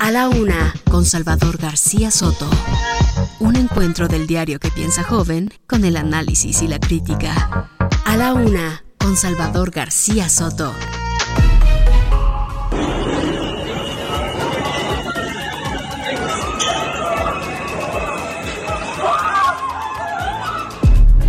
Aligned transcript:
A 0.00 0.10
la 0.12 0.28
una, 0.28 0.74
con 0.90 1.04
Salvador 1.04 1.58
García 1.58 2.10
Soto. 2.10 2.48
Un 3.40 3.56
encuentro 3.56 4.06
del 4.06 4.26
diario 4.26 4.60
que 4.60 4.70
piensa 4.70 5.02
joven 5.02 5.52
con 5.66 5.84
el 5.84 5.96
análisis 5.96 6.62
y 6.62 6.68
la 6.68 6.78
crítica. 6.78 7.68
A 8.04 8.16
la 8.16 8.32
una, 8.32 8.84
con 8.98 9.16
Salvador 9.16 9.70
García 9.70 10.28
Soto. 10.28 10.72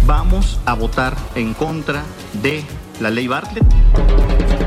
Vamos 0.06 0.59
a 0.66 0.73
votar 0.73 1.16
en 1.36 1.54
contra 1.54 2.04
de 2.42 2.64
la 3.00 3.09
ley 3.09 3.28
Bartlett. 3.28 4.59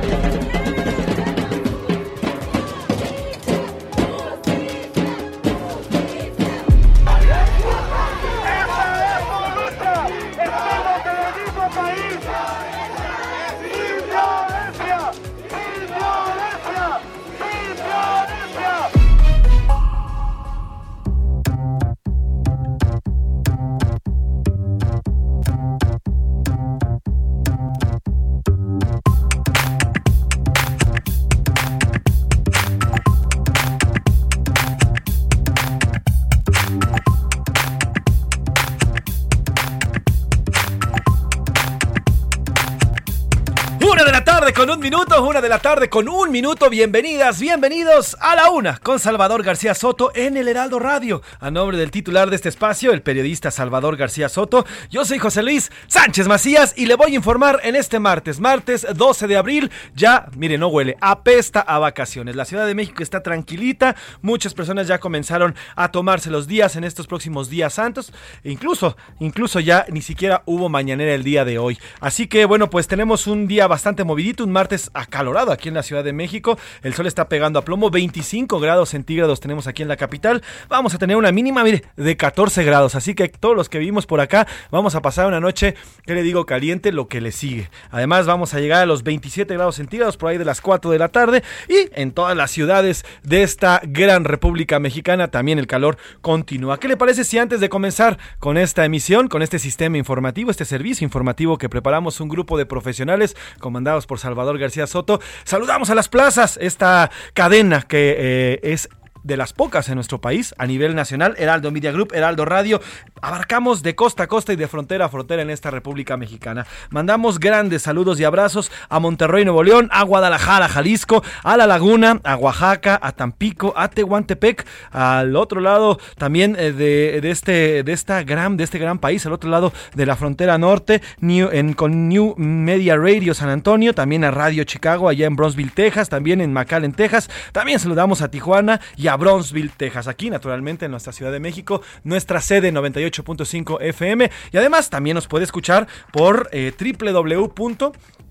La 44.82 44.88
tarde 44.88 44.90
con 44.90 44.98
un 44.98 45.06
minuto, 45.06 45.28
una 45.28 45.40
de 45.40 45.48
la 45.48 45.58
tarde 45.60 45.88
con 45.88 46.08
un 46.08 46.30
minuto. 46.32 46.68
Bienvenidas, 46.68 47.40
bienvenidos 47.40 48.16
a 48.20 48.34
la 48.34 48.50
una 48.50 48.78
con 48.78 48.98
Salvador 48.98 49.44
García 49.44 49.74
Soto 49.74 50.10
en 50.14 50.36
el 50.36 50.48
Heraldo 50.48 50.80
Radio. 50.80 51.22
A 51.38 51.52
nombre 51.52 51.76
del 51.76 51.92
titular 51.92 52.28
de 52.30 52.36
este 52.36 52.48
espacio, 52.48 52.92
el 52.92 53.00
periodista 53.00 53.52
Salvador 53.52 53.96
García 53.96 54.28
Soto, 54.28 54.66
yo 54.90 55.04
soy 55.04 55.20
José 55.20 55.44
Luis 55.44 55.70
Sánchez 55.86 56.26
Macías 56.26 56.74
y 56.76 56.86
le 56.86 56.96
voy 56.96 57.12
a 57.12 57.14
informar 57.14 57.60
en 57.62 57.76
este 57.76 58.00
martes, 58.00 58.40
martes 58.40 58.84
12 58.92 59.28
de 59.28 59.36
abril. 59.36 59.70
Ya, 59.94 60.26
mire, 60.36 60.58
no 60.58 60.66
huele, 60.66 60.96
apesta 61.00 61.60
a 61.60 61.78
vacaciones. 61.78 62.34
La 62.34 62.44
Ciudad 62.44 62.66
de 62.66 62.74
México 62.74 63.04
está 63.04 63.22
tranquilita. 63.22 63.94
Muchas 64.20 64.52
personas 64.52 64.88
ya 64.88 64.98
comenzaron 64.98 65.54
a 65.76 65.92
tomarse 65.92 66.28
los 66.28 66.48
días 66.48 66.74
en 66.74 66.82
estos 66.82 67.06
próximos 67.06 67.48
días 67.48 67.74
santos. 67.74 68.12
E 68.42 68.50
incluso, 68.50 68.96
incluso 69.20 69.60
ya 69.60 69.86
ni 69.90 70.02
siquiera 70.02 70.42
hubo 70.44 70.68
mañanera 70.68 71.14
el 71.14 71.22
día 71.22 71.44
de 71.44 71.58
hoy. 71.58 71.78
Así 72.00 72.26
que 72.26 72.46
bueno, 72.46 72.68
pues 72.68 72.88
tenemos 72.88 73.28
un 73.28 73.46
día 73.46 73.68
bastante 73.68 74.02
movidito, 74.02 74.42
un 74.42 74.50
martes 74.50 74.71
acalorado 74.94 75.52
aquí 75.52 75.68
en 75.68 75.74
la 75.74 75.82
Ciudad 75.82 76.04
de 76.04 76.12
México. 76.12 76.58
El 76.82 76.94
sol 76.94 77.06
está 77.06 77.28
pegando 77.28 77.58
a 77.58 77.64
plomo, 77.64 77.90
25 77.90 78.60
grados 78.60 78.90
centígrados 78.90 79.40
tenemos 79.40 79.66
aquí 79.66 79.82
en 79.82 79.88
la 79.88 79.96
capital. 79.96 80.42
Vamos 80.68 80.94
a 80.94 80.98
tener 80.98 81.16
una 81.16 81.32
mínima, 81.32 81.62
mire, 81.64 81.84
de 81.96 82.16
14 82.16 82.64
grados. 82.64 82.94
Así 82.94 83.14
que 83.14 83.28
todos 83.28 83.56
los 83.56 83.68
que 83.68 83.78
vivimos 83.78 84.06
por 84.06 84.20
acá 84.20 84.46
vamos 84.70 84.94
a 84.94 85.02
pasar 85.02 85.26
una 85.26 85.40
noche, 85.40 85.74
que 86.06 86.14
le 86.14 86.22
digo, 86.22 86.46
caliente, 86.46 86.92
lo 86.92 87.08
que 87.08 87.20
le 87.20 87.32
sigue. 87.32 87.70
Además, 87.90 88.26
vamos 88.26 88.54
a 88.54 88.60
llegar 88.60 88.82
a 88.82 88.86
los 88.86 89.02
27 89.02 89.54
grados 89.54 89.76
centígrados 89.76 90.16
por 90.16 90.30
ahí 90.30 90.38
de 90.38 90.44
las 90.44 90.60
4 90.60 90.90
de 90.90 90.98
la 90.98 91.08
tarde. 91.08 91.42
Y 91.68 91.90
en 92.00 92.12
todas 92.12 92.36
las 92.36 92.50
ciudades 92.50 93.04
de 93.22 93.42
esta 93.42 93.80
gran 93.84 94.24
República 94.24 94.78
Mexicana 94.78 95.28
también 95.28 95.58
el 95.58 95.66
calor 95.66 95.96
continúa. 96.20 96.78
¿Qué 96.78 96.88
le 96.88 96.96
parece 96.96 97.24
si 97.24 97.38
antes 97.38 97.60
de 97.60 97.68
comenzar 97.68 98.18
con 98.38 98.56
esta 98.56 98.84
emisión, 98.84 99.28
con 99.28 99.42
este 99.42 99.58
sistema 99.58 99.98
informativo, 99.98 100.50
este 100.50 100.64
servicio 100.64 101.04
informativo 101.04 101.58
que 101.58 101.68
preparamos 101.68 102.20
un 102.20 102.28
grupo 102.28 102.58
de 102.58 102.66
profesionales 102.66 103.36
comandados 103.58 104.06
por 104.06 104.18
Salvador 104.18 104.58
García 104.62 104.86
Soto, 104.86 105.20
saludamos 105.44 105.90
a 105.90 105.94
las 105.94 106.08
plazas, 106.08 106.58
esta 106.60 107.10
cadena 107.34 107.82
que 107.82 108.16
eh, 108.18 108.60
es 108.62 108.88
de 109.22 109.36
las 109.36 109.52
pocas 109.52 109.88
en 109.88 109.96
nuestro 109.96 110.20
país 110.20 110.54
a 110.58 110.66
nivel 110.66 110.94
nacional, 110.94 111.34
Heraldo 111.38 111.70
Media 111.70 111.92
Group, 111.92 112.12
Heraldo 112.14 112.44
Radio. 112.44 112.80
Abarcamos 113.20 113.82
de 113.82 113.94
costa 113.94 114.24
a 114.24 114.26
costa 114.26 114.52
y 114.52 114.56
de 114.56 114.68
frontera 114.68 115.06
a 115.06 115.08
frontera 115.08 115.42
en 115.42 115.50
esta 115.50 115.70
República 115.70 116.16
Mexicana. 116.16 116.66
Mandamos 116.90 117.38
grandes 117.38 117.82
saludos 117.82 118.18
y 118.20 118.24
abrazos 118.24 118.70
a 118.88 118.98
Monterrey, 118.98 119.44
Nuevo 119.44 119.62
León, 119.62 119.88
a 119.92 120.02
Guadalajara, 120.02 120.68
Jalisco, 120.68 121.22
a 121.42 121.56
La 121.56 121.66
Laguna, 121.66 122.20
a 122.24 122.36
Oaxaca, 122.36 122.98
a 123.02 123.12
Tampico, 123.12 123.72
a 123.76 123.88
Tehuantepec, 123.88 124.66
al 124.90 125.36
otro 125.36 125.60
lado 125.60 125.98
también 126.18 126.56
eh, 126.58 126.72
de, 126.72 127.20
de 127.20 127.30
este, 127.30 127.82
de, 127.82 127.92
esta 127.92 128.22
gran, 128.22 128.56
de 128.56 128.64
este 128.64 128.78
gran 128.78 128.98
país, 128.98 129.24
al 129.26 129.32
otro 129.32 129.50
lado 129.50 129.72
de 129.94 130.06
la 130.06 130.16
frontera 130.16 130.58
norte, 130.58 131.02
New, 131.20 131.48
en, 131.52 131.74
con 131.74 132.08
New 132.08 132.34
Media 132.36 132.96
Radio 132.96 133.34
San 133.34 133.48
Antonio, 133.48 133.94
también 133.94 134.24
a 134.24 134.30
Radio 134.30 134.64
Chicago, 134.64 135.08
allá 135.08 135.26
en 135.26 135.36
Bronzeville, 135.36 135.72
Texas, 135.72 136.08
también 136.08 136.40
en 136.40 136.52
McAllen, 136.52 136.92
Texas. 136.92 137.30
También 137.52 137.78
saludamos 137.78 138.22
a 138.22 138.30
Tijuana 138.30 138.80
y 138.96 139.08
a 139.08 139.11
Bronzeville, 139.16 139.70
Texas, 139.76 140.08
aquí 140.08 140.30
naturalmente 140.30 140.86
en 140.86 140.90
nuestra 140.90 141.12
Ciudad 141.12 141.32
de 141.32 141.40
México, 141.40 141.82
nuestra 142.04 142.40
sede 142.40 142.72
98.5 142.72 143.80
FM 143.80 144.30
y 144.52 144.56
además 144.56 144.90
también 144.90 145.14
nos 145.14 145.28
puede 145.28 145.44
escuchar 145.44 145.86
por 146.12 146.48
eh, 146.52 146.72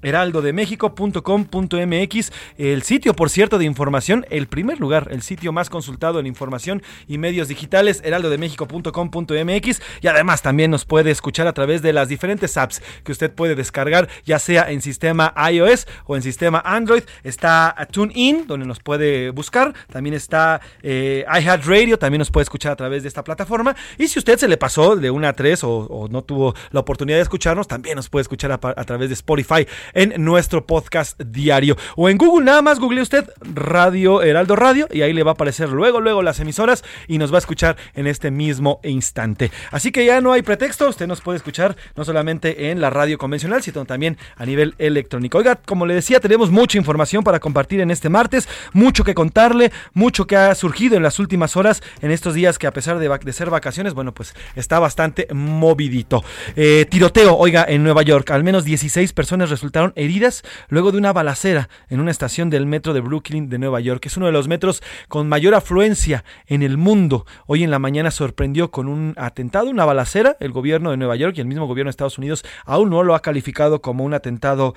www.heraldodemexico.com.mx, 0.01 2.31
el 2.57 2.83
sitio 2.83 3.13
por 3.13 3.29
cierto 3.29 3.57
de 3.57 3.65
información, 3.65 4.25
el 4.29 4.47
primer 4.47 4.79
lugar, 4.79 5.07
el 5.11 5.21
sitio 5.21 5.51
más 5.51 5.69
consultado 5.69 6.19
en 6.19 6.27
información 6.27 6.81
y 7.07 7.17
medios 7.17 7.47
digitales, 7.47 8.01
heraldodemexico.com.mx 8.03 9.81
y 10.01 10.07
además 10.07 10.41
también 10.41 10.71
nos 10.71 10.85
puede 10.85 11.11
escuchar 11.11 11.47
a 11.47 11.53
través 11.53 11.81
de 11.81 11.93
las 11.93 12.09
diferentes 12.09 12.57
apps 12.57 12.81
que 13.03 13.11
usted 13.11 13.31
puede 13.31 13.55
descargar, 13.55 14.09
ya 14.25 14.39
sea 14.39 14.71
en 14.71 14.81
sistema 14.81 15.33
iOS 15.51 15.87
o 16.05 16.15
en 16.15 16.21
sistema 16.21 16.61
Android, 16.65 17.03
está 17.23 17.75
TuneIn, 17.91 18.47
donde 18.47 18.65
nos 18.65 18.79
puede 18.79 19.31
buscar, 19.31 19.73
también 19.91 20.15
está 20.15 20.61
eh, 20.81 21.25
iHeartRadio, 21.27 21.99
también 21.99 22.19
nos 22.19 22.31
puede 22.31 22.43
escuchar 22.43 22.71
a 22.71 22.75
través 22.75 23.03
de 23.03 23.09
esta 23.09 23.23
plataforma. 23.23 23.75
Y 23.97 24.07
si 24.07 24.19
usted 24.19 24.37
se 24.37 24.47
le 24.47 24.57
pasó 24.57 24.95
de 24.95 25.11
una 25.11 25.29
a 25.29 25.33
tres 25.33 25.63
o, 25.63 26.07
no 26.09 26.23
tuvo 26.23 26.53
la 26.71 26.79
oportunidad 26.79 27.17
de 27.17 27.23
escucharnos, 27.23 27.67
también 27.67 27.95
nos 27.95 28.09
puede 28.09 28.21
escuchar 28.21 28.51
a, 28.51 28.57
través 28.57 29.09
de 29.09 29.13
Spotify 29.13 29.67
en 29.93 30.13
nuestro 30.23 30.65
podcast 30.65 31.19
diario. 31.21 31.77
O 31.95 32.09
en 32.09 32.17
Google, 32.17 32.45
nada 32.45 32.61
más 32.61 32.79
google 32.79 33.01
usted 33.01 33.29
Radio 33.41 34.21
Heraldo 34.21 34.55
Radio 34.55 34.87
y 34.91 35.01
ahí 35.01 35.13
le 35.13 35.23
va 35.23 35.31
a 35.31 35.33
aparecer 35.33 35.69
luego, 35.69 36.01
luego 36.01 36.21
las 36.21 36.39
emisoras 36.39 36.83
y 37.07 37.17
nos 37.17 37.31
va 37.31 37.37
a 37.37 37.39
escuchar 37.39 37.77
en 37.95 38.07
este 38.07 38.31
mismo 38.31 38.79
instante. 38.83 39.51
Así 39.71 39.91
que 39.91 40.05
ya 40.05 40.21
no 40.21 40.33
hay 40.33 40.41
pretexto, 40.41 40.89
usted 40.89 41.07
nos 41.07 41.21
puede 41.21 41.37
escuchar 41.37 41.75
no 41.95 42.05
solamente 42.05 42.71
en 42.71 42.81
la 42.81 42.89
radio 42.89 43.17
convencional, 43.17 43.61
sino 43.61 43.85
también 43.85 44.17
a 44.35 44.45
nivel 44.45 44.75
electrónico. 44.77 45.37
Oiga, 45.37 45.55
como 45.55 45.85
le 45.85 45.93
decía, 45.93 46.19
tenemos 46.19 46.51
mucha 46.51 46.77
información 46.77 47.23
para 47.23 47.39
compartir 47.39 47.81
en 47.81 47.91
este 47.91 48.09
martes, 48.09 48.47
mucho 48.73 49.03
que 49.03 49.13
contarle, 49.13 49.71
mucho 49.93 50.27
que 50.27 50.35
ha 50.35 50.53
surgido 50.55 50.97
en 50.97 51.03
las 51.03 51.19
últimas 51.19 51.57
horas, 51.57 51.81
en 52.01 52.11
estos 52.11 52.33
días 52.33 52.57
que 52.57 52.67
a 52.67 52.73
pesar 52.73 52.99
de, 52.99 53.33
ser 53.33 53.49
vacaciones, 53.49 53.93
bueno, 53.93 54.13
pues 54.13 54.35
está 54.55 54.79
bastante 54.79 55.27
movidito. 55.33 56.23
Eh, 56.55 56.85
tiroteo, 56.89 57.37
oiga, 57.37 57.65
en 57.67 57.83
Nueva 57.83 58.01
York, 58.01 58.29
al 58.31 58.43
menos 58.43 58.65
16 58.65 59.13
personas 59.13 59.49
resultaron 59.49 59.80
heridas 59.95 60.43
luego 60.69 60.91
de 60.91 60.97
una 60.97 61.13
balacera 61.13 61.69
en 61.89 61.99
una 61.99 62.11
estación 62.11 62.49
del 62.49 62.65
metro 62.65 62.93
de 62.93 63.01
Brooklyn 63.01 63.49
de 63.49 63.59
Nueva 63.59 63.79
York. 63.79 64.05
Es 64.05 64.17
uno 64.17 64.27
de 64.27 64.31
los 64.31 64.47
metros 64.47 64.81
con 65.07 65.27
mayor 65.27 65.55
afluencia 65.55 66.23
en 66.47 66.61
el 66.63 66.77
mundo. 66.77 67.25
Hoy 67.47 67.63
en 67.63 67.71
la 67.71 67.79
mañana 67.79 68.11
sorprendió 68.11 68.71
con 68.71 68.87
un 68.87 69.13
atentado, 69.17 69.69
una 69.69 69.85
balacera. 69.85 70.37
El 70.39 70.51
gobierno 70.51 70.91
de 70.91 70.97
Nueva 70.97 71.15
York 71.15 71.35
y 71.37 71.41
el 71.41 71.47
mismo 71.47 71.67
gobierno 71.67 71.89
de 71.89 71.91
Estados 71.91 72.17
Unidos 72.17 72.43
aún 72.65 72.89
no 72.89 73.03
lo 73.03 73.15
ha 73.15 73.21
calificado 73.21 73.81
como 73.81 74.03
un 74.03 74.13
atentado 74.13 74.75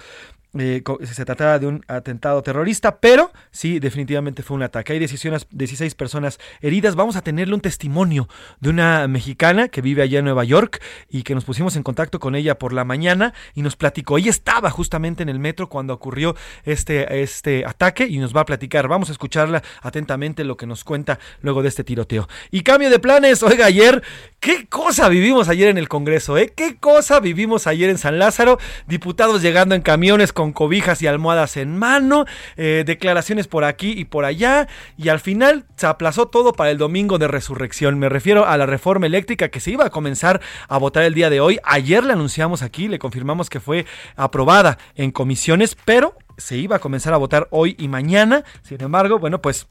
eh, 0.59 0.83
se 1.03 1.25
trataba 1.25 1.59
de 1.59 1.67
un 1.67 1.85
atentado 1.89 2.43
terrorista, 2.43 2.99
pero 2.99 3.33
sí, 3.51 3.79
definitivamente 3.81 4.43
fue 4.43 4.57
un 4.57 4.63
ataque. 4.63 4.93
Hay 4.93 4.99
16 4.99 5.95
personas 5.95 6.39
heridas. 6.61 6.95
Vamos 6.95 7.17
a 7.17 7.23
tenerle 7.23 7.55
un 7.55 7.61
testimonio 7.61 8.29
de 8.61 8.71
una 8.71 9.09
mexicana 9.09 9.69
que 9.69 9.81
vive 9.81 10.03
allá 10.03 10.21
en 10.21 10.25
Nueva 10.25 10.45
York 10.45 10.83
y 11.09 11.23
que 11.23 11.35
nos 11.35 11.45
pusimos 11.45 11.77
en 11.77 11.83
contacto 11.83 12.21
con 12.21 12.35
ella 12.35 12.59
por 12.59 12.73
la 12.73 12.85
mañana 12.85 13.35
y 13.55 13.63
nos 13.63 13.77
platicó. 13.77 14.19
Ella 14.19 14.31
estaba 14.31 14.71
justamente 14.71 15.23
en 15.23 15.29
el 15.29 15.39
metro 15.39 15.69
cuando 15.69 15.95
ocurrió 15.95 16.37
este, 16.65 17.23
este 17.23 17.65
ataque 17.67 18.07
y 18.07 18.19
nos 18.19 18.35
va 18.35 18.43
a 18.43 18.47
platicar. 18.47 18.89
Vamos 18.89 19.09
a 19.09 19.13
escucharla 19.13 19.63
atentamente 19.83 20.45
lo 20.45 20.57
que 20.57 20.67
nos 20.67 20.85
cuenta 20.85 21.19
luego 21.41 21.63
de 21.63 21.69
este 21.69 21.85
tiroteo. 21.85 22.29
Y 22.51 22.63
cambio 22.63 22.91
de 22.91 22.99
planes, 22.99 23.43
oiga, 23.43 23.67
ayer, 23.67 24.03
qué 24.41 24.67
cosa 24.67 25.09
vivimos 25.09 25.49
ayer 25.49 25.69
en 25.69 25.79
el 25.79 25.89
Congreso, 25.89 26.39
¿eh? 26.39 26.53
¿Qué 26.55 26.77
cosa 26.77 27.21
vivimos 27.21 27.67
ayer 27.67 27.91
en 27.91 27.99
San 27.99 28.19
Lázaro? 28.19 28.59
Diputados 28.87 29.43
llegando 29.43 29.75
en 29.75 29.83
camiones 29.83 30.33
con 30.33 30.44
cobijas 30.53 31.03
y 31.03 31.07
almohadas 31.07 31.57
en 31.57 31.77
mano, 31.77 32.25
eh, 32.57 32.85
declaraciones 32.87 33.49
por 33.49 33.65
aquí 33.65 33.93
y 33.93 34.05
por 34.05 34.25
allá, 34.25 34.69
y 34.97 35.09
al 35.09 35.21
final 35.21 35.65
se 35.77 35.87
aplazó 35.87 36.27
todo 36.27 36.53
para 36.53 36.71
el 36.71 36.79
domingo 36.79 37.19
de 37.19 37.29
resurrección. 37.29 37.99
Me 37.99 38.09
refiero 38.09 38.47
a 38.47 38.57
la 38.57 38.67
reforma 38.67 39.07
eléctrica 39.07 39.49
que 39.49 39.61
se 39.61 39.71
iba 39.71 39.87
a 39.87 39.91
comenzar 39.91 40.41
a 40.69 40.79
votar 40.79 41.05
el 41.05 41.15
día 41.15 41.31
de 41.31 41.41
hoy. 41.41 41.59
Ayer 41.65 42.05
le 42.05 42.13
anunciamos 42.13 42.63
aquí, 42.63 42.89
le 42.89 42.99
confirmamos 42.99 43.51
que 43.51 43.61
fue 43.61 43.87
aprobada 44.17 44.79
en 44.95 45.11
comisiones, 45.11 45.77
pero 45.85 46.17
se 46.37 46.57
iba 46.57 46.77
a 46.77 46.81
comenzar 46.81 47.15
a 47.15 47.19
votar 47.19 47.49
hoy 47.51 47.77
y 47.79 47.89
mañana. 47.89 48.45
Sin 48.63 48.83
embargo, 48.83 49.19
bueno, 49.19 49.41
pues 49.41 49.67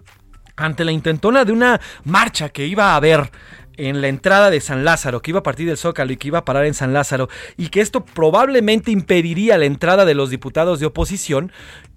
ante 0.56 0.86
la 0.86 0.92
intentona 0.92 1.46
de 1.46 1.52
una 1.52 1.82
marcha 2.04 2.50
que 2.50 2.66
iba 2.68 2.92
a 2.92 2.96
haber 2.96 3.32
en 3.78 4.02
la 4.02 4.08
entrada 4.08 4.50
de 4.50 4.62
San 4.62 4.86
Lázaro, 4.86 5.22
que 5.22 5.32
iba 5.32 5.40
a 5.40 5.44
partir 5.44 5.68
del 5.68 5.78
Zócalo 5.78 6.14
y 6.14 6.18
que 6.18 6.28
iba 6.28 6.40
a 6.40 6.46
parar 6.46 6.66
en 6.66 6.74
San 6.74 6.94
Lázaro, 6.94 7.30
y 7.58 7.70
que 7.70 7.82
esto 7.82 8.06
probablemente 8.06 8.92
impediría 8.92 9.58
la 9.58 9.66
entrada 9.66 10.06
de 10.06 10.16
los 10.16 10.30
diputados 10.30 10.80
de 10.80 10.86
oposición, 10.86 11.52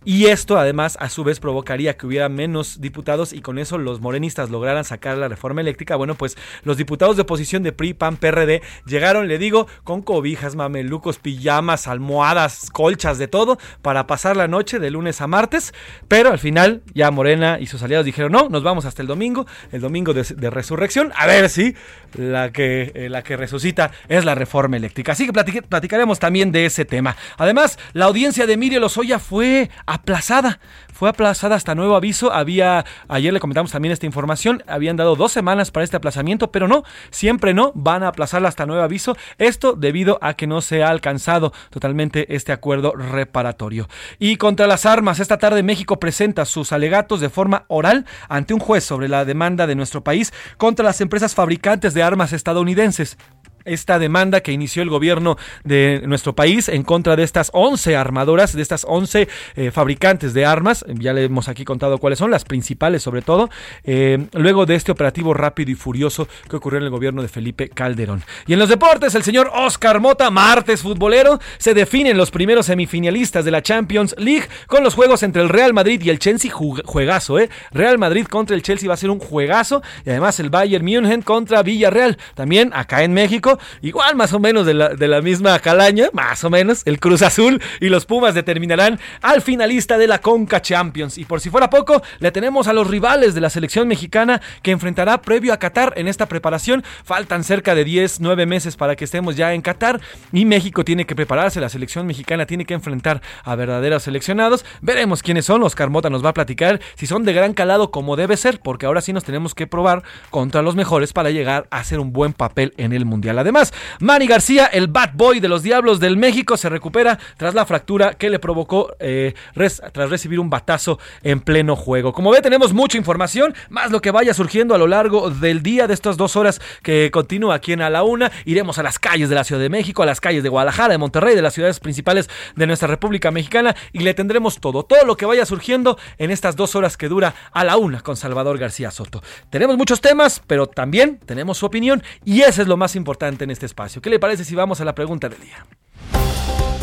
y 0.07 0.27
esto 0.27 0.57
además 0.57 0.97
a 1.01 1.11
su 1.11 1.25
vez 1.25 1.41
provocaría 1.41 1.97
que 1.97 2.07
hubiera 2.07 2.29
menos 2.29 2.81
diputados 2.81 3.33
y 3.33 3.41
con 3.41 3.59
eso 3.59 3.77
los 3.77 4.01
morenistas 4.01 4.51
lograran 4.51 4.85
sacar 4.85 5.19
la 5.19 5.27
reforma 5.27 5.61
eléctrica. 5.61 5.97
Bueno, 5.97 6.15
pues 6.15 6.37
los 6.63 6.77
diputados 6.77 7.17
de 7.17 7.23
oposición 7.23 7.65
de 7.65 7.73
PRI, 7.73 7.93
PAN, 7.93 8.17
PRD 8.17 8.63
llegaron, 8.87 9.27
le 9.27 9.37
digo, 9.39 9.67
con 9.83 10.03
cobijas, 10.03 10.55
mamelucos, 10.55 11.19
pijamas, 11.19 11.89
almohadas, 11.89 12.71
colchas, 12.71 13.19
de 13.19 13.27
todo, 13.27 13.59
para 13.83 14.07
pasar 14.07 14.37
la 14.37 14.47
noche 14.47 14.79
de 14.79 14.93
lunes 14.93 15.21
a 15.21 15.27
martes. 15.27 15.75
Pero 16.07 16.31
al 16.31 16.39
final 16.39 16.83
ya 16.95 17.11
Morena 17.11 17.59
y 17.61 17.67
sus 17.67 17.83
aliados 17.83 18.07
dijeron, 18.07 18.31
no, 18.31 18.49
nos 18.49 18.63
vamos 18.63 18.85
hasta 18.85 19.03
el 19.03 19.09
domingo, 19.09 19.45
el 19.73 19.81
domingo 19.81 20.15
de, 20.15 20.51
resurrección, 20.51 21.13
a 21.17 21.27
ver 21.27 21.51
si 21.51 21.75
la 22.15 22.53
que, 22.53 22.93
eh, 22.95 23.09
la 23.09 23.25
que 23.25 23.37
resucita 23.37 23.91
es 24.09 24.25
la 24.25 24.37
reforma 24.37 24.77
eléctrica. 24.77 25.11
Así 25.13 25.27
que 25.27 25.33
platicaremos 25.33 26.21
también 26.21 26.53
de 26.53 26.67
ese 26.67 26.85
tema. 26.85 27.17
Además, 27.39 27.77
la 27.93 28.05
audiencia 28.05 28.47
de 28.47 28.53
Emilio 28.53 28.79
Lozoya 28.79 29.19
fue 29.19 29.69
aplazada. 29.97 30.61
Fue 30.93 31.11
aplazada 31.11 31.57
hasta 31.57 31.75
nuevo 31.75 31.95
aviso. 31.95 32.33
Había, 32.33 32.85
ayer 33.09 33.33
le 33.33 33.41
comentamos 33.41 33.71
también 33.71 33.93
esta 33.93 34.07
información, 34.07 34.63
habían 34.67 34.97
dado 34.97 35.15
dos 35.15 35.33
semanas 35.33 35.71
para 35.71 35.85
este 35.85 35.97
aplazamiento, 35.97 36.51
pero 36.51 36.69
no, 36.69 36.85
siempre 37.11 37.53
no, 37.53 37.73
van 37.75 38.03
a 38.03 38.09
aplazarla 38.09 38.49
hasta 38.49 38.65
nuevo 38.65 38.83
aviso. 38.83 39.17
Esto 39.37 39.75
debido 39.75 40.19
a 40.23 40.35
que 40.35 40.47
no 40.47 40.61
se 40.61 40.83
ha 40.83 40.89
alcanzado 40.89 41.53
totalmente 41.71 42.35
este 42.35 42.53
acuerdo 42.53 42.93
reparatorio. 42.93 43.89
Y 44.19 44.37
contra 44.37 44.67
las 44.67 44.87
armas, 44.87 45.21
esta 45.21 45.39
tarde 45.39 45.63
México 45.63 45.99
presenta 45.99 46.45
sus 46.45 46.73
alegatos 46.73 47.21
de 47.21 47.29
forma 47.29 47.65
oral 47.69 48.07
ante 48.29 48.55
un 48.55 48.61
juez 48.61 48.85
sobre 48.85 49.09
la 49.09 49.25
demanda 49.25 49.67
de 49.67 49.75
nuestro 49.75 50.03
país 50.03 50.33
contra 50.57 50.85
las 50.85 51.01
empresas 51.01 51.35
fabricantes 51.35 51.93
de 51.93 52.03
armas 52.03 52.33
estadounidenses 52.33 53.19
esta 53.67 53.99
demanda 53.99 54.41
que 54.41 54.53
inició 54.53 54.83
el 54.83 54.91
gobierno 54.91 55.37
de 55.65 56.03
nuestro 56.07 56.35
país 56.35 56.69
en 56.69 56.83
contra 56.83 57.17
de 57.17 57.23
estas 57.23 57.51
11 57.53 57.97
armadoras, 57.97 58.55
de 58.55 58.63
estas 58.63 58.85
11 58.89 59.29
eh, 59.57 59.71
fabricantes 59.71 60.35
de 60.35 60.45
armas. 60.45 60.85
Ya 60.89 61.13
le 61.13 61.25
hemos 61.25 61.49
aquí 61.49 61.65
contado 61.65 61.99
cuáles 61.99 62.19
son, 62.19 62.31
las 62.31 62.45
principales 62.45 63.03
sobre 63.03 63.23
todo, 63.23 63.51
eh, 63.85 64.27
luego 64.33 64.67
de 64.67 64.75
este 64.75 64.93
operativo 64.93 65.35
rápido 65.35 65.71
y 65.71 65.75
furioso 65.75 66.29
que 66.49 66.57
ocurrió 66.57 66.79
en 66.79 66.85
el 66.85 66.91
gobierno 66.91 67.23
de 67.23 67.29
Felipe 67.29 67.69
Calderón. 67.69 68.23
Y 68.47 68.53
en 68.53 68.59
los 68.59 68.69
deportes, 68.69 69.15
el 69.15 69.23
señor 69.23 69.51
Oscar 69.55 70.01
Mota, 70.01 70.31
martes 70.31 70.83
futbolero, 70.83 71.41
se 71.59 71.75
definen 71.75 72.17
los 72.17 72.31
primeros 72.31 72.67
semifinalistas 72.67 73.45
de 73.45 73.51
la 73.51 73.63
Champions 73.63 74.15
League 74.19 74.49
con 74.67 74.83
los 74.83 74.95
juegos 74.95 75.23
entre 75.23 75.43
el 75.43 75.49
Real 75.49 75.73
Madrid 75.73 76.01
y 76.03 76.11
el 76.11 76.19
Chelsea, 76.19 76.51
juegazo, 76.53 77.39
¿eh? 77.39 77.51
Real 77.73 77.99
Madrid 77.99 78.27
contra 78.27 78.57
el 78.57 78.63
Chelsea 78.63 78.89
va 78.89 78.95
a 78.95 78.99
ser 78.99 79.11
un 79.11 79.19
juegazo 79.19 79.83
y 80.05 80.11
además 80.11 80.41
el 80.41 80.51
Bayern 80.51 80.85
München 80.85 81.23
contra 81.23 81.63
Villarreal. 81.63 82.19
También 82.35 82.71
acá 82.75 83.03
en 83.03 83.13
México 83.13 83.56
igual 83.83 84.17
más 84.17 84.33
o 84.33 84.41
menos 84.41 84.67
de 84.67 84.75
la, 84.75 85.21
misma 85.23 85.59
calaña, 85.59 86.09
más 86.13 86.45
o 86.45 86.51
menos, 86.51 86.83
el 86.85 87.01
Cruz 87.01 87.23
Azul 87.23 87.61
y 87.81 87.89
los 87.89 88.07
Pumas 88.07 88.35
determinarán 88.35 88.99
al 89.23 89.43
finalista 89.43 89.99
de 89.99 90.07
la 90.07 90.19
Conca 90.19 90.61
Champions. 90.63 91.19
Y 91.19 91.25
por 91.25 91.41
si 91.41 91.51
fuera 91.51 91.71
poco, 91.71 92.03
le 92.19 92.33
tenemos 92.33 92.69
a 92.69 92.73
los 92.73 92.87
rivales 92.87 93.35
de 93.35 93.41
la 93.41 93.51
selección 93.51 93.89
mexicana 93.89 94.41
que 94.63 94.71
enfrentará 94.71 95.23
previo 95.23 95.53
a 95.53 95.59
Qatar 95.59 95.93
en 95.97 96.09
esta 96.09 96.27
preparación. 96.27 96.85
Faltan 97.05 97.45
cerca 97.45 97.75
de 97.75 97.85
10, 97.85 98.21
9 98.21 98.47
meses 98.47 98.77
para 98.77 98.97
que 98.97 99.05
estemos 99.05 99.37
ya 99.37 99.55
en 99.55 99.63
Qatar 99.63 100.01
y 100.33 100.45
México 100.45 100.85
tiene 100.85 101.07
que 101.07 101.15
prepararse, 101.15 101.61
la 101.61 101.69
selección 101.69 102.07
mexicana 102.07 102.47
tiene 102.47 102.65
que 102.65 102.75
enfrentar 102.75 103.23
a 103.45 103.55
verdaderos 103.55 104.03
seleccionados. 104.03 104.65
Veremos 104.81 105.23
quiénes 105.23 105.47
son, 105.47 105.63
Oscar 105.63 105.91
Mota 105.91 106.11
nos 106.11 106.25
va 106.25 106.31
a 106.31 106.35
platicar 106.35 106.81
si 106.95 107.07
son 107.07 107.25
de 107.25 107.33
gran 107.33 107.55
calado 107.55 107.91
como 107.91 108.17
debe 108.17 108.37
ser, 108.37 108.61
porque 108.61 108.87
ahora 108.87 109.01
sí 109.01 109.13
nos 109.13 109.25
tenemos 109.25 109.55
que 109.55 109.67
probar 109.67 110.03
contra 110.31 110.63
los 110.63 110.77
mejores 110.77 111.13
para 111.13 111.31
llegar 111.31 111.67
a 111.71 111.79
hacer 111.79 112.01
un 112.01 112.13
buen 112.13 112.33
papel 112.33 112.75
en 112.77 112.93
el 112.93 113.05
Mundial. 113.05 113.39
Además, 113.47 113.73
Manny 114.01 114.27
García, 114.27 114.67
el 114.67 114.89
bad 114.89 115.11
boy 115.15 115.39
de 115.39 115.49
los 115.49 115.63
Diablos 115.63 116.01
del 116.01 116.17
México, 116.17 116.57
se 116.57 116.69
recupera 116.69 117.17
tras 117.37 117.55
la 117.55 117.65
fractura 117.65 118.15
que 118.15 118.29
le 118.29 118.41
provocó 118.41 118.97
eh, 118.99 119.35
tras 119.55 120.11
recibir 120.11 120.41
un 120.41 120.51
batazo 120.51 120.99
en 121.23 121.39
pleno 121.39 121.77
juego. 121.77 122.13
Como 122.13 122.33
ve, 122.33 122.43
tenemos 122.43 122.73
mucha 122.73 122.99
información, 122.99 123.55
más 123.69 123.93
lo 123.93 124.01
que 124.01 124.11
vaya 124.11 124.35
surgiendo 124.35 124.75
a 124.75 124.79
lo 124.79 124.89
largo 124.89 125.31
del 125.31 125.63
día 125.63 125.87
de 125.87 125.95
estas 125.95 126.17
dos 126.17 126.35
horas 126.35 126.61
que 126.83 127.13
continúa 127.13 127.55
aquí 127.55 127.73
en 127.73 127.83
A 127.83 127.89
la 127.89 128.03
Una. 128.03 128.33
Iremos 128.47 128.79
a 128.79 128.83
las 128.83 128.99
calles 128.99 129.29
de 129.29 129.37
la 129.37 129.45
Ciudad 129.45 129.63
de 129.63 129.69
México, 129.69 130.03
a 130.03 130.07
las 130.07 130.21
calles 130.21 130.43
de 130.43 130.49
Guadalajara, 130.49 130.95
de 130.95 130.99
Monterrey, 130.99 131.37
de 131.37 131.43
las 131.43 131.55
ciudades 131.55 131.79
principales 131.79 132.29
de 132.57 132.67
nuestra 132.67 132.89
República 132.89 133.31
Mexicana 133.31 133.77
y 133.93 134.01
le 134.01 134.13
tendremos 134.13 134.59
todo, 134.59 134.83
todo 134.83 135.05
lo 135.05 135.17
que 135.17 135.25
vaya 135.25 135.47
surgiendo 135.47 135.97
en 136.19 136.33
estas 136.33 136.57
dos 136.57 136.75
horas 136.75 136.97
que 136.97 137.09
dura 137.09 137.33
a 137.53 137.63
la 137.63 137.77
una 137.77 138.01
con 138.01 138.17
Salvador 138.17 138.59
García 138.59 138.91
Soto. 138.91 139.23
Tenemos 139.51 139.77
muchos 139.77 140.01
temas, 140.01 140.43
pero 140.49 140.67
también 140.67 141.21
tenemos 141.25 141.59
su 141.59 141.67
opinión 141.67 142.03
y 142.25 142.41
eso 142.41 142.63
es 142.63 142.67
lo 142.67 142.77
más 142.77 142.97
importante 142.97 143.36
en 143.45 143.51
este 143.51 143.67
espacio. 143.67 144.03
¿Qué 144.03 144.11
le 144.11 144.19
parece 144.19 144.45
si 144.45 144.55
vamos 144.55 144.81
a 144.81 144.85
la 144.85 144.95
pregunta 144.95 145.29
del 145.29 145.41
día? 145.41 145.67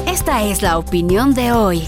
Esta 0.07 0.43
es 0.43 0.61
la 0.61 0.77
opinión 0.77 1.33
de 1.33 1.51
hoy. 1.51 1.83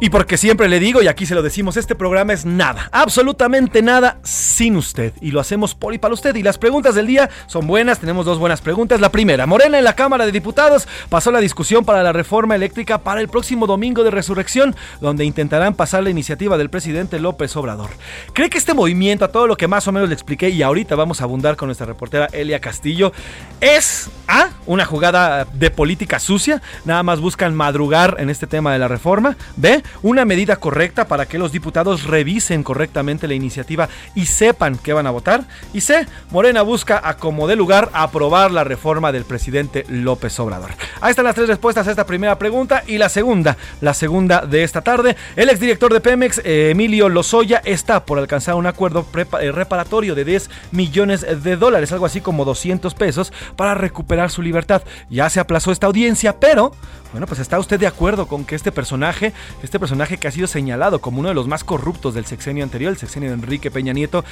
Y 0.00 0.10
porque 0.10 0.36
siempre 0.36 0.68
le 0.68 0.78
digo, 0.78 1.02
y 1.02 1.08
aquí 1.08 1.26
se 1.26 1.34
lo 1.34 1.42
decimos, 1.42 1.76
este 1.76 1.96
programa 1.96 2.32
es 2.32 2.44
nada, 2.44 2.88
absolutamente 2.92 3.82
nada 3.82 4.18
sin 4.22 4.76
usted. 4.76 5.12
Y 5.20 5.32
lo 5.32 5.40
hacemos 5.40 5.74
por 5.74 5.92
y 5.92 5.98
para 5.98 6.14
usted. 6.14 6.36
Y 6.36 6.44
las 6.44 6.56
preguntas 6.56 6.94
del 6.94 7.08
día 7.08 7.30
son 7.48 7.66
buenas, 7.66 7.98
tenemos 7.98 8.24
dos 8.24 8.38
buenas 8.38 8.60
preguntas. 8.60 9.00
La 9.00 9.10
primera, 9.10 9.46
Morena 9.46 9.76
en 9.76 9.82
la 9.82 9.96
Cámara 9.96 10.24
de 10.24 10.30
Diputados 10.30 10.86
pasó 11.08 11.32
la 11.32 11.40
discusión 11.40 11.84
para 11.84 12.04
la 12.04 12.12
reforma 12.12 12.54
eléctrica 12.54 12.98
para 12.98 13.20
el 13.20 13.28
próximo 13.28 13.66
domingo 13.66 14.04
de 14.04 14.12
resurrección, 14.12 14.76
donde 15.00 15.24
intentarán 15.24 15.74
pasar 15.74 16.04
la 16.04 16.10
iniciativa 16.10 16.56
del 16.56 16.70
presidente 16.70 17.18
López 17.18 17.56
Obrador. 17.56 17.90
¿Cree 18.34 18.50
que 18.50 18.58
este 18.58 18.74
movimiento, 18.74 19.24
a 19.24 19.32
todo 19.32 19.48
lo 19.48 19.56
que 19.56 19.66
más 19.66 19.88
o 19.88 19.92
menos 19.92 20.08
le 20.08 20.14
expliqué, 20.14 20.48
y 20.50 20.62
ahorita 20.62 20.94
vamos 20.94 21.20
a 21.20 21.24
abundar 21.24 21.56
con 21.56 21.66
nuestra 21.66 21.86
reportera 21.86 22.28
Elia 22.32 22.60
Castillo, 22.60 23.12
es 23.60 24.10
A, 24.28 24.50
una 24.66 24.84
jugada 24.84 25.44
de 25.44 25.72
política 25.72 26.20
sucia? 26.20 26.62
Nada 26.84 27.02
más 27.02 27.18
buscan 27.20 27.52
madrugar 27.54 28.16
en 28.20 28.30
este 28.30 28.46
tema 28.46 28.72
de 28.72 28.78
la 28.78 28.86
reforma. 28.86 29.36
B, 29.56 29.82
una 30.02 30.24
medida 30.24 30.56
correcta 30.56 31.08
para 31.08 31.26
que 31.26 31.38
los 31.38 31.52
diputados 31.52 32.04
revisen 32.04 32.62
correctamente 32.62 33.28
la 33.28 33.34
iniciativa 33.34 33.88
y 34.14 34.26
sepan 34.26 34.78
qué 34.78 34.92
van 34.92 35.06
a 35.06 35.10
votar. 35.10 35.44
Y 35.72 35.80
C, 35.80 36.06
Morena 36.30 36.62
busca 36.62 37.00
a 37.02 37.16
como 37.16 37.46
de 37.46 37.56
lugar 37.56 37.90
aprobar 37.92 38.50
la 38.50 38.64
reforma 38.64 39.12
del 39.12 39.24
presidente 39.24 39.84
López 39.88 40.38
Obrador. 40.40 40.70
Ahí 41.00 41.10
están 41.10 41.24
las 41.24 41.34
tres 41.34 41.48
respuestas 41.48 41.86
a 41.86 41.90
esta 41.90 42.06
primera 42.06 42.38
pregunta 42.38 42.82
y 42.86 42.98
la 42.98 43.08
segunda, 43.08 43.56
la 43.80 43.94
segunda 43.94 44.46
de 44.46 44.64
esta 44.64 44.82
tarde. 44.82 45.16
El 45.36 45.48
exdirector 45.50 45.92
de 45.92 46.00
Pemex, 46.00 46.38
eh, 46.44 46.70
Emilio 46.70 47.08
Lozoya, 47.08 47.62
está 47.64 48.04
por 48.04 48.18
alcanzar 48.18 48.54
un 48.54 48.66
acuerdo 48.66 49.06
eh, 49.40 49.52
reparatorio 49.52 50.14
de 50.14 50.24
10 50.24 50.50
millones 50.72 51.26
de 51.42 51.56
dólares, 51.56 51.92
algo 51.92 52.06
así 52.06 52.20
como 52.20 52.44
200 52.44 52.94
pesos, 52.94 53.32
para 53.56 53.74
recuperar 53.74 54.30
su 54.30 54.42
libertad. 54.42 54.82
Ya 55.10 55.30
se 55.30 55.40
aplazó 55.40 55.72
esta 55.72 55.86
audiencia, 55.86 56.38
pero 56.40 56.72
bueno, 57.12 57.26
pues 57.26 57.40
está 57.40 57.58
usted 57.58 57.80
de 57.80 57.86
acuerdo 57.86 58.26
con 58.26 58.44
que 58.44 58.54
este 58.54 58.72
personaje, 58.72 59.32
este 59.62 59.78
personaje 59.78 60.18
que 60.18 60.28
ha 60.28 60.32
sido 60.32 60.46
señalado 60.46 61.00
como 61.00 61.20
uno 61.20 61.28
de 61.28 61.34
los 61.34 61.48
más 61.48 61.64
corruptos 61.64 62.14
del 62.14 62.26
sexenio 62.26 62.64
anterior, 62.64 62.92
el 62.92 62.98
sexenio 62.98 63.30
de 63.30 63.34
Enrique 63.34 63.70
Peña 63.70 63.92
Nieto, 63.92 64.24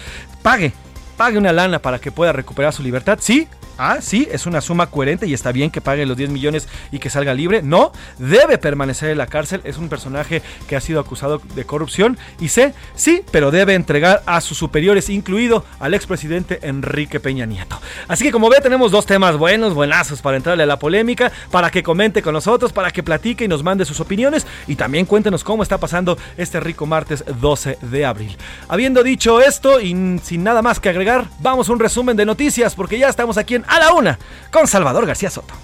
pague, 0.42 0.72
pague 1.16 1.38
una 1.38 1.52
lana 1.52 1.80
para 1.80 1.98
que 1.98 2.12
pueda 2.12 2.32
recuperar 2.32 2.72
su 2.72 2.82
libertad? 2.82 3.18
¿Sí 3.20 3.48
Ah, 3.78 3.98
sí, 4.00 4.26
es 4.30 4.46
una 4.46 4.60
suma 4.60 4.86
coherente 4.86 5.26
y 5.26 5.34
está 5.34 5.52
bien 5.52 5.70
que 5.70 5.80
pague 5.80 6.06
los 6.06 6.16
10 6.16 6.30
millones 6.30 6.68
y 6.90 6.98
que 6.98 7.10
salga 7.10 7.34
libre. 7.34 7.62
No, 7.62 7.92
debe 8.18 8.58
permanecer 8.58 9.10
en 9.10 9.18
la 9.18 9.26
cárcel. 9.26 9.60
Es 9.64 9.76
un 9.76 9.88
personaje 9.88 10.42
que 10.66 10.76
ha 10.76 10.80
sido 10.80 10.98
acusado 10.98 11.42
de 11.54 11.64
corrupción. 11.64 12.18
Y 12.40 12.48
sé, 12.48 12.72
sí, 12.94 13.22
pero 13.30 13.50
debe 13.50 13.74
entregar 13.74 14.22
a 14.24 14.40
sus 14.40 14.56
superiores, 14.56 15.10
incluido 15.10 15.64
al 15.78 15.94
expresidente 15.94 16.60
Enrique 16.62 17.20
Peña 17.20 17.44
Nieto. 17.44 17.78
Así 18.08 18.24
que 18.24 18.32
como 18.32 18.48
ve, 18.48 18.58
tenemos 18.62 18.90
dos 18.90 19.04
temas 19.04 19.36
buenos, 19.36 19.74
buenazos 19.74 20.22
para 20.22 20.38
entrarle 20.38 20.62
a 20.62 20.66
la 20.66 20.78
polémica, 20.78 21.30
para 21.50 21.70
que 21.70 21.82
comente 21.82 22.22
con 22.22 22.32
nosotros, 22.32 22.72
para 22.72 22.90
que 22.90 23.02
platique 23.02 23.44
y 23.44 23.48
nos 23.48 23.62
mande 23.62 23.84
sus 23.84 24.00
opiniones. 24.00 24.46
Y 24.66 24.76
también 24.76 25.04
cuéntenos 25.04 25.44
cómo 25.44 25.62
está 25.62 25.78
pasando 25.78 26.16
este 26.38 26.60
rico 26.60 26.86
martes 26.86 27.24
12 27.40 27.78
de 27.82 28.06
abril. 28.06 28.36
Habiendo 28.68 29.02
dicho 29.02 29.40
esto 29.40 29.80
y 29.80 30.18
sin 30.22 30.44
nada 30.44 30.62
más 30.62 30.80
que 30.80 30.88
agregar, 30.88 31.26
vamos 31.40 31.68
a 31.68 31.72
un 31.72 31.78
resumen 31.78 32.16
de 32.16 32.24
noticias 32.24 32.74
porque 32.74 32.98
ya 32.98 33.08
estamos 33.08 33.36
aquí 33.36 33.54
en 33.56 33.65
A 33.66 33.78
la 33.78 33.92
Una 33.92 34.18
con 34.50 34.66
Salvador 34.66 35.06
García 35.06 35.30
Soto. 35.30 35.54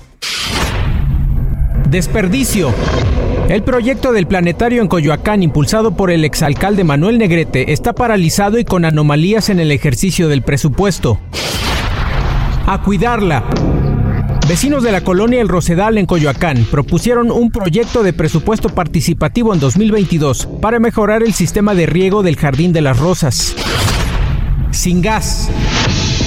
Desperdicio. 1.89 2.73
El 3.49 3.63
proyecto 3.63 4.13
del 4.13 4.27
planetario 4.27 4.81
en 4.81 4.89
Coyoacán, 4.89 5.43
impulsado 5.43 5.95
por 5.95 6.11
el 6.11 6.25
exalcalde 6.25 6.85
Manuel 6.85 7.19
Negrete, 7.19 7.73
está 7.73 7.93
paralizado 7.93 8.59
y 8.59 8.65
con 8.65 8.87
anomalías 8.87 9.51
en 9.51 9.61
el 9.61 9.71
ejercicio 9.71 10.29
del 10.29 10.43
presupuesto. 10.43 11.19
A 12.67 12.81
cuidarla. 12.83 13.45
Vecinos 14.49 14.83
de 14.83 14.93
la 14.93 15.03
colonia 15.03 15.41
El 15.41 15.49
Rosedal 15.49 15.99
en 15.99 16.07
Coyoacán 16.07 16.67
propusieron 16.71 17.31
un 17.31 17.51
proyecto 17.51 18.03
de 18.03 18.13
presupuesto 18.13 18.71
participativo 18.71 19.53
en 19.53 19.61
2022 19.61 20.49
para 20.61 20.81
mejorar 20.81 21.23
el 21.23 21.33
sistema 21.35 21.75
de 21.75 21.87
riego 21.87 22.23
del 22.23 22.37
Jardín 22.37 22.73
de 22.73 22.81
las 22.81 22.99
Rosas. 22.99 23.55
Sin 24.71 25.03
gas. 25.03 25.51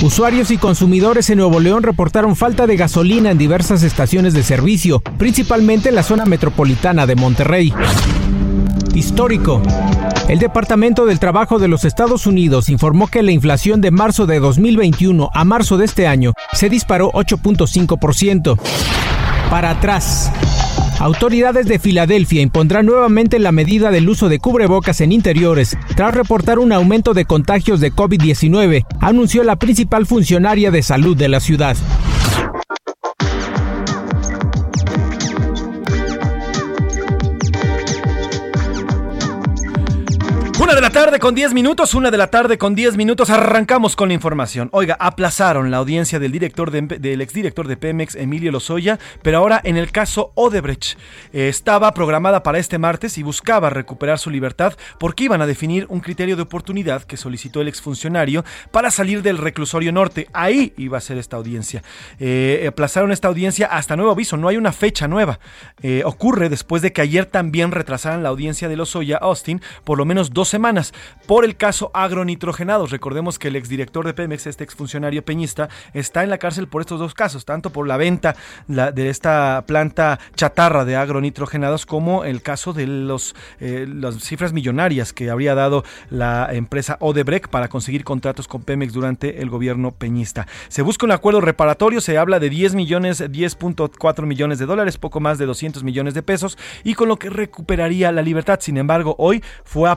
Usuarios 0.01 0.51
y 0.51 0.57
consumidores 0.57 1.29
en 1.29 1.37
Nuevo 1.39 1.59
León 1.59 1.81
reportaron 1.81 2.35
falta 2.35 2.67
de 2.67 2.75
gasolina 2.75 3.31
en 3.31 3.37
diversas 3.37 3.81
estaciones 3.81 4.33
de 4.33 4.43
servicio, 4.43 4.99
principalmente 5.17 5.89
en 5.89 5.95
la 5.95 6.03
zona 6.03 6.25
metropolitana 6.25 7.07
de 7.07 7.15
Monterrey. 7.15 7.73
Histórico. 8.93 9.61
El 10.27 10.39
Departamento 10.39 11.05
del 11.05 11.19
Trabajo 11.19 11.59
de 11.59 11.67
los 11.67 11.85
Estados 11.85 12.27
Unidos 12.27 12.69
informó 12.69 13.07
que 13.07 13.23
la 13.23 13.31
inflación 13.31 13.81
de 13.81 13.91
marzo 13.91 14.25
de 14.25 14.39
2021 14.39 15.29
a 15.33 15.43
marzo 15.43 15.77
de 15.77 15.85
este 15.85 16.07
año 16.07 16.33
se 16.53 16.69
disparó 16.69 17.11
8.5%. 17.11 18.59
Para 19.49 19.71
atrás. 19.71 20.31
Autoridades 20.99 21.67
de 21.67 21.77
Filadelfia 21.77 22.41
impondrán 22.41 22.85
nuevamente 22.85 23.37
la 23.39 23.51
medida 23.51 23.91
del 23.91 24.07
uso 24.07 24.29
de 24.29 24.39
cubrebocas 24.39 25.01
en 25.01 25.11
interiores 25.11 25.77
tras 25.95 26.15
reportar 26.15 26.57
un 26.57 26.71
aumento 26.71 27.13
de 27.13 27.25
contagios 27.25 27.79
de 27.79 27.91
COVID-19, 27.91 28.85
anunció 29.01 29.43
la 29.43 29.57
principal 29.57 30.05
funcionaria 30.05 30.71
de 30.71 30.81
salud 30.81 31.17
de 31.17 31.29
la 31.29 31.39
ciudad. 31.39 31.75
Una 40.65 40.73
de 40.73 40.81
la 40.81 40.89
tarde 40.89 41.19
con 41.19 41.35
10 41.35 41.53
minutos, 41.53 41.93
una 41.93 42.09
de 42.09 42.17
la 42.17 42.31
tarde 42.31 42.57
con 42.57 42.73
10 42.73 42.97
minutos, 42.97 43.29
arrancamos 43.29 43.95
con 43.95 44.07
la 44.07 44.15
información. 44.15 44.69
Oiga, 44.71 44.97
aplazaron 44.99 45.69
la 45.69 45.77
audiencia 45.77 46.17
del 46.17 46.31
director 46.31 46.71
de, 46.71 46.81
del 46.81 47.21
exdirector 47.21 47.67
de 47.67 47.77
Pemex, 47.77 48.15
Emilio 48.15 48.51
Lozoya, 48.51 48.97
pero 49.21 49.37
ahora 49.37 49.61
en 49.63 49.77
el 49.77 49.91
caso 49.91 50.31
Odebrecht. 50.33 50.97
Eh, 51.33 51.49
estaba 51.49 51.93
programada 51.93 52.41
para 52.41 52.57
este 52.57 52.79
martes 52.79 53.19
y 53.19 53.21
buscaba 53.21 53.69
recuperar 53.69 54.17
su 54.17 54.31
libertad 54.31 54.73
porque 54.99 55.25
iban 55.25 55.39
a 55.43 55.45
definir 55.45 55.85
un 55.87 55.99
criterio 55.99 56.35
de 56.35 56.41
oportunidad 56.41 57.03
que 57.03 57.15
solicitó 57.15 57.61
el 57.61 57.67
exfuncionario 57.67 58.43
para 58.71 58.89
salir 58.89 59.21
del 59.21 59.37
reclusorio 59.37 59.91
norte. 59.91 60.29
Ahí 60.33 60.73
iba 60.77 60.97
a 60.97 61.01
ser 61.01 61.19
esta 61.19 61.37
audiencia. 61.37 61.83
Eh, 62.19 62.65
aplazaron 62.67 63.11
esta 63.11 63.27
audiencia 63.27 63.67
hasta 63.67 63.95
nuevo 63.95 64.13
aviso, 64.13 64.35
no 64.35 64.47
hay 64.47 64.57
una 64.57 64.71
fecha 64.71 65.07
nueva. 65.07 65.39
Eh, 65.83 66.01
ocurre 66.05 66.49
después 66.49 66.81
de 66.81 66.91
que 66.91 67.01
ayer 67.01 67.27
también 67.27 67.71
retrasaran 67.71 68.23
la 68.23 68.29
audiencia 68.29 68.67
de 68.67 68.77
Lozoya 68.77 69.17
Austin 69.17 69.61
por 69.83 69.99
lo 69.99 70.05
menos 70.05 70.33
dos 70.33 70.54
semanas 70.55 70.93
por 71.27 71.43
el 71.43 71.57
caso 71.57 71.91
agronitrogenados. 71.93 72.89
Recordemos 72.89 73.37
que 73.37 73.49
el 73.49 73.57
exdirector 73.57 74.05
de 74.05 74.13
Pemex, 74.13 74.47
este 74.47 74.63
exfuncionario 74.63 75.25
peñista, 75.25 75.67
está 75.93 76.23
en 76.23 76.29
la 76.29 76.37
cárcel 76.37 76.69
por 76.69 76.79
estos 76.79 76.97
dos 76.97 77.13
casos, 77.13 77.43
tanto 77.43 77.71
por 77.71 77.89
la 77.89 77.97
venta 77.97 78.37
de 78.69 79.09
esta 79.09 79.65
planta 79.67 80.17
chatarra 80.35 80.85
de 80.85 80.95
agronitrogenados 80.95 81.85
como 81.85 82.23
el 82.23 82.41
caso 82.41 82.71
de 82.71 82.87
los, 82.87 83.35
eh, 83.59 83.85
las 83.85 84.23
cifras 84.23 84.53
millonarias 84.53 85.11
que 85.11 85.29
habría 85.29 85.55
dado 85.55 85.83
la 86.09 86.47
empresa 86.53 86.95
Odebrecht 87.01 87.49
para 87.49 87.67
conseguir 87.67 88.05
contratos 88.05 88.47
con 88.47 88.63
Pemex 88.63 88.93
durante 88.93 89.41
el 89.41 89.49
gobierno 89.49 89.91
peñista. 89.91 90.47
Se 90.69 90.83
busca 90.83 91.05
un 91.05 91.11
acuerdo 91.11 91.41
reparatorio, 91.41 91.99
se 91.99 92.17
habla 92.17 92.39
de 92.39 92.49
10 92.49 92.75
millones, 92.75 93.21
10.4 93.21 94.25
millones 94.25 94.57
de 94.59 94.65
dólares, 94.65 94.97
poco 94.97 95.19
más 95.19 95.37
de 95.37 95.47
200 95.47 95.83
millones 95.83 96.13
de 96.13 96.23
pesos, 96.23 96.57
y 96.85 96.93
con 96.93 97.09
lo 97.09 97.17
que 97.17 97.29
recuperaría 97.29 98.13
la 98.13 98.21
libertad. 98.21 98.59
Sin 98.61 98.77
embargo, 98.77 99.15
hoy 99.17 99.43
fue 99.65 99.89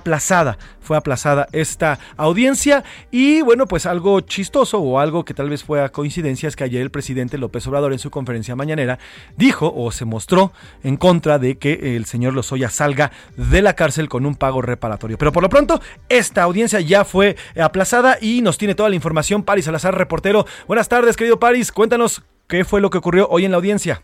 fue 0.80 0.96
aplazada 0.96 1.48
esta 1.52 1.98
audiencia 2.16 2.84
y 3.10 3.42
bueno, 3.42 3.66
pues 3.66 3.84
algo 3.84 4.20
chistoso 4.20 4.78
o 4.78 5.00
algo 5.00 5.24
que 5.24 5.34
tal 5.34 5.50
vez 5.50 5.64
fue 5.64 5.82
a 5.82 5.90
coincidencia 5.90 6.48
es 6.48 6.56
que 6.56 6.64
ayer 6.64 6.80
el 6.80 6.90
presidente 6.90 7.36
López 7.36 7.66
Obrador 7.66 7.92
en 7.92 7.98
su 7.98 8.10
conferencia 8.10 8.56
mañanera 8.56 8.98
dijo 9.36 9.72
o 9.74 9.90
se 9.90 10.04
mostró 10.04 10.52
en 10.82 10.96
contra 10.96 11.38
de 11.38 11.58
que 11.58 11.96
el 11.96 12.04
señor 12.04 12.34
Lozoya 12.34 12.70
salga 12.70 13.10
de 13.36 13.62
la 13.62 13.74
cárcel 13.74 14.08
con 14.08 14.24
un 14.24 14.36
pago 14.36 14.62
reparatorio. 14.62 15.18
Pero 15.18 15.32
por 15.32 15.42
lo 15.42 15.48
pronto, 15.48 15.80
esta 16.08 16.42
audiencia 16.44 16.80
ya 16.80 17.04
fue 17.04 17.36
aplazada 17.60 18.16
y 18.20 18.42
nos 18.42 18.58
tiene 18.58 18.74
toda 18.74 18.88
la 18.88 18.94
información 18.94 19.42
Paris 19.42 19.64
Salazar, 19.64 19.96
reportero. 19.96 20.44
Buenas 20.66 20.88
tardes, 20.88 21.16
querido 21.16 21.38
Paris, 21.38 21.72
cuéntanos 21.72 22.22
qué 22.46 22.64
fue 22.64 22.80
lo 22.80 22.90
que 22.90 22.98
ocurrió 22.98 23.28
hoy 23.28 23.44
en 23.44 23.50
la 23.50 23.56
audiencia. 23.56 24.02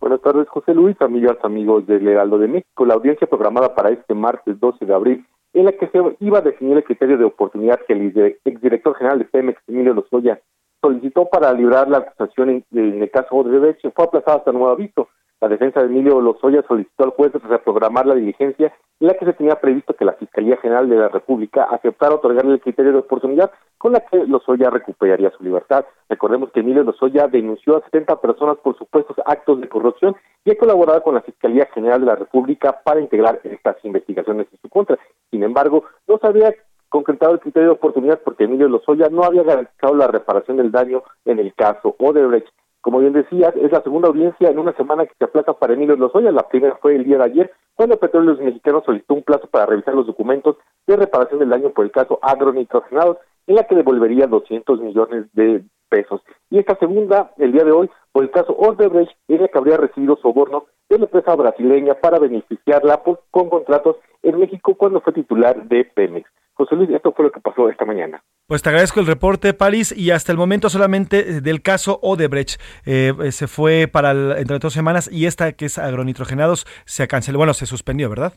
Buenas 0.00 0.20
tardes, 0.20 0.46
José 0.48 0.74
Luis, 0.74 1.00
amigas, 1.00 1.38
amigos 1.42 1.86
del 1.86 2.06
Heraldo 2.06 2.38
de 2.38 2.48
México. 2.48 2.84
La 2.84 2.94
audiencia 2.94 3.26
programada 3.26 3.74
para 3.74 3.90
este 3.90 4.12
martes 4.14 4.60
12 4.60 4.84
de 4.84 4.94
abril 4.94 5.26
en 5.54 5.64
la 5.66 5.72
que 5.72 5.86
se 5.88 5.98
iba 6.20 6.38
a 6.38 6.42
definir 6.42 6.76
el 6.76 6.84
criterio 6.84 7.16
de 7.16 7.24
oportunidad 7.24 7.80
que 7.86 7.92
el 7.92 8.36
exdirector 8.44 8.96
general 8.96 9.20
de 9.20 9.24
Pemex, 9.24 9.60
Emilio 9.68 9.94
Lozoya, 9.94 10.40
solicitó 10.82 11.26
para 11.26 11.52
librar 11.52 11.88
la 11.88 11.98
acusación 11.98 12.50
en, 12.50 12.64
el 13.02 13.10
caso 13.10 13.36
Odebrecht, 13.36 13.80
fue 13.94 14.04
aplazada 14.04 14.38
hasta 14.38 14.52
nuevo 14.52 14.68
aviso. 14.68 15.08
La 15.44 15.50
defensa 15.50 15.80
de 15.80 15.88
Emilio 15.88 16.22
Lozoya 16.22 16.64
solicitó 16.66 17.04
al 17.04 17.10
juez 17.10 17.30
reprogramar 17.34 18.06
la 18.06 18.14
diligencia 18.14 18.72
en 18.98 19.08
la 19.08 19.12
que 19.12 19.26
se 19.26 19.34
tenía 19.34 19.56
previsto 19.56 19.92
que 19.92 20.06
la 20.06 20.14
Fiscalía 20.14 20.56
General 20.56 20.88
de 20.88 20.96
la 20.96 21.08
República 21.08 21.64
aceptara 21.64 22.14
otorgarle 22.14 22.54
el 22.54 22.62
criterio 22.62 22.92
de 22.92 23.00
oportunidad 23.00 23.50
con 23.76 23.92
la 23.92 24.00
que 24.00 24.24
Lozoya 24.26 24.70
recuperaría 24.70 25.30
su 25.36 25.44
libertad. 25.44 25.84
Recordemos 26.08 26.50
que 26.50 26.60
Emilio 26.60 26.82
Lozoya 26.82 27.28
denunció 27.28 27.76
a 27.76 27.82
70 27.82 28.22
personas 28.22 28.56
por 28.56 28.78
supuestos 28.78 29.18
actos 29.26 29.60
de 29.60 29.68
corrupción 29.68 30.16
y 30.46 30.52
ha 30.52 30.56
colaborado 30.56 31.02
con 31.02 31.14
la 31.14 31.20
Fiscalía 31.20 31.68
General 31.74 32.00
de 32.00 32.06
la 32.06 32.16
República 32.16 32.80
para 32.82 33.02
integrar 33.02 33.38
estas 33.44 33.76
investigaciones 33.84 34.46
en 34.50 34.58
su 34.62 34.70
contra. 34.70 34.98
Sin 35.30 35.42
embargo, 35.42 35.84
no 36.08 36.16
se 36.16 36.26
había 36.26 36.54
concretado 36.88 37.34
el 37.34 37.40
criterio 37.40 37.68
de 37.68 37.74
oportunidad 37.74 38.18
porque 38.24 38.44
Emilio 38.44 38.70
Lozoya 38.70 39.10
no 39.10 39.24
había 39.24 39.42
garantizado 39.42 39.94
la 39.94 40.06
reparación 40.06 40.56
del 40.56 40.72
daño 40.72 41.02
en 41.26 41.38
el 41.38 41.52
caso 41.52 41.94
Odebrecht. 41.98 42.48
Como 42.84 42.98
bien 42.98 43.14
decías, 43.14 43.56
es 43.56 43.72
la 43.72 43.80
segunda 43.80 44.08
audiencia 44.08 44.50
en 44.50 44.58
una 44.58 44.74
semana 44.74 45.06
que 45.06 45.14
se 45.18 45.24
aplaza 45.24 45.54
para 45.54 45.72
Emilio 45.72 45.96
Lozoya. 45.96 46.30
La 46.30 46.46
primera 46.46 46.76
fue 46.82 46.94
el 46.94 47.04
día 47.04 47.16
de 47.16 47.24
ayer, 47.24 47.50
cuando 47.74 47.96
Petróleos 47.96 48.38
Mexicanos 48.40 48.84
solicitó 48.84 49.14
un 49.14 49.22
plazo 49.22 49.48
para 49.48 49.64
revisar 49.64 49.94
los 49.94 50.06
documentos 50.06 50.58
de 50.86 50.96
reparación 50.96 51.40
del 51.40 51.48
daño 51.48 51.70
por 51.70 51.86
el 51.86 51.90
caso 51.90 52.18
agronitrogenados, 52.20 53.16
en 53.46 53.54
la 53.54 53.62
que 53.62 53.74
devolvería 53.74 54.26
200 54.26 54.82
millones 54.82 55.24
de 55.32 55.64
pesos. 55.88 56.20
Y 56.50 56.58
esta 56.58 56.76
segunda, 56.76 57.32
el 57.38 57.52
día 57.52 57.64
de 57.64 57.72
hoy, 57.72 57.88
por 58.12 58.22
el 58.22 58.30
caso 58.30 58.52
Odebrecht, 58.52 59.16
ella 59.28 59.48
que 59.48 59.56
habría 59.56 59.78
recibido 59.78 60.16
soborno 60.16 60.66
de 60.90 60.98
la 60.98 61.04
empresa 61.06 61.34
brasileña 61.36 61.94
para 61.94 62.18
beneficiarla 62.18 63.02
con 63.30 63.48
contratos 63.48 63.96
en 64.22 64.38
México 64.38 64.74
cuando 64.74 65.00
fue 65.00 65.14
titular 65.14 65.64
de 65.68 65.86
Pemex. 65.86 66.28
José 66.54 66.76
Luis, 66.76 66.90
esto 66.90 67.12
fue 67.12 67.24
lo 67.24 67.32
que 67.32 67.40
pasó 67.40 67.68
esta 67.68 67.84
mañana. 67.84 68.22
Pues 68.46 68.62
te 68.62 68.68
agradezco 68.68 69.00
el 69.00 69.06
reporte, 69.06 69.54
París, 69.54 69.92
y 69.96 70.12
hasta 70.12 70.30
el 70.30 70.38
momento 70.38 70.68
solamente 70.68 71.18
eh, 71.18 71.40
del 71.40 71.62
caso 71.62 71.98
Odebrecht 72.00 72.60
eh, 72.86 73.12
eh, 73.22 73.32
se 73.32 73.48
fue 73.48 73.88
para 73.90 74.12
entre 74.38 74.58
dos 74.58 74.72
semanas 74.72 75.10
y 75.10 75.26
esta 75.26 75.52
que 75.52 75.66
es 75.66 75.78
agronitrogenados 75.78 76.64
se 76.84 77.08
canceló, 77.08 77.38
bueno, 77.38 77.54
se 77.54 77.66
suspendió, 77.66 78.08
¿verdad? 78.08 78.34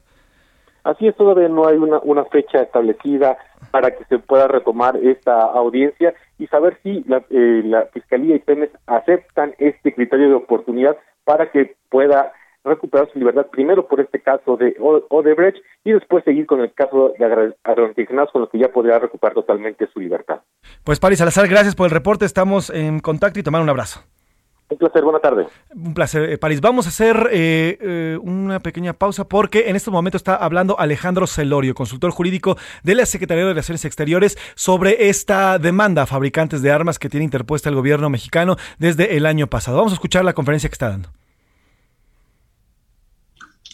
Así 0.83 1.05
es, 1.05 1.15
todavía 1.15 1.49
no 1.49 1.67
hay 1.67 1.77
una, 1.77 1.99
una 1.99 2.25
fecha 2.25 2.61
establecida 2.61 3.37
para 3.71 3.91
que 3.91 4.05
se 4.05 4.19
pueda 4.19 4.47
retomar 4.47 4.95
esta 4.97 5.41
audiencia 5.41 6.15
y 6.39 6.47
saber 6.47 6.79
si 6.81 7.03
la, 7.07 7.23
la 7.29 7.87
Fiscalía 7.93 8.35
y 8.35 8.39
Pemex 8.39 8.73
aceptan 8.87 9.53
este 9.57 9.93
criterio 9.93 10.29
de 10.29 10.35
oportunidad 10.35 10.95
para 11.25 11.51
que 11.51 11.75
pueda 11.89 12.31
recuperar 12.67 13.09
su 13.11 13.19
libertad 13.19 13.47
primero 13.47 13.87
por 13.87 13.99
este 13.99 14.21
caso 14.21 14.57
de 14.57 14.75
Odebrecht 14.79 15.57
y 15.83 15.91
después 15.93 16.23
seguir 16.23 16.45
con 16.45 16.61
el 16.61 16.73
caso 16.73 17.13
de 17.17 17.53
agronitrogenados 17.63 18.31
con 18.31 18.41
lo 18.41 18.49
que 18.49 18.59
ya 18.59 18.69
podría 18.69 18.99
recuperar 18.99 19.33
totalmente 19.33 19.87
su 19.87 19.99
libertad. 19.99 20.41
Pues 20.83 20.99
Paris 20.99 21.19
Salazar, 21.19 21.47
gracias 21.47 21.75
por 21.75 21.85
el 21.85 21.91
reporte, 21.91 22.25
estamos 22.25 22.69
en 22.69 22.99
contacto 22.99 23.39
y 23.39 23.43
tomar 23.43 23.61
un 23.61 23.69
abrazo. 23.69 24.01
Un 24.69 24.77
placer, 24.77 25.01
buena 25.01 25.19
tarde. 25.19 25.47
Un 25.73 25.93
placer, 25.93 26.29
eh, 26.29 26.37
París. 26.37 26.59
Vamos 26.59 26.87
a 26.87 26.89
hacer 26.89 27.29
eh, 27.31 27.77
eh, 27.79 28.17
una 28.21 28.59
pequeña 28.59 28.91
pausa 28.91 29.25
porque 29.25 29.69
en 29.69 29.77
este 29.77 29.91
momento 29.91 30.17
está 30.17 30.35
hablando 30.35 30.77
Alejandro 30.77 31.25
Celorio, 31.25 31.73
consultor 31.73 32.11
jurídico 32.11 32.57
de 32.83 32.95
la 32.95 33.05
Secretaría 33.05 33.43
de 33.43 33.51
Relaciones 33.51 33.85
Exteriores, 33.85 34.37
sobre 34.55 35.07
esta 35.07 35.57
demanda 35.57 36.01
a 36.01 36.05
fabricantes 36.05 36.61
de 36.61 36.71
armas 36.71 36.99
que 36.99 37.07
tiene 37.07 37.23
interpuesta 37.23 37.69
el 37.69 37.75
gobierno 37.75 38.09
mexicano 38.09 38.57
desde 38.77 39.15
el 39.15 39.25
año 39.25 39.47
pasado. 39.47 39.77
Vamos 39.77 39.93
a 39.93 39.95
escuchar 39.95 40.25
la 40.25 40.33
conferencia 40.33 40.67
que 40.69 40.73
está 40.73 40.89
dando. 40.89 41.09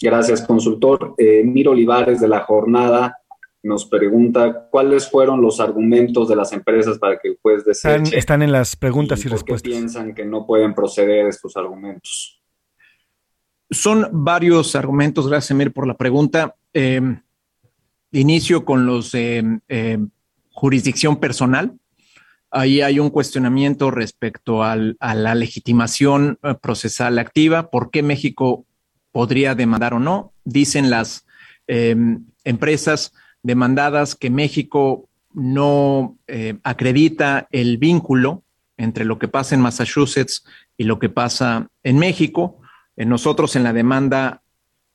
Gracias, 0.02 0.42
consultor. 0.42 1.16
Miro 1.18 1.72
Olivares 1.72 2.20
de 2.20 2.28
la 2.28 2.42
jornada 2.42 3.18
nos 3.64 3.86
pregunta 3.86 4.68
cuáles 4.70 5.10
fueron 5.10 5.42
los 5.42 5.62
argumentos 5.62 6.28
de 6.28 6.36
las 6.36 6.52
empresas 6.52 7.00
para 7.00 7.18
que 7.18 7.30
el 7.30 7.40
juez 7.42 7.64
deseche. 7.64 8.18
Están, 8.18 8.42
en 8.42 8.52
las 8.52 8.76
preguntas 8.76 9.22
y, 9.26 9.30
respuestas. 9.30 9.62
¿Por 9.62 9.72
qué 9.72 9.78
piensan 9.78 10.14
que 10.14 10.26
no 10.26 10.46
pueden 10.46 10.76
proceder 10.76 11.28
estos 11.28 11.56
argumentos? 11.56 12.42
Son 13.72 14.08
varios 14.12 14.76
argumentos, 14.76 15.28
gracias 15.28 15.52
Emir 15.52 15.72
por 15.72 15.88
la 15.88 15.96
pregunta. 15.96 16.56
Em, 16.74 17.22
inicio 18.12 18.66
con 18.66 18.86
los 18.86 19.14
de 19.14 19.60
em, 19.70 20.10
jurisdicción 20.52 21.20
personal. 21.20 21.80
Ahí 22.52 22.82
hay 22.82 23.00
un 23.00 23.10
cuestionamiento 23.10 23.90
respecto 23.92 24.62
a 24.62 24.76
la 24.76 25.36
legitimación 25.36 26.38
eh, 26.44 26.54
procesal 26.62 27.18
activa, 27.18 27.72
por 27.72 27.90
qué 27.90 28.04
México 28.04 28.66
podría 29.14 29.56
demandar 29.56 29.94
o 29.94 30.00
no. 30.00 30.34
Dicen 30.44 30.90
las 30.90 31.26
em, 31.68 32.26
empresas, 32.44 33.14
demandadas 33.44 34.16
que 34.16 34.30
México 34.30 35.08
no 35.34 36.18
eh, 36.28 36.58
acredita 36.64 37.48
el 37.52 37.78
vínculo 37.78 38.44
entre 38.76 39.06
lo 39.06 39.20
que 39.20 39.30
pasa 39.30 39.56
en 39.56 39.62
Massachusetts 39.62 40.44
y 40.78 40.84
lo 40.84 41.00
que 41.00 41.10
pasa 41.10 41.70
en 41.84 42.00
México. 42.00 42.60
Eh, 42.98 43.06
nosotros 43.06 43.56
en 43.56 43.64
la 43.64 43.72
demanda 43.72 44.42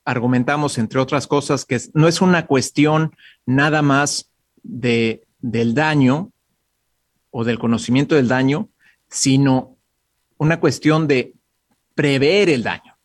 argumentamos, 0.05 0.79
entre 0.79 0.99
otras 1.01 1.27
cosas, 1.27 1.65
que 1.65 1.81
no 1.95 2.09
es 2.09 2.21
una 2.21 2.47
cuestión 2.47 3.15
nada 3.47 3.83
más 3.83 4.31
de, 4.63 5.27
del 5.39 5.75
daño 5.75 6.33
o 7.31 7.45
del 7.45 7.59
conocimiento 7.59 8.15
del 8.15 8.27
daño, 8.27 8.69
sino 9.09 9.77
una 10.39 10.59
cuestión 10.61 11.07
de 11.07 11.35
prever 11.95 12.49
el 12.49 12.63
daño 12.63 12.98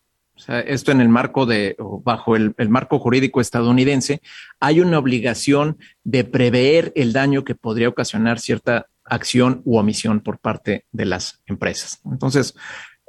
esto 0.48 0.92
en 0.92 1.02
el 1.02 1.10
marco 1.10 1.46
de, 1.46 1.76
bajo 2.04 2.36
el, 2.36 2.54
marco 2.70 3.00
jurídico 3.00 3.42
estadounidense, 3.42 4.22
hay 4.60 4.80
una 4.80 5.00
obligación 5.00 5.78
de 6.04 6.24
prever 6.24 6.92
el 6.96 7.14
daño 7.14 7.44
que 7.44 7.56
podría 7.56 7.90
ocasionar 7.90 8.40
cierta 8.40 8.88
acción 9.06 9.62
u 9.66 9.78
omisión 9.78 10.22
por 10.22 10.40
parte 10.40 10.86
de 10.92 11.06
las 11.06 11.42
empresas. 11.46 12.00
Entonces, 12.06 12.56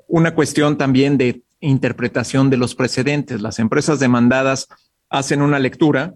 una 0.06 0.34
cuestión 0.34 0.76
también 0.76 1.18
de 1.18 1.42
interpretación 1.60 2.50
de 2.50 2.56
los 2.56 2.74
precedentes. 2.74 3.40
Las 3.40 3.58
empresas 3.58 3.98
demandadas 3.98 4.68
hacen 5.08 5.42
una 5.42 5.58
lectura, 5.58 6.14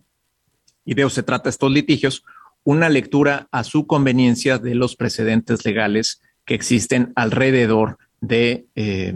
y 0.84 0.94
de 0.94 1.02
eso 1.02 1.10
se 1.10 1.22
trata 1.22 1.48
estos 1.48 1.70
litigios, 1.70 2.24
una 2.64 2.88
lectura 2.88 3.48
a 3.50 3.64
su 3.64 3.86
conveniencia 3.86 4.58
de 4.58 4.74
los 4.74 4.96
precedentes 4.96 5.64
legales 5.64 6.20
que 6.44 6.54
existen 6.54 7.12
alrededor 7.14 7.98
de 8.20 8.66
eh, 8.74 9.14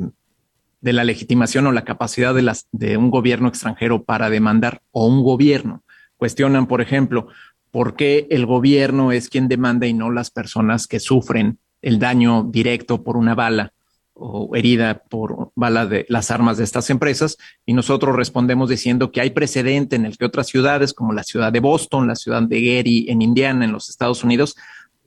de 0.83 0.93
la 0.93 1.05
legitimación 1.05 1.67
o 1.67 1.73
la 1.73 1.85
capacidad 1.85 2.35
de, 2.35 2.43
las, 2.43 2.67
de 2.73 2.97
un 2.99 3.11
gobierno 3.11 3.49
extranjero 3.49 4.03
para 4.03 4.29
demandar 4.29 4.83
o 4.91 5.07
un 5.07 5.23
gobierno. 5.23 5.83
Cuestionan, 6.17 6.67
por 6.67 6.81
ejemplo, 6.81 7.29
por 7.71 7.95
qué 7.95 8.27
el 8.31 8.45
gobierno 8.45 9.13
es 9.13 9.31
quien 9.31 9.49
demanda 9.49 9.87
y 9.87 9.95
no 9.95 10.11
las 10.11 10.31
personas 10.31 10.87
que 10.87 11.01
sufren 11.01 11.59
el 11.81 11.99
daño 11.99 12.45
directo 12.45 13.03
por 13.03 13.17
una 13.17 13.35
bala 13.35 13.73
o 14.15 14.55
herida 14.55 15.03
por 15.09 15.53
bala 15.55 15.87
de 15.87 16.05
las 16.09 16.31
armas 16.31 16.59
de 16.59 16.65
estas 16.65 16.91
empresas. 16.91 17.39
Y 17.65 17.75
nosotros 17.75 18.15
respondemos 18.17 18.69
diciendo 18.69 19.13
que 19.13 19.21
hay 19.21 19.31
precedente 19.31 19.97
en 19.97 20.05
el 20.05 20.19
que 20.19 20.25
otras 20.25 20.49
ciudades, 20.49 20.93
como 20.93 21.13
la 21.13 21.23
ciudad 21.23 21.53
de 21.53 21.61
Boston, 21.61 22.09
la 22.09 22.17
ciudad 22.17 22.43
de 22.43 22.61
Gary 22.61 23.07
en 23.09 23.23
Indiana, 23.23 23.65
en 23.65 23.73
los 23.73 23.89
Estados 23.89 24.25
Unidos, 24.25 24.57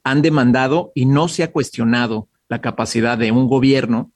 han 0.04 0.22
demandado 0.22 0.94
y 0.96 1.06
no 1.06 1.28
se 1.28 1.44
ha 1.44 1.52
cuestionado 1.52 2.30
la 2.48 2.62
capacidad 2.62 3.18
de 3.18 3.32
un 3.32 3.48
gobierno 3.48 4.12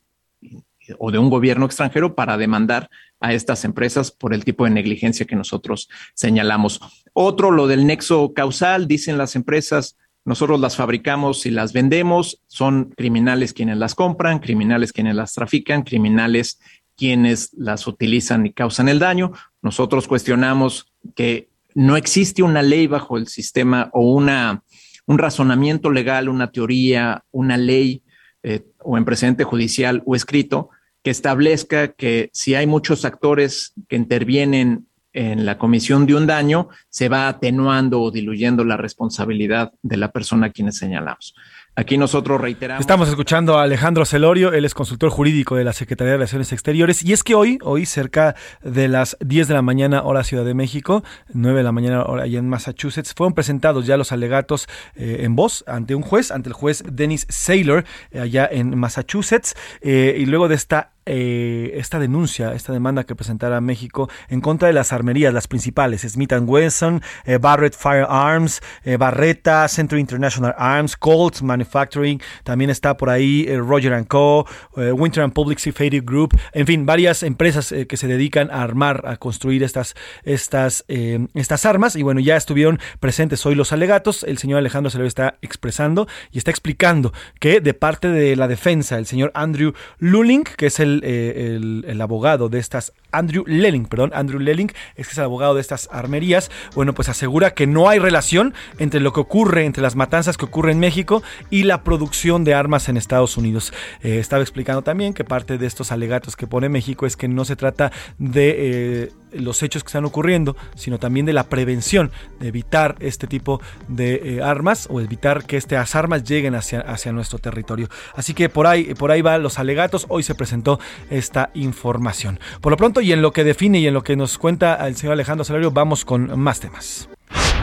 o 0.98 1.12
de 1.12 1.20
un 1.20 1.30
gobierno 1.30 1.66
extranjero 1.66 2.16
para 2.16 2.38
demandar 2.38 2.90
a 3.20 3.34
estas 3.34 3.66
empresas 3.66 4.12
por 4.12 4.34
el 4.34 4.44
tipo 4.44 4.66
de 4.66 4.72
negligencia 4.72 5.26
que 5.26 5.36
nosotros 5.36 5.90
señalamos. 6.14 6.80
Otro, 7.14 7.52
lo 7.52 7.68
del 7.68 7.86
nexo 7.86 8.34
causal, 8.34 8.88
dicen 8.88 9.18
las 9.18 9.36
empresas, 9.36 9.98
nosotros 10.26 10.60
las 10.60 10.76
fabricamos 10.76 11.46
y 11.46 11.52
las 11.52 11.74
vendemos, 11.74 12.42
son 12.48 12.94
criminales 12.96 13.54
quienes 13.54 13.78
las 13.78 13.96
compran, 13.96 14.40
criminales 14.40 14.94
quienes 14.94 15.16
las 15.16 15.34
trafican, 15.34 15.84
criminales 15.84 16.60
quienes 16.96 17.52
las 17.54 17.88
utilizan 17.88 18.46
y 18.46 18.54
causan 18.54 18.90
el 18.90 19.00
daño. 19.00 19.32
Nosotros 19.62 20.08
cuestionamos 20.08 20.94
que 21.16 21.50
no 21.74 21.96
existe 21.96 22.44
una 22.44 22.62
ley 22.62 22.88
bajo 22.88 23.18
el 23.18 23.28
sistema 23.28 23.90
o 23.94 24.14
una, 24.14 24.64
un 25.06 25.18
razonamiento 25.18 25.92
legal, 25.92 26.30
una 26.30 26.52
teoría, 26.52 27.24
una 27.32 27.58
ley 27.58 28.04
eh, 28.44 28.66
o 28.80 28.98
en 28.98 29.06
precedente 29.06 29.44
judicial 29.44 30.04
o 30.06 30.16
escrito 30.16 30.70
que 31.04 31.12
establezca 31.12 31.90
que 31.94 32.30
si 32.34 32.56
hay 32.56 32.68
muchos 32.68 33.06
actores 33.06 33.74
que 33.88 33.96
intervienen 33.96 34.88
en 35.14 35.46
la 35.46 35.58
comisión 35.58 36.06
de 36.06 36.16
un 36.16 36.28
daño, 36.28 36.70
se 36.90 37.10
va 37.10 37.28
atenuando 37.28 38.02
o 38.02 38.12
diluyendo 38.12 38.64
la 38.64 38.78
responsabilidad 38.78 39.72
de 39.82 39.98
la 39.98 40.12
persona 40.12 40.48
a 40.48 40.52
quienes 40.52 40.78
señalamos. 40.78 41.36
Aquí 41.80 41.98
nosotros 41.98 42.42
reiteramos. 42.42 42.82
Estamos 42.82 43.08
escuchando 43.08 43.58
a 43.58 43.64
Alejandro 43.64 44.04
Celorio, 44.04 44.52
él 44.52 44.66
es 44.66 44.74
consultor 44.74 45.10
jurídico 45.10 45.56
de 45.56 45.64
la 45.64 45.72
Secretaría 45.72 46.12
de 46.12 46.18
Relaciones 46.18 46.52
Exteriores. 46.52 47.04
Y 47.04 47.14
es 47.14 47.24
que 47.24 47.36
hoy, 47.36 47.58
hoy 47.62 47.86
cerca 47.86 48.36
de 48.62 48.90
las 48.90 49.16
10 49.22 49.48
de 49.48 49.54
la 49.54 49.62
mañana, 49.62 50.04
hora 50.04 50.26
Ciudad 50.26 50.44
de 50.44 50.54
México, 50.54 51.06
9 51.34 51.60
de 51.60 51.64
la 51.64 51.72
mañana, 51.72 52.04
hora 52.04 52.24
allá 52.24 52.38
en 52.38 52.50
Massachusetts, 52.50 53.14
fueron 53.16 53.34
presentados 53.34 53.86
ya 53.86 53.96
los 53.96 54.12
alegatos 54.12 54.68
eh, 54.96 55.20
en 55.22 55.38
voz 55.38 55.64
ante 55.68 55.96
un 55.96 56.02
juez, 56.02 56.32
ante 56.32 56.50
el 56.50 56.54
juez 56.54 56.84
Dennis 56.86 57.26
Saylor, 57.30 57.86
eh, 58.12 58.20
allá 58.20 58.50
en 58.52 58.78
Massachusetts. 58.78 59.56
Eh, 59.80 60.18
y 60.20 60.26
luego 60.26 60.50
de 60.50 60.56
esta 60.56 60.92
eh, 61.06 61.72
esta 61.76 61.98
denuncia, 61.98 62.54
esta 62.54 62.72
demanda 62.72 63.04
que 63.04 63.16
presentara 63.16 63.62
México 63.62 64.10
en 64.28 64.42
contra 64.42 64.68
de 64.68 64.74
las 64.74 64.94
armerías, 64.94 65.34
las 65.34 65.48
principales, 65.48 66.02
Smith 66.02 66.34
Wesson, 66.42 67.02
eh, 67.26 67.38
Barrett 67.38 67.76
Firearms, 67.76 68.62
eh, 68.84 68.98
Barretta, 68.98 69.68
Century 69.68 70.02
International 70.02 70.54
Arms, 70.58 70.96
Colt 70.96 71.42
Manufacturing, 71.42 72.22
también 72.44 72.70
está 72.70 72.96
por 72.96 73.10
ahí 73.10 73.48
Roger 73.58 74.06
Co., 74.08 74.46
Winter 74.76 75.24
and 75.24 75.34
Public 75.34 75.60
Safety 75.60 76.00
Group, 76.00 76.38
en 76.54 76.68
fin, 76.68 76.86
varias 76.86 77.24
empresas 77.24 77.74
que 77.88 77.98
se 77.98 78.08
dedican 78.08 78.52
a 78.52 78.62
armar, 78.62 79.04
a 79.08 79.18
construir 79.18 79.64
estas, 79.64 79.96
estas, 80.24 80.86
estas 80.88 81.66
armas 81.66 81.96
y 81.96 82.04
bueno, 82.04 82.20
ya 82.20 82.38
estuvieron 82.38 82.80
presentes 83.00 83.46
hoy 83.46 83.56
los 83.56 83.74
alegatos, 83.74 84.24
el 84.24 84.38
señor 84.38 84.60
Alejandro 84.60 84.90
se 84.90 85.00
lo 85.00 85.06
está 85.06 85.38
expresando 85.42 86.08
y 86.32 86.38
está 86.38 86.52
explicando 86.52 87.14
que 87.40 87.62
de 87.62 87.74
parte 87.74 88.10
de 88.10 88.36
la 88.36 88.48
defensa, 88.48 88.98
el 88.98 89.06
señor 89.06 89.32
Andrew 89.34 89.74
Luling, 89.98 90.44
que 90.44 90.68
es 90.68 90.80
el 90.80 90.99
eh, 91.04 91.58
el, 91.86 92.02
abogado 92.02 92.50
de 92.50 92.60
estas, 92.60 92.94
Andrew 93.12 93.44
Lelling, 93.48 93.86
perdón, 93.86 94.12
Andrew 94.14 94.40
Lelling, 94.40 94.72
es 94.96 95.08
que 95.08 95.12
es 95.12 95.18
el 95.18 95.24
abogado 95.24 95.56
de 95.56 95.62
estas 95.62 95.90
armerías, 95.92 96.52
bueno, 96.76 96.94
pues 96.94 97.10
asegura 97.10 97.52
que 97.52 97.68
no 97.68 97.90
hay 97.90 98.00
relación 98.00 98.54
entre 98.78 99.00
lo 99.00 99.14
que 99.14 99.20
ocurre, 99.20 99.66
entre 99.66 99.84
las 99.84 99.96
matanzas 99.96 100.38
que 100.38 100.46
ocurren 100.46 100.70
en 100.70 100.80
México 100.80 101.24
y 101.50 101.64
la 101.64 101.84
producción 101.84 102.44
de 102.44 102.54
armas 102.54 102.90
en 102.90 102.98
Estados 102.98 103.38
Unidos. 103.38 103.74
Eh, 104.02 104.20
estaba 104.20 104.42
explicando 104.42 104.82
también 104.82 105.14
que 105.14 105.24
parte 105.24 105.58
de 105.58 105.66
estos 105.66 105.92
alegatos 105.92 106.36
que 106.36 106.48
pone 106.48 106.70
México 106.70 107.06
es 107.06 107.16
que 107.16 107.28
no 107.28 107.46
se 107.46 107.56
trata 107.56 107.92
de... 108.18 108.56
Eh, 108.58 109.12
los 109.32 109.62
hechos 109.64 109.84
que 109.84 109.88
están 109.88 110.06
ocurriendo, 110.06 110.56
sino 110.76 110.98
también 110.98 111.26
de 111.26 111.34
la 111.34 111.44
prevención, 111.46 112.12
de 112.40 112.48
evitar 112.48 112.96
este 113.00 113.28
tipo 113.28 113.62
de 113.88 114.38
eh, 114.38 114.42
armas 114.42 114.88
o 114.90 115.02
evitar 115.02 115.46
que 115.46 115.58
estas 115.58 115.96
armas 115.96 116.24
lleguen 116.24 116.56
hacia, 116.56 116.82
hacia 116.82 117.12
nuestro 117.12 117.40
territorio. 117.40 117.90
Así 118.16 118.34
que 118.34 118.50
por 118.50 118.68
ahí, 118.68 118.94
por 118.96 119.12
ahí 119.12 119.22
van 119.22 119.44
los 119.44 119.60
alegatos. 119.60 120.06
Hoy 120.10 120.24
se 120.24 120.36
presentó 120.36 120.80
esta 121.10 121.52
información. 121.54 122.40
Por 122.62 122.72
lo 122.72 122.78
pronto, 122.78 122.99
y 123.02 123.14
en 123.14 123.22
lo 123.22 123.32
que 123.32 123.44
define 123.44 123.80
y 123.80 123.88
en 123.88 123.94
lo 123.94 124.04
que 124.04 124.16
nos 124.16 124.38
cuenta 124.38 124.88
el 124.88 124.96
señor 124.96 125.14
Alejandro 125.14 125.44
Salario, 125.44 125.72
vamos 125.72 126.06
con 126.06 126.40
más 126.40 126.60
temas. 126.60 127.10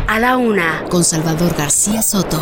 A 0.06 0.18
la 0.20 0.36
una, 0.36 0.84
con 0.88 1.04
Salvador 1.04 1.54
García 1.56 2.02
Soto. 2.02 2.40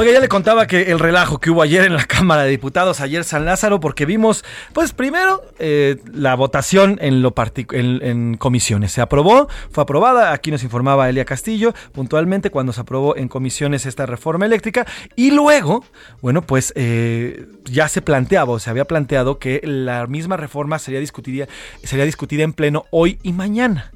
Oiga, 0.00 0.12
ya 0.12 0.20
le 0.20 0.28
contaba 0.28 0.66
que 0.66 0.90
el 0.92 0.98
relajo 0.98 1.40
que 1.40 1.50
hubo 1.50 1.60
ayer 1.60 1.84
en 1.84 1.92
la 1.92 2.04
Cámara 2.08 2.44
de 2.44 2.48
Diputados, 2.48 3.02
ayer 3.02 3.22
San 3.22 3.44
Lázaro, 3.44 3.80
porque 3.80 4.06
vimos, 4.06 4.46
pues 4.72 4.94
primero, 4.94 5.42
eh, 5.58 5.98
la 6.10 6.34
votación 6.36 6.96
en, 7.02 7.20
lo 7.20 7.34
en, 7.72 8.38
comisiones. 8.38 8.92
Se 8.92 9.02
aprobó, 9.02 9.48
fue 9.70 9.82
aprobada, 9.82 10.32
aquí 10.32 10.50
nos 10.50 10.62
informaba 10.62 11.10
Elia 11.10 11.26
Castillo, 11.26 11.74
puntualmente 11.92 12.48
cuando 12.48 12.72
se 12.72 12.80
aprobó 12.80 13.14
en 13.14 13.28
comisiones 13.28 13.84
esta 13.84 14.06
reforma 14.06 14.46
eléctrica, 14.46 14.86
y 15.16 15.32
luego, 15.32 15.84
bueno, 16.22 16.40
pues 16.40 16.72
eh, 16.76 17.44
ya 17.64 17.86
se 17.88 18.00
planteaba, 18.00 18.54
o 18.54 18.58
se 18.58 18.70
había 18.70 18.86
planteado 18.86 19.38
que 19.38 19.60
la 19.64 20.06
misma 20.06 20.38
reforma 20.38 20.78
sería 20.78 21.00
discutida, 21.00 21.46
sería 21.84 22.06
discutida 22.06 22.42
en 22.42 22.54
pleno 22.54 22.86
hoy 22.90 23.18
y 23.22 23.34
mañana. 23.34 23.92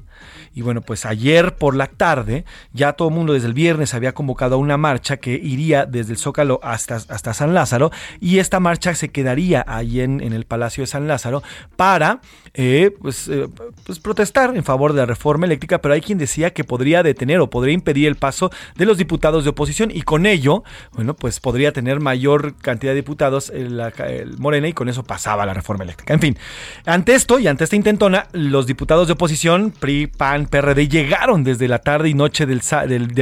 Y 0.55 0.61
bueno, 0.61 0.81
pues 0.81 1.05
ayer 1.05 1.55
por 1.55 1.75
la 1.75 1.87
tarde 1.87 2.45
ya 2.73 2.93
todo 2.93 3.09
el 3.09 3.13
mundo 3.13 3.33
desde 3.33 3.47
el 3.47 3.53
viernes 3.53 3.93
había 3.93 4.13
convocado 4.13 4.55
a 4.55 4.57
una 4.57 4.77
marcha 4.77 5.17
que 5.17 5.33
iría 5.33 5.85
desde 5.85 6.13
el 6.13 6.17
Zócalo 6.17 6.61
hasta, 6.63 6.95
hasta 6.95 7.33
San 7.33 7.53
Lázaro 7.53 7.91
y 8.21 8.39
esta 8.39 8.61
marcha 8.61 8.95
se 8.95 9.09
quedaría 9.09 9.65
ahí 9.67 9.99
en, 9.99 10.21
en 10.21 10.31
el 10.31 10.45
Palacio 10.45 10.83
de 10.83 10.87
San 10.87 11.07
Lázaro 11.07 11.43
para 11.75 12.21
eh, 12.53 12.95
pues, 13.01 13.27
eh, 13.27 13.49
pues 13.85 13.99
protestar 13.99 14.55
en 14.55 14.63
favor 14.63 14.93
de 14.93 14.99
la 14.99 15.05
reforma 15.05 15.45
eléctrica, 15.45 15.81
pero 15.81 15.93
hay 15.93 15.99
quien 15.99 16.17
decía 16.17 16.53
que 16.53 16.63
podría 16.63 17.03
detener 17.03 17.41
o 17.41 17.49
podría 17.49 17.73
impedir 17.73 18.07
el 18.07 18.15
paso 18.15 18.49
de 18.77 18.85
los 18.85 18.97
diputados 18.97 19.43
de 19.43 19.49
oposición 19.49 19.91
y 19.91 20.03
con 20.03 20.25
ello, 20.25 20.63
bueno, 20.93 21.15
pues 21.15 21.41
podría 21.41 21.73
tener 21.73 21.99
mayor 21.99 22.55
cantidad 22.55 22.93
de 22.93 22.95
diputados 22.95 23.49
en 23.49 23.75
la, 23.75 23.89
el 23.89 24.37
Morena 24.37 24.69
y 24.69 24.73
con 24.73 24.87
eso 24.87 25.03
pasaba 25.03 25.45
la 25.45 25.53
reforma 25.53 25.83
eléctrica. 25.83 26.13
En 26.13 26.21
fin, 26.21 26.37
ante 26.85 27.13
esto 27.13 27.39
y 27.39 27.47
ante 27.47 27.65
esta 27.65 27.75
intentona, 27.75 28.27
los 28.31 28.67
diputados 28.67 29.07
de 29.07 29.13
oposición, 29.13 29.71
PRI, 29.77 30.07
PAN, 30.07 30.44
PRD, 30.47 30.87
llegaron 30.87 31.43
desde 31.43 31.67
la 31.67 31.79
tarde 31.79 32.09
y 32.09 32.13
noche 32.13 32.45
del, 32.45 32.61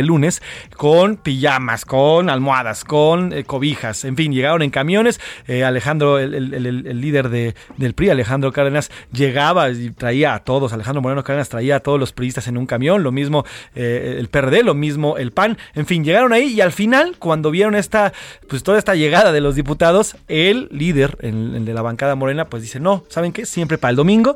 lunes 0.06 0.42
con 0.76 1.18
pijamas, 1.18 1.86
con 1.86 2.30
almohadas, 2.30 2.84
con 2.84 3.34
eh, 3.34 3.44
cobijas, 3.44 4.06
en 4.06 4.16
fin, 4.16 4.34
llegaron 4.34 4.62
en 4.62 4.70
camiones. 4.70 5.20
Eh, 5.48 5.64
Alejandro, 5.64 6.20
el, 6.20 7.02
líder 7.02 7.30
de, 7.30 7.56
del 7.78 7.94
PRI, 7.94 8.10
Alejandro 8.10 8.52
Cárdenas, 8.52 8.92
llegaba 9.12 9.70
y 9.70 9.92
traía 9.92 10.34
a 10.34 10.40
todos, 10.40 10.74
Alejandro 10.74 11.02
Moreno 11.02 11.24
Cárdenas 11.24 11.50
traía 11.50 11.78
a 11.78 11.80
todos 11.80 12.00
los 12.00 12.12
priistas 12.14 12.48
en 12.48 12.58
un 12.58 12.66
camión, 12.66 13.04
lo 13.04 13.12
mismo 13.12 13.46
eh, 13.76 14.18
el 14.20 14.30
PRD, 14.30 14.64
lo 14.64 14.74
mismo 14.74 15.18
el 15.18 15.32
PAN, 15.32 15.58
en 15.76 15.86
fin, 15.86 16.04
llegaron 16.04 16.34
ahí 16.34 16.54
y 16.54 16.62
al 16.62 16.72
final, 16.72 17.16
cuando 17.20 17.52
vieron 17.52 17.76
esta, 17.76 18.14
pues 18.48 18.64
toda 18.64 18.78
esta 18.78 18.96
llegada 18.96 19.32
de 19.32 19.42
los 19.42 19.56
diputados, 19.56 20.16
el 20.28 20.68
líder, 20.72 21.18
de 21.18 21.74
la 21.74 21.82
bancada 21.82 22.16
morena, 22.16 22.46
pues 22.46 22.64
dice, 22.64 22.80
no, 22.80 23.04
¿saben 23.10 23.32
qué? 23.32 23.46
Siempre 23.46 23.78
para 23.78 23.92
el 23.92 23.96
domingo 23.96 24.36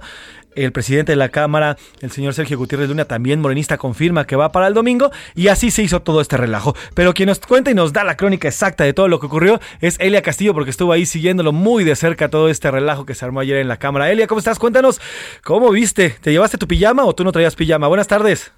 el 0.66 0.72
presidente 0.72 1.12
de 1.12 1.16
la 1.16 1.30
Cámara, 1.30 1.78
el 2.02 2.12
señor 2.12 2.34
Sergio 2.34 2.58
Gutiérrez 2.58 2.90
Luna, 2.90 3.06
también 3.06 3.40
morenista, 3.40 3.78
confirma 3.78 4.26
que 4.26 4.36
va 4.36 4.52
para 4.52 4.68
el 4.68 4.74
domingo 4.74 5.12
y 5.36 5.48
así 5.48 5.72
se 5.72 5.84
hizo 5.84 6.02
todo 6.02 6.22
este 6.22 6.38
relajo. 6.38 6.76
Pero 6.94 7.14
quien 7.14 7.28
nos 7.28 7.40
cuenta 7.40 7.72
y 7.72 7.74
nos 7.74 7.94
da 7.94 8.04
la 8.04 8.18
crónica 8.18 8.48
exacta 8.48 8.84
de 8.84 8.94
todo 8.94 9.08
lo 9.08 9.20
que 9.20 9.28
ocurrió 9.28 9.60
es 9.82 9.98
Elia 10.00 10.22
Castillo, 10.22 10.54
porque 10.54 10.72
estuvo 10.72 10.92
ahí 10.92 11.06
siguiéndolo 11.06 11.52
muy 11.52 11.84
de 11.84 11.96
cerca 11.96 12.30
todo 12.30 12.50
este 12.50 12.72
relajo 12.72 13.06
que 13.06 13.16
se 13.16 13.26
armó 13.26 13.40
ayer 13.40 13.58
en 13.58 13.68
la 13.68 13.78
Cámara. 13.78 14.12
Elia, 14.12 14.28
¿cómo 14.28 14.40
estás? 14.40 14.60
Cuéntanos, 14.60 15.00
¿cómo 15.44 15.72
viste? 15.72 16.16
¿Te 16.22 16.32
llevaste 16.32 16.58
tu 16.58 16.68
pijama 16.68 17.06
o 17.06 17.14
tú 17.14 17.24
no 17.24 17.32
traías 17.32 17.56
pijama? 17.56 17.88
Buenas 17.88 18.08
tardes. 18.08 18.52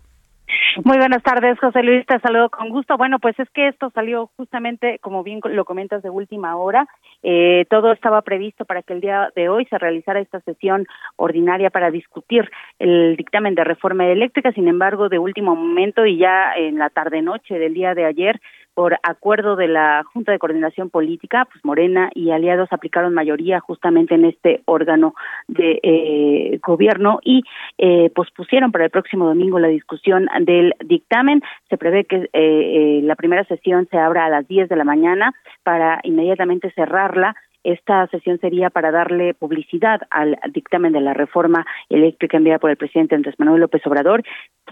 Muy 0.83 0.97
buenas 0.97 1.23
tardes, 1.23 1.59
José 1.59 1.83
Luis, 1.83 2.05
te 2.05 2.19
saludo 2.19 2.49
con 2.49 2.69
gusto. 2.69 2.97
Bueno, 2.97 3.19
pues 3.19 3.37
es 3.39 3.49
que 3.51 3.67
esto 3.67 3.91
salió 3.93 4.29
justamente, 4.37 4.99
como 4.99 5.23
bien 5.23 5.41
lo 5.43 5.65
comentas, 5.65 6.01
de 6.01 6.09
última 6.09 6.55
hora. 6.57 6.87
Eh, 7.21 7.65
todo 7.69 7.91
estaba 7.91 8.21
previsto 8.21 8.65
para 8.65 8.81
que 8.81 8.93
el 8.93 9.01
día 9.01 9.29
de 9.35 9.49
hoy 9.49 9.65
se 9.65 9.77
realizara 9.77 10.19
esta 10.19 10.39
sesión 10.41 10.87
ordinaria 11.17 11.69
para 11.69 11.91
discutir 11.91 12.49
el 12.79 13.15
dictamen 13.15 13.55
de 13.55 13.63
reforma 13.63 14.05
eléctrica. 14.07 14.51
Sin 14.51 14.67
embargo, 14.67 15.09
de 15.09 15.19
último 15.19 15.55
momento 15.55 16.05
y 16.05 16.17
ya 16.17 16.53
en 16.55 16.77
la 16.77 16.89
tarde-noche 16.89 17.59
del 17.59 17.73
día 17.73 17.93
de 17.93 18.05
ayer, 18.05 18.39
por 18.79 18.97
acuerdo 19.03 19.57
de 19.57 19.67
la 19.67 20.05
Junta 20.05 20.31
de 20.31 20.39
Coordinación 20.39 20.89
Política, 20.89 21.45
pues 21.51 21.65
Morena 21.65 22.09
y 22.15 22.31
aliados 22.31 22.69
aplicaron 22.71 23.13
mayoría 23.13 23.59
justamente 23.59 24.15
en 24.15 24.23
este 24.23 24.61
órgano 24.63 25.15
de 25.49 25.81
eh, 25.83 26.59
gobierno 26.65 27.19
y 27.21 27.43
eh, 27.77 28.09
pospusieron 28.15 28.71
para 28.71 28.85
el 28.85 28.89
próximo 28.89 29.25
domingo 29.25 29.59
la 29.59 29.67
discusión 29.67 30.29
del 30.45 30.75
dictamen. 30.85 31.41
Se 31.69 31.77
prevé 31.77 32.05
que 32.05 32.15
eh, 32.15 32.29
eh 32.31 33.01
la 33.03 33.17
primera 33.17 33.43
sesión 33.43 33.85
se 33.91 33.97
abra 33.97 34.23
a 34.23 34.29
las 34.29 34.47
10 34.47 34.69
de 34.69 34.75
la 34.77 34.85
mañana 34.85 35.33
para 35.63 35.99
inmediatamente 36.03 36.71
cerrarla 36.71 37.35
esta 37.63 38.07
sesión 38.07 38.39
sería 38.39 38.69
para 38.69 38.91
darle 38.91 39.33
publicidad 39.33 40.01
al 40.09 40.39
dictamen 40.51 40.93
de 40.93 41.01
la 41.01 41.13
reforma 41.13 41.65
eléctrica 41.89 42.37
enviada 42.37 42.59
por 42.59 42.69
el 42.69 42.77
presidente 42.77 43.15
Andrés 43.15 43.35
Manuel 43.37 43.61
López 43.61 43.85
Obrador, 43.85 44.23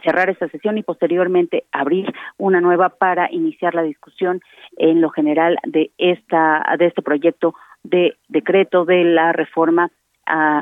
cerrar 0.04 0.30
esta 0.30 0.48
sesión 0.50 0.78
y 0.78 0.84
posteriormente 0.84 1.66
abrir 1.72 2.14
una 2.38 2.62
nueva 2.62 2.90
para 2.90 3.32
iniciar 3.32 3.76
la 3.76 3.84
discusión 3.84 4.42
en 4.78 5.02
lo 5.02 5.10
general 5.10 5.58
de 5.66 5.92
esta 5.98 6.64
de 6.78 6.86
este 6.86 7.02
proyecto 7.02 7.54
de 7.84 8.16
decreto 8.28 8.86
de 8.86 9.04
la 9.04 9.32
reforma 9.32 9.92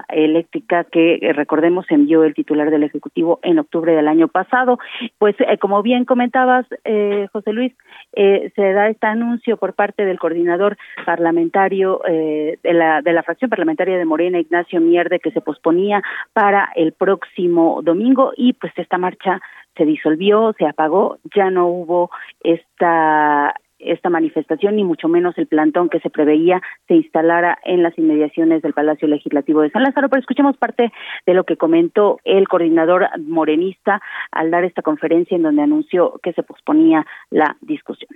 eléctrica 0.10 0.84
que 0.84 1.16
eh, 1.16 1.34
recordemos 1.34 1.86
envió 1.90 2.24
el 2.24 2.34
titular 2.34 2.70
del 2.70 2.84
ejecutivo 2.84 3.40
en 3.44 3.60
octubre 3.60 3.96
del 3.96 4.08
año 4.08 4.28
pasado. 4.28 4.80
Pues 5.18 5.36
eh, 5.40 5.58
como 5.58 5.82
bien 5.82 6.06
comentabas 6.06 6.66
eh, 6.84 7.28
José 7.32 7.54
Luis 7.54 7.74
se 8.16 8.74
da 8.74 8.88
este 8.88 9.08
anuncio 9.08 9.58
por 9.58 9.74
parte 9.74 10.06
del 10.06 10.20
coordinador 10.20 10.78
parlamentario 11.06 12.00
de 12.06 12.58
la 12.64 13.02
de 13.02 13.12
la 13.12 13.24
fracción 13.24 13.50
parlamentaria 13.50 13.98
de 13.98 14.06
Morena 14.06 14.40
Ignacio 14.40 14.80
Mierde 14.80 15.20
que 15.20 15.32
se 15.32 15.42
posponía 15.42 16.02
para 16.32 16.70
el 16.76 16.94
próximo 16.94 17.82
domingo 17.84 18.32
y 18.38 18.54
pues 18.54 18.72
esta 18.78 18.98
marcha 18.98 19.42
se 19.76 19.86
disolvió, 19.86 20.54
se 20.58 20.66
apagó, 20.66 21.18
ya 21.36 21.50
no 21.50 21.68
hubo 21.68 22.10
esta 22.42 23.54
esta 23.80 24.10
manifestación, 24.10 24.76
ni 24.76 24.84
mucho 24.84 25.08
menos 25.08 25.38
el 25.38 25.48
plantón 25.48 25.90
que 25.90 26.00
se 26.00 26.10
preveía 26.10 26.62
se 26.88 26.96
instalara 26.96 27.58
en 27.64 27.84
las 27.84 27.98
inmediaciones 27.98 28.62
del 28.62 28.74
Palacio 28.74 29.08
Legislativo 29.08 29.62
de 29.62 29.72
San 29.72 29.84
Lázaro. 29.84 30.10
Pero 30.10 30.20
escuchemos 30.20 30.58
parte 30.58 30.92
de 31.26 31.34
lo 31.34 31.44
que 31.44 31.58
comentó 31.58 32.20
el 32.24 32.48
coordinador 32.48 33.08
morenista 33.20 34.02
al 34.32 34.52
dar 34.52 34.64
esta 34.64 34.82
conferencia 34.82 35.36
en 35.36 35.44
donde 35.44 35.64
anunció 35.64 36.20
que 36.24 36.34
se 36.34 36.44
posponía 36.44 37.06
la 37.30 37.58
discusión. 37.62 38.10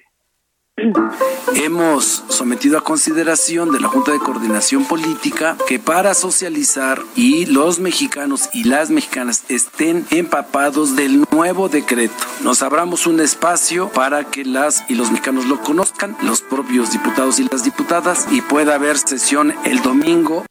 Hemos 1.55 2.23
sometido 2.29 2.77
a 2.77 2.83
consideración 2.83 3.71
de 3.71 3.79
la 3.79 3.87
Junta 3.87 4.11
de 4.11 4.19
Coordinación 4.19 4.85
Política 4.85 5.57
que 5.67 5.79
para 5.79 6.13
socializar 6.13 7.01
y 7.15 7.45
los 7.45 7.79
mexicanos 7.79 8.49
y 8.53 8.63
las 8.63 8.89
mexicanas 8.89 9.43
estén 9.49 10.05
empapados 10.11 10.95
del 10.95 11.25
nuevo 11.31 11.69
decreto, 11.69 12.13
nos 12.43 12.61
abramos 12.61 13.07
un 13.07 13.19
espacio 13.19 13.89
para 13.89 14.25
que 14.25 14.45
las 14.45 14.83
y 14.89 14.95
los 14.95 15.11
mexicanos 15.11 15.45
lo 15.45 15.59
conozcan, 15.61 16.15
los 16.21 16.41
propios 16.41 16.91
diputados 16.91 17.39
y 17.39 17.47
las 17.51 17.63
diputadas, 17.63 18.27
y 18.31 18.41
pueda 18.41 18.75
haber 18.75 18.97
sesión 18.97 19.53
el 19.65 19.81
domingo 19.81 20.45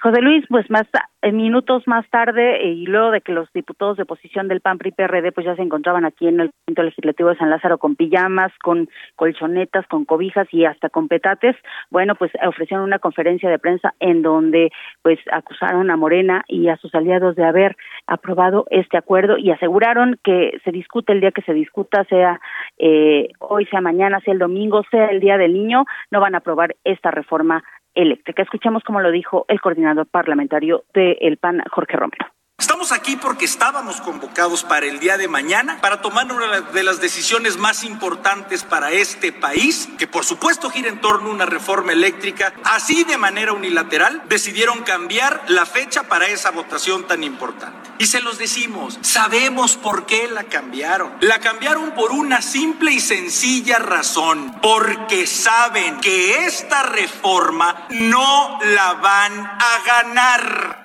José 0.00 0.20
Luis, 0.20 0.44
pues 0.48 0.68
más 0.70 0.84
eh, 1.22 1.32
minutos 1.32 1.82
más 1.86 2.08
tarde 2.10 2.56
eh, 2.56 2.72
y 2.72 2.86
luego 2.86 3.10
de 3.10 3.20
que 3.20 3.32
los 3.32 3.50
diputados 3.52 3.96
de 3.96 4.02
oposición 4.02 4.48
del 4.48 4.60
PAN 4.60 4.78
PRI 4.78 4.92
PRD 4.92 5.32
pues 5.32 5.46
ya 5.46 5.56
se 5.56 5.62
encontraban 5.62 6.04
aquí 6.04 6.28
en 6.28 6.40
el 6.40 6.50
Centro 6.66 6.84
Legislativo 6.84 7.30
de 7.30 7.36
San 7.36 7.50
Lázaro 7.50 7.78
con 7.78 7.96
pijamas, 7.96 8.52
con 8.62 8.88
colchonetas, 9.16 9.86
con 9.86 10.04
cobijas 10.04 10.46
y 10.52 10.64
hasta 10.64 10.90
con 10.90 11.08
petates, 11.08 11.56
bueno, 11.90 12.14
pues 12.14 12.30
ofrecieron 12.46 12.84
una 12.84 12.98
conferencia 12.98 13.48
de 13.48 13.58
prensa 13.58 13.94
en 14.00 14.22
donde 14.22 14.70
pues 15.02 15.18
acusaron 15.32 15.90
a 15.90 15.96
Morena 15.96 16.44
y 16.46 16.68
a 16.68 16.76
sus 16.76 16.94
aliados 16.94 17.36
de 17.36 17.44
haber 17.44 17.76
aprobado 18.06 18.66
este 18.70 18.96
acuerdo 18.96 19.38
y 19.38 19.50
aseguraron 19.50 20.18
que 20.22 20.60
se 20.64 20.72
discute 20.72 21.12
el 21.12 21.20
día 21.20 21.32
que 21.32 21.42
se 21.42 21.54
discuta, 21.54 22.04
sea 22.04 22.40
eh, 22.78 23.28
hoy, 23.38 23.66
sea 23.66 23.80
mañana, 23.80 24.20
sea 24.20 24.32
el 24.34 24.38
domingo, 24.38 24.82
sea 24.90 25.06
el 25.06 25.20
día 25.20 25.38
del 25.38 25.54
niño, 25.54 25.84
no 26.10 26.20
van 26.20 26.34
a 26.34 26.38
aprobar 26.38 26.76
esta 26.84 27.10
reforma 27.10 27.62
eléctrica. 27.94 28.42
Escuchamos 28.42 28.82
cómo 28.84 29.00
lo 29.00 29.10
dijo 29.10 29.44
el 29.48 29.60
coordinador 29.60 30.06
parlamentario 30.06 30.84
del 30.92 31.36
PAN, 31.38 31.62
Jorge 31.70 31.96
Romero. 31.96 32.33
Estamos 32.74 32.90
aquí 32.90 33.14
porque 33.14 33.44
estábamos 33.44 34.00
convocados 34.00 34.64
para 34.64 34.86
el 34.86 34.98
día 34.98 35.16
de 35.16 35.28
mañana 35.28 35.78
para 35.80 36.02
tomar 36.02 36.32
una 36.32 36.60
de 36.60 36.82
las 36.82 37.00
decisiones 37.00 37.56
más 37.56 37.84
importantes 37.84 38.64
para 38.64 38.90
este 38.90 39.30
país, 39.30 39.88
que 39.96 40.08
por 40.08 40.24
supuesto 40.24 40.70
gira 40.70 40.88
en 40.88 41.00
torno 41.00 41.30
a 41.30 41.34
una 41.34 41.46
reforma 41.46 41.92
eléctrica. 41.92 42.52
Así 42.64 43.04
de 43.04 43.16
manera 43.16 43.52
unilateral 43.52 44.24
decidieron 44.28 44.82
cambiar 44.82 45.44
la 45.46 45.66
fecha 45.66 46.02
para 46.08 46.26
esa 46.26 46.50
votación 46.50 47.06
tan 47.06 47.22
importante. 47.22 47.90
Y 47.98 48.06
se 48.06 48.20
los 48.20 48.38
decimos, 48.38 48.98
sabemos 49.02 49.76
por 49.76 50.04
qué 50.04 50.26
la 50.26 50.42
cambiaron. 50.42 51.12
La 51.20 51.38
cambiaron 51.38 51.92
por 51.92 52.10
una 52.10 52.42
simple 52.42 52.90
y 52.90 52.98
sencilla 52.98 53.78
razón, 53.78 54.52
porque 54.60 55.28
saben 55.28 56.00
que 56.00 56.44
esta 56.44 56.82
reforma 56.82 57.86
no 57.90 58.58
la 58.64 58.94
van 58.94 59.46
a 59.46 59.78
ganar. 59.86 60.83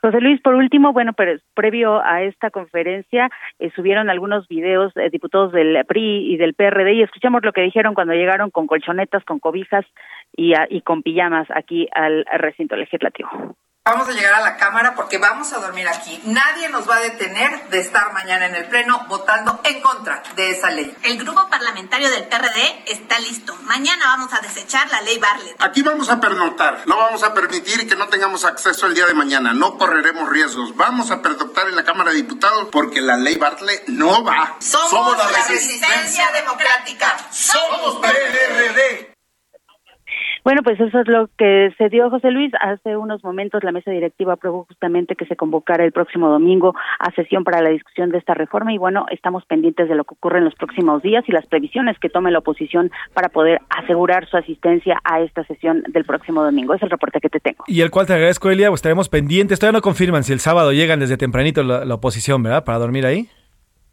José 0.00 0.20
Luis, 0.20 0.40
por 0.40 0.54
último, 0.54 0.92
bueno, 0.92 1.12
pero 1.12 1.38
previo 1.54 2.00
a 2.04 2.22
esta 2.22 2.50
conferencia 2.50 3.30
eh, 3.58 3.70
subieron 3.74 4.10
algunos 4.10 4.46
videos 4.48 4.94
de 4.94 5.10
diputados 5.10 5.52
del 5.52 5.84
PRI 5.86 6.32
y 6.32 6.36
del 6.36 6.54
PRD 6.54 6.94
y 6.94 7.02
escuchamos 7.02 7.42
lo 7.44 7.52
que 7.52 7.62
dijeron 7.62 7.94
cuando 7.94 8.14
llegaron 8.14 8.50
con 8.50 8.66
colchonetas, 8.66 9.24
con 9.24 9.40
cobijas 9.40 9.84
y, 10.36 10.52
y 10.70 10.80
con 10.82 11.02
pijamas 11.02 11.48
aquí 11.50 11.88
al 11.92 12.24
recinto 12.38 12.76
legislativo. 12.76 13.28
Vamos 13.88 14.06
a 14.06 14.12
llegar 14.12 14.34
a 14.34 14.40
la 14.42 14.58
Cámara 14.58 14.94
porque 14.94 15.16
vamos 15.16 15.50
a 15.54 15.60
dormir 15.60 15.88
aquí. 15.88 16.20
Nadie 16.24 16.68
nos 16.68 16.86
va 16.86 16.96
a 16.96 17.00
detener 17.00 17.70
de 17.70 17.80
estar 17.80 18.12
mañana 18.12 18.44
en 18.44 18.54
el 18.54 18.66
Pleno 18.66 19.06
votando 19.08 19.60
en 19.64 19.80
contra 19.80 20.22
de 20.36 20.50
esa 20.50 20.70
ley. 20.70 20.94
El 21.04 21.16
grupo 21.16 21.48
parlamentario 21.48 22.10
del 22.10 22.28
PRD 22.28 22.82
está 22.84 23.18
listo. 23.18 23.56
Mañana 23.62 24.04
vamos 24.08 24.30
a 24.34 24.40
desechar 24.40 24.90
la 24.90 25.00
ley 25.00 25.16
Barlet. 25.18 25.56
Aquí 25.58 25.80
vamos 25.80 26.10
a 26.10 26.20
pernoctar. 26.20 26.82
No 26.84 26.98
vamos 26.98 27.22
a 27.22 27.32
permitir 27.32 27.88
que 27.88 27.96
no 27.96 28.08
tengamos 28.08 28.44
acceso 28.44 28.86
el 28.86 28.94
día 28.94 29.06
de 29.06 29.14
mañana. 29.14 29.54
No 29.54 29.78
correremos 29.78 30.28
riesgos. 30.28 30.76
Vamos 30.76 31.10
a 31.10 31.22
pernoctar 31.22 31.66
en 31.68 31.76
la 31.76 31.84
Cámara 31.84 32.10
de 32.10 32.16
Diputados 32.16 32.68
porque 32.70 33.00
la 33.00 33.16
ley 33.16 33.36
Bartlett 33.36 33.88
no 33.88 34.22
va. 34.22 34.56
Somos, 34.58 35.16
la, 35.16 35.28
resistencia, 35.28 36.30
democrática. 36.32 37.16
Somos 37.30 38.00
PRD. 38.00 39.17
Bueno, 40.44 40.62
pues 40.62 40.80
eso 40.80 41.00
es 41.00 41.08
lo 41.08 41.28
que 41.36 41.72
se 41.76 41.88
dio, 41.88 42.10
José 42.10 42.30
Luis. 42.30 42.52
Hace 42.60 42.96
unos 42.96 43.22
momentos 43.22 43.64
la 43.64 43.72
mesa 43.72 43.90
directiva 43.90 44.34
aprobó 44.34 44.64
justamente 44.64 45.14
que 45.14 45.26
se 45.26 45.36
convocara 45.36 45.84
el 45.84 45.92
próximo 45.92 46.28
domingo 46.28 46.74
a 46.98 47.12
sesión 47.12 47.44
para 47.44 47.62
la 47.62 47.70
discusión 47.70 48.10
de 48.10 48.18
esta 48.18 48.34
reforma 48.34 48.72
y 48.72 48.78
bueno, 48.78 49.06
estamos 49.10 49.44
pendientes 49.46 49.88
de 49.88 49.94
lo 49.94 50.04
que 50.04 50.14
ocurre 50.14 50.38
en 50.38 50.44
los 50.44 50.54
próximos 50.54 51.02
días 51.02 51.24
y 51.28 51.32
las 51.32 51.46
previsiones 51.46 51.98
que 51.98 52.08
tome 52.08 52.30
la 52.30 52.38
oposición 52.38 52.90
para 53.14 53.28
poder 53.28 53.60
asegurar 53.70 54.28
su 54.28 54.36
asistencia 54.36 55.00
a 55.04 55.20
esta 55.20 55.44
sesión 55.44 55.82
del 55.88 56.04
próximo 56.04 56.42
domingo. 56.42 56.74
Es 56.74 56.82
el 56.82 56.90
reporte 56.90 57.20
que 57.20 57.28
te 57.28 57.40
tengo. 57.40 57.64
Y 57.66 57.80
el 57.80 57.90
cual 57.90 58.06
te 58.06 58.14
agradezco, 58.14 58.50
Elia, 58.50 58.68
pues 58.68 58.78
estaremos 58.78 59.08
pendientes. 59.08 59.58
Todavía 59.58 59.78
no 59.78 59.82
confirman 59.82 60.24
si 60.24 60.32
el 60.32 60.40
sábado 60.40 60.72
llegan 60.72 61.00
desde 61.00 61.16
tempranito 61.16 61.62
la, 61.62 61.84
la 61.84 61.94
oposición, 61.94 62.42
¿verdad? 62.42 62.64
Para 62.64 62.78
dormir 62.78 63.06
ahí. 63.06 63.28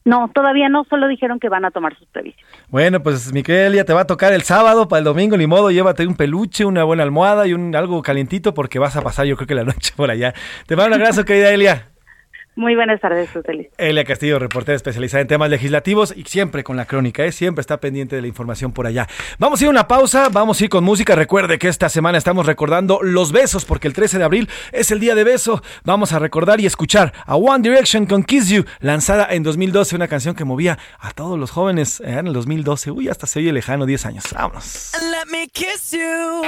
No, 0.05 0.29
todavía 0.33 0.69
no, 0.69 0.85
solo 0.87 1.07
dijeron 1.07 1.39
que 1.39 1.49
van 1.49 1.65
a 1.65 1.71
tomar 1.71 1.97
sus 1.97 2.07
previsiones. 2.09 2.45
Bueno, 2.69 3.01
pues 3.01 3.33
Miquel, 3.33 3.73
ya 3.73 3.85
te 3.85 3.93
va 3.93 4.01
a 4.01 4.07
tocar 4.07 4.33
el 4.33 4.43
sábado 4.43 4.87
para 4.87 4.99
el 4.99 5.03
domingo, 5.03 5.35
ni 5.35 5.47
modo, 5.47 5.71
llévate 5.71 6.05
un 6.05 6.15
peluche, 6.15 6.63
una 6.63 6.83
buena 6.83 7.01
almohada 7.01 7.47
y 7.47 7.53
un 7.53 7.75
algo 7.75 8.01
calientito 8.03 8.53
porque 8.53 8.77
vas 8.77 8.95
a 8.95 9.01
pasar 9.01 9.25
yo 9.25 9.35
creo 9.35 9.47
que 9.47 9.55
la 9.55 9.63
noche 9.65 9.93
por 9.95 10.11
allá. 10.11 10.33
Te 10.67 10.75
mando 10.75 10.95
un 10.95 11.01
abrazo, 11.01 11.25
querida 11.25 11.51
Elia. 11.51 11.94
Muy 12.57 12.73
buenas 12.75 13.01
tardes, 13.01 13.29
José 13.31 13.69
Elia 13.77 14.05
Castillo, 14.05 14.39
reportera 14.39 14.77
especializada 14.77 15.21
en 15.21 15.27
temas 15.27 15.49
legislativos 15.49 16.13
y 16.15 16.23
siempre 16.23 16.63
con 16.63 16.77
la 16.77 16.85
crónica, 16.85 17.25
¿eh? 17.25 17.33
siempre 17.33 17.59
está 17.59 17.81
pendiente 17.81 18.15
de 18.15 18.21
la 18.21 18.29
información 18.29 18.71
por 18.71 18.87
allá. 18.87 19.09
Vamos 19.39 19.59
a 19.59 19.65
ir 19.65 19.67
a 19.67 19.71
una 19.71 19.87
pausa, 19.89 20.29
vamos 20.31 20.61
a 20.61 20.63
ir 20.63 20.69
con 20.69 20.83
música. 20.83 21.15
Recuerde 21.15 21.59
que 21.59 21.67
esta 21.67 21.89
semana 21.89 22.17
estamos 22.17 22.45
recordando 22.45 22.99
los 23.01 23.33
besos 23.33 23.65
porque 23.65 23.89
el 23.89 23.93
13 23.93 24.19
de 24.19 24.23
abril 24.23 24.49
es 24.71 24.89
el 24.91 25.01
día 25.01 25.15
de 25.15 25.25
beso. 25.25 25.61
Vamos 25.83 26.13
a 26.13 26.19
recordar 26.19 26.61
y 26.61 26.65
escuchar 26.65 27.11
a 27.25 27.35
One 27.35 27.61
Direction 27.61 28.05
con 28.05 28.23
Kiss 28.23 28.47
You, 28.47 28.63
lanzada 28.79 29.27
en 29.29 29.43
2012, 29.43 29.97
una 29.97 30.07
canción 30.07 30.33
que 30.33 30.45
movía 30.45 30.79
a 30.99 31.11
todos 31.11 31.37
los 31.37 31.51
jóvenes 31.51 31.99
eh, 31.99 32.19
en 32.19 32.27
el 32.27 32.33
2012. 32.33 32.91
Uy, 32.91 33.09
hasta 33.09 33.27
se 33.27 33.39
oye 33.39 33.51
lejano, 33.51 33.85
10 33.85 34.05
años. 34.05 34.23
Vámonos. 34.33 34.93
Let 34.93 35.29
me 35.29 35.49
kiss 35.49 35.91
you. 35.91 36.43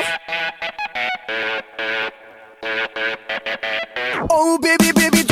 Oh, 4.30 4.58
baby, 4.60 4.92
baby, 4.94 5.27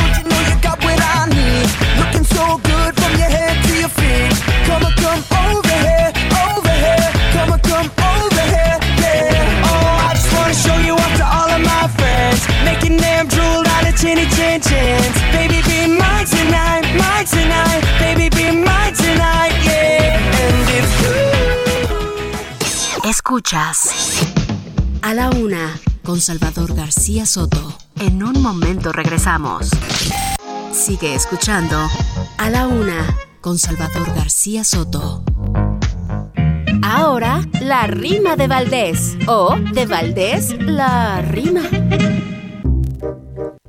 I. 17.52 17.82
Baby, 18.00 18.30
be 18.30 18.66
Escuchas 23.04 23.90
a 25.02 25.14
la 25.14 25.30
una 25.30 25.80
con 26.04 26.22
Salvador 26.22 26.74
García 26.76 27.26
Soto. 27.26 27.78
En 28.00 28.24
un 28.24 28.42
momento 28.42 28.92
regresamos. 28.92 29.70
Sigue 30.76 31.16
escuchando 31.16 31.78
a 32.38 32.50
la 32.50 32.68
una 32.68 33.08
con 33.40 33.58
Salvador 33.58 34.14
García 34.14 34.66
Soto. 34.66 35.24
Ahora, 36.84 37.42
la 37.62 37.88
rima 37.88 38.36
de 38.36 38.48
Valdés. 38.48 39.18
O 39.26 39.56
de 39.74 39.86
Valdés, 39.86 40.54
la 40.60 41.22
rima. 41.22 41.62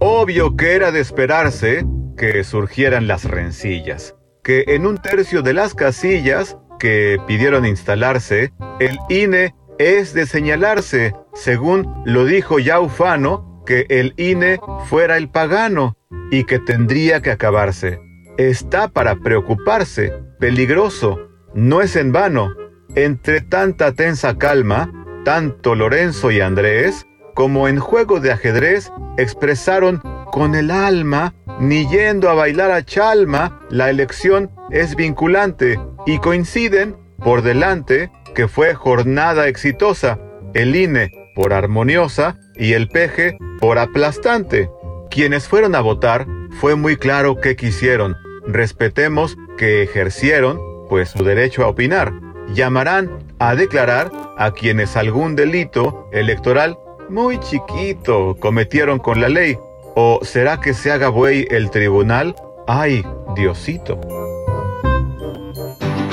Obvio 0.01 0.57
que 0.57 0.75
era 0.75 0.91
de 0.91 0.99
esperarse 0.99 1.87
que 2.19 2.43
surgieran 2.43 3.07
las 3.07 3.25
rencillas, 3.25 4.17
que 4.43 4.65
en 4.67 4.85
un 4.85 4.99
tercio 4.99 5.43
de 5.43 5.53
las 5.55 5.75
casillas 5.75 6.59
que 6.81 7.19
pidieron 7.29 7.67
instalarse, 7.67 8.53
el 8.81 8.99
INE 9.09 9.55
es 9.79 10.13
de 10.13 10.27
señalarse, 10.27 11.15
según 11.35 12.03
lo 12.05 12.25
dijo 12.25 12.59
ya 12.59 12.81
Ufano, 12.81 13.63
que 13.65 13.87
el 13.91 14.13
INE 14.17 14.59
fuera 14.89 15.17
el 15.17 15.31
pagano 15.31 15.97
y 16.31 16.45
que 16.45 16.59
tendría 16.59 17.23
que 17.23 17.31
acabarse. 17.31 18.01
Está 18.37 18.89
para 18.89 19.17
preocuparse, 19.17 20.13
peligroso, 20.39 21.19
no 21.55 21.81
es 21.81 21.97
en 21.97 22.13
vano. 22.13 22.53
Entre 22.95 23.41
tanta 23.41 23.93
tensa 23.93 24.37
calma, 24.39 24.93
tanto 25.25 25.75
Lorenzo 25.75 26.31
y 26.31 26.41
Andrés, 26.41 27.07
como 27.35 27.69
en 27.69 27.79
juego 27.79 28.21
de 28.21 28.33
ajedrez, 28.33 28.91
expresaron 29.19 30.03
con 30.31 30.55
el 30.55 30.71
alma, 30.71 31.35
ni 31.61 31.87
yendo 31.89 32.29
a 32.31 32.35
bailar 32.35 32.71
a 32.71 32.85
Chalma, 32.85 33.61
la 33.71 33.91
elección 33.91 34.51
es 34.71 34.97
vinculante 34.97 35.79
y 36.07 36.19
coinciden 36.19 36.97
por 37.19 37.43
delante 37.43 38.11
que 38.35 38.49
fue 38.49 38.75
jornada 38.75 39.49
exitosa, 39.49 40.19
el 40.55 40.77
INE 40.77 41.11
por 41.35 41.53
armoniosa 41.53 42.39
y 42.55 42.73
el 42.75 42.89
peje 42.89 43.39
por 43.61 43.79
aplastante. 43.79 44.71
Quienes 45.11 45.49
fueron 45.49 45.75
a 45.75 45.81
votar 45.81 46.27
fue 46.61 46.75
muy 46.75 46.97
claro 46.97 47.41
qué 47.41 47.57
quisieron. 47.57 48.17
Respetemos 48.47 49.37
que 49.57 49.83
ejercieron, 49.83 50.61
pues 50.89 51.11
su 51.11 51.25
derecho 51.25 51.65
a 51.65 51.69
opinar. 51.69 52.13
Llamarán 52.55 53.11
a 53.39 53.55
declarar 53.55 54.11
a 54.37 54.53
quienes 54.53 54.97
algún 54.97 55.37
delito 55.37 56.09
electoral 56.13 56.79
muy 57.09 57.39
chiquito 57.41 58.37
cometieron 58.39 58.99
con 58.99 59.21
la 59.21 59.29
ley. 59.29 59.59
¿O 59.95 60.21
será 60.23 60.61
que 60.61 60.75
se 60.75 60.93
haga 60.93 61.09
buey 61.09 61.47
el 61.51 61.71
tribunal? 61.71 62.35
¡Ay, 62.67 63.05
Diosito! 63.35 64.01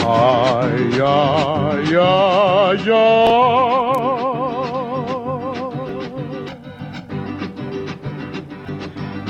Ay, 0.05 0.99
ay, 1.01 1.95
ay, 1.99 2.91
ay. 2.91 4.22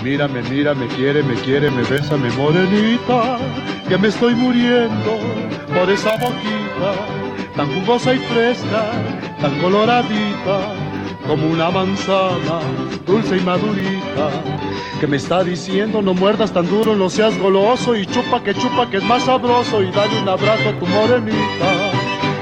Mírame, 0.03 0.41
mírame, 0.49 0.85
quiere, 0.87 1.23
me 1.23 1.33
quiere, 1.35 1.71
me 1.71 1.81
besa, 1.83 2.17
me 2.17 2.29
morenita, 2.31 3.37
que 3.87 3.97
me 3.97 4.09
estoy 4.09 4.35
muriendo 4.35 5.17
por 5.73 5.89
esa 5.89 6.17
boquita, 6.17 6.91
tan 7.55 7.73
jugosa 7.73 8.13
y 8.13 8.17
fresca, 8.17 8.91
tan 9.39 9.57
coloradita, 9.61 10.73
como 11.25 11.47
una 11.47 11.71
manzana, 11.71 12.59
dulce 13.05 13.37
y 13.37 13.39
madurita, 13.39 14.29
que 14.99 15.07
me 15.07 15.15
está 15.15 15.41
diciendo 15.41 16.01
no 16.01 16.13
muerdas 16.13 16.51
tan 16.51 16.67
duro, 16.67 16.97
no 16.97 17.09
seas 17.09 17.37
goloso 17.39 17.95
y 17.95 18.05
chupa 18.05 18.43
que 18.43 18.53
chupa 18.53 18.89
que 18.89 18.97
es 18.97 19.03
más 19.05 19.23
sabroso 19.23 19.81
y 19.81 19.89
dale 19.91 20.21
un 20.21 20.27
abrazo 20.27 20.67
a 20.67 20.79
tu 20.79 20.85
morenita. 20.85 21.91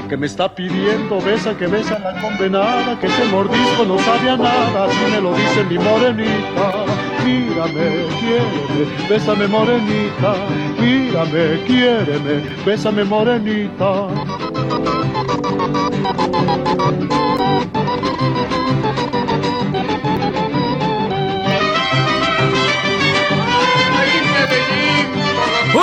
Que 0.08 0.16
me 0.16 0.26
está 0.26 0.52
pidiendo 0.52 1.20
besa 1.20 1.56
que 1.56 1.68
besa 1.68 1.96
la 2.00 2.20
condenada, 2.20 2.98
que 2.98 3.06
ese 3.06 3.24
mordisco 3.26 3.84
no 3.86 3.98
sabe 4.00 4.30
a 4.30 4.36
nada, 4.36 4.84
así 4.84 5.12
me 5.12 5.20
lo 5.20 5.32
dice 5.32 5.64
mi 5.64 5.78
morenita. 5.78 6.81
Mírame, 7.24 7.88
quiéreme, 8.18 9.08
bésame 9.08 9.46
morenita, 9.46 10.34
mírame, 10.80 11.64
quiéreme, 11.66 12.42
bésame 12.64 13.04
morenita. 13.04 14.08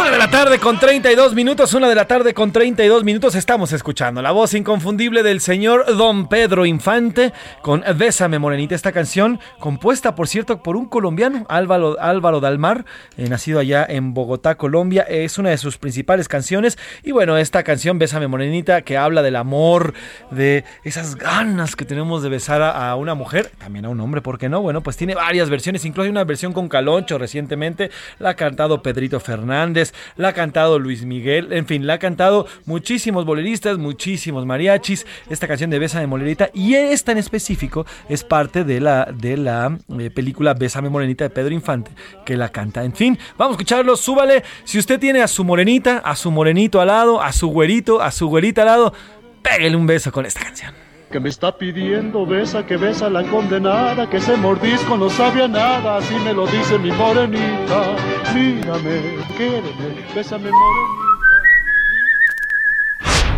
De 0.09 0.17
la 0.17 0.31
tarde 0.31 0.57
con 0.57 0.79
32 0.79 1.35
minutos, 1.35 1.75
una 1.75 1.87
de 1.87 1.93
la 1.93 2.07
tarde 2.07 2.33
con 2.33 2.51
32 2.51 3.03
minutos. 3.03 3.35
Estamos 3.35 3.71
escuchando 3.73 4.23
la 4.23 4.31
voz 4.31 4.55
inconfundible 4.55 5.21
del 5.21 5.39
señor 5.39 5.85
Don 5.97 6.27
Pedro 6.27 6.65
Infante 6.65 7.31
con 7.61 7.83
Bésame 7.95 8.39
Morenita, 8.39 8.73
esta 8.73 8.91
canción 8.91 9.39
compuesta 9.59 10.15
por 10.15 10.27
cierto 10.27 10.63
por 10.63 10.77
un 10.77 10.87
colombiano, 10.87 11.45
Álvaro, 11.47 11.95
Álvaro 11.99 12.39
Dalmar, 12.39 12.85
eh, 13.17 13.29
nacido 13.29 13.59
allá 13.59 13.85
en 13.87 14.15
Bogotá, 14.15 14.55
Colombia, 14.55 15.03
es 15.03 15.37
una 15.37 15.51
de 15.51 15.59
sus 15.59 15.77
principales 15.77 16.27
canciones. 16.27 16.79
Y 17.03 17.11
bueno, 17.11 17.37
esta 17.37 17.61
canción 17.61 17.99
Bésame 17.99 18.27
Morenita 18.27 18.81
que 18.81 18.97
habla 18.97 19.21
del 19.21 19.35
amor, 19.35 19.93
de 20.31 20.65
esas 20.83 21.17
ganas 21.17 21.75
que 21.75 21.85
tenemos 21.85 22.23
de 22.23 22.29
besar 22.29 22.63
a, 22.63 22.89
a 22.89 22.95
una 22.95 23.13
mujer, 23.13 23.51
también 23.59 23.85
a 23.85 23.89
un 23.89 24.01
hombre, 24.01 24.21
¿por 24.21 24.39
qué 24.39 24.49
no? 24.49 24.59
Bueno, 24.61 24.81
pues 24.81 24.97
tiene 24.97 25.13
varias 25.13 25.51
versiones, 25.51 25.85
incluso 25.85 26.05
hay 26.05 26.09
una 26.09 26.23
versión 26.23 26.51
con 26.51 26.67
Caloncho 26.67 27.19
recientemente, 27.19 27.91
la 28.17 28.29
ha 28.29 28.35
cantado 28.35 28.81
Pedrito 28.81 29.19
Fernández, 29.19 29.93
la 30.15 30.29
ha 30.29 30.33
cantado 30.33 30.79
Luis 30.79 31.05
Miguel, 31.05 31.53
en 31.53 31.65
fin, 31.65 31.87
la 31.87 31.95
ha 31.95 31.99
cantado 31.99 32.47
muchísimos 32.65 33.25
boleristas, 33.25 33.77
muchísimos 33.77 34.45
mariachis, 34.45 35.05
esta 35.29 35.47
canción 35.47 35.69
de 35.69 35.79
Bésame 35.79 36.07
Morenita 36.07 36.49
y 36.53 36.75
esta 36.75 37.11
en 37.11 37.17
específico 37.17 37.85
es 38.07 38.23
parte 38.23 38.63
de 38.63 38.79
la, 38.79 39.05
de 39.13 39.37
la 39.37 39.77
eh, 39.99 40.09
película 40.09 40.53
Bésame 40.53 40.89
Morenita 40.89 41.23
de 41.23 41.29
Pedro 41.29 41.53
Infante 41.53 41.91
que 42.25 42.37
la 42.37 42.49
canta. 42.49 42.83
En 42.83 42.93
fin, 42.93 43.17
vamos 43.37 43.53
a 43.53 43.55
escucharlo, 43.55 43.95
súbale, 43.95 44.43
si 44.63 44.79
usted 44.79 44.99
tiene 44.99 45.21
a 45.21 45.27
su 45.27 45.43
morenita, 45.43 45.99
a 45.99 46.15
su 46.15 46.31
morenito 46.31 46.81
al 46.81 46.87
lado, 46.87 47.21
a 47.21 47.31
su 47.31 47.47
güerito, 47.47 48.01
a 48.01 48.11
su 48.11 48.27
güerita 48.27 48.61
al 48.61 48.67
lado, 48.67 48.93
pégale 49.41 49.75
un 49.75 49.87
beso 49.87 50.11
con 50.11 50.25
esta 50.25 50.41
canción 50.41 50.88
que 51.11 51.19
me 51.19 51.29
está 51.29 51.57
pidiendo 51.57 52.25
besa 52.25 52.65
que 52.65 52.77
besa 52.77 53.09
la 53.09 53.23
condenada, 53.23 54.07
que 54.09 54.17
ese 54.17 54.37
mordisco 54.37 54.95
no 54.95 55.09
sabe 55.09 55.43
a 55.43 55.47
nada, 55.47 55.97
así 55.97 56.13
me 56.23 56.33
lo 56.33 56.45
dice 56.45 56.77
mi 56.77 56.91
morenita. 56.91 57.95
Mírame, 58.33 59.17
quédeme, 59.35 60.05
bésame 60.13 60.51
morenita. 60.51 61.09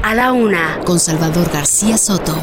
A 0.03 0.13
la 0.15 0.33
una 0.33 0.79
con 0.83 0.99
Salvador 0.99 1.49
García 1.51 1.97
Soto. 1.97 2.35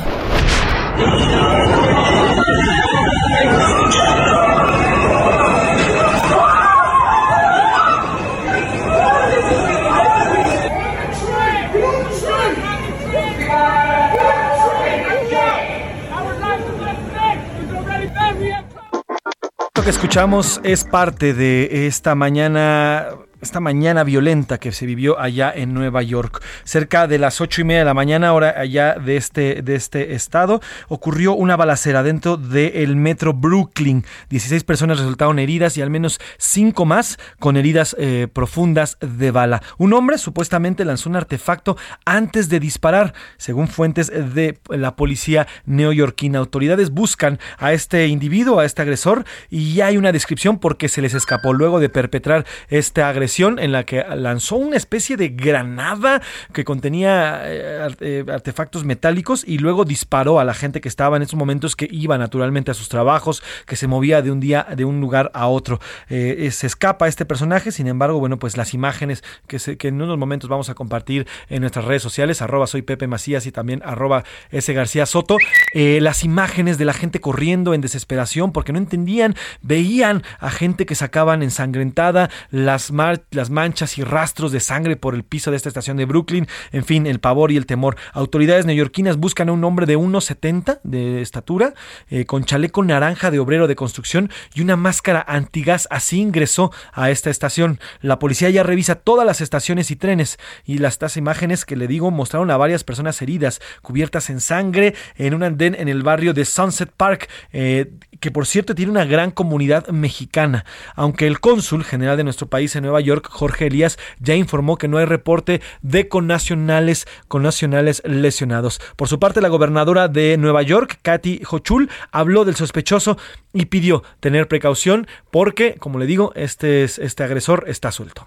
Que 19.88 19.92
escuchamos 19.92 20.60
es 20.64 20.84
parte 20.84 21.32
de 21.32 21.86
esta 21.86 22.14
mañana 22.14 23.06
esta 23.40 23.60
mañana 23.60 24.04
violenta 24.04 24.58
que 24.58 24.72
se 24.72 24.86
vivió 24.86 25.18
allá 25.18 25.52
en 25.54 25.74
Nueva 25.74 26.02
York. 26.02 26.42
Cerca 26.64 27.06
de 27.06 27.18
las 27.18 27.40
ocho 27.40 27.60
y 27.60 27.64
media 27.64 27.80
de 27.80 27.84
la 27.84 27.94
mañana, 27.94 28.32
hora 28.32 28.54
allá 28.56 28.94
de 28.94 29.16
este, 29.16 29.62
de 29.62 29.74
este 29.74 30.14
estado, 30.14 30.60
ocurrió 30.88 31.34
una 31.34 31.56
balacera 31.56 32.02
dentro 32.02 32.36
del 32.36 32.96
metro 32.96 33.32
Brooklyn. 33.34 34.04
16 34.30 34.64
personas 34.64 34.98
resultaron 34.98 35.38
heridas 35.38 35.76
y 35.76 35.82
al 35.82 35.90
menos 35.90 36.20
cinco 36.38 36.84
más 36.84 37.18
con 37.38 37.56
heridas 37.56 37.94
eh, 37.98 38.28
profundas 38.32 38.98
de 39.00 39.30
bala. 39.30 39.62
Un 39.78 39.92
hombre 39.92 40.18
supuestamente 40.18 40.84
lanzó 40.84 41.08
un 41.08 41.16
artefacto 41.16 41.76
antes 42.04 42.48
de 42.48 42.60
disparar, 42.60 43.14
según 43.36 43.68
fuentes 43.68 44.08
de 44.08 44.58
la 44.68 44.96
policía 44.96 45.46
neoyorquina. 45.64 46.38
Autoridades 46.38 46.90
buscan 46.90 47.38
a 47.58 47.72
este 47.72 48.06
individuo, 48.08 48.58
a 48.58 48.64
este 48.64 48.82
agresor, 48.82 49.24
y 49.48 49.74
ya 49.74 49.86
hay 49.86 49.96
una 49.96 50.12
descripción 50.12 50.58
porque 50.58 50.88
se 50.88 51.02
les 51.02 51.14
escapó 51.14 51.52
luego 51.52 51.80
de 51.80 51.88
perpetrar 51.88 52.44
esta 52.68 53.12
en 53.58 53.72
la 53.72 53.84
que 53.84 54.04
lanzó 54.16 54.56
una 54.56 54.76
especie 54.76 55.16
de 55.16 55.28
granada 55.28 56.22
que 56.52 56.64
contenía 56.64 57.42
eh, 57.44 57.88
eh, 58.00 58.24
artefactos 58.32 58.84
metálicos 58.84 59.44
y 59.46 59.58
luego 59.58 59.84
disparó 59.84 60.40
a 60.40 60.44
la 60.44 60.54
gente 60.54 60.80
que 60.80 60.88
estaba 60.88 61.16
en 61.16 61.22
esos 61.22 61.38
momentos 61.38 61.76
que 61.76 61.88
iba 61.90 62.16
naturalmente 62.18 62.70
a 62.70 62.74
sus 62.74 62.88
trabajos, 62.88 63.42
que 63.66 63.76
se 63.76 63.86
movía 63.86 64.22
de 64.22 64.30
un 64.30 64.40
día 64.40 64.66
de 64.74 64.84
un 64.84 65.00
lugar 65.00 65.30
a 65.34 65.46
otro. 65.46 65.78
Eh, 66.08 66.48
se 66.52 66.66
escapa 66.66 67.06
este 67.06 67.24
personaje, 67.24 67.70
sin 67.70 67.86
embargo, 67.86 68.18
bueno, 68.18 68.38
pues 68.38 68.56
las 68.56 68.74
imágenes 68.74 69.22
que, 69.46 69.58
que 69.76 69.88
en 69.88 70.00
unos 70.00 70.18
momentos 70.18 70.48
vamos 70.48 70.70
a 70.70 70.74
compartir 70.74 71.26
en 71.48 71.60
nuestras 71.60 71.84
redes 71.84 72.02
sociales, 72.02 72.42
arroba 72.42 72.66
soy 72.66 72.82
Pepe 72.82 73.08
y 73.08 73.52
también 73.52 73.82
arroba 73.84 74.24
S 74.50 74.72
García 74.72 75.06
Soto, 75.06 75.36
las 75.74 76.24
imágenes 76.24 76.78
de 76.78 76.84
la 76.84 76.92
gente 76.92 77.20
corriendo 77.20 77.74
en 77.74 77.80
desesperación 77.80 78.52
porque 78.52 78.72
no 78.72 78.78
entendían, 78.78 79.34
veían 79.62 80.22
a 80.38 80.50
gente 80.50 80.86
que 80.86 80.94
sacaban 80.94 81.42
ensangrentada 81.42 82.30
las 82.50 82.90
las 83.30 83.50
manchas 83.50 83.96
y 83.96 84.04
rastros 84.04 84.52
de 84.52 84.60
sangre 84.60 84.96
por 84.96 85.14
el 85.14 85.24
piso 85.24 85.50
de 85.50 85.56
esta 85.56 85.70
estación 85.70 85.96
de 85.96 86.04
Brooklyn, 86.04 86.46
en 86.72 86.84
fin, 86.84 87.06
el 87.06 87.20
pavor 87.20 87.50
y 87.50 87.56
el 87.56 87.66
temor. 87.66 87.96
Autoridades 88.12 88.66
neoyorquinas 88.66 89.16
buscan 89.16 89.48
a 89.48 89.52
un 89.52 89.64
hombre 89.64 89.86
de 89.86 89.96
1,70 89.96 90.80
de 90.82 91.22
estatura, 91.22 91.74
eh, 92.10 92.26
con 92.26 92.44
chaleco 92.44 92.84
naranja 92.84 93.30
de 93.30 93.38
obrero 93.38 93.66
de 93.66 93.76
construcción 93.76 94.30
y 94.54 94.60
una 94.60 94.76
máscara 94.76 95.24
antigas. 95.26 95.88
Así 95.90 96.20
ingresó 96.20 96.70
a 96.92 97.10
esta 97.10 97.30
estación. 97.30 97.80
La 98.02 98.18
policía 98.18 98.50
ya 98.50 98.62
revisa 98.62 98.96
todas 98.96 99.26
las 99.26 99.40
estaciones 99.40 99.90
y 99.90 99.96
trenes 99.96 100.38
y 100.64 100.78
las 100.78 100.98
estas 100.98 101.16
imágenes 101.16 101.64
que 101.64 101.76
le 101.76 101.86
digo 101.86 102.10
mostraron 102.10 102.50
a 102.50 102.56
varias 102.56 102.82
personas 102.82 103.22
heridas, 103.22 103.60
cubiertas 103.82 104.30
en 104.30 104.40
sangre, 104.40 104.96
en 105.14 105.32
un 105.32 105.44
andén 105.44 105.76
en 105.78 105.86
el 105.86 106.02
barrio 106.02 106.34
de 106.34 106.44
Sunset 106.44 106.90
Park, 106.90 107.28
eh, 107.52 107.92
que 108.20 108.30
por 108.30 108.46
cierto 108.46 108.74
tiene 108.74 108.90
una 108.90 109.04
gran 109.04 109.30
comunidad 109.30 109.88
mexicana. 109.88 110.64
Aunque 110.94 111.26
el 111.26 111.40
cónsul 111.40 111.84
general 111.84 112.16
de 112.16 112.24
nuestro 112.24 112.48
país 112.48 112.74
en 112.76 112.82
Nueva 112.82 113.00
York 113.00 113.28
Jorge 113.30 113.66
Elías, 113.66 113.98
ya 114.18 114.34
informó 114.34 114.76
que 114.76 114.88
no 114.88 114.98
hay 114.98 115.04
reporte 115.04 115.60
de 115.82 116.08
connacionales, 116.08 117.06
connacionales 117.28 118.02
lesionados. 118.04 118.80
Por 118.96 119.08
su 119.08 119.18
parte, 119.18 119.40
la 119.40 119.48
gobernadora 119.48 120.08
de 120.08 120.36
Nueva 120.38 120.62
York, 120.62 120.98
Kathy 121.02 121.42
Hochul, 121.48 121.90
habló 122.12 122.44
del 122.44 122.56
sospechoso 122.56 123.18
y 123.52 123.66
pidió 123.66 124.02
tener 124.20 124.48
precaución 124.48 125.06
porque, 125.30 125.74
como 125.74 125.98
le 125.98 126.06
digo, 126.06 126.32
este, 126.34 126.84
este 126.84 127.22
agresor 127.22 127.64
está 127.68 127.92
suelto. 127.92 128.26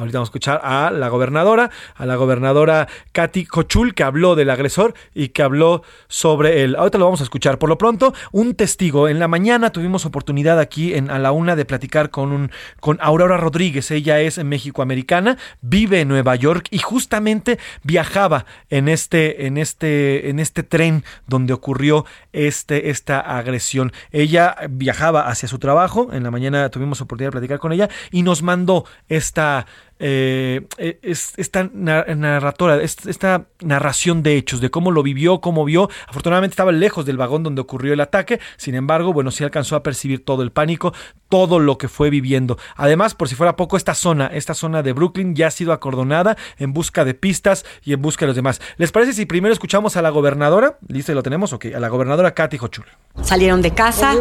Ahorita 0.00 0.18
vamos 0.18 0.28
a 0.28 0.30
escuchar 0.30 0.60
a 0.64 0.90
la 0.90 1.08
gobernadora, 1.08 1.70
a 1.94 2.06
la 2.06 2.16
gobernadora 2.16 2.88
Katy 3.12 3.44
Cochul, 3.44 3.94
que 3.94 4.02
habló 4.02 4.34
del 4.34 4.48
agresor 4.48 4.94
y 5.14 5.28
que 5.28 5.42
habló 5.42 5.82
sobre 6.08 6.62
él. 6.62 6.74
Ahorita 6.76 6.96
lo 6.96 7.04
vamos 7.04 7.20
a 7.20 7.24
escuchar. 7.24 7.58
Por 7.58 7.68
lo 7.68 7.76
pronto, 7.76 8.14
un 8.32 8.54
testigo. 8.54 9.08
En 9.08 9.18
la 9.18 9.28
mañana 9.28 9.70
tuvimos 9.70 10.06
oportunidad 10.06 10.58
aquí 10.58 10.94
en, 10.94 11.10
a 11.10 11.18
la 11.18 11.32
una 11.32 11.54
de 11.54 11.66
platicar 11.66 12.10
con, 12.10 12.32
un, 12.32 12.50
con 12.80 12.98
Aurora 13.02 13.36
Rodríguez. 13.36 13.90
Ella 13.90 14.20
es 14.20 14.42
México-americana, 14.42 15.36
vive 15.60 16.00
en 16.00 16.08
Nueva 16.08 16.34
York 16.34 16.68
y 16.70 16.78
justamente 16.78 17.58
viajaba 17.82 18.46
en 18.70 18.88
este, 18.88 19.46
en 19.46 19.58
este, 19.58 20.30
en 20.30 20.38
este 20.38 20.62
tren 20.62 21.04
donde 21.26 21.52
ocurrió 21.52 22.06
este, 22.32 22.88
esta 22.88 23.20
agresión. 23.20 23.92
Ella 24.12 24.56
viajaba 24.70 25.28
hacia 25.28 25.46
su 25.46 25.58
trabajo. 25.58 26.08
En 26.12 26.22
la 26.22 26.30
mañana 26.30 26.70
tuvimos 26.70 27.02
oportunidad 27.02 27.28
de 27.28 27.32
platicar 27.32 27.58
con 27.58 27.72
ella 27.72 27.90
y 28.10 28.22
nos 28.22 28.42
mandó 28.42 28.86
esta 29.08 29.66
eh, 30.02 30.66
es, 31.02 31.34
esta 31.36 31.70
narratora, 31.72 32.82
esta 32.82 33.46
narración 33.60 34.22
de 34.22 34.36
hechos, 34.36 34.60
de 34.60 34.70
cómo 34.70 34.90
lo 34.90 35.02
vivió, 35.02 35.40
cómo 35.40 35.64
vio. 35.64 35.90
Afortunadamente 36.08 36.54
estaba 36.54 36.72
lejos 36.72 37.04
del 37.04 37.18
vagón 37.18 37.42
donde 37.42 37.60
ocurrió 37.60 37.92
el 37.92 38.00
ataque, 38.00 38.40
sin 38.56 38.74
embargo, 38.74 39.12
bueno, 39.12 39.30
sí 39.30 39.44
alcanzó 39.44 39.76
a 39.76 39.82
percibir 39.82 40.24
todo 40.24 40.42
el 40.42 40.52
pánico, 40.52 40.94
todo 41.28 41.58
lo 41.58 41.78
que 41.78 41.88
fue 41.88 42.08
viviendo. 42.10 42.58
Además, 42.76 43.14
por 43.14 43.28
si 43.28 43.34
fuera 43.34 43.56
poco, 43.56 43.76
esta 43.76 43.94
zona, 43.94 44.26
esta 44.26 44.54
zona 44.54 44.82
de 44.82 44.92
Brooklyn 44.94 45.36
ya 45.36 45.48
ha 45.48 45.50
sido 45.50 45.72
acordonada 45.72 46.36
en 46.58 46.72
busca 46.72 47.04
de 47.04 47.14
pistas 47.14 47.64
y 47.84 47.92
en 47.92 48.00
busca 48.00 48.24
de 48.24 48.28
los 48.28 48.36
demás. 48.36 48.60
¿Les 48.78 48.92
parece 48.92 49.12
si 49.12 49.26
primero 49.26 49.52
escuchamos 49.52 49.96
a 49.96 50.02
la 50.02 50.10
gobernadora? 50.10 50.78
¿Listo? 50.88 51.12
¿Lo 51.12 51.22
tenemos? 51.22 51.52
Ok, 51.52 51.66
a 51.74 51.80
la 51.80 51.88
gobernadora 51.88 52.32
Katy 52.32 52.58
Hochul. 52.60 52.86
Salieron 53.22 53.60
de 53.60 53.72
casa, 53.72 54.14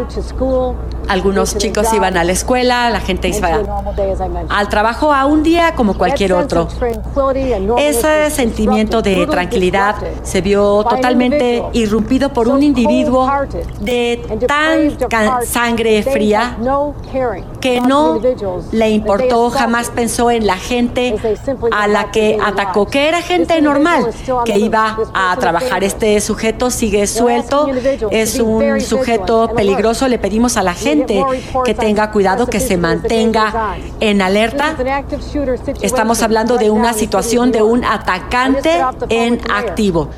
algunos 1.08 1.58
chicos 1.58 1.94
iban 1.94 2.18
a 2.18 2.24
la 2.24 2.32
escuela, 2.32 2.90
la 2.90 3.00
gente 3.00 3.30
iba 3.30 3.60
al 4.50 4.70
trabajo 4.70 5.14
a 5.14 5.26
un 5.26 5.44
día 5.44 5.69
como 5.76 5.98
cualquier 5.98 6.34
otro. 6.34 6.68
Ese 7.78 8.30
sentimiento 8.30 9.02
de 9.02 9.28
tranquilidad 9.28 9.96
se 10.24 10.42
vio 10.42 10.84
totalmente 10.84 11.64
irrumpido 11.74 12.32
por 12.34 12.48
un 12.48 12.64
individuo 12.64 13.30
de 13.80 14.22
tan 14.48 15.46
sangre 15.46 16.04
fría 16.04 16.58
que 17.60 17.82
no 17.82 18.20
le 18.72 18.90
importó, 18.90 19.50
jamás 19.50 19.90
pensó 19.90 20.32
en 20.32 20.46
la 20.46 20.58
gente 20.58 21.16
a 21.72 21.88
la 21.88 22.12
que 22.12 22.38
atacó, 22.44 22.86
que 22.86 23.08
era 23.08 23.22
gente 23.22 23.62
normal, 23.62 24.10
que 24.46 24.60
iba 24.60 24.98
a 25.14 25.36
trabajar. 25.38 25.84
Este 25.84 26.20
sujeto 26.22 26.72
sigue 26.72 27.08
suelto, 27.08 27.70
es 28.12 28.40
un 28.40 28.82
sujeto 28.82 29.52
peligroso. 29.56 30.08
Le 30.08 30.20
pedimos 30.20 30.58
a 30.58 30.64
la 30.64 30.74
gente 30.74 31.24
que 31.66 31.74
tenga 31.74 32.12
cuidado, 32.12 32.48
que 32.48 32.60
se 32.60 32.78
mantenga 32.78 33.76
en 34.00 34.22
alerta. 34.22 34.76
Estamos 35.82 36.22
hablando 36.22 36.58
de 36.58 36.70
una 36.70 36.94
situación 36.94 37.52
de 37.52 37.62
un 37.62 37.84
atacante 37.84 38.82
en 39.10 39.40
activo. 39.52 40.10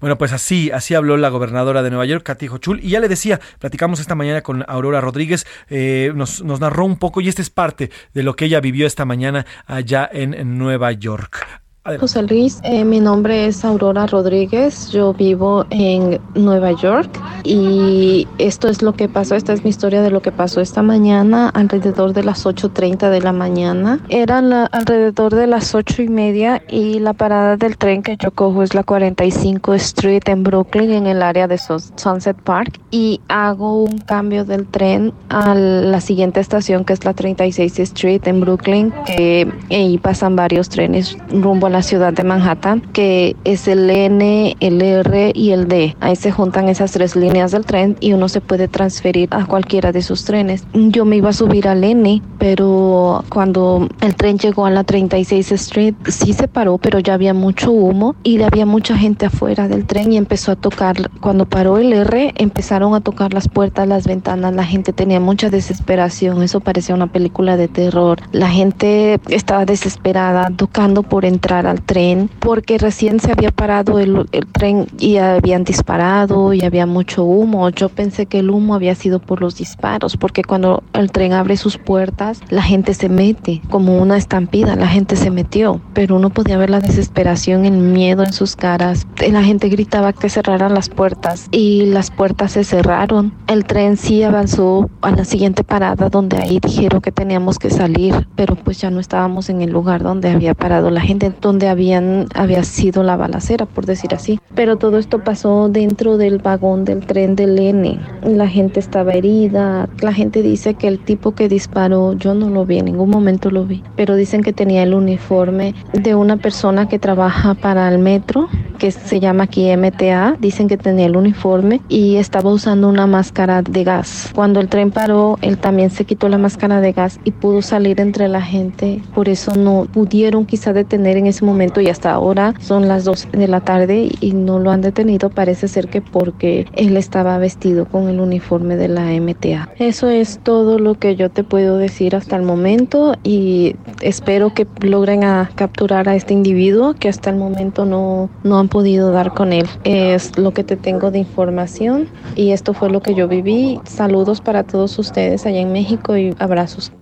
Bueno, 0.00 0.18
pues 0.18 0.32
así, 0.32 0.70
así 0.70 0.94
habló 0.94 1.16
la 1.16 1.28
gobernadora 1.28 1.82
de 1.82 1.90
Nueva 1.90 2.04
York, 2.06 2.24
Katy 2.24 2.48
Hochul, 2.48 2.80
y 2.82 2.90
ya 2.90 3.00
le 3.00 3.08
decía, 3.08 3.40
platicamos 3.58 4.00
esta 4.00 4.14
mañana 4.14 4.42
con 4.42 4.64
Aurora 4.68 5.00
Rodríguez, 5.00 5.46
eh, 5.68 6.12
nos, 6.14 6.42
nos, 6.42 6.60
narró 6.60 6.84
un 6.84 6.98
poco, 6.98 7.20
y 7.20 7.28
esta 7.28 7.42
es 7.42 7.50
parte 7.50 7.90
de 8.12 8.22
lo 8.22 8.34
que 8.34 8.46
ella 8.46 8.60
vivió 8.60 8.86
esta 8.86 9.04
mañana 9.04 9.46
allá 9.66 10.08
en 10.12 10.58
Nueva 10.58 10.92
York. 10.92 11.65
José 12.00 12.22
Luis, 12.24 12.58
eh, 12.64 12.84
mi 12.84 12.98
nombre 12.98 13.46
es 13.46 13.64
Aurora 13.64 14.06
Rodríguez, 14.06 14.90
yo 14.90 15.14
vivo 15.14 15.66
en 15.70 16.20
Nueva 16.34 16.72
York 16.72 17.08
y 17.44 18.26
esto 18.38 18.68
es 18.68 18.82
lo 18.82 18.94
que 18.94 19.08
pasó, 19.08 19.36
esta 19.36 19.52
es 19.52 19.62
mi 19.62 19.70
historia 19.70 20.02
de 20.02 20.10
lo 20.10 20.20
que 20.20 20.32
pasó 20.32 20.60
esta 20.60 20.82
mañana 20.82 21.48
alrededor 21.50 22.12
de 22.12 22.24
las 22.24 22.44
8.30 22.44 23.08
de 23.08 23.20
la 23.20 23.32
mañana. 23.32 24.00
Eran 24.08 24.52
alrededor 24.52 25.34
de 25.34 25.46
las 25.46 25.76
ocho 25.76 26.02
y 26.02 26.08
media 26.08 26.60
y 26.68 26.98
la 26.98 27.12
parada 27.12 27.56
del 27.56 27.76
tren 27.78 28.02
que 28.02 28.16
yo 28.16 28.32
cojo 28.32 28.64
es 28.64 28.74
la 28.74 28.82
45 28.82 29.74
Street 29.74 30.22
en 30.26 30.42
Brooklyn 30.42 30.92
en 30.92 31.06
el 31.06 31.22
área 31.22 31.46
de 31.46 31.56
Sunset 31.58 32.36
Park 32.36 32.80
y 32.90 33.20
hago 33.28 33.84
un 33.84 33.98
cambio 33.98 34.44
del 34.44 34.66
tren 34.66 35.12
a 35.28 35.54
la 35.54 36.00
siguiente 36.00 36.40
estación 36.40 36.84
que 36.84 36.94
es 36.94 37.04
la 37.04 37.14
36 37.14 37.78
Street 37.78 38.26
en 38.26 38.40
Brooklyn 38.40 38.92
que 39.06 39.48
ahí 39.70 39.98
pasan 39.98 40.34
varios 40.34 40.68
trenes 40.68 41.16
rumbo 41.30 41.68
a 41.68 41.70
la 41.70 41.75
ciudad 41.82 42.12
de 42.12 42.24
Manhattan, 42.24 42.80
que 42.80 43.36
es 43.44 43.68
el 43.68 43.88
N, 43.90 44.56
el 44.60 44.82
R 44.82 45.32
y 45.34 45.50
el 45.50 45.68
D. 45.68 45.96
Ahí 46.00 46.16
se 46.16 46.30
juntan 46.30 46.68
esas 46.68 46.92
tres 46.92 47.16
líneas 47.16 47.52
del 47.52 47.64
tren 47.64 47.96
y 48.00 48.12
uno 48.12 48.28
se 48.28 48.40
puede 48.40 48.68
transferir 48.68 49.28
a 49.32 49.46
cualquiera 49.46 49.92
de 49.92 50.00
esos 50.00 50.24
trenes. 50.24 50.64
Yo 50.72 51.04
me 51.04 51.16
iba 51.16 51.30
a 51.30 51.32
subir 51.32 51.68
al 51.68 51.84
N, 51.84 52.22
pero 52.38 53.24
cuando 53.28 53.88
el 54.00 54.14
tren 54.14 54.38
llegó 54.38 54.66
a 54.66 54.70
la 54.70 54.84
36 54.84 55.52
Street, 55.52 55.94
sí 56.06 56.32
se 56.32 56.48
paró, 56.48 56.78
pero 56.78 56.98
ya 56.98 57.14
había 57.14 57.34
mucho 57.34 57.70
humo 57.72 58.14
y 58.22 58.40
había 58.42 58.66
mucha 58.66 58.96
gente 58.96 59.26
afuera 59.26 59.68
del 59.68 59.86
tren 59.86 60.12
y 60.12 60.16
empezó 60.16 60.52
a 60.52 60.56
tocar. 60.56 61.10
Cuando 61.20 61.46
paró 61.46 61.78
el 61.78 61.92
R, 61.92 62.32
empezaron 62.36 62.94
a 62.94 63.00
tocar 63.00 63.34
las 63.34 63.48
puertas, 63.48 63.88
las 63.88 64.06
ventanas. 64.06 64.54
La 64.54 64.64
gente 64.64 64.92
tenía 64.92 65.20
mucha 65.20 65.50
desesperación. 65.50 66.42
Eso 66.42 66.60
parecía 66.60 66.94
una 66.94 67.06
película 67.06 67.56
de 67.56 67.68
terror. 67.68 68.18
La 68.32 68.48
gente 68.48 69.20
estaba 69.28 69.64
desesperada, 69.64 70.50
tocando 70.56 71.02
por 71.02 71.24
entrar 71.24 71.65
al 71.66 71.82
tren 71.82 72.30
porque 72.40 72.78
recién 72.78 73.20
se 73.20 73.32
había 73.32 73.50
parado 73.50 73.98
el, 73.98 74.26
el 74.32 74.46
tren 74.46 74.86
y 74.98 75.16
habían 75.16 75.64
disparado 75.64 76.52
y 76.52 76.62
había 76.62 76.86
mucho 76.86 77.24
humo. 77.24 77.68
Yo 77.70 77.88
pensé 77.88 78.26
que 78.26 78.40
el 78.40 78.50
humo 78.50 78.74
había 78.74 78.94
sido 78.94 79.18
por 79.18 79.40
los 79.40 79.56
disparos 79.56 80.16
porque 80.16 80.42
cuando 80.42 80.82
el 80.92 81.10
tren 81.10 81.32
abre 81.32 81.56
sus 81.56 81.78
puertas 81.78 82.40
la 82.48 82.62
gente 82.62 82.94
se 82.94 83.08
mete 83.08 83.60
como 83.70 83.98
una 83.98 84.16
estampida, 84.16 84.76
la 84.76 84.86
gente 84.86 85.16
se 85.16 85.30
metió, 85.30 85.80
pero 85.94 86.16
uno 86.16 86.30
podía 86.30 86.58
ver 86.58 86.70
la 86.70 86.80
desesperación, 86.80 87.64
el 87.64 87.76
miedo 87.76 88.22
en 88.22 88.32
sus 88.32 88.56
caras. 88.56 89.06
La 89.30 89.42
gente 89.42 89.68
gritaba 89.68 90.12
que 90.12 90.28
cerraran 90.28 90.74
las 90.74 90.88
puertas 90.88 91.48
y 91.50 91.86
las 91.86 92.10
puertas 92.10 92.52
se 92.52 92.64
cerraron. 92.64 93.32
El 93.46 93.64
tren 93.64 93.96
sí 93.96 94.22
avanzó 94.22 94.90
a 95.00 95.10
la 95.10 95.24
siguiente 95.24 95.64
parada 95.64 96.08
donde 96.08 96.38
ahí 96.38 96.58
dijeron 96.60 97.00
que 97.00 97.12
teníamos 97.12 97.58
que 97.58 97.70
salir, 97.70 98.26
pero 98.36 98.56
pues 98.56 98.80
ya 98.80 98.90
no 98.90 99.00
estábamos 99.00 99.48
en 99.48 99.62
el 99.62 99.70
lugar 99.70 100.02
donde 100.02 100.30
había 100.30 100.54
parado 100.54 100.90
la 100.90 101.00
gente, 101.00 101.30
donde 101.56 101.68
habían 101.68 102.26
había 102.34 102.64
sido 102.64 103.02
la 103.02 103.16
balacera, 103.16 103.64
por 103.64 103.86
decir 103.86 104.14
así. 104.14 104.38
Pero 104.54 104.76
todo 104.76 104.98
esto 104.98 105.24
pasó 105.24 105.70
dentro 105.70 106.18
del 106.18 106.36
vagón 106.36 106.84
del 106.84 107.06
tren 107.06 107.34
del 107.34 107.58
N. 107.58 107.98
La 108.24 108.46
gente 108.46 108.78
estaba 108.78 109.12
herida. 109.12 109.88
La 110.00 110.12
gente 110.12 110.42
dice 110.42 110.74
que 110.74 110.86
el 110.86 110.98
tipo 110.98 111.32
que 111.32 111.48
disparó, 111.48 112.12
yo 112.12 112.34
no 112.34 112.50
lo 112.50 112.66
vi, 112.66 112.80
en 112.80 112.84
ningún 112.86 113.08
momento 113.08 113.50
lo 113.50 113.64
vi, 113.64 113.82
pero 113.96 114.16
dicen 114.16 114.42
que 114.42 114.52
tenía 114.52 114.82
el 114.82 114.92
uniforme 114.92 115.74
de 115.94 116.14
una 116.14 116.36
persona 116.36 116.88
que 116.88 116.98
trabaja 116.98 117.54
para 117.54 117.88
el 117.88 118.00
metro, 118.00 118.48
que 118.78 118.90
se 118.90 119.18
llama 119.18 119.44
aquí 119.44 119.74
MTA. 119.74 120.36
Dicen 120.38 120.68
que 120.68 120.76
tenía 120.76 121.06
el 121.06 121.16
uniforme 121.16 121.80
y 121.88 122.16
estaba 122.16 122.52
usando 122.52 122.90
una 122.90 123.06
máscara 123.06 123.62
de 123.62 123.82
gas. 123.82 124.30
Cuando 124.34 124.60
el 124.60 124.68
tren 124.68 124.90
paró, 124.90 125.38
él 125.40 125.56
también 125.56 125.88
se 125.88 126.04
quitó 126.04 126.28
la 126.28 126.36
máscara 126.36 126.82
de 126.82 126.92
gas 126.92 127.18
y 127.24 127.30
pudo 127.30 127.62
salir 127.62 127.98
entre 127.98 128.28
la 128.28 128.42
gente. 128.42 129.00
Por 129.14 129.30
eso 129.30 129.54
no 129.54 129.86
pudieron 129.90 130.44
quizá 130.44 130.74
detener 130.74 131.16
en 131.16 131.26
ese 131.26 131.35
momento 131.44 131.80
y 131.80 131.88
hasta 131.88 132.12
ahora 132.12 132.54
son 132.60 132.88
las 132.88 133.04
2 133.04 133.28
de 133.32 133.48
la 133.48 133.60
tarde 133.60 134.08
y 134.20 134.32
no 134.32 134.58
lo 134.58 134.70
han 134.70 134.80
detenido. 134.80 135.30
Parece 135.30 135.68
ser 135.68 135.88
que 135.88 136.00
porque 136.00 136.66
él 136.74 136.96
estaba 136.96 137.38
vestido 137.38 137.86
con 137.86 138.08
el 138.08 138.20
uniforme 138.20 138.76
de 138.76 138.88
la 138.88 139.06
MTA. 139.20 139.70
Eso 139.78 140.08
es 140.08 140.40
todo 140.42 140.78
lo 140.78 140.94
que 140.94 141.16
yo 141.16 141.30
te 141.30 141.44
puedo 141.44 141.78
decir 141.78 142.16
hasta 142.16 142.36
el 142.36 142.42
momento 142.42 143.14
y 143.22 143.76
espero 144.00 144.54
que 144.54 144.66
logren 144.80 145.24
a 145.24 145.50
capturar 145.54 146.08
a 146.08 146.14
este 146.14 146.34
individuo 146.34 146.94
que 146.94 147.08
hasta 147.08 147.30
el 147.30 147.36
momento 147.36 147.84
no, 147.84 148.30
no 148.44 148.58
han 148.58 148.68
podido 148.68 149.10
dar 149.12 149.34
con 149.34 149.52
él. 149.52 149.66
Es 149.84 150.36
lo 150.38 150.52
que 150.52 150.64
te 150.64 150.76
tengo 150.76 151.10
de 151.10 151.18
información 151.18 152.08
y 152.34 152.50
esto 152.50 152.74
fue 152.74 152.90
lo 152.90 153.00
que 153.00 153.14
yo 153.14 153.28
viví. 153.28 153.80
Saludos 153.84 154.40
para 154.40 154.64
todos 154.64 154.98
ustedes 154.98 155.46
allá 155.46 155.60
en 155.60 155.72
México 155.72 156.16
y 156.16 156.34
abrazos. 156.38 156.92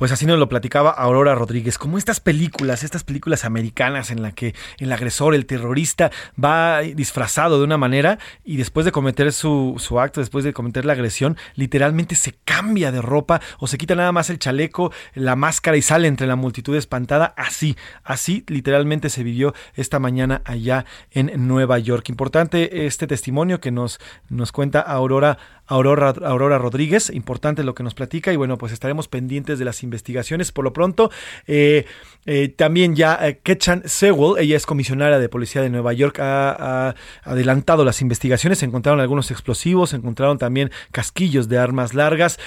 Pues 0.00 0.12
así 0.12 0.24
nos 0.24 0.38
lo 0.38 0.48
platicaba 0.48 0.88
Aurora 0.92 1.34
Rodríguez, 1.34 1.76
como 1.76 1.98
estas 1.98 2.20
películas, 2.20 2.84
estas 2.84 3.04
películas 3.04 3.44
americanas 3.44 4.10
en 4.10 4.22
la 4.22 4.32
que 4.32 4.54
el 4.78 4.90
agresor, 4.94 5.34
el 5.34 5.44
terrorista, 5.44 6.10
va 6.42 6.80
disfrazado 6.80 7.58
de 7.58 7.64
una 7.64 7.76
manera 7.76 8.18
y 8.42 8.56
después 8.56 8.86
de 8.86 8.92
cometer 8.92 9.30
su, 9.30 9.74
su 9.76 10.00
acto, 10.00 10.20
después 10.20 10.42
de 10.42 10.54
cometer 10.54 10.86
la 10.86 10.94
agresión, 10.94 11.36
literalmente 11.54 12.14
se 12.14 12.32
cambia 12.46 12.92
de 12.92 13.02
ropa 13.02 13.42
o 13.58 13.66
se 13.66 13.76
quita 13.76 13.94
nada 13.94 14.10
más 14.10 14.30
el 14.30 14.38
chaleco, 14.38 14.90
la 15.12 15.36
máscara 15.36 15.76
y 15.76 15.82
sale 15.82 16.08
entre 16.08 16.26
la 16.26 16.34
multitud 16.34 16.74
espantada. 16.76 17.34
Así, 17.36 17.76
así 18.02 18.42
literalmente 18.48 19.10
se 19.10 19.22
vivió 19.22 19.52
esta 19.74 19.98
mañana 19.98 20.40
allá 20.46 20.86
en 21.10 21.46
Nueva 21.46 21.78
York. 21.78 22.08
Importante 22.08 22.86
este 22.86 23.06
testimonio 23.06 23.60
que 23.60 23.70
nos, 23.70 24.00
nos 24.30 24.50
cuenta 24.50 24.80
Aurora 24.80 25.36
Aurora, 25.70 26.58
Rodríguez. 26.58 27.10
Importante 27.10 27.62
lo 27.62 27.74
que 27.74 27.84
nos 27.84 27.94
platica 27.94 28.32
y 28.32 28.36
bueno, 28.36 28.58
pues 28.58 28.72
estaremos 28.72 29.06
pendientes 29.06 29.58
de 29.60 29.64
las 29.64 29.84
investigaciones. 29.84 30.50
Por 30.50 30.64
lo 30.64 30.72
pronto, 30.72 31.10
eh, 31.46 31.86
eh, 32.26 32.48
también 32.48 32.96
ya 32.96 33.16
eh, 33.22 33.38
Ketchan 33.40 33.82
Sewell, 33.86 34.42
ella 34.42 34.56
es 34.56 34.66
comisionada 34.66 35.20
de 35.20 35.28
policía 35.28 35.62
de 35.62 35.70
Nueva 35.70 35.92
York, 35.92 36.18
ha, 36.18 36.94
adelantado 37.22 37.84
las 37.84 38.02
investigaciones. 38.02 38.58
Se 38.58 38.66
encontraron 38.66 39.00
algunos 39.00 39.30
explosivos, 39.30 39.90
se 39.90 39.96
encontraron 39.96 40.38
también 40.38 40.72
casquillos 40.90 41.48
de 41.48 41.58
armas 41.58 41.94
largas. 41.94 42.40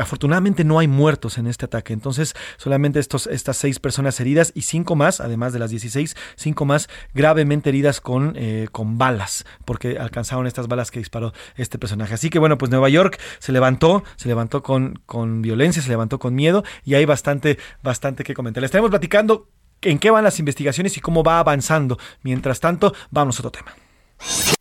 afortunadamente 0.00 0.64
no 0.64 0.80
hay 0.80 0.88
muertos 0.88 1.38
en 1.38 1.46
este 1.46 1.66
ataque. 1.66 1.92
Entonces, 1.92 2.34
solamente 2.56 2.98
estos, 2.98 3.28
estas 3.28 3.56
seis 3.56 3.78
personas 3.78 4.18
heridas 4.18 4.50
y 4.56 4.62
cinco 4.62 4.96
más, 4.96 5.20
además 5.20 5.52
de 5.52 5.60
las 5.60 5.70
16, 5.70 6.16
cinco 6.34 6.64
más 6.64 6.88
gravemente 7.14 7.68
heridas 7.68 8.00
con, 8.00 8.36
con 8.72 8.98
balas, 8.98 9.46
porque 9.64 9.98
alcanzaron 9.98 10.48
estas 10.48 10.66
balas 10.66 10.90
que 10.90 10.98
disparó 10.98 11.32
este 11.56 11.78
personaje. 11.78 12.14
Así 12.14 12.31
que 12.32 12.40
bueno, 12.40 12.58
pues 12.58 12.70
Nueva 12.70 12.88
York 12.88 13.20
se 13.38 13.52
levantó, 13.52 14.02
se 14.16 14.26
levantó 14.26 14.64
con, 14.64 14.98
con 15.06 15.42
violencia, 15.42 15.80
se 15.80 15.88
levantó 15.88 16.18
con 16.18 16.34
miedo 16.34 16.64
y 16.84 16.94
hay 16.94 17.04
bastante, 17.04 17.58
bastante 17.82 18.24
que 18.24 18.34
comentar. 18.34 18.60
Le 18.60 18.66
estaremos 18.66 18.90
platicando 18.90 19.48
en 19.82 19.98
qué 20.00 20.10
van 20.10 20.24
las 20.24 20.40
investigaciones 20.40 20.96
y 20.96 21.00
cómo 21.00 21.22
va 21.22 21.38
avanzando. 21.38 21.98
Mientras 22.22 22.58
tanto, 22.58 22.94
vamos 23.10 23.38
a 23.38 23.46
otro 23.46 23.52
tema. 23.52 23.74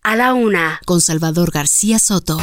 A 0.04 0.16
la 0.16 0.34
una, 0.34 0.80
con 0.86 1.02
Salvador 1.02 1.52
García 1.52 2.00
Soto. 2.00 2.38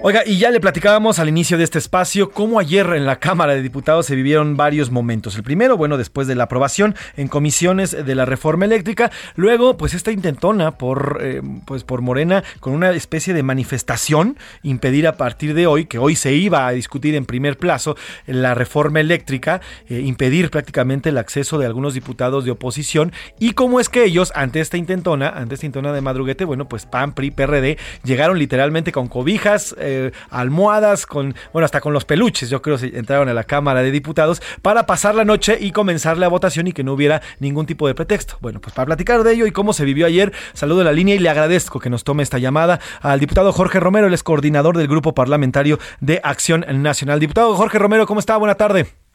Oiga, 0.00 0.22
y 0.24 0.38
ya 0.38 0.50
le 0.50 0.60
platicábamos 0.60 1.18
al 1.18 1.28
inicio 1.28 1.58
de 1.58 1.64
este 1.64 1.78
espacio 1.78 2.30
cómo 2.30 2.60
ayer 2.60 2.86
en 2.94 3.04
la 3.04 3.18
Cámara 3.18 3.56
de 3.56 3.62
Diputados 3.62 4.06
se 4.06 4.14
vivieron 4.14 4.56
varios 4.56 4.92
momentos. 4.92 5.34
El 5.34 5.42
primero, 5.42 5.76
bueno, 5.76 5.98
después 5.98 6.28
de 6.28 6.36
la 6.36 6.44
aprobación 6.44 6.94
en 7.16 7.26
comisiones 7.26 8.06
de 8.06 8.14
la 8.14 8.24
reforma 8.24 8.64
eléctrica, 8.64 9.10
luego, 9.34 9.76
pues 9.76 9.94
esta 9.94 10.12
intentona 10.12 10.78
por, 10.78 11.18
eh, 11.20 11.42
pues 11.66 11.82
por 11.82 12.00
Morena 12.00 12.44
con 12.60 12.74
una 12.74 12.90
especie 12.90 13.34
de 13.34 13.42
manifestación, 13.42 14.38
impedir 14.62 15.08
a 15.08 15.16
partir 15.16 15.52
de 15.52 15.66
hoy, 15.66 15.86
que 15.86 15.98
hoy 15.98 16.14
se 16.14 16.32
iba 16.32 16.68
a 16.68 16.70
discutir 16.70 17.16
en 17.16 17.26
primer 17.26 17.58
plazo 17.58 17.96
la 18.26 18.54
reforma 18.54 19.00
eléctrica, 19.00 19.60
eh, 19.88 19.98
impedir 19.98 20.50
prácticamente 20.50 21.08
el 21.08 21.18
acceso 21.18 21.58
de 21.58 21.66
algunos 21.66 21.94
diputados 21.94 22.44
de 22.44 22.52
oposición 22.52 23.12
y 23.40 23.52
cómo 23.54 23.80
es 23.80 23.88
que 23.88 24.04
ellos, 24.04 24.30
ante 24.36 24.60
esta 24.60 24.76
intentona, 24.76 25.28
ante 25.28 25.54
esta 25.54 25.66
intentona 25.66 25.92
de 25.92 26.02
madruguete, 26.02 26.44
bueno, 26.44 26.68
pues 26.68 26.86
PAN, 26.86 27.14
PRI, 27.14 27.32
PRD, 27.32 27.78
llegaron 28.04 28.38
literalmente 28.38 28.92
con 28.92 29.08
cobijas, 29.08 29.74
eh, 29.80 29.87
almohadas, 30.30 31.06
con, 31.06 31.34
bueno, 31.52 31.64
hasta 31.64 31.80
con 31.80 31.92
los 31.92 32.04
peluches, 32.04 32.50
yo 32.50 32.62
creo, 32.62 32.78
se 32.78 32.96
entraron 32.98 33.28
a 33.28 33.34
la 33.34 33.44
Cámara 33.44 33.82
de 33.82 33.90
Diputados 33.90 34.42
para 34.62 34.86
pasar 34.86 35.14
la 35.14 35.24
noche 35.24 35.58
y 35.60 35.72
comenzar 35.72 36.18
la 36.18 36.28
votación 36.28 36.66
y 36.66 36.72
que 36.72 36.84
no 36.84 36.92
hubiera 36.92 37.22
ningún 37.40 37.66
tipo 37.66 37.86
de 37.86 37.94
pretexto. 37.94 38.36
Bueno, 38.40 38.60
pues 38.60 38.74
para 38.74 38.86
platicar 38.86 39.22
de 39.22 39.32
ello 39.32 39.46
y 39.46 39.52
cómo 39.52 39.72
se 39.72 39.84
vivió 39.84 40.06
ayer, 40.06 40.32
saludo 40.52 40.82
a 40.82 40.84
la 40.84 40.92
línea 40.92 41.14
y 41.14 41.18
le 41.18 41.28
agradezco 41.28 41.80
que 41.80 41.90
nos 41.90 42.04
tome 42.04 42.22
esta 42.22 42.38
llamada 42.38 42.80
al 43.00 43.20
diputado 43.20 43.52
Jorge 43.52 43.80
Romero, 43.80 44.06
el 44.06 44.14
es 44.14 44.22
coordinador 44.22 44.76
del 44.76 44.88
Grupo 44.88 45.14
Parlamentario 45.14 45.78
de 46.00 46.20
Acción 46.22 46.64
Nacional. 46.82 47.20
Diputado 47.20 47.54
Jorge 47.54 47.78
Romero, 47.78 48.06
¿cómo 48.06 48.20
está? 48.20 48.36
Buena 48.36 48.54
tarde. 48.54 49.07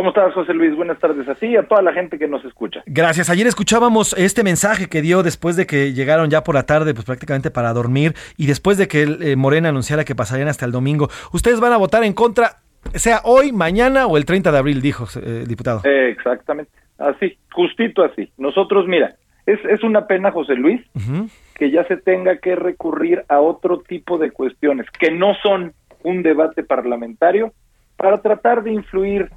¿Cómo 0.00 0.08
estás, 0.08 0.32
José 0.32 0.54
Luis? 0.54 0.74
Buenas 0.74 0.98
tardes 0.98 1.28
a 1.28 1.34
ti 1.34 1.48
y 1.48 1.56
a 1.58 1.68
toda 1.68 1.82
la 1.82 1.92
gente 1.92 2.18
que 2.18 2.26
nos 2.26 2.42
escucha. 2.46 2.82
Gracias. 2.86 3.28
Ayer 3.28 3.46
escuchábamos 3.46 4.14
este 4.16 4.42
mensaje 4.42 4.88
que 4.88 5.02
dio 5.02 5.22
después 5.22 5.56
de 5.56 5.66
que 5.66 5.92
llegaron 5.92 6.30
ya 6.30 6.42
por 6.42 6.54
la 6.54 6.62
tarde, 6.62 6.94
pues 6.94 7.04
prácticamente 7.04 7.50
para 7.50 7.74
dormir, 7.74 8.14
y 8.38 8.46
después 8.46 8.78
de 8.78 8.88
que 8.88 9.02
eh, 9.02 9.36
Morena 9.36 9.68
anunciara 9.68 10.06
que 10.06 10.14
pasarían 10.14 10.48
hasta 10.48 10.64
el 10.64 10.72
domingo. 10.72 11.10
Ustedes 11.34 11.60
van 11.60 11.74
a 11.74 11.76
votar 11.76 12.02
en 12.02 12.14
contra, 12.14 12.62
sea 12.94 13.20
hoy, 13.24 13.52
mañana 13.52 14.06
o 14.06 14.16
el 14.16 14.24
30 14.24 14.50
de 14.50 14.56
abril, 14.56 14.80
dijo 14.80 15.04
el 15.16 15.42
eh, 15.42 15.44
diputado. 15.46 15.82
Exactamente. 15.84 16.72
Así, 16.96 17.36
justito 17.52 18.02
así. 18.02 18.32
Nosotros, 18.38 18.86
mira, 18.88 19.16
es, 19.44 19.62
es 19.66 19.82
una 19.84 20.06
pena, 20.06 20.32
José 20.32 20.54
Luis, 20.54 20.80
uh 20.94 20.98
-huh. 20.98 21.30
que 21.56 21.70
ya 21.70 21.84
se 21.84 21.98
tenga 21.98 22.38
que 22.38 22.56
recurrir 22.56 23.26
a 23.28 23.40
otro 23.40 23.80
tipo 23.80 24.16
de 24.16 24.30
cuestiones 24.30 24.86
que 24.98 25.10
no 25.10 25.34
son 25.42 25.74
un 26.04 26.22
debate 26.22 26.62
parlamentario 26.64 27.52
para 27.98 28.22
tratar 28.22 28.62
de 28.62 28.72
influir 28.72 29.30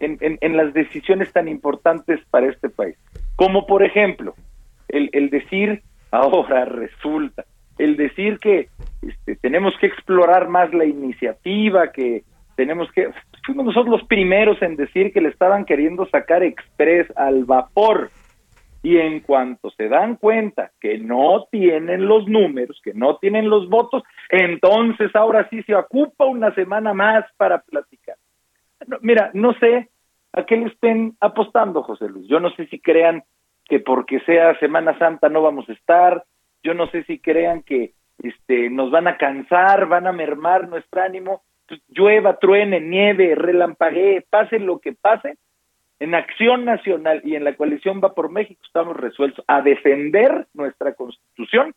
en, 0.00 0.18
en, 0.20 0.38
en, 0.40 0.56
las 0.56 0.72
decisiones 0.72 1.32
tan 1.32 1.48
importantes 1.48 2.20
para 2.30 2.48
este 2.48 2.68
país. 2.68 2.96
Como 3.36 3.66
por 3.66 3.82
ejemplo, 3.82 4.34
el, 4.88 5.10
el 5.12 5.30
decir, 5.30 5.82
ahora 6.10 6.64
resulta, 6.64 7.44
el 7.78 7.96
decir 7.96 8.38
que 8.38 8.68
este, 9.02 9.36
tenemos 9.36 9.74
que 9.80 9.86
explorar 9.86 10.48
más 10.48 10.72
la 10.74 10.84
iniciativa, 10.84 11.92
que 11.92 12.24
tenemos 12.56 12.90
que... 12.92 13.10
Fuimos 13.46 13.66
nosotros 13.66 14.00
los 14.00 14.08
primeros 14.08 14.60
en 14.62 14.76
decir 14.76 15.12
que 15.12 15.20
le 15.20 15.28
estaban 15.28 15.64
queriendo 15.64 16.06
sacar 16.06 16.42
express 16.42 17.06
al 17.16 17.44
vapor. 17.44 18.10
Y 18.82 18.98
en 18.98 19.20
cuanto 19.20 19.70
se 19.70 19.88
dan 19.88 20.16
cuenta 20.16 20.70
que 20.80 20.98
no 20.98 21.46
tienen 21.50 22.06
los 22.06 22.28
números, 22.28 22.80
que 22.82 22.94
no 22.94 23.16
tienen 23.16 23.48
los 23.50 23.68
votos, 23.68 24.04
entonces 24.30 25.14
ahora 25.16 25.48
sí 25.50 25.62
se 25.64 25.74
ocupa 25.74 26.26
una 26.26 26.54
semana 26.54 26.94
más 26.94 27.24
para 27.36 27.60
platicar. 27.60 28.16
Mira, 29.00 29.30
no 29.34 29.52
sé 29.54 29.88
a 30.32 30.44
qué 30.44 30.56
le 30.56 30.66
estén 30.66 31.16
apostando, 31.20 31.82
José 31.82 32.08
Luis. 32.08 32.26
Yo 32.28 32.40
no 32.40 32.50
sé 32.50 32.66
si 32.66 32.80
crean 32.80 33.24
que 33.64 33.80
porque 33.80 34.20
sea 34.20 34.58
Semana 34.58 34.98
Santa 34.98 35.28
no 35.28 35.42
vamos 35.42 35.68
a 35.68 35.72
estar. 35.72 36.24
Yo 36.62 36.74
no 36.74 36.88
sé 36.90 37.04
si 37.04 37.18
crean 37.18 37.62
que 37.62 37.92
este, 38.22 38.70
nos 38.70 38.90
van 38.90 39.08
a 39.08 39.16
cansar, 39.16 39.86
van 39.86 40.06
a 40.06 40.12
mermar 40.12 40.68
nuestro 40.68 41.02
ánimo. 41.02 41.42
Pues, 41.66 41.80
llueva, 41.88 42.38
truene, 42.38 42.80
nieve, 42.80 43.34
relampaguee, 43.34 44.24
pase 44.28 44.58
lo 44.58 44.78
que 44.78 44.92
pase. 44.92 45.36
En 46.00 46.14
Acción 46.14 46.64
Nacional 46.64 47.20
y 47.24 47.34
en 47.34 47.44
la 47.44 47.56
coalición 47.56 48.00
Va 48.02 48.14
por 48.14 48.30
México 48.30 48.60
estamos 48.64 48.96
resueltos 48.96 49.44
a 49.48 49.62
defender 49.62 50.46
nuestra 50.54 50.94
Constitución 50.94 51.74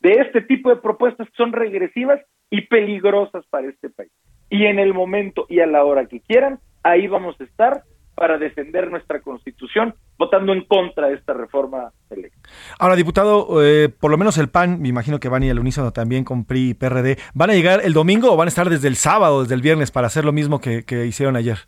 de 0.00 0.12
este 0.12 0.42
tipo 0.42 0.70
de 0.70 0.76
propuestas 0.76 1.28
que 1.28 1.36
son 1.36 1.52
regresivas 1.52 2.20
y 2.50 2.62
peligrosas 2.62 3.44
para 3.46 3.68
este 3.68 3.90
país. 3.90 4.12
Y 4.50 4.66
en 4.66 4.78
el 4.78 4.94
momento 4.94 5.46
y 5.48 5.60
a 5.60 5.66
la 5.66 5.84
hora 5.84 6.06
que 6.06 6.20
quieran, 6.20 6.58
ahí 6.82 7.06
vamos 7.06 7.40
a 7.40 7.44
estar 7.44 7.82
para 8.14 8.36
defender 8.36 8.90
nuestra 8.90 9.20
constitución, 9.20 9.94
votando 10.18 10.52
en 10.52 10.64
contra 10.64 11.06
de 11.06 11.14
esta 11.14 11.34
reforma 11.34 11.92
eléctrica. 12.10 12.48
Ahora, 12.80 12.96
diputado, 12.96 13.62
eh, 13.62 13.88
por 13.88 14.10
lo 14.10 14.18
menos 14.18 14.38
el 14.38 14.48
PAN, 14.48 14.82
me 14.82 14.88
imagino 14.88 15.20
que 15.20 15.28
van 15.28 15.44
y 15.44 15.50
al 15.50 15.60
unísono 15.60 15.92
también 15.92 16.24
con 16.24 16.44
PRI 16.44 16.70
y 16.70 16.74
PRD, 16.74 17.16
¿van 17.34 17.50
a 17.50 17.54
llegar 17.54 17.80
el 17.84 17.92
domingo 17.92 18.32
o 18.32 18.36
van 18.36 18.48
a 18.48 18.50
estar 18.50 18.68
desde 18.68 18.88
el 18.88 18.96
sábado, 18.96 19.42
desde 19.42 19.54
el 19.54 19.62
viernes, 19.62 19.92
para 19.92 20.08
hacer 20.08 20.24
lo 20.24 20.32
mismo 20.32 20.60
que, 20.60 20.84
que 20.84 21.06
hicieron 21.06 21.36
ayer? 21.36 21.58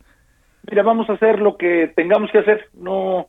Mira, 0.69 0.83
vamos 0.83 1.09
a 1.09 1.13
hacer 1.13 1.39
lo 1.39 1.57
que 1.57 1.93
tengamos 1.95 2.33
que 2.33 2.39
hacer. 2.39 2.69
No, 2.75 3.29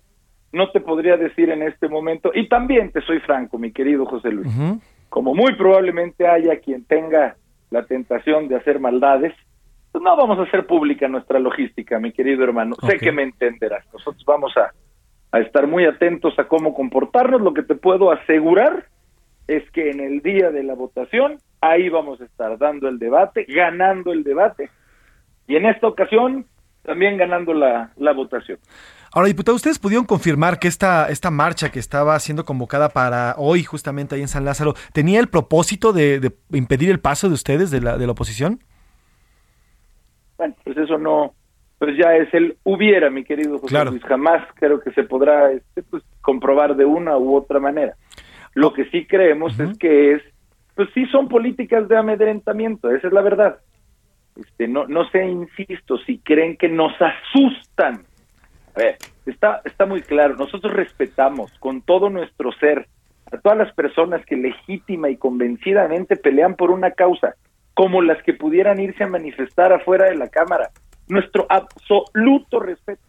no 0.52 0.72
te 0.72 0.82
podría 0.82 1.18
decir 1.18 1.50
en 1.50 1.62
este 1.62 1.88
momento. 1.88 2.32
Y 2.34 2.50
también 2.50 2.92
te 2.92 3.02
soy 3.02 3.20
franco, 3.20 3.58
mi 3.58 3.72
querido 3.72 4.06
José 4.06 4.32
Luis. 4.32 4.52
Como 5.10 5.36
muy 5.36 5.56
probablemente 5.56 6.28
haya 6.28 6.60
quien 6.60 6.86
tenga 6.86 7.36
la 7.72 7.84
tentación 7.86 8.48
de 8.48 8.58
hacer 8.58 8.80
maldades, 8.80 9.34
pues 9.92 10.04
no 10.04 10.16
vamos 10.16 10.38
a 10.40 10.44
hacer 10.44 10.68
pública 10.68 11.08
nuestra 11.08 11.40
logística, 11.40 12.00
mi 12.00 12.12
querido 12.12 12.44
hermano. 12.44 12.76
Sé 12.88 12.98
que 12.98 13.12
me 13.12 13.24
entenderás. 13.24 13.86
Nosotros 13.92 14.24
vamos 14.26 14.56
a, 14.56 14.72
a 15.32 15.40
estar 15.40 15.68
muy 15.68 15.86
atentos 15.86 16.38
a 16.38 16.48
cómo 16.48 16.74
comportarnos. 16.74 17.42
Lo 17.42 17.54
que 17.54 17.64
te 17.64 17.76
puedo 17.76 18.12
asegurar 18.12 18.86
es 19.48 19.70
que 19.72 19.90
en 19.90 20.00
el 20.00 20.22
día 20.22 20.52
de 20.52 20.64
la 20.64 20.76
votación, 20.76 21.38
ahí 21.60 21.90
vamos 21.90 22.22
a 22.22 22.26
estar 22.26 22.58
dando 22.58 22.88
el 22.88 23.00
debate, 23.00 23.46
ganando 23.48 24.14
el 24.14 24.24
debate. 24.24 24.70
Y 25.48 25.56
en 25.56 25.66
esta 25.66 25.88
ocasión, 25.88 26.46
también 26.84 27.18
ganando 27.18 27.54
la, 27.54 27.92
la 27.98 28.14
votación. 28.14 28.60
Ahora, 29.14 29.28
diputado, 29.28 29.56
¿ustedes 29.56 29.78
pudieron 29.78 30.06
confirmar 30.06 30.58
que 30.58 30.70
esta, 30.70 31.10
esta 31.10 31.32
marcha 31.32 31.70
que 31.70 31.80
estaba 31.80 32.18
siendo 32.20 32.46
convocada 32.46 32.90
para 32.90 33.36
hoy, 33.38 33.64
justamente 33.64 34.16
ahí 34.16 34.22
en 34.22 34.30
San 34.30 34.46
Lázaro, 34.46 34.74
tenía 34.94 35.20
el 35.20 35.28
propósito 35.28 35.92
de, 35.92 36.20
de 36.20 36.32
impedir 36.54 36.90
el 36.90 37.00
paso 37.00 37.28
de 37.28 37.34
ustedes, 37.34 37.72
de 37.72 37.82
la, 37.82 37.98
de 37.98 38.06
la 38.06 38.14
oposición? 38.14 38.64
Bueno, 40.38 40.56
pues 40.64 40.78
eso 40.78 40.98
no, 40.98 41.34
pues 41.78 41.98
ya 41.98 42.16
es 42.16 42.34
el 42.34 42.58
hubiera, 42.64 43.10
mi 43.10 43.24
querido 43.24 43.60
José 43.60 43.84
Luis. 43.86 44.04
Jamás 44.04 44.48
creo 44.56 44.80
que 44.80 44.92
se 44.92 45.04
podrá 45.04 45.52
este, 45.52 45.84
pues, 45.84 46.04
comprobar 46.22 46.76
de 46.76 46.86
una 46.86 47.18
u 47.18 47.36
otra 47.36 47.60
manera. 47.60 47.96
Lo 48.54 48.72
que 48.72 48.86
sí 48.92 49.06
creemos 49.06 49.60
es 49.60 49.78
que 49.78 50.14
es, 50.14 50.22
pues 50.76 50.90
sí 50.94 51.06
son 51.08 51.28
políticas 51.28 51.88
de 51.90 51.98
amedrentamiento, 51.98 52.90
esa 52.92 53.08
es 53.08 53.14
la 53.14 53.22
verdad. 53.22 53.60
Este, 54.36 54.68
no, 54.68 54.88
no 54.88 55.10
sé, 55.10 55.26
insisto, 55.26 55.98
si 56.00 56.20
creen 56.20 56.58
que 56.58 56.70
nos 56.70 56.94
asustan. 57.02 58.06
A 58.76 58.80
ver, 58.80 58.98
está, 59.26 59.62
está 59.66 59.86
muy 59.86 60.02
claro, 60.02 60.36
nosotros 60.36 60.74
respetamos 60.74 61.52
con 61.60 61.82
todo 61.82 62.10
nuestro 62.10 62.52
ser 62.54 62.88
a 63.32 63.38
todas 63.38 63.58
las 63.58 63.74
personas 63.74 64.26
que 64.26 64.36
legítima 64.36 65.10
y 65.10 65.18
convencidamente 65.18 66.18
pelean 66.18 66.56
por 66.56 66.70
una 66.70 66.92
causa, 66.92 67.36
como 67.74 68.02
las 68.02 68.22
que 68.24 68.34
pudieran 68.34 68.80
irse 68.80 69.06
a 69.06 69.08
manifestar 69.08 69.72
afuera 69.72 70.06
de 70.06 70.16
la 70.16 70.28
Cámara. 70.28 70.70
Nuestro 71.08 71.46
absoluto 71.50 72.60
respeto. 72.60 73.02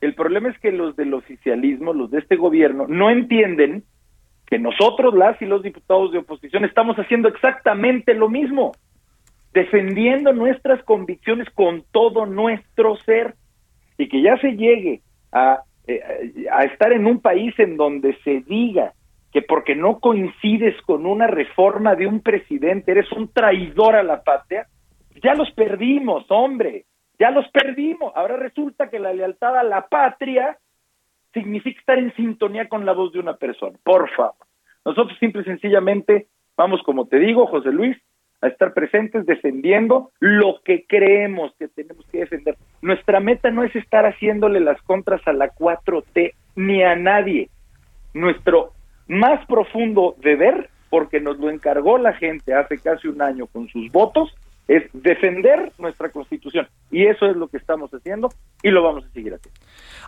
El 0.00 0.14
problema 0.14 0.48
es 0.48 0.58
que 0.60 0.70
los 0.70 0.94
del 0.94 1.12
oficialismo, 1.12 1.92
los 1.92 2.10
de 2.10 2.20
este 2.20 2.36
gobierno, 2.36 2.86
no 2.88 3.10
entienden 3.10 3.82
que 4.46 4.58
nosotros, 4.58 5.14
las 5.14 5.40
y 5.42 5.46
los 5.46 5.62
diputados 5.62 6.12
de 6.12 6.18
oposición, 6.18 6.64
estamos 6.64 6.96
haciendo 6.96 7.28
exactamente 7.28 8.14
lo 8.14 8.28
mismo 8.28 8.72
defendiendo 9.52 10.32
nuestras 10.32 10.82
convicciones 10.84 11.48
con 11.50 11.84
todo 11.90 12.26
nuestro 12.26 12.96
ser 12.96 13.34
y 13.96 14.08
que 14.08 14.22
ya 14.22 14.36
se 14.38 14.52
llegue 14.52 15.02
a, 15.32 15.62
eh, 15.86 16.46
a 16.52 16.64
estar 16.64 16.92
en 16.92 17.06
un 17.06 17.20
país 17.20 17.54
en 17.58 17.76
donde 17.76 18.16
se 18.24 18.40
diga 18.40 18.92
que 19.32 19.42
porque 19.42 19.74
no 19.74 20.00
coincides 20.00 20.80
con 20.82 21.06
una 21.06 21.26
reforma 21.26 21.94
de 21.94 22.06
un 22.06 22.20
presidente 22.20 22.92
eres 22.92 23.10
un 23.12 23.28
traidor 23.28 23.96
a 23.96 24.02
la 24.02 24.22
patria, 24.22 24.66
ya 25.22 25.34
los 25.34 25.50
perdimos, 25.52 26.24
hombre, 26.30 26.86
ya 27.18 27.30
los 27.30 27.46
perdimos. 27.48 28.12
Ahora 28.16 28.36
resulta 28.36 28.88
que 28.88 28.98
la 28.98 29.12
lealtad 29.12 29.56
a 29.56 29.64
la 29.64 29.88
patria 29.88 30.56
significa 31.32 31.80
estar 31.80 31.98
en 31.98 32.14
sintonía 32.14 32.68
con 32.68 32.86
la 32.86 32.92
voz 32.92 33.12
de 33.12 33.18
una 33.18 33.36
persona. 33.36 33.76
Por 33.82 34.08
favor. 34.10 34.46
Nosotros 34.84 35.18
simple 35.18 35.42
y 35.42 35.44
sencillamente 35.44 36.28
vamos, 36.56 36.82
como 36.82 37.06
te 37.06 37.18
digo, 37.18 37.46
José 37.46 37.70
Luis, 37.70 37.96
a 38.40 38.48
estar 38.48 38.72
presentes 38.72 39.26
defendiendo 39.26 40.10
lo 40.20 40.60
que 40.64 40.84
creemos 40.86 41.52
que 41.58 41.68
tenemos 41.68 42.06
que 42.10 42.18
defender. 42.18 42.56
Nuestra 42.82 43.20
meta 43.20 43.50
no 43.50 43.64
es 43.64 43.74
estar 43.74 44.06
haciéndole 44.06 44.60
las 44.60 44.80
contras 44.82 45.26
a 45.26 45.32
la 45.32 45.50
4T 45.50 46.32
ni 46.56 46.82
a 46.82 46.94
nadie. 46.94 47.50
Nuestro 48.14 48.72
más 49.08 49.44
profundo 49.46 50.14
deber, 50.18 50.70
porque 50.90 51.20
nos 51.20 51.38
lo 51.38 51.50
encargó 51.50 51.98
la 51.98 52.12
gente 52.12 52.54
hace 52.54 52.78
casi 52.78 53.08
un 53.08 53.22
año 53.22 53.46
con 53.46 53.68
sus 53.68 53.90
votos, 53.90 54.34
es 54.68 54.84
defender 54.92 55.72
nuestra 55.78 56.10
constitución. 56.10 56.68
Y 56.90 57.06
eso 57.06 57.26
es 57.26 57.36
lo 57.36 57.48
que 57.48 57.56
estamos 57.56 57.90
haciendo 57.92 58.28
y 58.62 58.70
lo 58.70 58.82
vamos 58.82 59.04
a 59.04 59.08
seguir 59.08 59.34
haciendo. 59.34 59.58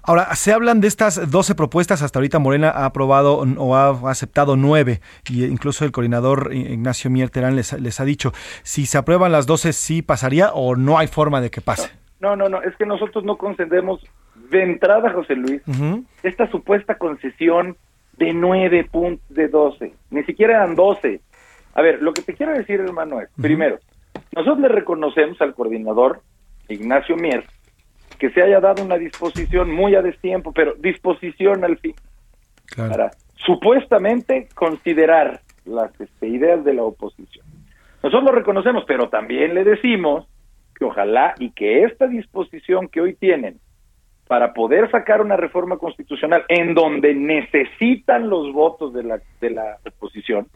Ahora, 0.03 0.35
se 0.35 0.53
hablan 0.53 0.81
de 0.81 0.89
estas 0.89 1.31
12 1.31 1.55
propuestas, 1.55 2.03
hasta 2.03 2.19
ahorita 2.19 2.39
Morena 2.39 2.71
ha 2.71 2.85
aprobado 2.85 3.39
o 3.39 3.75
ha 3.75 4.11
aceptado 4.11 4.57
nueve, 4.57 5.01
y 5.29 5.45
incluso 5.45 5.85
el 5.85 5.93
coordinador 5.93 6.51
Ignacio 6.55 7.11
Mier 7.11 7.31
Terán 7.31 7.57
les, 7.57 7.73
les 7.81 8.01
ha 8.01 8.05
dicho, 8.05 8.33
si 8.63 8.87
se 8.87 8.99
aprueban 8.99 9.33
las 9.33 9.47
12, 9.47 9.73
¿sí 9.73 10.03
pasaría 10.03 10.53
o 10.53 10.77
no 10.77 10.99
hay 10.99 11.07
forma 11.07 11.41
de 11.41 11.51
que 11.51 11.61
pase? 11.61 11.91
No, 12.21 12.37
no, 12.37 12.49
no, 12.49 12.63
es 12.63 12.77
que 12.77 12.87
nosotros 12.87 13.25
no 13.25 13.37
concedemos 13.37 14.01
de 14.51 14.63
entrada, 14.63 15.11
José 15.13 15.37
Luis, 15.37 15.63
esta 16.23 16.51
supuesta 16.51 16.97
concesión 16.97 17.77
de 18.19 18.35
nueve 18.35 18.87
puntos 18.91 19.25
de 19.29 19.49
12, 19.49 19.95
ni 20.11 20.23
siquiera 20.25 20.57
eran 20.57 20.75
12. 20.75 21.21
A 21.75 21.83
ver, 21.83 22.03
lo 22.03 22.13
que 22.13 22.23
te 22.23 22.35
quiero 22.35 22.53
decir, 22.53 22.81
hermano, 22.81 23.21
es, 23.21 23.29
primero, 23.41 23.79
nosotros 24.35 24.61
le 24.61 24.69
reconocemos 24.69 25.41
al 25.41 25.55
coordinador 25.55 26.23
Ignacio 26.69 27.17
Mier 27.17 27.45
que 28.19 28.31
se 28.31 28.43
haya 28.43 28.61
dado 28.61 28.85
una 28.85 28.99
disposición 28.99 29.73
muy 29.73 29.95
a 29.95 30.03
destiempo, 30.03 30.53
pero 30.53 30.75
disposición 30.75 31.65
al 31.65 31.79
fin, 31.79 31.95
para 32.77 33.11
supuestamente 33.35 34.49
considerar 34.55 35.41
las 35.65 35.99
este, 36.01 36.29
ideas 36.29 36.63
de 36.65 36.75
la 36.75 36.83
oposición. 36.83 37.47
Nosotros 38.03 38.25
lo 38.25 38.33
reconocemos, 38.33 38.85
pero 38.87 39.09
también 39.09 39.55
le 39.55 39.65
decimos 39.65 40.27
que 40.77 40.85
ojalá 40.85 41.35
y 41.39 41.51
que 41.53 41.85
esta 41.85 42.07
disposición 42.07 42.89
que 42.89 43.01
hoy 43.01 43.15
tienen 43.15 43.59
para 44.29 44.53
poder 44.53 44.91
sacar 44.91 45.21
una 45.21 45.37
reforma 45.37 45.79
constitucional 45.79 46.45
en 46.49 46.75
donde 46.75 47.15
necesitan 47.15 48.29
los 48.31 48.53
votos 48.53 48.93
de 48.93 49.03
la, 49.03 49.21
de 49.41 49.51
la 49.51 49.79
oposición, 49.87 50.47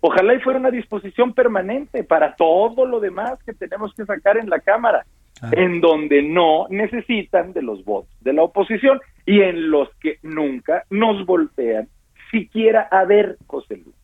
ojalá 0.00 0.34
y 0.34 0.40
fuera 0.40 0.58
una 0.58 0.70
disposición 0.70 1.32
permanente 1.32 2.04
para 2.04 2.34
todo 2.34 2.86
lo 2.86 3.00
demás 3.00 3.42
que 3.44 3.52
tenemos 3.52 3.94
que 3.94 4.04
sacar 4.04 4.36
en 4.36 4.50
la 4.50 4.60
Cámara 4.60 5.04
en 5.52 5.80
donde 5.80 6.22
no 6.22 6.66
necesitan 6.68 7.52
de 7.52 7.62
los 7.62 7.84
votos 7.84 8.10
de 8.20 8.32
la 8.32 8.42
oposición 8.42 9.00
y 9.24 9.40
en 9.42 9.70
los 9.70 9.88
que 10.00 10.18
nunca 10.22 10.84
nos 10.90 11.24
voltean 11.26 11.88
siquiera 12.30 12.88
a 12.90 13.04
ver 13.04 13.36
José 13.46 13.76
Luis. 13.76 13.94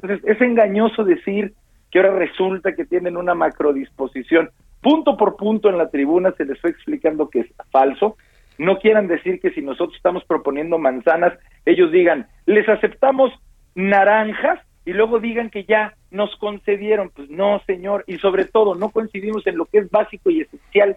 Entonces, 0.00 0.28
es 0.28 0.40
engañoso 0.40 1.04
decir 1.04 1.54
que 1.90 1.98
ahora 1.98 2.16
resulta 2.16 2.74
que 2.74 2.84
tienen 2.84 3.16
una 3.16 3.34
macrodisposición. 3.34 4.50
Punto 4.82 5.16
por 5.16 5.36
punto 5.36 5.70
en 5.70 5.78
la 5.78 5.88
tribuna 5.88 6.32
se 6.32 6.44
les 6.44 6.60
fue 6.60 6.70
explicando 6.70 7.30
que 7.30 7.40
es 7.40 7.46
falso. 7.70 8.16
No 8.58 8.78
quieran 8.78 9.06
decir 9.06 9.40
que 9.40 9.50
si 9.50 9.62
nosotros 9.62 9.96
estamos 9.96 10.24
proponiendo 10.24 10.78
manzanas, 10.78 11.32
ellos 11.64 11.90
digan, 11.92 12.26
les 12.46 12.68
aceptamos 12.68 13.32
naranjas 13.74 14.60
y 14.86 14.92
luego 14.92 15.18
digan 15.18 15.50
que 15.50 15.64
ya 15.64 15.94
nos 16.10 16.34
concedieron. 16.36 17.10
Pues 17.10 17.28
no, 17.28 17.60
señor, 17.66 18.04
y 18.06 18.16
sobre 18.18 18.44
todo 18.46 18.76
no 18.76 18.90
coincidimos 18.90 19.46
en 19.46 19.58
lo 19.58 19.66
que 19.66 19.78
es 19.78 19.90
básico 19.90 20.30
y 20.30 20.42
esencial, 20.42 20.96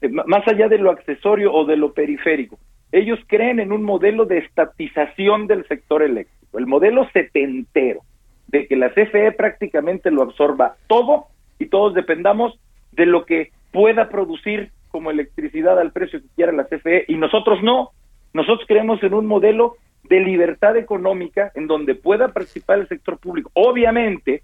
eh, 0.00 0.08
más 0.08 0.46
allá 0.46 0.68
de 0.68 0.78
lo 0.78 0.90
accesorio 0.90 1.52
o 1.52 1.66
de 1.66 1.76
lo 1.76 1.92
periférico. 1.92 2.58
Ellos 2.92 3.18
creen 3.26 3.58
en 3.58 3.72
un 3.72 3.82
modelo 3.82 4.24
de 4.24 4.38
estatización 4.38 5.48
del 5.48 5.66
sector 5.66 6.02
eléctrico, 6.02 6.58
el 6.58 6.66
modelo 6.66 7.08
setentero, 7.12 8.02
de 8.46 8.68
que 8.68 8.76
la 8.76 8.90
CFE 8.90 9.32
prácticamente 9.32 10.10
lo 10.10 10.22
absorba 10.22 10.76
todo 10.86 11.26
y 11.58 11.66
todos 11.66 11.94
dependamos 11.94 12.58
de 12.92 13.06
lo 13.06 13.24
que 13.24 13.50
pueda 13.72 14.10
producir 14.10 14.70
como 14.90 15.10
electricidad 15.10 15.78
al 15.80 15.90
precio 15.90 16.20
que 16.20 16.28
quiera 16.36 16.52
la 16.52 16.66
CFE 16.66 17.06
y 17.08 17.16
nosotros 17.16 17.62
no. 17.62 17.90
Nosotros 18.32 18.66
creemos 18.68 19.02
en 19.02 19.14
un 19.14 19.26
modelo 19.26 19.76
de 20.02 20.20
libertad 20.20 20.76
económica 20.76 21.52
en 21.54 21.66
donde 21.66 21.94
pueda 21.94 22.28
participar 22.28 22.80
el 22.80 22.88
sector 22.88 23.18
público. 23.18 23.50
Obviamente, 23.54 24.42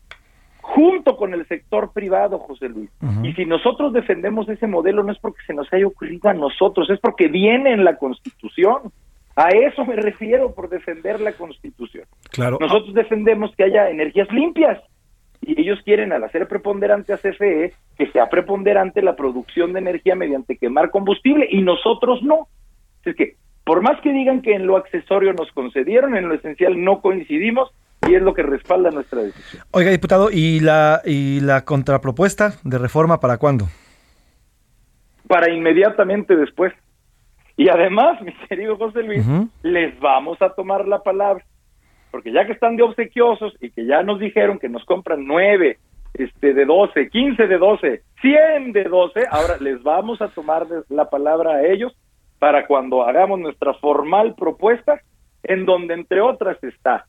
junto 0.61 1.17
con 1.17 1.35
el 1.35 1.47
sector 1.49 1.93
privado, 1.93 2.39
José 2.39 2.69
Luis. 2.69 2.91
Y 3.23 3.33
si 3.33 3.45
nosotros 3.47 3.93
defendemos 3.93 4.49
ese 4.49 4.67
modelo 4.67 5.03
no 5.03 5.13
es 5.13 5.19
porque 5.19 5.41
se 5.47 5.55
nos 5.55 5.73
haya 5.73 5.87
ocurrido 5.87 6.29
a 6.29 6.35
nosotros, 6.35 6.91
es 6.91 7.01
porque 7.01 7.29
viene 7.29 7.73
en 7.73 7.85
la 7.85 7.97
Constitución. 7.97 8.93
A 9.35 9.49
eso 9.49 9.85
me 9.85 9.97
refiero 9.97 10.55
por 10.55 10.69
defender 10.69 11.21
la 11.21 11.33
Constitución. 11.33 12.05
Claro. 12.31 12.59
Nosotros 12.61 12.93
defendemos 12.95 13.55
que 13.57 13.65
haya 13.65 13.89
energías 13.89 14.31
limpias 14.33 14.79
y 15.41 15.61
ellos 15.61 15.79
quieren 15.85 16.13
al 16.13 16.25
hacer 16.25 16.47
preponderante 16.49 17.13
a 17.13 17.19
CFE 17.19 17.73
que 17.97 18.11
sea 18.13 18.29
preponderante 18.29 19.01
la 19.01 19.17
producción 19.17 19.73
de 19.73 19.79
energía 19.79 20.15
mediante 20.15 20.59
quemar 20.59 20.91
combustible 20.91 21.47
y 21.51 21.63
nosotros 21.63 22.23
no. 22.23 22.49
Es 23.05 23.17
que 23.17 23.37
por 23.69 23.83
más 23.83 24.01
que 24.01 24.15
digan 24.15 24.41
que 24.41 24.55
en 24.55 24.67
lo 24.67 24.79
accesorio 24.79 25.35
nos 25.35 25.53
concedieron, 25.53 26.17
en 26.17 26.27
lo 26.27 26.35
esencial 26.35 26.83
no 26.83 27.03
coincidimos 27.03 27.71
y 28.09 28.15
es 28.15 28.23
lo 28.23 28.33
que 28.33 28.43
respalda 28.43 28.91
nuestra 28.91 29.21
decisión. 29.21 29.63
Oiga, 29.73 29.91
diputado, 29.91 30.31
¿y 30.33 30.61
la, 30.61 31.03
y 31.05 31.41
la 31.41 31.67
contrapropuesta 31.67 32.55
de 32.65 32.79
reforma 32.79 33.21
para 33.21 33.37
cuándo? 33.37 33.67
Para 35.27 35.53
inmediatamente 35.53 36.35
después. 36.35 36.73
Y 37.59 37.69
además, 37.69 38.19
mi 38.23 38.33
querido 38.49 38.79
José 38.79 39.03
Luis, 39.03 39.23
les 39.63 40.01
vamos 40.01 40.41
a 40.41 40.49
tomar 40.55 40.89
la 40.89 41.03
palabra. 41.03 41.45
Porque 42.11 42.33
ya 42.33 42.47
que 42.47 42.53
están 42.53 42.77
de 42.77 42.85
obsequiosos 42.85 43.53
y 43.61 43.69
que 43.69 43.85
ya 43.85 44.03
nos 44.03 44.19
dijeron 44.19 44.59
que 44.59 44.71
nos 44.71 44.83
compran 44.87 45.27
nueve 45.27 45.77
este, 46.15 46.55
de 46.55 46.65
12, 46.65 47.11
15 47.11 47.47
de 47.47 47.59
12, 47.59 48.03
100 48.23 48.73
de 48.73 48.85
12, 48.85 49.25
ahora 49.31 49.59
les 49.61 49.83
vamos 49.83 50.23
a 50.23 50.29
tomar 50.29 50.67
la 50.89 51.11
palabra 51.11 51.57
a 51.57 51.67
ellos 51.67 51.95
para 52.39 52.67
cuando 52.67 53.03
hagamos 53.03 53.41
nuestra 53.41 53.75
formal 53.75 54.35
propuesta, 54.35 55.01
en 55.43 55.67
donde 55.67 55.95
entre 55.95 56.21
otras 56.21 56.63
está 56.63 57.07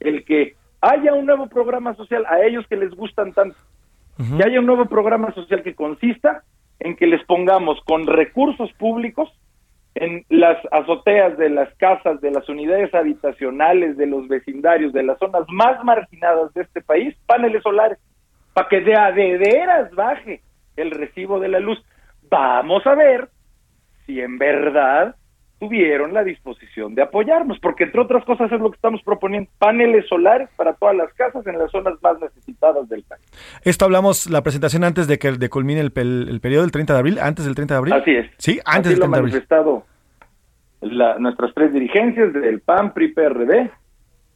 el 0.00 0.24
que 0.24 0.54
haya 0.80 1.14
un 1.14 1.26
nuevo 1.26 1.46
programa 1.48 1.94
social 1.94 2.24
a 2.28 2.42
ellos 2.42 2.66
que 2.68 2.76
les 2.76 2.90
gustan 2.90 3.32
tanto, 3.32 3.56
que 4.16 4.44
haya 4.44 4.60
un 4.60 4.66
nuevo 4.66 4.86
programa 4.86 5.32
social 5.32 5.62
que 5.62 5.74
consista 5.74 6.42
en 6.80 6.96
que 6.96 7.06
les 7.06 7.24
pongamos 7.24 7.80
con 7.84 8.06
recursos 8.06 8.72
públicos 8.74 9.30
en 9.94 10.24
las 10.28 10.56
azoteas 10.72 11.36
de 11.38 11.50
las 11.50 11.72
casas, 11.76 12.20
de 12.20 12.30
las 12.30 12.48
unidades 12.48 12.92
habitacionales, 12.94 13.96
de 13.96 14.06
los 14.06 14.26
vecindarios, 14.26 14.92
de 14.92 15.02
las 15.02 15.18
zonas 15.18 15.44
más 15.48 15.82
marginadas 15.84 16.52
de 16.54 16.62
este 16.62 16.80
país, 16.80 17.14
paneles 17.26 17.62
solares, 17.62 17.98
para 18.54 18.68
que 18.68 18.80
de 18.80 18.96
a 18.96 19.12
de 19.12 19.38
veras 19.38 19.94
baje 19.94 20.42
el 20.76 20.90
recibo 20.90 21.38
de 21.40 21.48
la 21.48 21.60
luz. 21.60 21.78
Vamos 22.30 22.86
a 22.86 22.94
ver 22.94 23.28
si 24.06 24.20
en 24.20 24.38
verdad 24.38 25.16
tuvieron 25.58 26.12
la 26.12 26.24
disposición 26.24 26.96
de 26.96 27.02
apoyarnos, 27.02 27.58
porque 27.60 27.84
entre 27.84 28.00
otras 28.00 28.24
cosas 28.24 28.50
es 28.50 28.60
lo 28.60 28.70
que 28.70 28.74
estamos 28.74 29.00
proponiendo, 29.02 29.48
paneles 29.58 30.08
solares 30.08 30.48
para 30.56 30.72
todas 30.74 30.96
las 30.96 31.12
casas 31.14 31.46
en 31.46 31.56
las 31.56 31.70
zonas 31.70 31.94
más 32.02 32.20
necesitadas 32.20 32.88
del 32.88 33.04
país. 33.04 33.22
Esto 33.62 33.84
hablamos 33.84 34.28
la 34.28 34.42
presentación 34.42 34.82
antes 34.82 35.06
de 35.06 35.20
que 35.20 35.30
de 35.30 35.48
culmine 35.48 35.80
el, 35.80 35.92
el, 35.94 36.40
periodo 36.40 36.62
del 36.62 36.72
30 36.72 36.92
de 36.92 36.98
abril, 36.98 37.18
antes 37.20 37.44
del 37.44 37.54
30 37.54 37.74
de 37.74 37.78
abril. 37.78 37.94
Así 37.94 38.10
es. 38.10 38.26
Sí, 38.38 38.58
antes 38.64 38.92
Así 38.92 39.00
del 39.00 39.00
30 39.00 39.06
lo 39.06 39.12
de 39.12 39.18
abril. 39.18 39.32
manifestado 39.32 39.86
la, 40.82 41.18
nuestras 41.18 41.54
tres 41.54 41.72
dirigencias 41.72 42.32
del 42.32 42.60
PAN, 42.60 42.92
PRI, 42.92 43.12
PRD, 43.14 43.70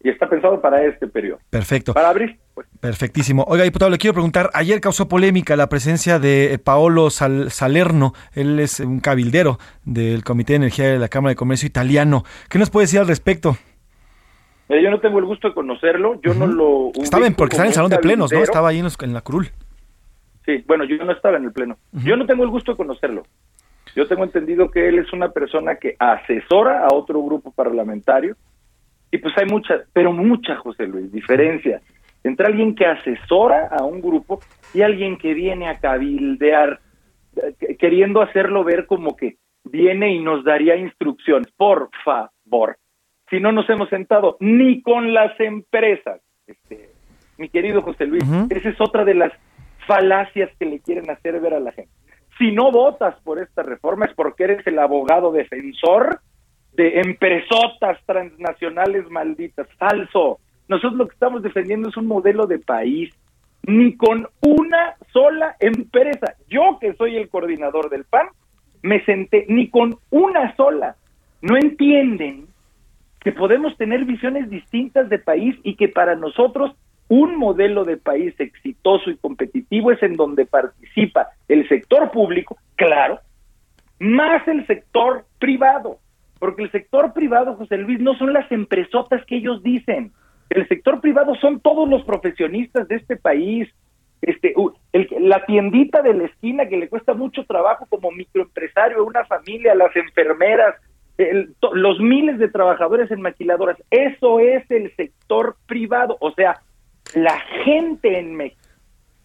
y 0.06 0.10
está 0.10 0.28
pensado 0.28 0.60
para 0.60 0.84
este 0.84 1.08
periodo. 1.08 1.40
Perfecto. 1.50 1.92
Para 1.94 2.10
abril. 2.10 2.38
Pues. 2.54 2.66
Perfectísimo. 2.78 3.44
Oiga, 3.48 3.64
diputado, 3.64 3.90
le 3.90 3.98
quiero 3.98 4.14
preguntar, 4.14 4.50
ayer 4.54 4.80
causó 4.80 5.08
polémica 5.08 5.56
la 5.56 5.68
presencia 5.68 6.18
de 6.20 6.54
eh, 6.54 6.58
Paolo 6.58 7.10
Sal- 7.10 7.50
Salerno, 7.50 8.12
él 8.34 8.60
es 8.60 8.78
un 8.80 9.00
cabildero 9.00 9.58
del 9.84 10.22
Comité 10.22 10.52
de 10.52 10.56
Energía 10.58 10.86
de 10.88 10.98
la 10.98 11.08
Cámara 11.08 11.30
de 11.30 11.36
Comercio 11.36 11.66
italiano. 11.66 12.22
¿Qué 12.48 12.58
nos 12.58 12.70
puede 12.70 12.84
decir 12.84 13.00
al 13.00 13.08
respecto? 13.08 13.56
Mira, 14.68 14.82
yo 14.82 14.90
no 14.90 15.00
tengo 15.00 15.18
el 15.18 15.24
gusto 15.24 15.48
de 15.48 15.54
conocerlo, 15.54 16.20
yo 16.22 16.34
no 16.34 16.46
lo... 16.46 16.90
Estaba 17.02 17.26
en, 17.26 17.34
porque 17.34 17.54
estaba 17.54 17.66
en 17.66 17.70
el 17.70 17.74
salón 17.74 17.90
de 17.90 17.98
plenos, 17.98 18.32
¿no? 18.32 18.38
Estaba 18.42 18.68
ahí 18.68 18.78
en, 18.78 18.84
los- 18.84 19.00
en 19.02 19.12
la 19.12 19.20
curul. 19.22 19.48
Sí, 20.44 20.62
bueno, 20.68 20.84
yo 20.84 20.96
no 21.04 21.12
estaba 21.12 21.36
en 21.36 21.44
el 21.44 21.52
pleno. 21.52 21.76
Yo 21.92 22.16
no 22.16 22.26
tengo 22.26 22.44
el 22.44 22.50
gusto 22.50 22.72
de 22.72 22.76
conocerlo. 22.76 23.24
Yo 23.96 24.06
tengo 24.06 24.24
entendido 24.24 24.70
que 24.70 24.88
él 24.88 24.98
es 24.98 25.12
una 25.12 25.30
persona 25.30 25.76
que 25.76 25.96
asesora 25.98 26.84
a 26.86 26.94
otro 26.94 27.20
grupo 27.22 27.50
parlamentario 27.50 28.36
y 29.16 29.18
pues 29.18 29.36
hay 29.38 29.46
mucha, 29.46 29.84
pero 29.94 30.12
mucha, 30.12 30.56
José 30.56 30.86
Luis, 30.86 31.10
diferencia 31.10 31.80
entre 32.22 32.46
alguien 32.46 32.74
que 32.74 32.84
asesora 32.84 33.68
a 33.68 33.84
un 33.84 34.02
grupo 34.02 34.40
y 34.74 34.82
alguien 34.82 35.16
que 35.16 35.32
viene 35.32 35.68
a 35.68 35.78
cabildear, 35.78 36.80
eh, 37.36 37.76
queriendo 37.78 38.20
hacerlo 38.20 38.62
ver 38.64 38.86
como 38.86 39.16
que 39.16 39.36
viene 39.64 40.12
y 40.12 40.18
nos 40.18 40.44
daría 40.44 40.76
instrucciones. 40.76 41.50
Por 41.52 41.88
favor, 42.04 42.76
si 43.30 43.40
no 43.40 43.52
nos 43.52 43.70
hemos 43.70 43.88
sentado 43.88 44.36
ni 44.40 44.82
con 44.82 45.14
las 45.14 45.38
empresas, 45.40 46.20
este, 46.46 46.90
mi 47.38 47.48
querido 47.48 47.80
José 47.80 48.06
Luis, 48.06 48.24
esa 48.50 48.68
es 48.68 48.80
otra 48.80 49.04
de 49.04 49.14
las 49.14 49.32
falacias 49.86 50.50
que 50.58 50.66
le 50.66 50.80
quieren 50.80 51.08
hacer 51.08 51.40
ver 51.40 51.54
a 51.54 51.60
la 51.60 51.72
gente. 51.72 51.92
Si 52.38 52.52
no 52.52 52.70
votas 52.70 53.14
por 53.22 53.38
esta 53.38 53.62
reforma 53.62 54.04
es 54.04 54.14
porque 54.14 54.44
eres 54.44 54.66
el 54.66 54.78
abogado 54.78 55.32
defensor 55.32 56.20
de 56.76 57.00
empresotas 57.00 57.98
transnacionales 58.06 59.10
malditas. 59.10 59.66
Falso. 59.78 60.38
Nosotros 60.68 60.94
lo 60.94 61.08
que 61.08 61.14
estamos 61.14 61.42
defendiendo 61.42 61.88
es 61.88 61.96
un 61.96 62.06
modelo 62.06 62.46
de 62.46 62.58
país. 62.58 63.14
Ni 63.62 63.96
con 63.96 64.28
una 64.42 64.94
sola 65.12 65.56
empresa. 65.58 66.34
Yo 66.48 66.78
que 66.80 66.94
soy 66.94 67.16
el 67.16 67.28
coordinador 67.28 67.90
del 67.90 68.04
PAN, 68.04 68.28
me 68.82 69.04
senté 69.04 69.46
ni 69.48 69.68
con 69.70 69.98
una 70.10 70.54
sola. 70.54 70.96
No 71.42 71.56
entienden 71.56 72.46
que 73.20 73.32
podemos 73.32 73.76
tener 73.76 74.04
visiones 74.04 74.48
distintas 74.48 75.08
de 75.08 75.18
país 75.18 75.56
y 75.64 75.74
que 75.74 75.88
para 75.88 76.14
nosotros 76.14 76.76
un 77.08 77.36
modelo 77.36 77.84
de 77.84 77.96
país 77.96 78.34
exitoso 78.38 79.10
y 79.10 79.16
competitivo 79.16 79.90
es 79.90 80.02
en 80.02 80.14
donde 80.14 80.46
participa 80.46 81.28
el 81.48 81.68
sector 81.68 82.10
público, 82.10 82.56
claro, 82.76 83.20
más 83.98 84.46
el 84.46 84.66
sector 84.66 85.24
privado, 85.38 85.98
porque 86.38 86.62
el 86.64 86.70
sector 86.70 87.12
privado, 87.12 87.56
José 87.56 87.78
Luis, 87.78 88.00
no 88.00 88.14
son 88.16 88.32
las 88.32 88.50
empresotas 88.52 89.24
que 89.26 89.36
ellos 89.36 89.62
dicen. 89.62 90.12
El 90.50 90.66
sector 90.68 91.00
privado 91.00 91.34
son 91.36 91.60
todos 91.60 91.88
los 91.88 92.04
profesionistas 92.04 92.86
de 92.88 92.96
este 92.96 93.16
país. 93.16 93.68
Este, 94.22 94.54
el- 94.92 95.08
la 95.20 95.44
tiendita 95.44 96.02
de 96.02 96.14
la 96.14 96.24
esquina 96.24 96.66
que 96.66 96.76
le 96.76 96.88
cuesta 96.88 97.14
mucho 97.14 97.44
trabajo 97.44 97.86
como 97.86 98.10
microempresario, 98.10 99.04
una 99.04 99.24
familia, 99.24 99.74
las 99.74 99.94
enfermeras, 99.96 100.74
el- 101.18 101.54
los 101.72 102.00
miles 102.00 102.38
de 102.38 102.48
trabajadores 102.48 103.10
en 103.10 103.22
maquiladoras. 103.22 103.76
Eso 103.90 104.40
es 104.40 104.68
el 104.70 104.94
sector 104.96 105.56
privado, 105.66 106.16
o 106.20 106.32
sea, 106.32 106.60
la 107.14 107.38
gente 107.64 108.18
en 108.18 108.34
México. 108.34 108.60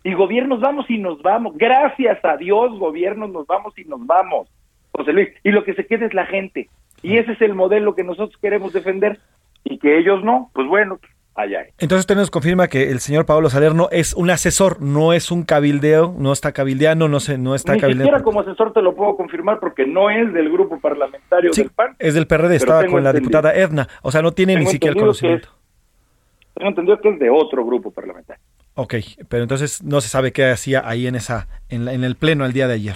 Y 0.04 0.14
gobiernos 0.14 0.60
vamos 0.60 0.90
y 0.90 0.98
nos 0.98 1.22
vamos. 1.22 1.56
Gracias 1.58 2.24
a 2.26 2.36
Dios, 2.38 2.78
gobiernos 2.80 3.32
nos 3.32 3.46
vamos 3.46 3.78
y 3.78 3.84
nos 3.86 4.06
vamos. 4.06 4.50
José 4.92 5.14
Luis, 5.14 5.30
y 5.44 5.52
lo 5.52 5.64
que 5.64 5.74
se 5.74 5.86
queda 5.86 6.06
es 6.06 6.14
la 6.14 6.26
gente. 6.26 6.70
Y 7.04 7.18
ese 7.18 7.32
es 7.34 7.42
el 7.42 7.54
modelo 7.54 7.96
que 7.96 8.04
nosotros 8.04 8.38
queremos 8.42 8.74
defender 8.74 9.20
y 9.64 9.78
que 9.80 9.98
ellos 10.00 10.24
no, 10.24 10.50
pues 10.54 10.68
bueno, 10.68 11.00
allá. 11.36 11.62
es. 11.62 11.74
Entonces 11.80 12.02
usted 12.02 12.16
nos 12.16 12.30
confirma 12.32 12.68
que 12.68 12.92
el 12.92 13.00
señor 13.00 13.26
Paolo 13.26 13.50
Salerno 13.50 13.88
es 13.92 14.14
un 14.14 14.30
asesor, 14.30 14.82
no 14.82 15.14
es 15.14 15.32
un 15.32 15.44
cabildeo, 15.44 16.14
no 16.18 16.32
está 16.34 16.52
cabildeando, 16.52 17.08
no 17.08 17.20
se, 17.20 17.38
no 17.38 17.56
está 17.56 17.74
Ni 17.74 17.80
cabildeando. 17.80 18.06
siquiera 18.12 18.24
como 18.24 18.42
asesor 18.42 18.74
te 18.74 18.82
lo 18.82 18.96
puedo 18.96 19.16
confirmar 19.16 19.60
porque 19.60 19.86
no 19.88 20.10
es 20.10 20.32
del 20.34 20.52
grupo 20.52 20.80
parlamentario 20.80 21.54
Sí, 21.54 21.62
del 21.64 21.72
PAN. 21.72 21.96
es 22.00 22.14
del 22.14 22.28
PRD, 22.28 22.56
estaba 22.56 22.86
con 22.86 23.04
la 23.04 23.10
entendido- 23.12 23.20
diputada 23.20 23.56
Edna, 23.56 23.88
o 24.02 24.12
sea, 24.12 24.22
no 24.22 24.32
tiene 24.32 24.56
ni 24.56 24.66
siquiera 24.68 24.94
el 24.94 25.00
conocimiento. 25.00 25.48
es- 25.48 25.62
Tengo 26.56 26.70
entendido 26.70 27.00
que 27.00 27.10
es 27.10 27.18
de 27.20 27.30
otro 27.30 27.66
grupo 27.66 27.92
parlamentario. 27.92 28.44
Ok, 28.76 28.96
pero 29.30 29.44
entonces 29.44 29.84
no 29.84 30.02
se 30.02 30.10
sabe 30.10 30.32
qué 30.32 30.46
hacía 30.50 30.88
ahí 30.88 31.08
en 31.08 31.16
esa, 31.16 31.48
en, 31.70 31.86
la- 31.86 31.94
en 31.94 32.04
el 32.04 32.16
pleno 32.16 32.46
el 32.46 32.54
día 32.54 32.68
de 32.68 32.74
ayer. 32.76 32.96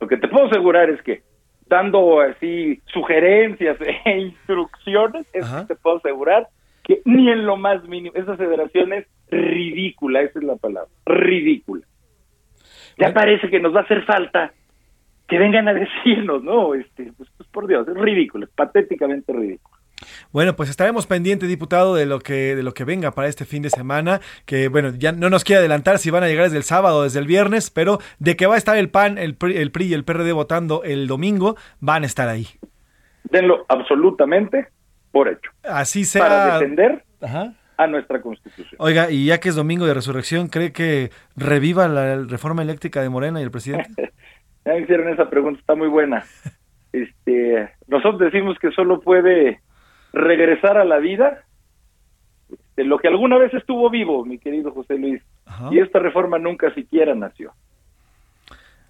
Lo 0.00 0.06
que 0.08 0.16
te 0.16 0.28
puedo 0.28 0.46
asegurar 0.46 0.88
es 0.90 1.02
que 1.02 1.22
dando 1.66 2.20
así 2.20 2.80
sugerencias 2.86 3.78
e 3.80 4.18
instrucciones, 4.18 5.26
es 5.32 5.46
que 5.48 5.66
te 5.66 5.74
puedo 5.76 5.96
asegurar 5.96 6.48
que 6.82 7.00
ni 7.04 7.30
en 7.30 7.46
lo 7.46 7.56
más 7.56 7.82
mínimo, 7.84 8.14
esa 8.14 8.36
federación 8.36 8.92
es 8.92 9.06
ridícula, 9.30 10.20
esa 10.20 10.38
es 10.38 10.44
la 10.44 10.56
palabra, 10.56 10.90
ridícula. 11.06 11.84
Ya 12.98 13.12
parece 13.12 13.48
que 13.48 13.58
nos 13.58 13.74
va 13.74 13.80
a 13.80 13.84
hacer 13.84 14.04
falta 14.04 14.52
que 15.26 15.38
vengan 15.38 15.66
a 15.68 15.74
decirnos, 15.74 16.42
no, 16.42 16.74
este, 16.74 17.12
pues, 17.16 17.30
pues, 17.36 17.48
por 17.48 17.66
Dios, 17.66 17.88
es 17.88 17.94
ridículo, 17.94 18.44
es 18.44 18.52
patéticamente 18.52 19.32
ridículo. 19.32 19.73
Bueno, 20.32 20.56
pues 20.56 20.70
estaremos 20.70 21.06
pendientes, 21.06 21.48
diputado, 21.48 21.94
de 21.94 22.06
lo 22.06 22.18
que 22.18 22.56
de 22.56 22.62
lo 22.62 22.74
que 22.74 22.84
venga 22.84 23.12
para 23.12 23.28
este 23.28 23.44
fin 23.44 23.62
de 23.62 23.70
semana, 23.70 24.20
que 24.46 24.68
bueno, 24.68 24.92
ya 24.96 25.12
no 25.12 25.30
nos 25.30 25.44
quiere 25.44 25.60
adelantar 25.60 25.98
si 25.98 26.10
van 26.10 26.22
a 26.22 26.28
llegar 26.28 26.44
desde 26.44 26.58
el 26.58 26.64
sábado 26.64 26.98
o 26.98 27.02
desde 27.04 27.20
el 27.20 27.26
viernes, 27.26 27.70
pero 27.70 27.98
de 28.18 28.36
que 28.36 28.46
va 28.46 28.54
a 28.54 28.58
estar 28.58 28.76
el 28.76 28.90
PAN, 28.90 29.18
el 29.18 29.34
PRI, 29.36 29.56
el 29.56 29.70
PRI 29.70 29.86
y 29.86 29.94
el 29.94 30.04
PRD 30.04 30.32
votando 30.32 30.82
el 30.84 31.06
domingo, 31.06 31.56
van 31.80 32.02
a 32.02 32.06
estar 32.06 32.28
ahí. 32.28 32.46
Denlo 33.24 33.64
absolutamente 33.68 34.68
por 35.12 35.28
hecho. 35.28 35.50
Así 35.62 36.04
sea. 36.04 36.22
Para 36.22 36.58
defender 36.58 37.04
Ajá. 37.20 37.54
a 37.76 37.86
nuestra 37.86 38.20
Constitución. 38.20 38.76
Oiga, 38.78 39.10
y 39.10 39.26
ya 39.26 39.40
que 39.40 39.48
es 39.48 39.54
domingo 39.54 39.86
de 39.86 39.94
resurrección, 39.94 40.48
¿cree 40.48 40.72
que 40.72 41.10
reviva 41.36 41.88
la 41.88 42.16
reforma 42.24 42.62
eléctrica 42.62 43.00
de 43.00 43.08
Morena 43.08 43.40
y 43.40 43.44
el 43.44 43.50
presidente? 43.50 44.12
Ya 44.66 44.72
me 44.72 44.80
hicieron 44.80 45.12
esa 45.12 45.28
pregunta, 45.28 45.60
está 45.60 45.74
muy 45.74 45.88
buena. 45.88 46.24
Este, 46.90 47.70
nosotros 47.86 48.18
decimos 48.18 48.56
que 48.58 48.70
solo 48.70 49.00
puede 49.00 49.60
regresar 50.14 50.78
a 50.78 50.84
la 50.84 50.98
vida 50.98 51.44
este, 52.50 52.84
lo 52.84 52.98
que 52.98 53.08
alguna 53.08 53.38
vez 53.38 53.52
estuvo 53.54 53.88
vivo, 53.90 54.24
mi 54.24 54.38
querido 54.38 54.72
José 54.72 54.98
Luis. 54.98 55.22
Y 55.70 55.78
esta 55.78 55.98
reforma 55.98 56.38
nunca 56.38 56.72
siquiera 56.74 57.14
nació. 57.14 57.52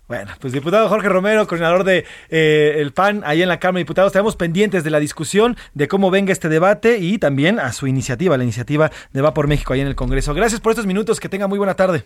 Bueno, 0.06 0.32
pues 0.38 0.52
diputado 0.52 0.88
Jorge 0.88 1.08
Romero, 1.08 1.46
coordinador 1.46 1.82
de 1.84 2.04
eh, 2.28 2.74
el 2.76 2.92
PAN, 2.92 3.22
ahí 3.24 3.42
en 3.42 3.48
la 3.48 3.58
Cámara 3.58 3.78
de 3.78 3.84
Diputados, 3.84 4.10
estamos 4.12 4.36
pendientes 4.36 4.84
de 4.84 4.90
la 4.90 5.00
discusión, 5.00 5.56
de 5.72 5.88
cómo 5.88 6.10
venga 6.10 6.30
este 6.30 6.50
debate 6.50 6.98
y 6.98 7.16
también 7.18 7.58
a 7.58 7.72
su 7.72 7.86
iniciativa, 7.86 8.36
la 8.36 8.44
iniciativa 8.44 8.90
de 9.12 9.22
Va 9.22 9.32
por 9.32 9.48
México 9.48 9.72
ahí 9.72 9.80
en 9.80 9.86
el 9.86 9.96
Congreso. 9.96 10.34
Gracias 10.34 10.60
por 10.60 10.72
estos 10.72 10.86
minutos, 10.86 11.20
que 11.20 11.30
tenga 11.30 11.46
muy 11.46 11.58
buena 11.58 11.74
tarde. 11.74 12.04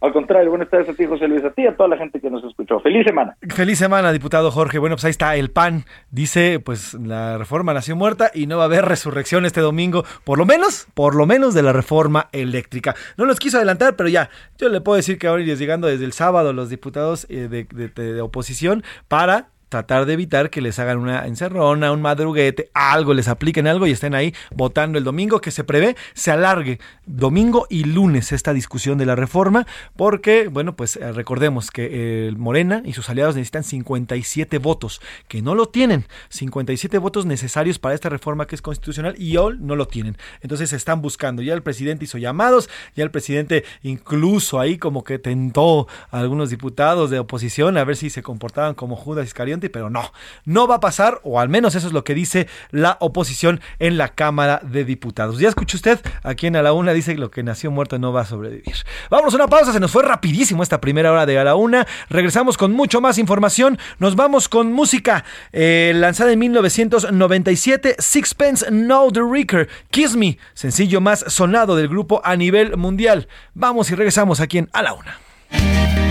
Al 0.00 0.12
contrario, 0.12 0.50
buenas 0.50 0.68
tardes 0.68 0.90
a 0.90 0.94
ti, 0.94 1.06
José 1.06 1.26
Luis, 1.26 1.42
a 1.44 1.50
ti 1.50 1.66
a 1.66 1.74
toda 1.74 1.88
la 1.88 1.96
gente 1.96 2.20
que 2.20 2.28
nos 2.28 2.44
escuchó. 2.44 2.78
Feliz 2.80 3.06
semana. 3.06 3.36
Feliz 3.48 3.78
semana, 3.78 4.12
diputado 4.12 4.50
Jorge. 4.50 4.78
Bueno, 4.78 4.96
pues 4.96 5.06
ahí 5.06 5.10
está 5.10 5.36
el 5.36 5.50
PAN. 5.50 5.84
Dice, 6.10 6.60
pues 6.60 6.94
la 6.94 7.38
reforma 7.38 7.72
nació 7.72 7.96
muerta 7.96 8.30
y 8.34 8.46
no 8.46 8.58
va 8.58 8.64
a 8.64 8.66
haber 8.66 8.84
resurrección 8.84 9.46
este 9.46 9.62
domingo, 9.62 10.04
por 10.24 10.38
lo 10.38 10.44
menos, 10.44 10.86
por 10.92 11.14
lo 11.14 11.26
menos 11.26 11.54
de 11.54 11.62
la 11.62 11.72
reforma 11.72 12.28
eléctrica. 12.32 12.94
No 13.16 13.24
los 13.24 13.38
quiso 13.38 13.56
adelantar, 13.56 13.96
pero 13.96 14.10
ya, 14.10 14.28
yo 14.58 14.68
le 14.68 14.82
puedo 14.82 14.96
decir 14.96 15.18
que 15.18 15.28
ahora 15.28 15.42
irían 15.42 15.58
llegando 15.58 15.86
desde 15.86 16.04
el 16.04 16.12
sábado 16.12 16.52
los 16.52 16.68
diputados 16.68 17.26
eh, 17.30 17.48
de 17.48 18.20
oposición 18.20 18.84
para 19.08 19.48
tratar 19.68 20.06
de 20.06 20.12
evitar 20.12 20.50
que 20.50 20.60
les 20.60 20.78
hagan 20.78 20.98
una 20.98 21.26
encerrona, 21.26 21.92
un 21.92 22.02
madruguete, 22.02 22.70
algo, 22.74 23.14
les 23.14 23.28
apliquen 23.28 23.66
algo 23.66 23.86
y 23.86 23.90
estén 23.90 24.14
ahí 24.14 24.34
votando 24.54 24.98
el 24.98 25.04
domingo, 25.04 25.40
que 25.40 25.50
se 25.50 25.64
prevé 25.64 25.96
se 26.14 26.30
alargue 26.30 26.78
domingo 27.04 27.66
y 27.68 27.84
lunes 27.84 28.32
esta 28.32 28.52
discusión 28.52 28.98
de 28.98 29.06
la 29.06 29.16
reforma, 29.16 29.66
porque, 29.96 30.48
bueno, 30.48 30.76
pues 30.76 30.96
eh, 30.96 31.12
recordemos 31.12 31.70
que 31.70 32.26
el 32.28 32.36
Morena 32.36 32.82
y 32.84 32.92
sus 32.92 33.08
aliados 33.08 33.36
necesitan 33.36 33.64
57 33.64 34.58
votos, 34.58 35.00
que 35.28 35.42
no 35.42 35.54
lo 35.54 35.66
tienen, 35.66 36.06
57 36.30 36.98
votos 36.98 37.26
necesarios 37.26 37.78
para 37.78 37.94
esta 37.94 38.08
reforma 38.08 38.46
que 38.46 38.54
es 38.54 38.62
constitucional 38.62 39.14
y 39.18 39.36
hoy 39.36 39.56
no 39.60 39.76
lo 39.76 39.86
tienen. 39.86 40.16
Entonces 40.40 40.72
están 40.72 41.02
buscando, 41.02 41.42
ya 41.42 41.54
el 41.54 41.62
presidente 41.62 42.04
hizo 42.04 42.18
llamados, 42.18 42.68
ya 42.94 43.04
el 43.04 43.10
presidente 43.10 43.64
incluso 43.82 44.58
ahí 44.60 44.78
como 44.78 45.04
que 45.04 45.18
tentó 45.18 45.86
a 46.10 46.20
algunos 46.20 46.50
diputados 46.50 47.10
de 47.10 47.18
oposición 47.18 47.78
a 47.78 47.84
ver 47.84 47.96
si 47.96 48.10
se 48.10 48.22
comportaban 48.22 48.74
como 48.74 48.96
Judas 48.96 49.26
Pero 49.56 49.90
no, 49.90 50.12
no 50.44 50.66
va 50.68 50.76
a 50.76 50.80
pasar, 50.80 51.20
o 51.22 51.40
al 51.40 51.48
menos 51.48 51.74
eso 51.74 51.86
es 51.86 51.92
lo 51.92 52.04
que 52.04 52.14
dice 52.14 52.48
la 52.70 52.96
oposición 53.00 53.60
en 53.78 53.96
la 53.96 54.08
Cámara 54.08 54.60
de 54.62 54.84
Diputados. 54.84 55.38
Ya 55.38 55.48
escuchó 55.48 55.76
usted, 55.76 56.00
aquí 56.22 56.46
en 56.46 56.56
A 56.56 56.62
la 56.62 56.72
Una 56.72 56.92
dice 56.92 57.14
que 57.14 57.20
lo 57.20 57.30
que 57.30 57.42
nació 57.42 57.70
muerto 57.70 57.98
no 57.98 58.12
va 58.12 58.22
a 58.22 58.26
sobrevivir. 58.26 58.76
Vamos 59.10 59.32
a 59.32 59.36
una 59.36 59.48
pausa, 59.48 59.72
se 59.72 59.80
nos 59.80 59.90
fue 59.90 60.02
rapidísimo 60.02 60.62
esta 60.62 60.80
primera 60.80 61.12
hora 61.12 61.26
de 61.26 61.38
A 61.38 61.44
la 61.44 61.54
Una. 61.54 61.86
Regresamos 62.08 62.56
con 62.56 62.72
mucho 62.72 63.00
más 63.00 63.18
información. 63.18 63.78
Nos 63.98 64.16
vamos 64.16 64.48
con 64.48 64.72
música 64.72 65.24
eh, 65.52 65.92
lanzada 65.94 66.32
en 66.32 66.38
1997, 66.38 67.96
Sixpence 67.98 68.70
No 68.70 69.10
The 69.10 69.20
Ricker, 69.22 69.68
Kiss 69.90 70.16
Me, 70.16 70.38
sencillo 70.54 71.00
más 71.00 71.24
sonado 71.28 71.76
del 71.76 71.88
grupo 71.88 72.20
a 72.24 72.36
nivel 72.36 72.76
mundial. 72.76 73.28
Vamos 73.54 73.90
y 73.90 73.94
regresamos 73.94 74.40
aquí 74.40 74.58
en 74.58 74.68
A 74.72 74.82
la 74.82 74.92
Una. 74.92 75.18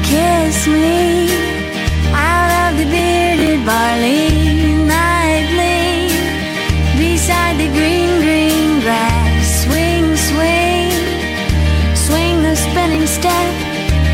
Kiss 0.03 0.67
me 0.67 1.25
the 2.77 3.14
bearded 3.55 3.65
barley 3.65 4.85
nightly 4.85 6.09
beside 6.97 7.57
the 7.57 7.67
green, 7.67 8.21
green 8.21 8.81
grass. 8.81 9.63
Swing, 9.63 10.15
swing, 10.15 10.91
swing 11.95 12.41
the 12.43 12.55
spinning 12.55 13.07
step. 13.07 13.53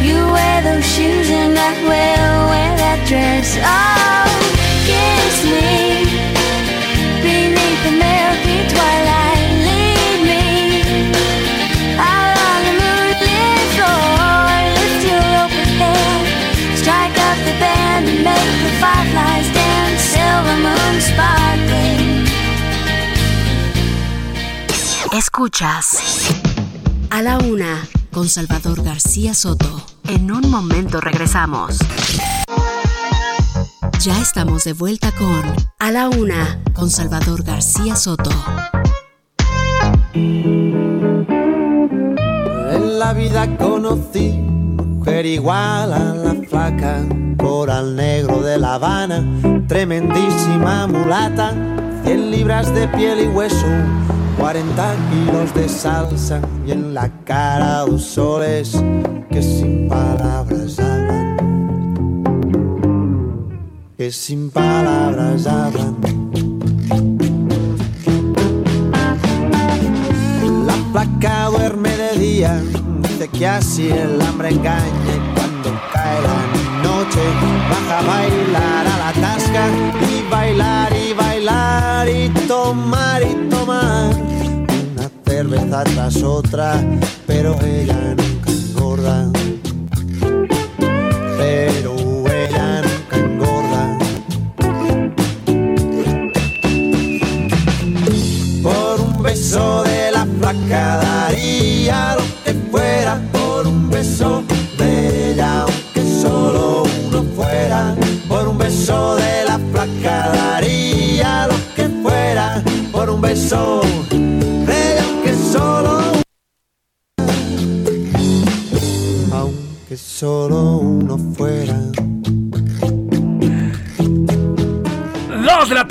You 0.03 0.15
wear 0.31 0.61
those 0.63 0.85
shoes 0.85 1.29
and 1.29 1.57
I 1.57 1.73
will 1.83 2.49
wear 2.49 2.77
that 2.77 3.05
dress. 3.07 3.57
Oh, 3.63 4.30
Escuchas 25.11 25.97
A 27.09 27.21
la 27.21 27.37
Una 27.37 27.85
con 28.11 28.29
Salvador 28.29 28.81
García 28.81 29.33
Soto. 29.33 29.85
En 30.07 30.31
un 30.31 30.49
momento 30.49 31.01
regresamos. 31.01 31.79
Ya 33.99 34.21
estamos 34.21 34.63
de 34.63 34.71
vuelta 34.71 35.11
con 35.11 35.43
A 35.79 35.91
la 35.91 36.07
Una 36.07 36.61
con 36.73 36.89
Salvador 36.89 37.43
García 37.43 37.97
Soto. 37.97 38.31
En 40.13 40.47
la 42.97 43.13
vida 43.13 43.57
conocí 43.57 44.29
mujer 45.01 45.25
igual 45.25 45.91
a 45.91 46.15
la 46.15 46.35
flaca, 46.47 47.03
coral 47.37 47.95
negro 47.95 48.41
de 48.41 48.57
La 48.57 48.75
Habana, 48.75 49.25
tremendísima 49.67 50.87
mulata, 50.87 51.53
100 52.05 52.31
libras 52.31 52.73
de 52.73 52.87
piel 52.87 53.19
y 53.21 53.27
hueso, 53.27 53.65
40 54.41 54.95
kilos 55.11 55.53
de 55.53 55.69
salsa 55.69 56.41
y 56.65 56.71
en 56.71 56.95
la 56.95 57.07
cara 57.25 57.81
dos 57.81 58.03
soles 58.03 58.71
que 59.29 59.39
sin 59.39 59.87
palabras 59.87 60.79
hablan, 60.79 61.37
que 63.95 64.11
sin 64.11 64.49
palabras 64.49 65.45
hablan. 65.45 65.95
La 70.65 70.75
placa 70.91 71.45
duerme 71.51 71.95
de 71.95 72.17
día, 72.17 72.59
dice 73.03 73.27
que 73.27 73.47
así 73.47 73.89
el 73.89 74.19
hambre 74.23 74.49
engaña 74.49 75.15
cuando 75.35 75.69
cae 75.93 76.19
la 76.19 76.39
noche 76.81 77.21
baja 77.69 77.99
a 77.99 78.07
bailar 78.07 78.87
a 78.87 78.97
la 78.97 79.11
tasca 79.21 79.67
y 80.09 80.27
bailar 80.31 80.91
y 80.97 81.13
bailar 81.13 82.09
y 82.09 82.27
tomar 82.47 83.21
y 83.21 83.25
tomar 83.35 83.50
tras 85.71 86.21
otra, 86.21 86.83
pero 87.25 87.57
ella 87.61 88.13
nunca 88.17 88.51
engorda. 88.51 89.40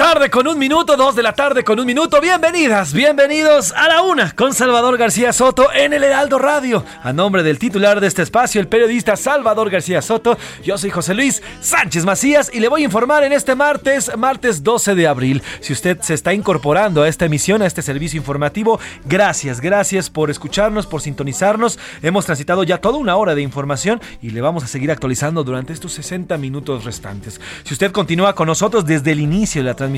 Tarde 0.00 0.30
con 0.30 0.48
un 0.48 0.58
minuto, 0.58 0.96
dos 0.96 1.14
de 1.14 1.22
la 1.22 1.34
tarde 1.34 1.62
con 1.62 1.78
un 1.78 1.84
minuto. 1.84 2.22
Bienvenidas, 2.22 2.94
bienvenidos 2.94 3.70
a 3.72 3.86
la 3.86 4.00
una 4.00 4.34
con 4.34 4.54
Salvador 4.54 4.96
García 4.96 5.30
Soto 5.30 5.70
en 5.74 5.92
el 5.92 6.02
Heraldo 6.02 6.38
Radio. 6.38 6.86
A 7.02 7.12
nombre 7.12 7.42
del 7.42 7.58
titular 7.58 8.00
de 8.00 8.06
este 8.06 8.22
espacio, 8.22 8.62
el 8.62 8.66
periodista 8.66 9.14
Salvador 9.16 9.68
García 9.68 10.00
Soto, 10.00 10.38
yo 10.64 10.78
soy 10.78 10.88
José 10.88 11.12
Luis 11.12 11.42
Sánchez 11.60 12.06
Macías 12.06 12.50
y 12.50 12.60
le 12.60 12.68
voy 12.68 12.80
a 12.80 12.86
informar 12.86 13.24
en 13.24 13.34
este 13.34 13.54
martes, 13.54 14.10
martes 14.16 14.62
12 14.62 14.94
de 14.94 15.06
abril. 15.06 15.42
Si 15.60 15.74
usted 15.74 16.00
se 16.00 16.14
está 16.14 16.32
incorporando 16.32 17.02
a 17.02 17.08
esta 17.08 17.26
emisión, 17.26 17.60
a 17.60 17.66
este 17.66 17.82
servicio 17.82 18.16
informativo, 18.16 18.80
gracias, 19.04 19.60
gracias 19.60 20.08
por 20.08 20.30
escucharnos, 20.30 20.86
por 20.86 21.02
sintonizarnos. 21.02 21.78
Hemos 22.00 22.24
transitado 22.24 22.64
ya 22.64 22.78
toda 22.78 22.96
una 22.96 23.16
hora 23.16 23.34
de 23.34 23.42
información 23.42 24.00
y 24.22 24.30
le 24.30 24.40
vamos 24.40 24.64
a 24.64 24.66
seguir 24.66 24.90
actualizando 24.90 25.44
durante 25.44 25.74
estos 25.74 25.92
60 25.92 26.38
minutos 26.38 26.84
restantes. 26.84 27.38
Si 27.64 27.74
usted 27.74 27.92
continúa 27.92 28.34
con 28.34 28.46
nosotros 28.46 28.86
desde 28.86 29.12
el 29.12 29.20
inicio 29.20 29.60
de 29.60 29.68
la 29.68 29.74
transmisión, 29.74 29.89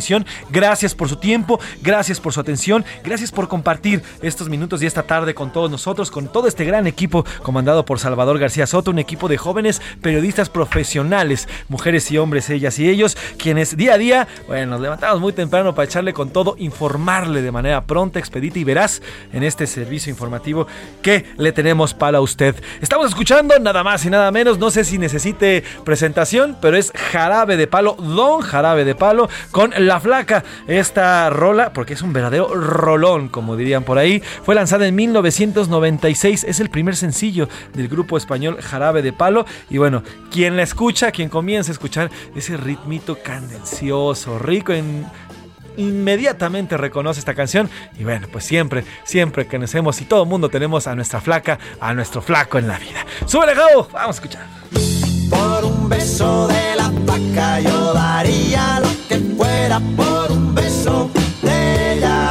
gracias 0.50 0.94
por 0.94 1.08
su 1.08 1.16
tiempo, 1.16 1.60
gracias 1.82 2.20
por 2.20 2.32
su 2.32 2.40
atención, 2.40 2.84
gracias 3.04 3.30
por 3.30 3.48
compartir 3.48 4.02
estos 4.22 4.48
minutos 4.48 4.82
y 4.82 4.86
esta 4.86 5.02
tarde 5.02 5.34
con 5.34 5.52
todos 5.52 5.70
nosotros, 5.70 6.10
con 6.10 6.28
todo 6.28 6.48
este 6.48 6.64
gran 6.64 6.86
equipo 6.86 7.24
comandado 7.42 7.84
por 7.84 7.98
Salvador 7.98 8.38
García 8.38 8.66
Soto, 8.66 8.90
un 8.90 8.98
equipo 8.98 9.28
de 9.28 9.38
jóvenes 9.38 9.80
periodistas 10.00 10.48
profesionales, 10.48 11.48
mujeres 11.68 12.10
y 12.10 12.18
hombres, 12.18 12.50
ellas 12.50 12.78
y 12.78 12.88
ellos, 12.88 13.16
quienes 13.38 13.76
día 13.76 13.94
a 13.94 13.98
día, 13.98 14.28
bueno, 14.46 14.72
nos 14.72 14.80
levantamos 14.80 15.20
muy 15.20 15.32
temprano 15.32 15.74
para 15.74 15.86
echarle 15.86 16.12
con 16.12 16.30
todo, 16.30 16.54
informarle 16.58 17.42
de 17.42 17.52
manera 17.52 17.84
pronta, 17.84 18.18
expedita 18.18 18.58
y 18.58 18.64
veraz 18.64 19.02
en 19.32 19.42
este 19.42 19.66
servicio 19.66 20.10
informativo 20.10 20.66
que 21.02 21.26
le 21.36 21.52
tenemos 21.52 21.94
para 21.94 22.20
usted. 22.20 22.54
Estamos 22.80 23.08
escuchando 23.08 23.58
nada 23.58 23.82
más 23.82 24.04
y 24.04 24.10
nada 24.10 24.30
menos, 24.30 24.58
no 24.58 24.70
sé 24.70 24.84
si 24.84 24.98
necesite 24.98 25.64
presentación, 25.84 26.56
pero 26.60 26.76
es 26.76 26.92
Jarabe 26.94 27.56
de 27.56 27.66
Palo, 27.66 27.96
Don 27.98 28.40
Jarabe 28.40 28.84
de 28.84 28.94
Palo, 28.94 29.28
con 29.50 29.72
La 29.86 30.00
Flaca. 30.00 30.44
Esta 30.66 31.30
rola, 31.30 31.72
porque 31.72 31.94
es 31.94 32.02
un 32.02 32.12
verdadero 32.12 32.54
rolón, 32.54 33.28
como 33.28 33.56
dirían 33.56 33.84
por 33.84 33.98
ahí, 33.98 34.20
fue 34.44 34.54
lanzada 34.54 34.86
en 34.86 34.94
1996, 34.94 36.44
es 36.44 36.60
el 36.60 36.70
primer 36.70 36.96
sencillo 36.96 37.48
del 37.74 37.88
grupo 37.88 38.16
español 38.16 38.58
Jarabe 38.60 39.02
de 39.02 39.12
Palo. 39.12 39.46
Y 39.70 39.78
bueno, 39.78 40.02
quien 40.30 40.56
la 40.56 40.62
escucha, 40.62 41.10
quien 41.12 41.28
comienza 41.28 41.70
a 41.70 41.74
escuchar 41.74 42.10
ese 42.34 42.56
ritmito 42.56 43.18
candencioso, 43.22 44.38
rico 44.38 44.72
en 44.72 45.06
inmediatamente 45.76 46.76
reconoce 46.76 47.20
esta 47.20 47.34
canción 47.34 47.70
y 47.98 48.04
bueno, 48.04 48.28
pues 48.30 48.44
siempre, 48.44 48.84
siempre 49.04 49.46
conocemos 49.46 50.00
y 50.00 50.04
todo 50.04 50.24
el 50.24 50.28
mundo 50.28 50.48
tenemos 50.48 50.86
a 50.86 50.94
nuestra 50.94 51.20
flaca, 51.20 51.58
a 51.80 51.94
nuestro 51.94 52.20
flaco 52.20 52.58
en 52.58 52.68
la 52.68 52.78
vida. 52.78 53.06
¡Súbele, 53.26 53.54
Gabo! 53.54 53.88
Vamos 53.92 54.20
a 54.20 54.22
escuchar. 54.22 55.11
Por 55.32 55.64
un 55.64 55.88
beso 55.88 56.46
de 56.48 56.76
la 56.76 56.88
vaca 57.06 57.60
yo 57.60 57.92
daría 57.94 58.80
lo 58.80 58.90
que 59.08 59.18
fuera 59.36 59.80
por 59.96 60.30
un 60.30 60.54
beso 60.54 61.10
de 61.42 61.94
ella, 61.94 62.30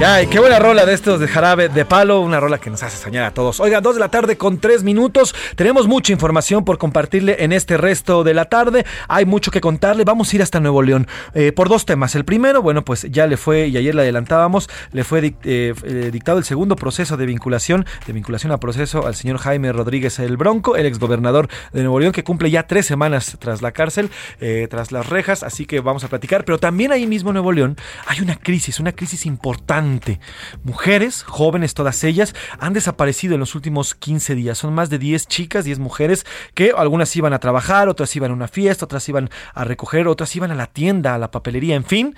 Ay, 0.00 0.26
qué 0.26 0.40
buena 0.40 0.58
rola 0.58 0.84
de 0.84 0.92
estos 0.92 1.20
de 1.20 1.28
jarabe 1.28 1.68
de 1.68 1.84
palo, 1.84 2.20
una 2.20 2.40
rola 2.40 2.58
que 2.58 2.68
nos 2.68 2.82
hace 2.82 2.96
soñar 2.96 3.24
a 3.24 3.32
todos. 3.32 3.60
Oiga, 3.60 3.80
dos 3.80 3.94
de 3.94 4.00
la 4.00 4.08
tarde 4.08 4.36
con 4.36 4.58
tres 4.58 4.82
minutos. 4.82 5.34
Tenemos 5.54 5.86
mucha 5.86 6.12
información 6.12 6.64
por 6.64 6.78
compartirle 6.78 7.36
en 7.44 7.52
este 7.52 7.76
resto 7.76 8.24
de 8.24 8.34
la 8.34 8.46
tarde. 8.46 8.84
Hay 9.08 9.24
mucho 9.24 9.52
que 9.52 9.60
contarle. 9.60 10.02
Vamos 10.04 10.32
a 10.32 10.36
ir 10.36 10.42
hasta 10.42 10.58
Nuevo 10.58 10.82
León 10.82 11.06
eh, 11.32 11.52
por 11.52 11.68
dos 11.68 11.86
temas. 11.86 12.16
El 12.16 12.24
primero, 12.24 12.60
bueno, 12.60 12.84
pues 12.84 13.06
ya 13.08 13.28
le 13.28 13.36
fue, 13.36 13.68
y 13.68 13.76
ayer 13.76 13.94
le 13.94 14.02
adelantábamos, 14.02 14.68
le 14.90 15.04
fue 15.04 15.20
eh, 15.26 15.34
eh, 15.44 16.10
dictado 16.12 16.38
el 16.38 16.44
segundo 16.44 16.74
proceso 16.74 17.16
de 17.16 17.26
vinculación, 17.26 17.86
de 18.06 18.12
vinculación 18.12 18.50
a 18.50 18.58
proceso 18.58 19.06
al 19.06 19.14
señor 19.14 19.38
Jaime 19.38 19.72
Rodríguez 19.72 20.18
el 20.18 20.36
Bronco, 20.36 20.74
el 20.76 20.86
exgobernador 20.86 21.48
de 21.72 21.82
Nuevo 21.82 22.00
León, 22.00 22.12
que 22.12 22.24
cumple 22.24 22.50
ya 22.50 22.66
tres 22.66 22.84
semanas 22.84 23.36
tras 23.38 23.62
la 23.62 23.70
cárcel, 23.70 24.10
eh, 24.40 24.66
tras 24.68 24.90
las 24.90 25.08
rejas. 25.08 25.44
Así 25.44 25.66
que 25.66 25.78
vamos 25.78 26.02
a 26.02 26.08
platicar. 26.08 26.44
Pero 26.44 26.58
también 26.58 26.90
ahí 26.90 27.06
mismo 27.06 27.32
Nuevo 27.32 27.52
León 27.52 27.76
hay 28.06 28.20
una 28.20 28.34
crisis, 28.34 28.80
una 28.80 28.90
crisis 28.90 29.24
importante. 29.24 29.83
Mujeres, 30.62 31.22
jóvenes 31.22 31.74
todas 31.74 32.02
ellas, 32.04 32.34
han 32.58 32.72
desaparecido 32.72 33.34
en 33.34 33.40
los 33.40 33.54
últimos 33.54 33.94
15 33.94 34.34
días. 34.34 34.58
Son 34.58 34.74
más 34.74 34.90
de 34.90 34.98
10 34.98 35.26
chicas, 35.26 35.64
10 35.64 35.78
mujeres 35.78 36.26
que 36.54 36.72
algunas 36.76 37.14
iban 37.16 37.32
a 37.32 37.38
trabajar, 37.38 37.88
otras 37.88 38.14
iban 38.16 38.30
a 38.30 38.34
una 38.34 38.48
fiesta, 38.48 38.84
otras 38.84 39.08
iban 39.08 39.30
a 39.54 39.64
recoger, 39.64 40.08
otras 40.08 40.34
iban 40.36 40.50
a 40.50 40.54
la 40.54 40.66
tienda, 40.66 41.14
a 41.14 41.18
la 41.18 41.30
papelería, 41.30 41.76
en 41.76 41.84
fin 41.84 42.14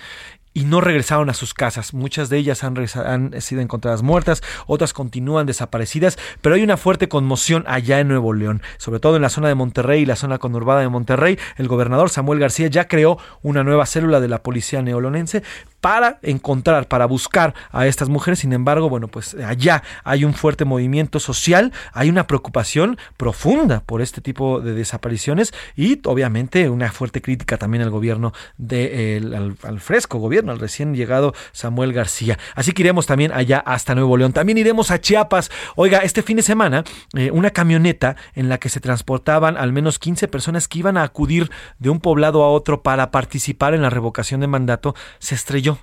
y 0.56 0.64
no 0.64 0.80
regresaron 0.80 1.28
a 1.28 1.34
sus 1.34 1.52
casas. 1.52 1.92
Muchas 1.92 2.30
de 2.30 2.38
ellas 2.38 2.64
han, 2.64 2.78
han 3.04 3.42
sido 3.42 3.60
encontradas 3.60 4.02
muertas, 4.02 4.42
otras 4.66 4.94
continúan 4.94 5.44
desaparecidas, 5.44 6.16
pero 6.40 6.54
hay 6.54 6.62
una 6.62 6.78
fuerte 6.78 7.10
conmoción 7.10 7.64
allá 7.66 8.00
en 8.00 8.08
Nuevo 8.08 8.32
León, 8.32 8.62
sobre 8.78 8.98
todo 8.98 9.16
en 9.16 9.22
la 9.22 9.28
zona 9.28 9.48
de 9.48 9.54
Monterrey 9.54 10.00
y 10.00 10.06
la 10.06 10.16
zona 10.16 10.38
conurbada 10.38 10.80
de 10.80 10.88
Monterrey. 10.88 11.38
El 11.58 11.68
gobernador 11.68 12.08
Samuel 12.08 12.38
García 12.38 12.68
ya 12.68 12.88
creó 12.88 13.18
una 13.42 13.64
nueva 13.64 13.84
célula 13.84 14.18
de 14.18 14.28
la 14.28 14.42
policía 14.42 14.80
neolonense 14.80 15.42
para 15.86 16.18
encontrar, 16.22 16.88
para 16.88 17.06
buscar 17.06 17.54
a 17.70 17.86
estas 17.86 18.08
mujeres. 18.08 18.40
Sin 18.40 18.52
embargo, 18.52 18.88
bueno, 18.88 19.06
pues 19.06 19.34
allá 19.34 19.84
hay 20.02 20.24
un 20.24 20.34
fuerte 20.34 20.64
movimiento 20.64 21.20
social, 21.20 21.72
hay 21.92 22.08
una 22.10 22.26
preocupación 22.26 22.98
profunda 23.16 23.84
por 23.86 24.02
este 24.02 24.20
tipo 24.20 24.60
de 24.60 24.72
desapariciones 24.74 25.54
y 25.76 26.00
obviamente 26.04 26.68
una 26.70 26.90
fuerte 26.90 27.22
crítica 27.22 27.56
también 27.56 27.84
al 27.84 27.90
gobierno 27.90 28.32
de, 28.56 29.16
el- 29.16 29.56
al, 29.62 29.78
fresco 29.78 30.18
gobierno, 30.18 30.50
al 30.50 30.58
recién 30.58 30.92
llegado 30.92 31.34
Samuel 31.52 31.92
García. 31.92 32.36
Así 32.56 32.72
que 32.72 32.82
iremos 32.82 33.06
también 33.06 33.30
allá 33.30 33.60
hasta 33.60 33.94
Nuevo 33.94 34.16
León. 34.16 34.32
También 34.32 34.58
iremos 34.58 34.90
a 34.90 35.00
Chiapas. 35.00 35.52
Oiga, 35.76 35.98
este 36.00 36.22
fin 36.22 36.36
de 36.38 36.42
semana, 36.42 36.82
eh, 37.14 37.30
una 37.30 37.50
camioneta 37.50 38.16
en 38.34 38.48
la 38.48 38.58
que 38.58 38.70
se 38.70 38.80
transportaban 38.80 39.56
al 39.56 39.72
menos 39.72 40.00
15 40.00 40.26
personas 40.26 40.66
que 40.66 40.80
iban 40.80 40.96
a 40.96 41.04
acudir 41.04 41.48
de 41.78 41.90
un 41.90 42.00
poblado 42.00 42.42
a 42.42 42.50
otro 42.50 42.82
para 42.82 43.12
participar 43.12 43.72
en 43.72 43.82
la 43.82 43.90
revocación 43.90 44.40
de 44.40 44.48
mandato 44.48 44.96
se 45.20 45.36
estrelló. 45.36 45.75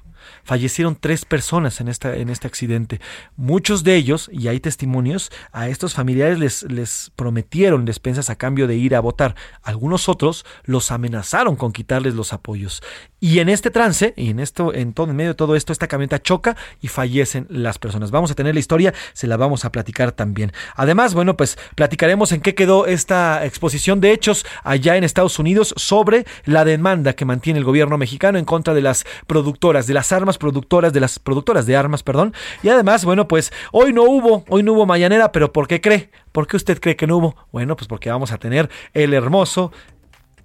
Fallecieron 0.43 0.95
tres 0.99 1.26
personas 1.26 1.82
en, 1.82 1.88
esta, 1.88 2.15
en 2.15 2.30
este 2.30 2.47
accidente. 2.47 2.99
Muchos 3.36 3.84
de 3.84 3.95
ellos, 3.95 4.30
y 4.32 4.47
hay 4.47 4.59
testimonios, 4.59 5.32
a 5.51 5.69
estos 5.69 5.93
familiares 5.93 6.39
les, 6.39 6.63
les 6.63 7.11
prometieron 7.15 7.86
despensas 7.86 8.30
a 8.30 8.36
cambio 8.36 8.67
de 8.67 8.76
ir 8.76 8.95
a 8.95 8.99
votar. 8.99 9.36
Algunos 9.61 10.09
otros 10.09 10.45
los 10.63 10.91
amenazaron 10.91 11.55
con 11.55 11.71
quitarles 11.71 12.15
los 12.15 12.34
apoyos. 12.34 12.82
Y 13.19 13.39
en 13.39 13.49
este 13.49 13.71
trance, 13.71 14.13
y 14.17 14.30
en 14.32 14.39
esto, 14.39 14.74
en 14.74 14.93
todo, 14.93 15.09
en 15.09 15.15
medio 15.15 15.32
de 15.32 15.36
todo 15.36 15.55
esto, 15.55 15.71
esta 15.71 15.88
camioneta 15.88 16.21
choca 16.21 16.57
y 16.82 16.89
fallecen 16.89 17.47
las 17.49 17.80
personas. 17.80 18.11
Vamos 18.11 18.32
a 18.32 18.36
tener 18.36 18.53
la 18.53 18.59
historia, 18.59 18.93
se 19.13 19.28
la 19.28 19.38
vamos 19.38 19.63
a 19.63 19.71
platicar 19.71 20.11
también. 20.11 20.51
Además, 20.76 21.13
bueno, 21.13 21.38
pues 21.38 21.57
platicaremos 21.76 22.32
en 22.32 22.41
qué 22.41 22.53
quedó 22.53 22.86
esta 22.86 23.45
exposición 23.45 24.01
de 24.01 24.11
hechos 24.11 24.45
allá 24.63 24.97
en 24.97 25.03
Estados 25.03 25.39
Unidos 25.39 25.74
sobre 25.78 26.26
la 26.45 26.65
demanda 26.65 27.13
que 27.13 27.26
mantiene 27.26 27.59
el 27.59 27.65
gobierno 27.65 27.97
mexicano 27.97 28.38
en 28.38 28.45
contra 28.45 28.74
de 28.74 28.82
las 28.82 29.05
productoras, 29.28 29.88
de 29.88 29.93
las 29.93 30.11
armas 30.14 30.38
productoras, 30.38 30.93
de 30.93 30.99
las 30.99 31.20
productoras 31.20 31.66
de 31.66 31.76
armas, 31.76 32.03
perdón. 32.03 32.34
Y 32.61 32.70
además, 32.70 33.03
bueno, 33.05 33.28
pues 33.28 33.51
hoy 33.72 33.93
no 33.93 34.03
hubo, 34.03 34.45
hoy 34.47 34.64
no 34.64 34.74
hubo 34.74 34.86
mañanera, 34.86 35.32
pero 35.32 35.51
¿por 35.51 35.68
qué 35.68 35.82
cree? 35.82 36.09
¿Por 36.32 36.47
qué 36.47 36.57
usted 36.57 36.80
cree 36.80 36.95
que 36.95 37.07
no 37.07 37.18
hubo? 37.18 37.36
Bueno, 37.51 37.76
pues 37.76 37.88
porque 37.88 38.09
vamos 38.09 38.32
a 38.32 38.38
tener 38.38 38.70
el 38.93 39.14
hermoso 39.14 39.72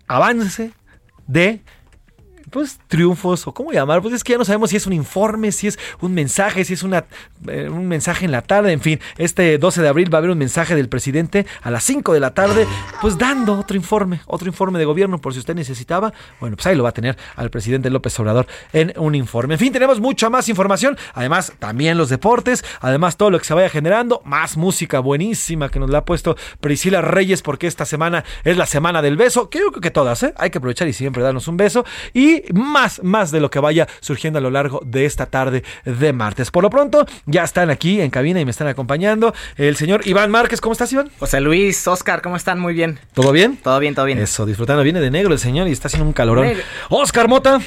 avance 0.07 0.73
de 1.27 1.61
pues 2.51 2.79
triunfos 2.89 3.47
o 3.47 3.53
cómo 3.53 3.73
llamar, 3.73 4.03
pues 4.03 4.15
es 4.15 4.25
que 4.25 4.33
ya 4.33 4.39
no 4.39 4.45
sabemos 4.45 4.71
si 4.71 4.77
es 4.77 4.87
un 4.87 4.93
informe, 4.93 5.53
si 5.53 5.67
es 5.67 5.79
un 6.01 6.15
mensaje, 6.15 6.65
si 6.65 6.75
es 6.75 6.83
una, 6.83 7.05
eh, 7.47 7.69
un 7.71 7.87
mensaje 7.87 8.25
en 8.25 8.33
la 8.33 8.43
tarde, 8.43 8.73
en 8.73 8.81
fin, 8.81 9.01
este 9.17 9.59
12 9.59 9.83
de 9.83 9.89
abril 9.89 10.13
va 10.13 10.19
a 10.19 10.21
haber 10.21 10.31
un 10.31 10.39
mensaje 10.39 10.75
del 10.75 10.89
presidente 10.89 11.47
a 11.63 11.71
las 11.71 11.85
5 11.85 12.13
de 12.13 12.21
la 12.21 12.35
tarde, 12.35 12.67
pues 13.01 13.19
dando 13.19 13.59
otro 13.59 13.77
informe, 13.77 14.21
otro 14.27 14.49
informe 14.49 14.79
de 14.79 14.85
gobierno 14.85 15.21
por 15.21 15.33
si 15.33 15.41
usted 15.41 15.55
necesitaba, 15.55 16.13
bueno, 16.41 16.57
pues 16.57 16.67
ahí 16.67 16.77
lo 16.77 16.83
va 16.83 16.91
a 16.91 16.93
tener 16.93 17.17
al 17.37 17.51
presidente 17.51 17.91
López 17.91 18.19
Obrador 18.21 18.47
en 18.73 18.93
un 18.97 19.15
informe. 19.15 19.55
En 19.55 19.61
fin, 19.61 19.73
tenemos 19.73 20.01
mucha 20.01 20.31
más 20.31 20.49
información, 20.49 20.97
además 21.15 21.53
también 21.59 21.99
los 21.99 22.09
deportes, 22.09 22.65
además 22.81 23.17
todo 23.17 23.31
lo 23.31 23.39
que 23.39 23.45
se 23.45 23.55
vaya 23.55 23.69
generando, 23.69 24.23
más 24.25 24.57
música 24.57 25.01
buenísima 25.01 25.69
que 25.69 25.79
nos 25.79 25.91
la 25.91 25.99
ha 25.99 26.05
puesto 26.05 26.37
Priscila 26.61 27.03
Reyes 27.03 27.43
porque 27.43 27.67
esta 27.67 27.85
semana 27.85 28.25
es 28.45 28.57
la 28.57 28.67
semana 28.67 29.03
del 29.03 29.17
beso, 29.17 29.51
que 29.51 29.59
yo 29.59 29.71
creo 29.71 29.81
que 29.81 29.91
todas, 29.91 30.23
¿eh? 30.23 30.35
hay 30.37 30.51
que 30.51 30.59
aprovechar 30.59 30.89
y 30.89 30.93
siempre 30.93 31.23
darnos 31.23 31.49
un 31.49 31.57
beso 31.57 31.85
y 32.13 32.38
más, 32.53 33.03
más 33.03 33.31
de 33.31 33.41
lo 33.41 33.51
que 33.51 33.59
vaya 33.59 33.87
surgiendo 34.01 34.39
a 34.39 34.43
lo 34.43 34.51
largo 34.51 34.81
de 34.85 35.05
esta 35.05 35.27
tarde 35.27 35.63
de 35.85 36.13
martes. 36.13 36.51
Por 36.51 36.63
lo 36.63 36.71
pronto, 36.71 37.07
ya 37.27 37.45
están 37.45 37.71
aquí 37.71 38.01
en 38.01 38.11
cabina 38.11 38.41
y 38.41 38.45
me 38.45 38.51
están 38.51 38.69
acompañando 38.69 39.35
el 39.57 39.77
señor 39.77 40.07
Iván 40.07 40.31
Márquez. 40.31 40.61
¿Cómo 40.61 40.73
estás, 40.73 40.93
Iván? 40.93 41.11
José 41.19 41.41
Luis, 41.41 41.87
Oscar, 41.87 42.23
¿cómo 42.23 42.37
están? 42.37 42.59
Muy 42.61 42.75
bien. 42.75 42.99
¿Todo 43.15 43.33
bien? 43.33 43.57
Todo 43.57 43.79
bien, 43.79 43.95
todo 43.95 44.07
bien. 44.07 44.19
Eso, 44.19 44.47
disfrutando. 44.47 44.83
Viene 44.83 45.01
de 45.01 45.11
negro 45.11 45.33
el 45.33 45.39
señor 45.39 45.69
y 45.69 45.73
está 45.73 45.89
haciendo 45.89 46.07
un 46.07 46.13
calorón. 46.13 46.47
Negro. 46.47 46.63
Oscar 46.91 47.29
Mota. 47.29 47.61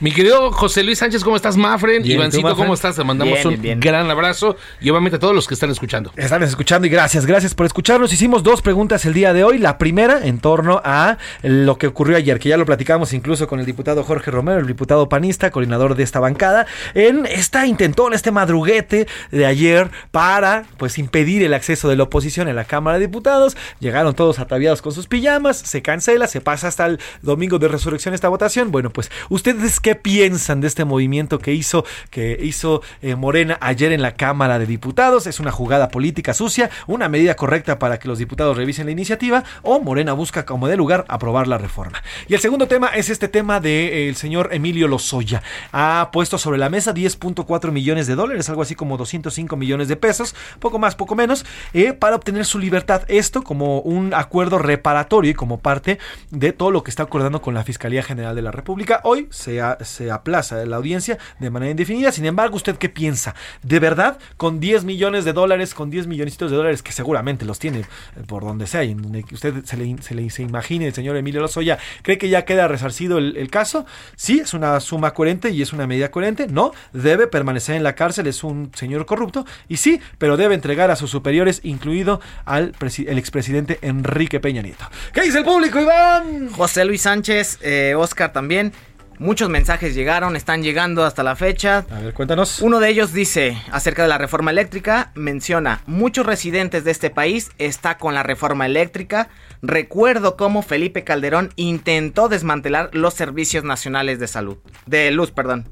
Mi 0.00 0.10
querido 0.10 0.50
José 0.50 0.82
Luis 0.82 0.98
Sánchez, 0.98 1.22
¿cómo 1.22 1.36
estás, 1.36 1.56
Mafren? 1.56 2.02
Bien, 2.02 2.04
¿y 2.04 2.08
tú, 2.08 2.20
Ivancito, 2.20 2.42
Mafren? 2.48 2.64
¿cómo 2.64 2.74
estás? 2.74 2.96
Te 2.96 3.04
mandamos 3.04 3.34
Bien, 3.34 3.46
un 3.46 3.62
bien. 3.62 3.80
gran 3.80 4.10
abrazo 4.10 4.56
y 4.80 4.90
obviamente 4.90 5.16
a 5.16 5.18
todos 5.20 5.34
los 5.34 5.46
que 5.46 5.54
están 5.54 5.70
escuchando. 5.70 6.10
Están 6.16 6.42
escuchando 6.42 6.86
y 6.86 6.90
gracias, 6.90 7.26
gracias 7.26 7.54
por 7.54 7.64
escucharnos. 7.66 8.12
Hicimos 8.12 8.42
dos 8.42 8.60
preguntas 8.60 9.04
el 9.04 9.14
día 9.14 9.32
de 9.32 9.44
hoy. 9.44 9.58
La 9.58 9.78
primera 9.78 10.26
en 10.26 10.40
torno 10.40 10.80
a 10.84 11.18
lo 11.42 11.78
que 11.78 11.86
ocurrió 11.86 12.16
ayer, 12.16 12.40
que 12.40 12.48
ya 12.48 12.56
lo 12.56 12.66
platicamos 12.66 13.12
incluso 13.12 13.46
con 13.46 13.60
el 13.60 13.66
diputado 13.66 14.02
Jorge 14.02 14.13
Romero, 14.22 14.60
el 14.60 14.66
diputado 14.66 15.08
panista, 15.08 15.50
coordinador 15.50 15.94
de 15.94 16.02
esta 16.02 16.20
bancada, 16.20 16.66
en 16.94 17.26
esta 17.26 17.66
intentón, 17.66 18.14
este 18.14 18.30
madruguete 18.30 19.06
de 19.30 19.46
ayer 19.46 19.90
para 20.10 20.64
pues 20.76 20.98
impedir 20.98 21.42
el 21.42 21.54
acceso 21.54 21.88
de 21.88 21.96
la 21.96 22.04
oposición 22.04 22.48
en 22.48 22.56
la 22.56 22.64
Cámara 22.64 22.98
de 22.98 23.06
Diputados. 23.06 23.56
Llegaron 23.80 24.14
todos 24.14 24.38
ataviados 24.38 24.82
con 24.82 24.92
sus 24.92 25.06
pijamas, 25.06 25.56
se 25.56 25.82
cancela, 25.82 26.26
se 26.26 26.40
pasa 26.40 26.68
hasta 26.68 26.86
el 26.86 27.00
domingo 27.22 27.58
de 27.58 27.68
resurrección 27.68 28.14
esta 28.14 28.28
votación. 28.28 28.70
Bueno, 28.70 28.90
pues 28.90 29.10
ustedes 29.28 29.80
qué 29.80 29.94
piensan 29.94 30.60
de 30.60 30.68
este 30.68 30.84
movimiento 30.84 31.38
que 31.38 31.52
hizo 31.52 31.84
que 32.10 32.38
hizo 32.40 32.82
eh, 33.02 33.14
Morena 33.14 33.58
ayer 33.60 33.92
en 33.92 34.02
la 34.02 34.14
Cámara 34.14 34.58
de 34.58 34.66
Diputados? 34.66 35.26
¿Es 35.26 35.40
una 35.40 35.50
jugada 35.50 35.88
política 35.88 36.34
sucia, 36.34 36.70
una 36.86 37.08
medida 37.08 37.36
correcta 37.36 37.78
para 37.78 37.98
que 37.98 38.08
los 38.08 38.18
diputados 38.18 38.56
revisen 38.56 38.86
la 38.86 38.92
iniciativa 38.92 39.44
o 39.62 39.80
Morena 39.80 40.12
busca 40.12 40.44
como 40.44 40.68
de 40.68 40.76
lugar 40.76 41.04
aprobar 41.08 41.48
la 41.48 41.58
reforma? 41.58 42.02
Y 42.28 42.34
el 42.34 42.40
segundo 42.40 42.66
tema 42.66 42.88
es 42.88 43.10
este 43.10 43.28
tema 43.28 43.60
del 44.06 44.16
señor 44.16 44.50
Emilio 44.52 44.88
Lozoya. 44.88 45.42
Ha 45.72 46.10
puesto 46.12 46.38
sobre 46.38 46.58
la 46.58 46.68
mesa 46.68 46.94
10.4 46.94 47.70
millones 47.70 48.06
de 48.06 48.14
dólares, 48.14 48.48
algo 48.48 48.62
así 48.62 48.74
como 48.74 48.96
205 48.96 49.56
millones 49.56 49.88
de 49.88 49.96
pesos, 49.96 50.34
poco 50.58 50.78
más, 50.78 50.94
poco 50.94 51.14
menos, 51.14 51.44
eh, 51.72 51.92
para 51.92 52.16
obtener 52.16 52.44
su 52.44 52.58
libertad. 52.58 53.02
Esto 53.08 53.42
como 53.42 53.80
un 53.80 54.14
acuerdo 54.14 54.58
reparatorio 54.58 55.30
y 55.30 55.34
como 55.34 55.58
parte 55.58 55.98
de 56.30 56.52
todo 56.52 56.70
lo 56.70 56.82
que 56.82 56.90
está 56.90 57.04
acordando 57.04 57.40
con 57.40 57.54
la 57.54 57.64
Fiscalía 57.64 58.02
General 58.02 58.34
de 58.34 58.42
la 58.42 58.50
República. 58.50 59.00
Hoy 59.04 59.28
se, 59.30 59.60
aplaza 59.60 60.64
la 60.64 60.76
audiencia 60.76 61.18
de 61.38 61.50
manera 61.50 61.70
indefinida. 61.70 62.12
Sin 62.12 62.26
embargo, 62.26 62.56
¿usted 62.56 62.76
qué 62.76 62.88
piensa? 62.88 63.34
¿De 63.62 63.80
verdad, 63.80 64.18
con 64.36 64.60
10 64.60 64.84
millones 64.84 65.24
de 65.24 65.32
dólares, 65.32 65.74
con 65.74 65.90
10 65.90 66.06
millonecitos 66.06 66.50
de 66.50 66.56
dólares, 66.56 66.82
que 66.82 66.92
seguramente 66.92 67.44
los 67.44 67.58
tiene 67.58 67.80
eh, 67.80 67.84
por 68.26 68.44
donde 68.44 68.66
sea, 68.66 68.84
y 68.84 68.92
en 68.92 69.02
donde 69.02 69.24
usted 69.32 69.64
se 69.64 69.76
le, 69.76 69.96
se 70.02 70.14
le 70.14 70.30
se 70.30 70.42
imagine 70.42 70.86
el 70.86 70.94
señor 70.94 71.16
Emilio 71.16 71.40
Lozoya, 71.40 71.78
¿cree 72.02 72.18
que 72.18 72.28
ya 72.28 72.44
queda 72.44 72.68
resarcido 72.68 73.18
el, 73.18 73.36
el 73.36 73.50
caso? 73.50 73.86
Sí, 74.16 74.40
es 74.40 74.54
una 74.54 74.78
suma 74.80 75.12
coherente 75.12 75.50
y 75.50 75.62
es 75.62 75.72
una 75.72 75.86
medida 75.86 76.10
coherente. 76.10 76.46
No, 76.46 76.72
debe 76.92 77.26
permanecer 77.26 77.76
en 77.76 77.82
la 77.82 77.94
cárcel, 77.94 78.26
es 78.26 78.44
un 78.44 78.70
señor 78.74 79.06
corrupto. 79.06 79.46
Y 79.68 79.76
sí, 79.76 80.00
pero 80.18 80.36
debe 80.36 80.54
entregar 80.54 80.90
a 80.90 80.96
sus 80.96 81.10
superiores, 81.10 81.60
incluido 81.62 82.20
al 82.44 82.74
el 83.06 83.18
expresidente 83.18 83.78
Enrique 83.82 84.40
Peña 84.40 84.62
Nieto. 84.62 84.84
¿Qué 85.12 85.22
dice 85.22 85.38
el 85.38 85.44
público, 85.44 85.80
Iván? 85.80 86.50
José 86.50 86.84
Luis 86.84 87.02
Sánchez, 87.02 87.58
eh, 87.62 87.94
Oscar 87.96 88.32
también. 88.32 88.72
Muchos 89.18 89.48
mensajes 89.48 89.94
llegaron, 89.94 90.34
están 90.34 90.62
llegando 90.62 91.04
hasta 91.04 91.22
la 91.22 91.36
fecha. 91.36 91.86
A 91.90 92.00
ver, 92.00 92.14
cuéntanos. 92.14 92.60
Uno 92.60 92.80
de 92.80 92.88
ellos 92.88 93.12
dice, 93.12 93.56
acerca 93.70 94.02
de 94.02 94.08
la 94.08 94.18
reforma 94.18 94.50
eléctrica, 94.50 95.12
menciona, 95.14 95.82
muchos 95.86 96.26
residentes 96.26 96.82
de 96.84 96.90
este 96.90 97.10
país 97.10 97.50
está 97.58 97.96
con 97.96 98.14
la 98.14 98.24
reforma 98.24 98.66
eléctrica. 98.66 99.28
Recuerdo 99.66 100.36
cómo 100.36 100.60
Felipe 100.60 101.04
Calderón 101.04 101.50
intentó 101.56 102.28
desmantelar 102.28 102.90
los 102.92 103.14
servicios 103.14 103.64
nacionales 103.64 104.18
de 104.18 104.26
salud, 104.26 104.58
de 104.84 105.10
luz, 105.10 105.30
perdón. 105.30 105.66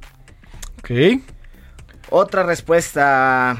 Ok. 0.78 1.20
Otra 2.08 2.42
respuesta. 2.42 3.58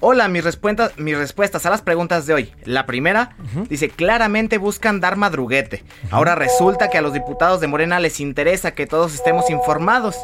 Hola, 0.00 0.28
mis, 0.28 0.42
respuestas, 0.42 0.98
mis 0.98 1.16
respuestas 1.16 1.64
a 1.64 1.70
las 1.70 1.82
preguntas 1.82 2.26
de 2.26 2.34
hoy. 2.34 2.52
La 2.64 2.86
primera 2.86 3.36
dice, 3.68 3.88
claramente 3.88 4.58
buscan 4.58 5.00
dar 5.00 5.16
madruguete. 5.16 5.84
Ahora 6.10 6.34
resulta 6.34 6.90
que 6.90 6.98
a 6.98 7.02
los 7.02 7.12
diputados 7.12 7.60
de 7.60 7.66
Morena 7.68 8.00
les 8.00 8.18
interesa 8.20 8.72
que 8.72 8.86
todos 8.86 9.14
estemos 9.14 9.48
informados. 9.48 10.16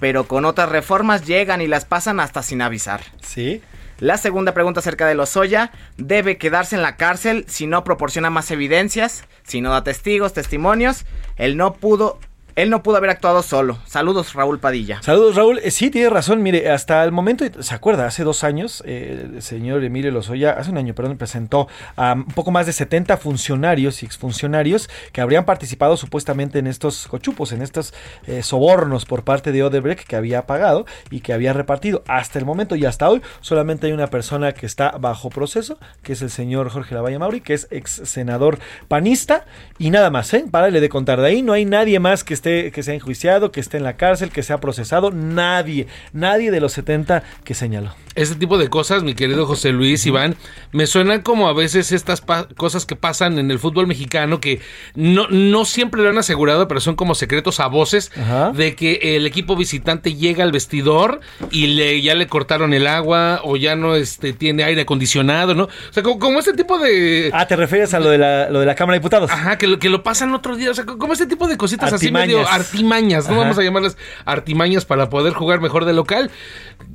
pero 0.00 0.24
con 0.26 0.46
otras 0.46 0.70
reformas 0.70 1.26
llegan 1.26 1.60
y 1.60 1.66
las 1.66 1.84
pasan 1.84 2.20
hasta 2.20 2.42
sin 2.42 2.62
avisar. 2.62 3.02
Sí. 3.22 3.60
La 4.00 4.16
segunda 4.16 4.54
pregunta 4.54 4.80
acerca 4.80 5.06
de 5.06 5.14
Lozoya, 5.14 5.72
¿debe 5.98 6.38
quedarse 6.38 6.74
en 6.74 6.80
la 6.80 6.96
cárcel 6.96 7.44
si 7.48 7.66
no 7.66 7.84
proporciona 7.84 8.30
más 8.30 8.50
evidencias, 8.50 9.24
si 9.42 9.60
no 9.60 9.72
da 9.72 9.84
testigos, 9.84 10.32
testimonios? 10.32 11.04
Él 11.36 11.58
no 11.58 11.74
pudo 11.74 12.18
él 12.56 12.70
no 12.70 12.82
pudo 12.82 12.96
haber 12.96 13.10
actuado 13.10 13.42
solo. 13.42 13.78
Saludos, 13.86 14.34
Raúl 14.34 14.58
Padilla. 14.58 15.00
Saludos, 15.02 15.36
Raúl. 15.36 15.58
Eh, 15.62 15.70
sí, 15.70 15.90
tiene 15.90 16.10
razón. 16.10 16.42
Mire, 16.42 16.70
hasta 16.70 17.04
el 17.04 17.12
momento, 17.12 17.44
¿se 17.62 17.74
acuerda? 17.74 18.06
Hace 18.06 18.24
dos 18.24 18.44
años, 18.44 18.82
eh, 18.86 19.28
el 19.34 19.42
señor 19.42 19.84
Emilio 19.84 20.10
Lozoya, 20.10 20.52
hace 20.52 20.70
un 20.70 20.78
año, 20.78 20.94
perdón, 20.94 21.16
presentó 21.16 21.68
a 21.96 22.12
un 22.12 22.24
poco 22.26 22.50
más 22.50 22.66
de 22.66 22.72
70 22.72 23.16
funcionarios 23.16 24.02
y 24.02 24.06
exfuncionarios 24.06 24.88
que 25.12 25.20
habrían 25.20 25.44
participado 25.44 25.96
supuestamente 25.96 26.58
en 26.58 26.66
estos 26.66 27.06
cochupos, 27.06 27.52
en 27.52 27.62
estos 27.62 27.94
eh, 28.26 28.42
sobornos 28.42 29.04
por 29.04 29.24
parte 29.24 29.52
de 29.52 29.62
Odebrecht 29.62 30.06
que 30.06 30.16
había 30.16 30.46
pagado 30.46 30.86
y 31.10 31.20
que 31.20 31.32
había 31.32 31.52
repartido. 31.52 32.02
Hasta 32.06 32.38
el 32.38 32.44
momento 32.44 32.76
y 32.76 32.84
hasta 32.84 33.08
hoy, 33.08 33.22
solamente 33.40 33.86
hay 33.86 33.92
una 33.92 34.08
persona 34.08 34.52
que 34.52 34.66
está 34.66 34.92
bajo 34.98 35.30
proceso, 35.30 35.78
que 36.02 36.12
es 36.12 36.22
el 36.22 36.30
señor 36.30 36.70
Jorge 36.70 36.94
Lavalla 36.94 37.18
Mauri, 37.18 37.40
que 37.40 37.54
es 37.54 37.68
ex 37.70 38.02
senador 38.04 38.58
panista, 38.88 39.44
y 39.78 39.90
nada 39.90 40.10
más, 40.10 40.32
¿eh? 40.34 40.44
Párale 40.50 40.80
de 40.80 40.88
contar. 40.88 41.20
De 41.20 41.28
ahí 41.28 41.42
no 41.42 41.52
hay 41.52 41.64
nadie 41.64 41.98
más 42.00 42.24
que 42.24 42.34
esté, 42.40 42.72
que 42.72 42.82
sea 42.82 42.94
enjuiciado, 42.94 43.52
que 43.52 43.60
esté 43.60 43.76
en 43.76 43.84
la 43.84 43.96
cárcel, 43.96 44.30
que 44.30 44.42
sea 44.42 44.58
procesado. 44.60 45.10
Nadie, 45.10 45.86
nadie 46.12 46.50
de 46.50 46.60
los 46.60 46.72
70 46.72 47.22
que 47.44 47.54
señaló. 47.54 47.94
Este 48.16 48.34
tipo 48.34 48.58
de 48.58 48.68
cosas, 48.68 49.02
mi 49.02 49.14
querido 49.14 49.46
José 49.46 49.70
Luis 49.70 50.04
Iván, 50.04 50.34
me 50.72 50.86
suenan 50.86 51.22
como 51.22 51.48
a 51.48 51.52
veces 51.52 51.92
estas 51.92 52.22
cosas 52.56 52.84
que 52.84 52.96
pasan 52.96 53.38
en 53.38 53.50
el 53.50 53.58
fútbol 53.58 53.86
mexicano 53.86 54.40
que 54.40 54.60
no, 54.94 55.28
no 55.28 55.64
siempre 55.64 56.02
lo 56.02 56.08
han 56.08 56.18
asegurado, 56.18 56.66
pero 56.66 56.80
son 56.80 56.96
como 56.96 57.14
secretos 57.14 57.60
a 57.60 57.68
voces 57.68 58.10
de 58.54 58.74
que 58.74 59.16
el 59.16 59.26
equipo 59.26 59.54
visitante 59.54 60.14
llega 60.14 60.42
al 60.42 60.52
vestidor 60.52 61.20
y 61.50 61.68
le, 61.68 62.02
ya 62.02 62.14
le 62.14 62.26
cortaron 62.26 62.74
el 62.74 62.86
agua 62.86 63.40
o 63.44 63.56
ya 63.56 63.76
no 63.76 63.94
este, 63.94 64.32
tiene 64.32 64.64
aire 64.64 64.82
acondicionado, 64.82 65.54
¿no? 65.54 65.64
O 65.64 65.92
sea, 65.92 66.02
como, 66.02 66.18
como 66.18 66.38
este 66.40 66.54
tipo 66.54 66.78
de... 66.78 67.30
Ah, 67.32 67.46
¿te 67.46 67.56
refieres 67.56 67.94
a 67.94 68.00
lo 68.00 68.10
de 68.10 68.18
la, 68.18 68.50
lo 68.50 68.60
de 68.60 68.66
la 68.66 68.74
Cámara 68.74 68.94
de 68.94 69.00
Diputados? 69.00 69.30
Ajá, 69.30 69.56
que 69.56 69.66
lo, 69.66 69.78
que 69.78 69.88
lo 69.88 70.02
pasan 70.02 70.34
otro 70.34 70.56
día, 70.56 70.70
o 70.70 70.74
sea, 70.74 70.84
como 70.84 71.12
este 71.12 71.26
tipo 71.26 71.46
de 71.46 71.56
cositas 71.56 71.92
así 71.92 72.06
Artimañas. 72.06 72.29
Artimañas, 72.38 73.26
¿no? 73.28 73.34
Ajá. 73.34 73.42
Vamos 73.42 73.58
a 73.58 73.62
llamarlas 73.62 73.96
artimañas 74.24 74.84
para 74.84 75.10
poder 75.10 75.32
jugar 75.32 75.60
mejor 75.60 75.84
de 75.84 75.92
local. 75.92 76.30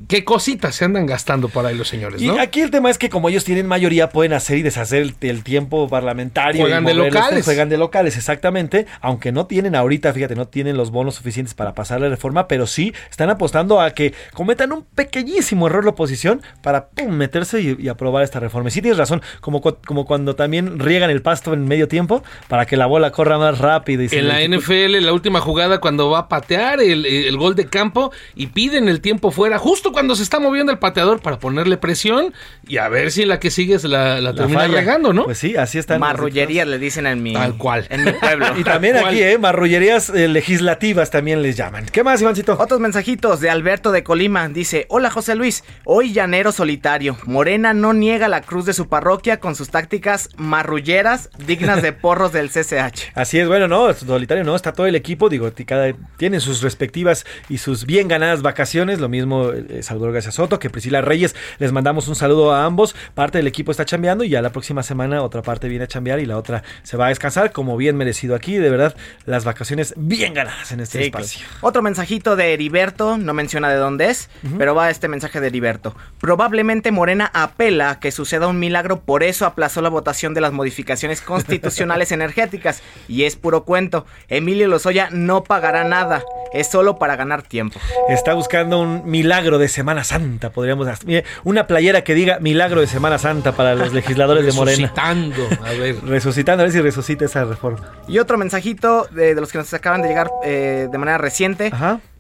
¿Qué 0.08 0.24
cositas 0.24 0.76
se 0.76 0.86
andan 0.86 1.06
gastando 1.06 1.50
por 1.50 1.66
ahí 1.66 1.76
los 1.76 1.88
señores, 1.88 2.22
Y 2.22 2.28
no? 2.28 2.40
aquí 2.40 2.62
el 2.62 2.70
tema 2.70 2.90
es 2.90 2.98
que 2.98 3.10
como 3.10 3.30
ellos 3.30 3.44
tienen 3.44 3.66
mayoría, 3.66 4.10
pueden 4.10 4.34
hacer 4.34 4.58
y 4.58 4.62
deshacer 4.62 5.02
el, 5.02 5.16
el 5.22 5.44
tiempo 5.44 5.88
parlamentario. 5.88 6.62
Juegan 6.62 6.84
y 6.84 6.88
de 6.88 6.94
locales. 6.94 7.46
Juegan 7.46 7.70
de 7.70 7.78
locales, 7.78 8.16
exactamente. 8.18 8.86
Aunque 9.02 9.32
no 9.32 9.48
tienen 9.48 9.76
ahorita, 9.76 10.14
fíjate, 10.14 10.36
no 10.36 10.48
tienen 10.48 10.78
los 10.78 10.92
bonos 10.92 11.16
suficientes 11.16 11.54
para 11.54 11.74
pasar 11.74 12.02
la 12.02 12.10
reforma, 12.10 12.48
pero 12.48 12.68
sí 12.68 12.94
están 13.10 13.30
apostando 13.30 13.82
a 13.82 13.92
que 13.92 14.14
cometan 14.34 14.72
un 14.72 14.84
pequeñísimo 14.84 15.68
error 15.68 15.84
la 15.84 15.92
oposición 15.92 16.42
para 16.62 16.88
pum, 16.90 17.12
meterse 17.12 17.62
y, 17.62 17.76
y 17.80 17.88
aprobar 17.88 18.24
esta 18.24 18.40
reforma. 18.40 18.70
Y 18.70 18.72
sí 18.72 18.82
tienes 18.82 18.98
razón, 18.98 19.22
como, 19.42 19.62
como 19.62 20.06
cuando 20.06 20.36
también 20.36 20.80
riegan 20.80 21.10
el 21.10 21.22
pasto 21.22 21.54
en 21.54 21.68
medio 21.68 21.88
tiempo 21.88 22.24
para 22.48 22.66
que 22.66 22.78
la 22.78 22.86
bola 22.86 23.12
corra 23.12 23.38
más 23.38 23.58
rápido. 23.58 24.04
Y 24.04 24.10
se 24.10 24.20
En 24.20 24.28
la. 24.28 24.46
NFL, 24.46 25.04
la 25.04 25.14
última 25.14 25.25
jugada, 25.40 25.80
cuando 25.80 26.10
va 26.10 26.20
a 26.20 26.28
patear 26.30 26.82
el, 26.82 27.06
el 27.06 27.38
gol 27.38 27.56
de 27.56 27.68
campo 27.68 28.12
y 28.36 28.48
piden 28.48 28.88
el 28.90 29.02
tiempo 29.02 29.32
fuera, 29.32 29.58
justo 29.58 29.92
cuando 29.92 30.16
se 30.16 30.24
está 30.24 30.40
moviendo 30.40 30.72
el 30.72 30.80
pateador 30.80 31.22
para 31.22 31.40
ponerle 31.40 31.78
presión 31.78 32.34
y 32.68 32.78
a 32.78 32.90
ver 32.90 33.12
si 33.12 33.26
la 33.26 33.40
que 33.40 33.52
sigue 33.52 33.80
se 33.80 33.88
la, 33.88 34.22
la, 34.22 34.34
termina 34.34 34.62
falla. 34.62 34.80
regando, 34.80 35.14
¿no? 35.14 35.26
Pues 35.26 35.38
sí, 35.38 35.56
así 35.56 35.78
están. 35.78 36.00
Marrullerías 36.00 36.68
le 36.68 36.80
dicen 36.80 37.08
en 37.08 37.22
mi, 37.22 37.34
Tal 37.34 37.58
cual. 37.58 37.86
en 37.90 38.04
mi 38.06 38.12
pueblo. 38.12 38.46
Y 38.58 38.64
también 38.64 38.96
aquí, 38.98 39.22
¿eh? 39.22 39.38
Marrullerías 39.38 40.10
eh, 40.10 40.28
legislativas 40.28 41.10
también 41.10 41.42
les 41.42 41.58
llaman. 41.58 41.86
¿Qué 41.92 42.04
más, 42.04 42.22
Ivancito? 42.22 42.58
Otros 42.60 42.80
mensajitos 42.80 43.40
de 43.40 43.50
Alberto 43.50 43.92
de 43.92 44.04
Colima. 44.04 44.48
Dice, 44.48 44.86
hola 44.90 45.10
José 45.10 45.36
Luis, 45.36 45.64
hoy 45.84 46.14
llanero 46.14 46.52
solitario. 46.52 47.18
Morena 47.26 47.74
no 47.74 47.94
niega 47.94 48.28
la 48.28 48.42
cruz 48.42 48.66
de 48.66 48.74
su 48.74 48.88
parroquia 48.88 49.40
con 49.40 49.56
sus 49.56 49.70
tácticas 49.70 50.30
marrulleras 50.38 51.30
dignas 51.46 51.82
de 51.82 51.94
porros 51.94 52.32
del 52.32 52.50
CCH. 52.50 53.12
Así 53.14 53.40
es, 53.40 53.48
bueno, 53.48 53.68
no, 53.68 53.94
solitario 53.94 54.44
no, 54.44 54.56
está 54.56 54.74
todo 54.74 54.86
el 54.88 54.96
equipo, 54.96 55.15
digo, 55.30 55.52
ti- 55.52 55.66
cada, 55.66 55.94
tienen 56.18 56.42
sus 56.42 56.62
respectivas 56.62 57.26
y 57.50 57.58
sus 57.58 57.86
bien 57.86 58.08
ganadas 58.08 58.42
vacaciones, 58.42 59.00
lo 59.00 59.10
mismo 59.10 59.52
eh, 59.52 59.82
Salvador 59.84 60.14
García 60.14 60.32
Soto 60.32 60.60
que 60.60 60.70
Priscila 60.70 61.02
Reyes, 61.02 61.36
les 61.60 61.72
mandamos 61.72 62.08
un 62.08 62.16
saludo 62.16 62.54
a 62.54 62.66
ambos, 62.66 62.96
parte 63.14 63.38
del 63.38 63.48
equipo 63.48 63.72
está 63.72 63.86
chambeando 63.86 64.24
y 64.24 64.30
ya 64.30 64.42
la 64.42 64.52
próxima 64.52 64.84
semana 64.84 65.22
otra 65.24 65.42
parte 65.42 65.68
viene 65.70 65.86
a 65.86 65.88
chambear 65.88 66.20
y 66.20 66.26
la 66.26 66.38
otra 66.38 66.64
se 66.84 66.98
va 66.98 67.06
a 67.08 67.10
descansar, 67.10 67.52
como 67.52 67.78
bien 67.78 67.96
merecido 67.98 68.36
aquí, 68.36 68.58
de 68.58 68.70
verdad, 68.70 68.96
las 69.26 69.46
vacaciones 69.46 69.94
bien 69.98 70.34
ganadas 70.34 70.72
en 70.72 70.80
este 70.82 71.00
Sí, 71.00 71.04
espacio. 71.06 71.40
claro. 71.48 71.58
Otro 71.62 71.82
mensajito 71.82 72.36
de 72.36 72.54
Heriberto, 72.54 73.18
no 73.18 73.34
menciona 73.34 73.70
de 73.70 73.76
dónde 73.78 74.10
es, 74.10 74.30
pero 74.58 74.76
va 74.76 74.90
este 74.90 75.08
mensaje 75.08 75.40
de 75.40 75.48
Heriberto. 75.48 75.96
Probablemente 76.20 76.92
Morena 76.92 77.30
apela 77.34 77.92
a 77.92 78.00
que 78.00 78.12
suceda 78.12 78.48
un 78.48 78.60
milagro, 78.60 79.02
por 79.02 79.24
eso 79.24 79.46
aplazó 79.46 79.82
la 79.82 79.90
votación 79.90 80.34
de 80.34 80.42
las 80.42 80.52
modificaciones 80.54 81.22
constitucionales 81.22 82.12
energéticas. 82.12 82.82
Y 83.08 83.24
es 83.24 83.36
puro 83.36 83.64
cuento. 83.64 84.06
Emilio 84.28 84.68
Lozoya 84.68 85.05
no 85.12 85.44
pagará 85.44 85.84
nada, 85.84 86.24
es 86.54 86.68
solo 86.68 86.98
para 86.98 87.16
ganar 87.16 87.42
tiempo. 87.42 87.80
Está 88.10 88.34
buscando 88.34 88.80
un 88.80 89.04
milagro 89.06 89.58
de 89.58 89.68
Semana 89.68 90.04
Santa, 90.04 90.52
podríamos 90.52 90.88
hacer. 90.88 91.26
Una 91.44 91.68
playera 91.68 92.04
que 92.04 92.14
diga 92.14 92.40
milagro 92.40 92.82
de 92.82 92.88
Semana 92.88 93.18
Santa 93.18 93.52
para 93.52 93.76
los 93.76 93.94
legisladores 93.94 94.46
de 94.46 94.52
Morena. 94.54 94.78
Resucitando, 94.78 95.48
a 95.64 95.72
ver. 95.72 95.96
Resucitando, 96.04 96.62
a 96.62 96.66
ver 96.66 96.74
si 96.74 96.82
resucita 96.82 97.26
esa 97.26 97.46
reforma. 97.46 97.80
Y 98.08 98.20
otro 98.20 98.38
mensajito 98.38 99.08
de, 99.12 99.36
de 99.36 99.42
los 99.42 99.52
que 99.52 99.58
nos 99.58 99.74
acaban 99.74 100.02
de 100.02 100.08
llegar 100.08 100.30
eh, 100.44 100.88
de 100.92 100.98
manera 100.98 101.18
reciente. 101.18 101.72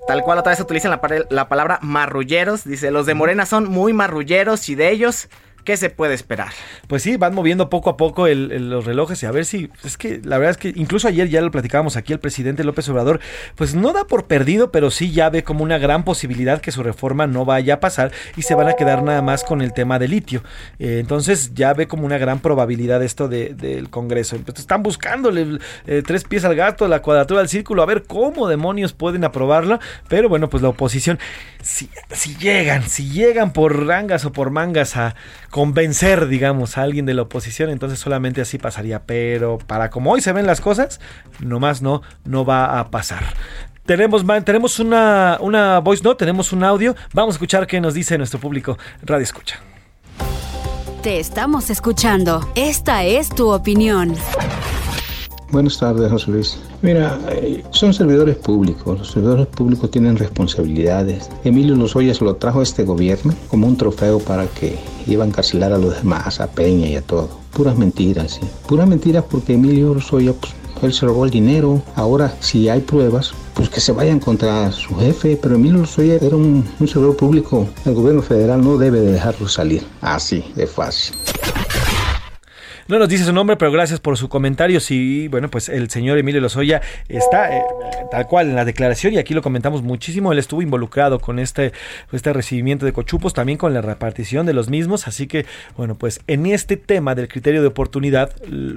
Tal 0.08 0.22
cual 0.22 0.38
otra 0.38 0.52
vez 0.52 0.60
utilizan 0.60 1.00
la 1.30 1.50
palabra 1.50 1.80
marrulleros. 1.82 2.64
Dice, 2.64 2.92
los 2.92 3.08
de 3.08 3.16
Morena 3.16 3.48
son 3.48 3.70
muy 3.72 3.92
marrulleros 3.92 4.70
y 4.70 4.76
de 4.76 4.92
ellos, 4.92 5.30
¿qué 5.66 5.76
se 5.76 5.90
puede 5.90 6.14
esperar? 6.14 6.50
Pues 6.88 7.04
sí, 7.04 7.18
van 7.18 7.36
moviendo 7.36 7.70
poco 7.70 7.90
a 7.90 7.98
poco 7.98 8.28
los 8.28 8.86
relojes 8.86 9.22
y 9.24 9.26
a 9.26 9.32
ver 9.32 9.44
si. 9.46 9.70
Es 9.84 9.98
que 9.98 10.22
la 10.24 10.38
verdad 10.38 10.52
es 10.52 10.58
que 10.58 10.80
incluso 10.80 11.08
ayer 11.10 11.28
ya 11.28 11.42
lo 11.42 11.52
platicábamos 11.52 11.98
aquí, 11.98 12.14
el 12.14 12.20
presidente 12.20 12.64
López 12.64 12.88
Obrador, 12.88 13.20
pues 13.56 13.76
no 13.76 13.92
da 13.92 14.06
por 14.06 14.28
perdido, 14.28 14.72
pero 14.72 14.92
sí 14.92 15.12
ya 15.12 15.30
ve 15.30 15.44
como 15.44 15.64
una 15.64 15.78
gran 15.78 16.04
posibilidad 16.06 16.62
que 16.62 16.72
su 16.72 16.84
reforma 16.84 17.28
no 17.28 17.44
vaya 17.44 17.76
a 17.76 17.80
pasar 17.82 18.12
y 18.38 18.44
se 18.44 18.56
van 18.56 18.70
a 18.70 18.74
quedar 18.74 19.04
nada 19.04 19.22
más 19.22 19.44
con 19.44 19.62
el 19.62 19.74
tema 19.74 20.00
de 20.00 20.08
litio. 20.08 20.44
Eh, 20.80 21.00
entonces 21.00 21.54
ya 21.54 21.74
ve 21.74 21.88
como 21.88 22.06
una 22.06 22.18
gran 22.18 22.40
probabilidad 22.40 23.04
esto 23.04 23.28
de- 23.28 23.54
del 23.56 23.90
Congreso. 23.90 24.36
Entonces, 24.36 24.62
están 24.62 24.84
buscándole 24.84 25.58
eh, 25.88 26.04
tres 26.06 26.24
pies 26.24 26.46
al 26.46 26.56
gato, 26.56 26.88
la 26.88 27.02
cuadratura 27.02 27.40
del 27.40 27.50
círculo, 27.50 27.82
a 27.82 27.86
ver 27.88 28.04
cómo 28.04 28.48
demonios 28.48 28.94
pueden 28.94 29.24
aprobarla. 29.24 29.80
Pero 30.08 30.30
bueno, 30.30 30.50
pues 30.50 30.62
la 30.62 30.70
oposición, 30.70 31.18
si, 31.62 31.90
si 32.12 32.36
llegan, 32.36 32.84
si 32.84 33.10
llegan 33.10 33.52
por 33.52 33.86
rangas 33.88 34.26
o 34.26 34.32
por 34.32 34.52
mangas 34.52 34.96
a 34.98 35.16
convencer, 35.56 36.28
digamos, 36.28 36.78
a 36.78 36.82
alguien 36.82 37.06
de 37.06 37.14
la 37.14 37.22
oposición, 37.22 37.70
entonces 37.70 37.98
solamente 37.98 38.42
así 38.42 38.58
pasaría. 38.58 39.04
Pero 39.04 39.58
para 39.58 39.90
como 39.90 40.12
hoy 40.12 40.20
se 40.20 40.34
ven 40.34 40.46
las 40.46 40.60
cosas, 40.60 41.00
nomás 41.40 41.82
no, 41.82 42.02
no 42.26 42.44
va 42.44 42.78
a 42.78 42.92
pasar. 42.92 43.24
Tenemos, 43.86 44.26
tenemos 44.44 44.80
una, 44.80 45.38
una 45.40 45.80
voice 45.80 46.04
note, 46.04 46.20
tenemos 46.20 46.52
un 46.52 46.66
audio. 46.66 46.94
Vamos 47.14 47.36
a 47.36 47.38
escuchar 47.38 47.68
qué 47.68 47.80
nos 47.80 47.94
dice 47.94 48.18
nuestro 48.18 48.38
público. 48.38 48.78
Radio 49.02 49.24
Escucha. 49.24 49.62
Te 51.02 51.22
estamos 51.22 51.70
escuchando. 51.70 52.52
Esta 52.56 53.06
es 53.06 53.30
tu 53.30 53.50
opinión. 53.54 54.14
Buenas 55.52 55.78
tardes, 55.78 56.12
José 56.12 56.32
Luis. 56.32 56.58
Mira, 56.82 57.20
eh, 57.30 57.64
son 57.70 57.94
servidores 57.94 58.36
públicos. 58.36 58.98
Los 58.98 59.12
servidores 59.12 59.48
públicos 59.48 59.92
tienen 59.92 60.18
responsabilidades. 60.18 61.30
Emilio 61.44 61.76
Lozoya 61.76 62.14
se 62.14 62.26
lo 62.26 62.36
trajo 62.36 62.60
a 62.60 62.64
este 62.64 62.84
gobierno 62.84 63.34
como 63.48 63.68
un 63.68 63.78
trofeo 63.78 64.20
para 64.20 64.48
que 64.48 64.78
iba 65.08 65.24
a 65.24 65.28
encarcelar 65.28 65.72
a 65.72 65.78
los 65.78 65.96
demás, 65.96 66.42
a 66.42 66.48
Peña 66.48 66.88
y 66.88 66.96
a 66.96 67.02
todo. 67.02 67.30
Puras 67.54 67.78
mentiras, 67.78 68.34
sí. 68.34 68.42
Puras 68.68 68.88
mentiras 68.88 69.24
porque 69.30 69.54
Emilio 69.54 69.94
Lozoya, 69.94 70.34
pues, 70.34 70.54
él 70.82 70.94
se 70.94 71.06
robó 71.06 71.26
el 71.26 71.32
dinero. 71.32 71.82
Ahora, 71.96 72.36
si 72.42 72.68
hay 72.68 72.82
pruebas, 72.82 73.34
pues 73.54 73.70
que 73.70 73.80
se 73.80 73.92
vayan 73.92 74.20
contra 74.20 74.72
su 74.72 74.96
jefe. 74.96 75.38
Pero 75.42 75.56
Emilio 75.56 75.80
Lozoya 75.80 76.16
era 76.16 76.36
un, 76.36 76.66
un 76.80 76.88
servidor 76.88 77.16
público. 77.16 77.68
El 77.86 77.94
gobierno 77.94 78.22
federal 78.22 78.62
no 78.62 78.78
debe 78.78 79.00
de 79.00 79.12
dejarlo 79.14 79.48
salir. 79.48 79.84
Así 80.02 80.44
de 80.56 80.68
fácil. 80.68 81.16
No 82.88 83.00
nos 83.00 83.10
dice 83.10 83.24
su 83.24 83.34
nombre, 83.34 83.58
pero 83.58 83.72
gracias 83.72 84.00
por 84.00 84.16
su 84.16 84.30
comentario. 84.30 84.80
Sí, 84.80 85.28
bueno, 85.28 85.50
pues 85.50 85.70
el 85.70 85.90
señor 85.90 86.20
Emilio 86.20 86.40
Lozoya 86.40 86.84
está 87.10 87.58
eh, 87.58 87.64
tal 88.12 88.28
cual 88.28 88.50
en 88.50 88.56
la 88.56 88.64
declaración 88.64 89.14
y 89.14 89.18
aquí 89.18 89.34
lo 89.34 89.42
comentamos 89.42 89.82
muchísimo. 89.82 90.32
Él 90.32 90.38
estuvo 90.38 90.62
involucrado 90.62 91.18
con 91.18 91.40
este, 91.40 91.74
este 92.12 92.32
recibimiento 92.32 92.86
de 92.86 92.94
cochupos, 92.94 93.34
también 93.34 93.58
con 93.58 93.74
la 93.74 93.82
repartición 93.82 94.46
de 94.46 94.54
los 94.54 94.70
mismos. 94.70 95.08
Así 95.08 95.26
que, 95.26 95.48
bueno, 95.76 95.96
pues 95.96 96.22
en 96.28 96.46
este 96.46 96.78
tema 96.78 97.16
del 97.16 97.28
criterio 97.28 97.62
de 97.62 97.70
oportunidad, 97.70 98.32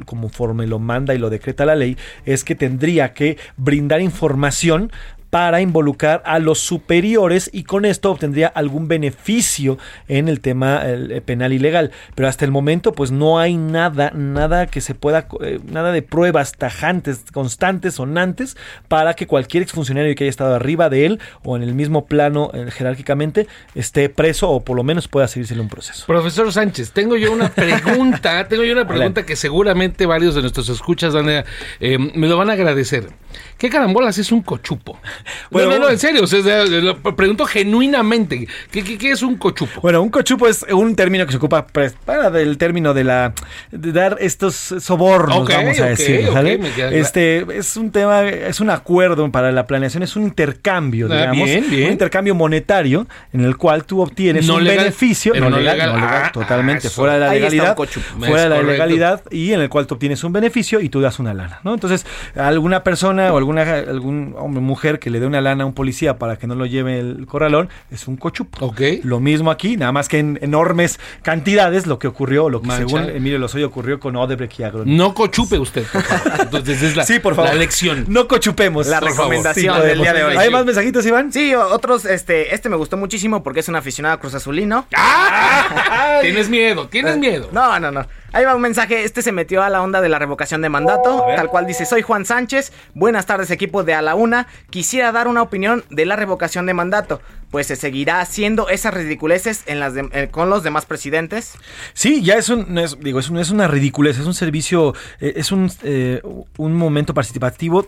conforme 0.06 0.66
lo 0.66 0.78
manda 0.78 1.14
y 1.14 1.18
lo 1.18 1.28
decreta 1.28 1.66
la 1.66 1.76
ley, 1.76 1.98
es 2.24 2.44
que 2.44 2.54
tendría 2.54 3.12
que 3.12 3.36
brindar 3.58 4.00
información 4.00 4.90
para 5.30 5.60
involucrar 5.60 6.22
a 6.24 6.38
los 6.38 6.58
superiores 6.58 7.50
y 7.52 7.64
con 7.64 7.84
esto 7.84 8.10
obtendría 8.10 8.48
algún 8.48 8.88
beneficio 8.88 9.78
en 10.08 10.28
el 10.28 10.40
tema 10.40 10.82
el, 10.86 11.12
eh, 11.12 11.20
penal 11.20 11.52
y 11.52 11.58
legal. 11.58 11.90
Pero 12.14 12.28
hasta 12.28 12.44
el 12.44 12.50
momento 12.50 12.92
pues 12.92 13.10
no 13.10 13.38
hay 13.38 13.56
nada, 13.56 14.10
nada 14.14 14.66
que 14.66 14.80
se 14.80 14.94
pueda, 14.94 15.28
eh, 15.42 15.60
nada 15.70 15.92
de 15.92 16.02
pruebas 16.02 16.52
tajantes, 16.52 17.24
constantes, 17.32 17.94
sonantes 17.94 18.56
para 18.88 19.14
que 19.14 19.26
cualquier 19.26 19.62
exfuncionario 19.62 20.14
que 20.14 20.24
haya 20.24 20.30
estado 20.30 20.54
arriba 20.54 20.88
de 20.88 21.06
él 21.06 21.20
o 21.44 21.56
en 21.56 21.62
el 21.62 21.74
mismo 21.74 22.06
plano 22.06 22.50
eh, 22.54 22.70
jerárquicamente 22.70 23.46
esté 23.74 24.08
preso 24.08 24.50
o 24.50 24.60
por 24.60 24.76
lo 24.76 24.84
menos 24.84 25.08
pueda 25.08 25.28
seguirse 25.28 25.58
un 25.60 25.68
proceso. 25.68 26.06
Profesor 26.06 26.52
Sánchez, 26.52 26.92
tengo 26.92 27.16
yo 27.16 27.32
una 27.32 27.48
pregunta, 27.50 28.46
tengo 28.48 28.64
yo 28.64 28.72
una 28.72 28.86
pregunta 28.86 29.24
que 29.24 29.36
seguramente 29.36 30.06
varios 30.06 30.34
de 30.34 30.42
nuestros 30.42 30.68
escuchas 30.68 31.14
van 31.14 31.28
a, 31.28 31.44
eh, 31.80 31.98
me 31.98 32.28
lo 32.28 32.36
van 32.36 32.50
a 32.50 32.52
agradecer. 32.54 33.08
¿Qué 33.56 33.68
carambolas 33.70 34.18
es 34.18 34.32
un 34.32 34.42
cochupo? 34.42 34.98
Bueno, 35.50 35.70
no, 35.70 35.76
no, 35.78 35.84
no, 35.86 35.90
en 35.90 35.98
serio, 35.98 36.22
o 36.24 36.26
sea, 36.26 36.64
lo 36.66 37.00
pregunto 37.16 37.46
genuinamente. 37.46 38.46
¿Qué, 38.70 38.82
qué, 38.84 38.98
qué 38.98 39.10
es 39.12 39.22
un 39.22 39.36
cochupo? 39.36 39.80
Bueno, 39.80 40.02
un 40.02 40.10
cochupo 40.10 40.46
es 40.46 40.64
un 40.70 40.94
término 40.94 41.24
que 41.26 41.32
se 41.32 41.38
ocupa 41.38 41.66
pues, 41.66 41.94
para 42.04 42.30
del 42.30 42.58
término 42.58 42.92
de 42.94 43.04
la 43.04 43.32
de 43.70 43.92
dar 43.92 44.16
estos 44.20 44.54
sobornos, 44.54 45.48
vamos 45.48 45.80
a 45.80 45.86
decir, 45.86 46.28
¿sale? 46.32 46.60
Este 46.92 47.46
es 47.56 47.76
un 47.76 47.90
tema, 47.90 48.26
es 48.28 48.60
un 48.60 48.70
acuerdo 48.70 49.30
para 49.30 49.52
la 49.52 49.66
planeación, 49.66 50.02
es 50.02 50.16
un 50.16 50.24
intercambio, 50.24 51.08
Ah, 51.10 51.16
digamos, 51.16 51.44
bien, 51.46 51.64
bien. 51.70 51.86
un 51.86 51.92
intercambio 51.92 52.34
monetario 52.34 53.06
en 53.32 53.44
el 53.44 53.56
cual 53.56 53.84
tú 53.84 54.00
obtienes 54.02 54.46
No 54.46 54.56
un 54.56 54.64
legal, 54.64 54.78
beneficio, 54.78 55.32
no 55.34 55.48
legal, 55.50 55.64
legal. 55.78 55.92
no 55.92 55.96
legal, 56.06 56.22
Ah, 56.26 56.32
totalmente 56.32 56.86
eso. 56.88 56.96
fuera 56.96 57.14
de 57.14 57.20
la 57.20 57.32
legalidad, 57.32 57.76
fuera 58.18 58.42
de 58.44 58.48
la 58.50 58.62
legalidad 58.62 59.22
y 59.30 59.52
en 59.52 59.60
el 59.60 59.68
cual 59.68 59.86
tú 59.86 59.94
obtienes 59.94 60.22
un 60.24 60.32
beneficio 60.32 60.80
y 60.80 60.88
tú 60.88 61.00
das 61.00 61.18
una 61.18 61.32
lana, 61.34 61.60
¿no? 61.64 61.74
Entonces, 61.74 62.04
alguna 62.36 62.82
persona 62.84 63.27
o 63.32 63.38
alguna 63.38 63.62
algún 63.62 64.34
hombre 64.38 64.60
mujer 64.60 64.98
que 64.98 65.10
le 65.10 65.20
dé 65.20 65.26
una 65.26 65.40
lana 65.40 65.64
a 65.64 65.66
un 65.66 65.72
policía 65.74 66.18
para 66.18 66.36
que 66.38 66.46
no 66.46 66.54
lo 66.54 66.66
lleve 66.66 66.98
el 67.00 67.26
corralón 67.26 67.68
es 67.90 68.08
un 68.08 68.16
cochupo. 68.16 68.66
Ok. 68.66 68.80
Lo 69.02 69.20
mismo 69.20 69.50
aquí, 69.50 69.76
nada 69.76 69.92
más 69.92 70.08
que 70.08 70.18
en 70.18 70.38
enormes 70.42 70.98
cantidades 71.22 71.86
lo 71.86 71.98
que 71.98 72.06
ocurrió, 72.08 72.48
lo 72.50 72.60
que 72.60 72.68
Mancha. 72.68 72.86
según 72.88 73.10
Emilio 73.10 73.38
Lozoya 73.38 73.66
ocurrió 73.66 74.00
con 74.00 74.16
Odebrecht 74.16 74.58
y 74.60 74.62
Agron. 74.62 74.96
No 74.96 75.14
cochupe 75.14 75.58
usted, 75.58 75.84
por 75.92 76.02
favor. 76.02 76.40
Entonces 76.40 76.82
es 76.82 76.96
la, 76.96 77.04
sí, 77.04 77.18
por 77.18 77.34
favor. 77.34 77.50
la 77.52 77.56
lección. 77.58 78.04
No 78.08 78.28
cochupemos. 78.28 78.86
La 78.86 79.00
por 79.00 79.10
favor. 79.10 79.32
recomendación 79.32 79.76
Sí, 79.80 79.86
del 79.86 79.98
día 80.00 80.12
de 80.12 80.24
hoy. 80.24 80.36
¿Hay 80.36 80.50
más 80.50 80.64
mensajitos, 80.64 81.04
Iván? 81.06 81.32
Sí, 81.32 81.54
otros, 81.54 82.04
este, 82.04 82.54
este 82.54 82.68
me 82.68 82.76
gustó 82.76 82.96
muchísimo 82.96 83.42
porque 83.42 83.60
es 83.60 83.68
un 83.68 83.76
aficionado 83.76 84.18
Cruz 84.20 84.34
Azulino. 84.34 84.86
Tienes 86.20 86.48
miedo, 86.48 86.88
tienes 86.88 87.16
miedo. 87.16 87.48
No, 87.52 87.78
no, 87.78 87.90
no. 87.90 88.06
Ahí 88.32 88.44
va 88.44 88.54
un 88.54 88.60
mensaje. 88.62 89.04
Este 89.04 89.22
se 89.22 89.32
metió 89.32 89.62
a 89.62 89.70
la 89.70 89.82
onda 89.82 90.00
de 90.00 90.08
la 90.08 90.18
revocación 90.18 90.60
de 90.60 90.68
mandato. 90.68 91.24
Tal 91.34 91.48
cual 91.48 91.66
dice: 91.66 91.86
Soy 91.86 92.02
Juan 92.02 92.24
Sánchez. 92.26 92.72
Buenas 92.94 93.26
tardes, 93.26 93.50
equipo 93.50 93.84
de 93.84 93.94
A 93.94 94.02
la 94.02 94.14
Una. 94.14 94.46
Quisiera 94.70 95.12
dar 95.12 95.28
una 95.28 95.42
opinión 95.42 95.84
de 95.90 96.04
la 96.06 96.16
revocación 96.16 96.66
de 96.66 96.74
mandato. 96.74 97.20
Pues 97.50 97.66
se 97.68 97.76
seguirá 97.76 98.20
haciendo 98.20 98.68
esas 98.68 98.92
ridiculeces 98.92 99.62
en 99.66 99.80
las 99.80 99.94
de- 99.94 100.08
eh, 100.12 100.28
con 100.30 100.50
los 100.50 100.62
demás 100.62 100.84
presidentes. 100.84 101.54
Sí, 101.94 102.22
ya 102.22 102.34
es 102.34 102.50
un, 102.50 102.66
no 102.74 102.82
es- 102.82 103.00
digo, 103.00 103.18
es, 103.18 103.30
un- 103.30 103.38
es 103.38 103.50
una 103.50 103.66
ridiculez, 103.66 104.18
es 104.18 104.26
un 104.26 104.34
servicio, 104.34 104.94
eh, 105.20 105.32
es 105.36 105.50
un, 105.50 105.70
eh, 105.82 106.20
un 106.58 106.74
momento 106.74 107.14
participativo. 107.14 107.86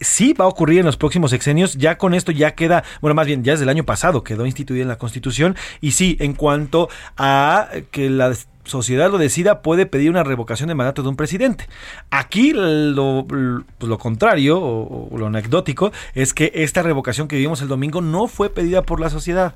Sí 0.00 0.32
va 0.32 0.46
a 0.46 0.48
ocurrir 0.48 0.80
en 0.80 0.86
los 0.86 0.96
próximos 0.96 1.30
sexenios, 1.30 1.74
ya 1.76 1.98
con 1.98 2.14
esto 2.14 2.32
ya 2.32 2.54
queda, 2.54 2.82
bueno, 3.00 3.14
más 3.14 3.26
bien 3.26 3.44
ya 3.44 3.52
desde 3.52 3.64
el 3.64 3.68
año 3.68 3.84
pasado 3.84 4.24
quedó 4.24 4.44
instituida 4.46 4.82
en 4.82 4.88
la 4.88 4.96
Constitución 4.98 5.56
y 5.80 5.92
sí, 5.92 6.16
en 6.20 6.32
cuanto 6.34 6.88
a 7.16 7.68
que 7.90 8.08
la 8.10 8.34
sociedad 8.64 9.10
lo 9.10 9.18
decida, 9.18 9.62
puede 9.62 9.86
pedir 9.86 10.10
una 10.10 10.24
revocación 10.24 10.68
de 10.68 10.74
mandato 10.74 11.02
de 11.02 11.08
un 11.08 11.16
presidente. 11.16 11.68
Aquí 12.10 12.52
lo, 12.54 13.26
pues, 13.28 13.64
lo 13.80 13.98
contrario 13.98 14.58
o, 14.58 15.08
o 15.10 15.18
lo 15.18 15.26
anecdótico 15.26 15.92
es 16.14 16.34
que 16.34 16.52
esta 16.54 16.82
revocación 16.82 17.28
que 17.28 17.36
vivimos 17.36 17.62
el 17.62 17.68
domingo 17.68 18.00
no 18.00 18.28
fue 18.28 18.50
pedida 18.50 18.82
por 18.82 19.00
la 19.00 19.10
sociedad, 19.10 19.54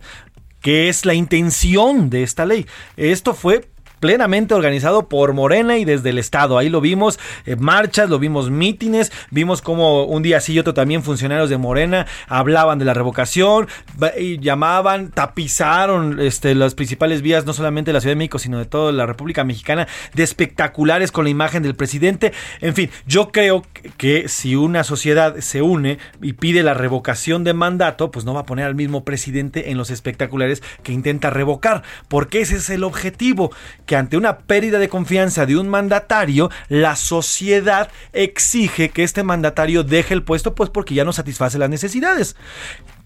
que 0.61 0.89
es 0.89 1.05
la 1.05 1.15
intención 1.15 2.11
de 2.11 2.23
esta 2.23 2.47
ley. 2.47 2.67
Esto 2.97 3.35
fue 3.35 3.69
plenamente 4.01 4.55
organizado 4.55 5.09
por 5.09 5.33
Morena 5.33 5.79
y 5.79 5.85
desde 5.85 6.11
el 6.11 6.19
Estado. 6.19 6.59
Ahí 6.59 6.69
lo 6.69 6.81
vimos, 6.81 7.19
eh, 7.47 7.57
marchas, 7.57 8.11
lo 8.11 8.19
vimos 8.19 8.51
mítines, 8.51 9.13
vimos 9.31 9.63
como 9.63 10.05
un 10.05 10.23
día 10.23 10.41
sí 10.41 10.55
y 10.55 10.59
otro 10.59 10.75
también 10.75 11.03
funcionarios 11.03 11.51
de 11.51 11.59
Morena 11.59 12.07
hablaban 12.29 12.79
de 12.79 12.85
la 12.85 12.95
revocación, 12.95 13.69
llamaban, 14.41 15.11
tapizaron 15.11 16.21
este, 16.21 16.55
las 16.55 16.75
principales 16.75 17.23
vías, 17.23 17.47
no 17.47 17.53
solamente 17.53 17.91
de 17.91 17.95
la 17.95 18.01
Ciudad 18.01 18.13
de 18.13 18.19
México, 18.19 18.39
sino 18.39 18.59
de 18.59 18.67
toda 18.67 18.93
la 18.93 19.07
República 19.07 19.45
Mexicana, 19.45 19.87
de 20.15 20.23
espectaculares 20.23 21.13
con 21.13 21.25
la 21.25 21.31
imagen 21.31 21.63
del 21.63 21.75
presidente. 21.75 22.33
En 22.61 22.75
fin, 22.75 22.91
yo 23.07 23.31
creo 23.31 23.65
que 23.97 24.29
si 24.29 24.57
una 24.57 24.85
sociedad 24.85 25.37
se 25.39 25.63
une 25.63 25.99
y 26.23 26.35
pide 26.35 26.63
la 26.63 26.75
revocación 26.75 27.45
de 27.45 27.55
mandato, 27.55 28.11
pues 28.11 28.25
no 28.25 28.35
va 28.35 28.41
a 28.41 28.47
poner 28.47 28.67
al 28.67 28.75
mismo 28.75 29.05
presidente 29.05 29.71
en 29.71 29.79
los 29.79 29.91
espectaculares 29.91 30.63
que 30.83 30.93
intenta 30.93 31.31
revocar, 31.31 31.83
porque 32.09 32.41
ese 32.41 32.57
es 32.57 32.71
el 32.71 32.85
objetivo, 32.85 33.51
que 33.89 33.97
ante 33.97 34.19
una 34.19 34.41
pérdida 34.41 34.79
de 34.79 34.91
confianza 34.91 35.47
de 35.47 35.57
un 35.57 35.69
mandatario, 35.69 36.51
la 36.69 36.95
sociedad 36.95 37.91
exige 38.13 38.91
que 38.91 39.03
este 39.03 39.25
mandatario 39.25 39.83
deje 39.83 40.13
el 40.13 40.23
puesto, 40.23 40.55
pues 40.55 40.69
porque 40.69 40.95
ya 40.95 41.05
no 41.05 41.13
satisface 41.15 41.59
las 41.59 41.71
necesidades. 41.71 42.37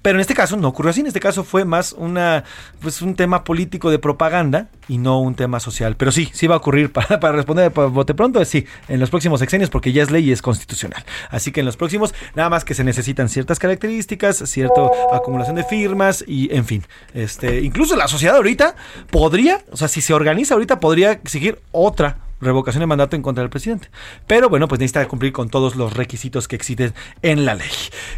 Pero 0.03 0.19
en 0.19 0.21
este 0.21 0.35
caso 0.35 0.57
no 0.57 0.69
ocurrió 0.69 0.91
así, 0.91 1.01
en 1.01 1.07
este 1.07 1.21
caso 1.21 1.45
fue 1.45 1.65
más 1.65 1.93
una, 1.93 2.45
pues 2.81 3.03
un 3.03 3.15
tema 3.15 3.45
político 3.45 3.91
de 3.91 4.01
propaganda 4.01 4.69
y 4.89 4.99
no 4.99 5.21
un 5.21 5.37
tema 5.37 5.61
social. 5.61 5.97
Pero 5.97 6.11
sí, 6.11 6.29
sí 6.33 6.49
va 6.49 6.57
a 6.57 6.59
ocurrir, 6.59 6.93
para, 6.93 7.21
para 7.21 7.37
responder 7.37 7.71
por 7.73 7.91
bote 7.91 8.15
pronto, 8.15 8.45
sí, 8.45 8.67
en 8.89 9.01
los 9.01 9.11
próximos 9.11 9.41
sexenios, 9.41 9.71
porque 9.71 9.93
ya 9.93 10.03
es 10.03 10.11
ley 10.11 10.29
y 10.29 10.33
es 10.33 10.43
constitucional. 10.43 11.05
Así 11.31 11.53
que 11.53 11.61
en 11.61 11.67
los 11.67 11.77
próximos, 11.77 12.15
nada 12.35 12.51
más 12.51 12.65
que 12.65 12.75
se 12.75 12.85
necesitan 12.85 13.29
ciertas 13.29 13.59
características, 13.59 14.39
cierta 14.39 14.83
acumulación 15.13 15.57
de 15.57 15.65
firmas 15.65 16.25
y, 16.27 16.55
en 16.55 16.65
fin, 16.65 16.85
este, 17.15 17.61
incluso 17.61 17.97
la 17.97 18.09
sociedad 18.09 18.37
ahorita 18.37 18.75
podría, 19.11 19.63
o 19.71 19.77
sea, 19.77 19.89
si 19.89 20.01
se 20.01 20.15
organiza 20.15 20.55
ahorita, 20.55 20.81
podría 20.81 21.13
exigir 21.13 21.61
otra 21.71 22.19
revocación 22.43 22.81
de 22.81 22.87
mandato 22.87 23.17
en 23.17 23.23
contra 23.23 23.43
del 23.43 23.51
presidente. 23.51 23.89
Pero 24.27 24.49
bueno, 24.49 24.69
pues 24.69 24.79
necesita 24.79 25.07
cumplir 25.07 25.33
con 25.33 25.49
todos 25.49 25.77
los 25.77 25.95
requisitos 25.95 26.49
que 26.49 26.57
existen 26.57 26.93
en 27.23 27.45
la 27.45 27.55
ley. 27.55 27.71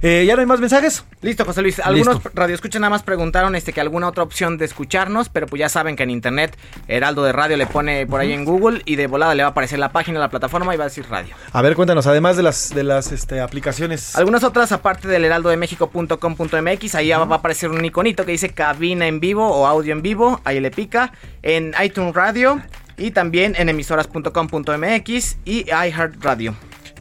Eh, 0.02 0.24
¿Ya 0.26 0.34
no 0.34 0.40
hay 0.40 0.46
más 0.46 0.60
mensajes? 0.60 1.04
Listo, 1.22 1.44
José 1.44 1.62
Luis. 1.62 1.78
Algunos 1.80 2.22
radioescuchas 2.34 2.80
nada 2.80 2.90
más 2.90 3.02
preguntaron 3.02 3.54
este, 3.54 3.72
que 3.72 3.80
alguna 3.80 4.08
otra 4.08 4.22
opción 4.22 4.58
de 4.58 4.64
escucharnos, 4.64 5.28
pero 5.28 5.46
pues 5.46 5.60
ya 5.60 5.68
saben 5.68 5.96
que 5.96 6.02
en 6.02 6.10
internet 6.10 6.56
Heraldo 6.88 7.22
de 7.24 7.32
Radio 7.32 7.56
le 7.56 7.66
pone 7.66 8.06
por 8.06 8.20
ahí 8.20 8.32
en 8.32 8.44
Google 8.44 8.82
y 8.84 8.96
de 8.96 9.06
volada 9.06 9.34
le 9.34 9.42
va 9.42 9.48
a 9.48 9.52
aparecer 9.52 9.78
la 9.78 9.92
página, 9.92 10.18
la 10.18 10.30
plataforma 10.30 10.74
y 10.74 10.78
va 10.78 10.84
a 10.84 10.88
decir 10.88 11.06
radio. 11.08 11.34
A 11.52 11.62
ver, 11.62 11.76
cuéntanos, 11.76 12.06
además 12.06 12.36
de 12.36 12.42
las, 12.42 12.74
de 12.74 12.82
las 12.82 13.12
este, 13.12 13.40
aplicaciones. 13.40 14.16
Algunas 14.16 14.42
otras, 14.44 14.72
aparte 14.72 15.08
del 15.08 15.24
heraldodemexico.com.mx, 15.24 16.94
ahí 16.94 17.10
va 17.10 17.16
a 17.18 17.34
aparecer 17.34 17.70
un 17.70 17.84
iconito 17.84 18.24
que 18.24 18.32
dice 18.32 18.50
cabina 18.50 19.06
en 19.06 19.20
vivo 19.20 19.46
o 19.46 19.66
audio 19.66 19.92
en 19.92 20.02
vivo. 20.02 20.40
Ahí 20.44 20.60
le 20.60 20.70
pica. 20.70 21.12
En 21.42 21.74
iTunes 21.82 22.14
Radio 22.14 22.62
y 22.96 23.10
también 23.10 23.54
en 23.56 23.68
emisoras.com.mx 23.68 25.36
y 25.44 25.66
iHeartRadio. 25.70 26.54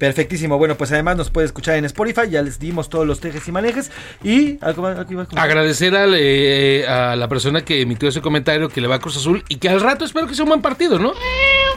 Perfectísimo. 0.03 0.57
Bueno, 0.57 0.75
pues 0.75 0.91
además 0.91 1.15
nos 1.15 1.29
puede 1.29 1.45
escuchar 1.47 1.75
en 1.77 1.85
Spotify. 1.85 2.29
Ya 2.29 2.41
les 2.41 2.59
dimos 2.59 2.89
todos 2.89 3.07
los 3.07 3.21
tejes 3.21 3.47
y 3.47 3.53
manejes. 3.53 3.89
Y 4.21 4.57
algo 4.59 4.85
algo 4.85 5.11
más- 5.13 5.27
Agradecer 5.37 5.95
al, 5.95 6.13
eh, 6.17 6.85
a 6.85 7.15
la 7.15 7.29
persona 7.29 7.63
que 7.63 7.79
emitió 7.79 8.09
ese 8.09 8.19
comentario 8.19 8.67
que 8.67 8.81
le 8.81 8.89
va 8.89 8.95
a 8.95 8.99
Cruz 8.99 9.15
Azul 9.15 9.45
y 9.47 9.55
que 9.55 9.69
al 9.69 9.79
rato 9.79 10.03
espero 10.03 10.27
que 10.27 10.35
sea 10.35 10.43
un 10.43 10.49
buen 10.49 10.61
partido, 10.61 10.99
¿no? 10.99 11.13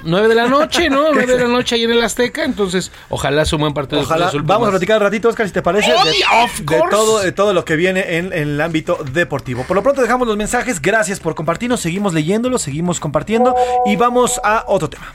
9 0.02 0.26
de 0.26 0.34
la 0.34 0.48
noche, 0.48 0.90
¿no? 0.90 1.04
9 1.14 1.24
de 1.36 1.38
la 1.38 1.46
noche 1.48 1.76
ahí 1.76 1.84
en 1.84 1.92
el 1.92 2.02
Azteca, 2.02 2.42
entonces 2.42 2.90
ojalá 3.10 3.44
sea 3.44 3.58
un 3.58 3.60
buen 3.60 3.74
partido. 3.74 4.02
Ojalá. 4.02 4.26
Azul 4.26 4.42
Vamos 4.42 4.66
a 4.66 4.70
platicar 4.72 4.96
un 4.96 5.04
ratito, 5.04 5.28
Oscar, 5.28 5.46
si 5.46 5.52
te 5.52 5.62
parece. 5.62 5.92
de, 5.92 6.82
todo, 6.90 7.20
de 7.20 7.30
todo 7.30 7.54
lo 7.54 7.64
que 7.64 7.76
viene 7.76 8.16
en, 8.16 8.32
en 8.32 8.48
el 8.48 8.60
ámbito 8.60 8.98
deportivo. 9.12 9.62
Por 9.62 9.76
lo 9.76 9.84
pronto 9.84 10.02
dejamos 10.02 10.26
los 10.26 10.36
mensajes. 10.36 10.82
Gracias 10.82 11.20
por 11.20 11.36
compartirnos. 11.36 11.78
Seguimos 11.78 12.12
leyéndolos, 12.12 12.62
seguimos 12.62 12.98
compartiendo. 12.98 13.54
Y 13.86 13.94
vamos 13.94 14.40
a 14.42 14.64
otro 14.66 14.90
tema. 14.90 15.14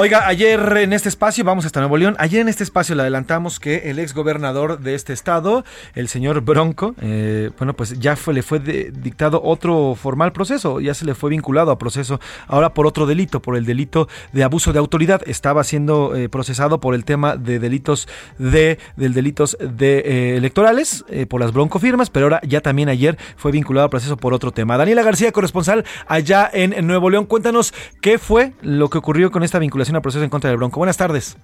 Oiga, 0.00 0.28
ayer 0.28 0.60
en 0.76 0.92
este 0.92 1.08
espacio, 1.08 1.42
vamos 1.42 1.66
hasta 1.66 1.80
Nuevo 1.80 1.96
León, 1.96 2.14
ayer 2.20 2.40
en 2.40 2.46
este 2.46 2.62
espacio 2.62 2.94
le 2.94 3.02
adelantamos 3.02 3.58
que 3.58 3.90
el 3.90 3.98
ex 3.98 4.14
gobernador 4.14 4.78
de 4.78 4.94
este 4.94 5.12
estado, 5.12 5.64
el 5.96 6.06
señor 6.06 6.40
Bronco, 6.42 6.94
eh, 7.00 7.50
bueno, 7.58 7.74
pues 7.74 7.98
ya 7.98 8.14
fue, 8.14 8.32
le 8.32 8.44
fue 8.44 8.60
dictado 8.60 9.42
otro 9.42 9.96
formal 9.96 10.30
proceso, 10.30 10.78
ya 10.78 10.94
se 10.94 11.04
le 11.04 11.16
fue 11.16 11.30
vinculado 11.30 11.72
a 11.72 11.78
proceso, 11.78 12.20
ahora 12.46 12.74
por 12.74 12.86
otro 12.86 13.06
delito, 13.06 13.42
por 13.42 13.56
el 13.56 13.66
delito 13.66 14.06
de 14.32 14.44
abuso 14.44 14.72
de 14.72 14.78
autoridad, 14.78 15.20
estaba 15.26 15.64
siendo 15.64 16.14
eh, 16.14 16.28
procesado 16.28 16.78
por 16.80 16.94
el 16.94 17.04
tema 17.04 17.36
de 17.36 17.58
delitos 17.58 18.06
de, 18.38 18.78
del 18.94 19.14
delitos 19.14 19.58
de 19.58 19.98
eh, 19.98 20.36
electorales, 20.36 21.04
por 21.28 21.40
las 21.40 21.52
broncofirmas, 21.52 22.08
pero 22.08 22.26
ahora 22.26 22.40
ya 22.46 22.60
también 22.60 22.88
ayer 22.88 23.18
fue 23.36 23.50
vinculado 23.50 23.86
a 23.86 23.90
proceso 23.90 24.16
por 24.16 24.32
otro 24.32 24.52
tema. 24.52 24.76
Daniela 24.76 25.02
García, 25.02 25.32
corresponsal 25.32 25.84
allá 26.06 26.48
en 26.52 26.86
Nuevo 26.86 27.10
León, 27.10 27.26
cuéntanos 27.26 27.74
qué 28.00 28.18
fue 28.18 28.52
lo 28.62 28.90
que 28.90 28.98
ocurrió 28.98 29.32
con 29.32 29.42
esta 29.42 29.58
vinculación 29.58 29.87
a 29.96 30.00
proceso 30.00 30.24
en 30.24 30.30
contra 30.30 30.50
del 30.50 30.58
Bronco. 30.58 30.78
Buenas 30.78 30.96
tardes. 30.96 31.36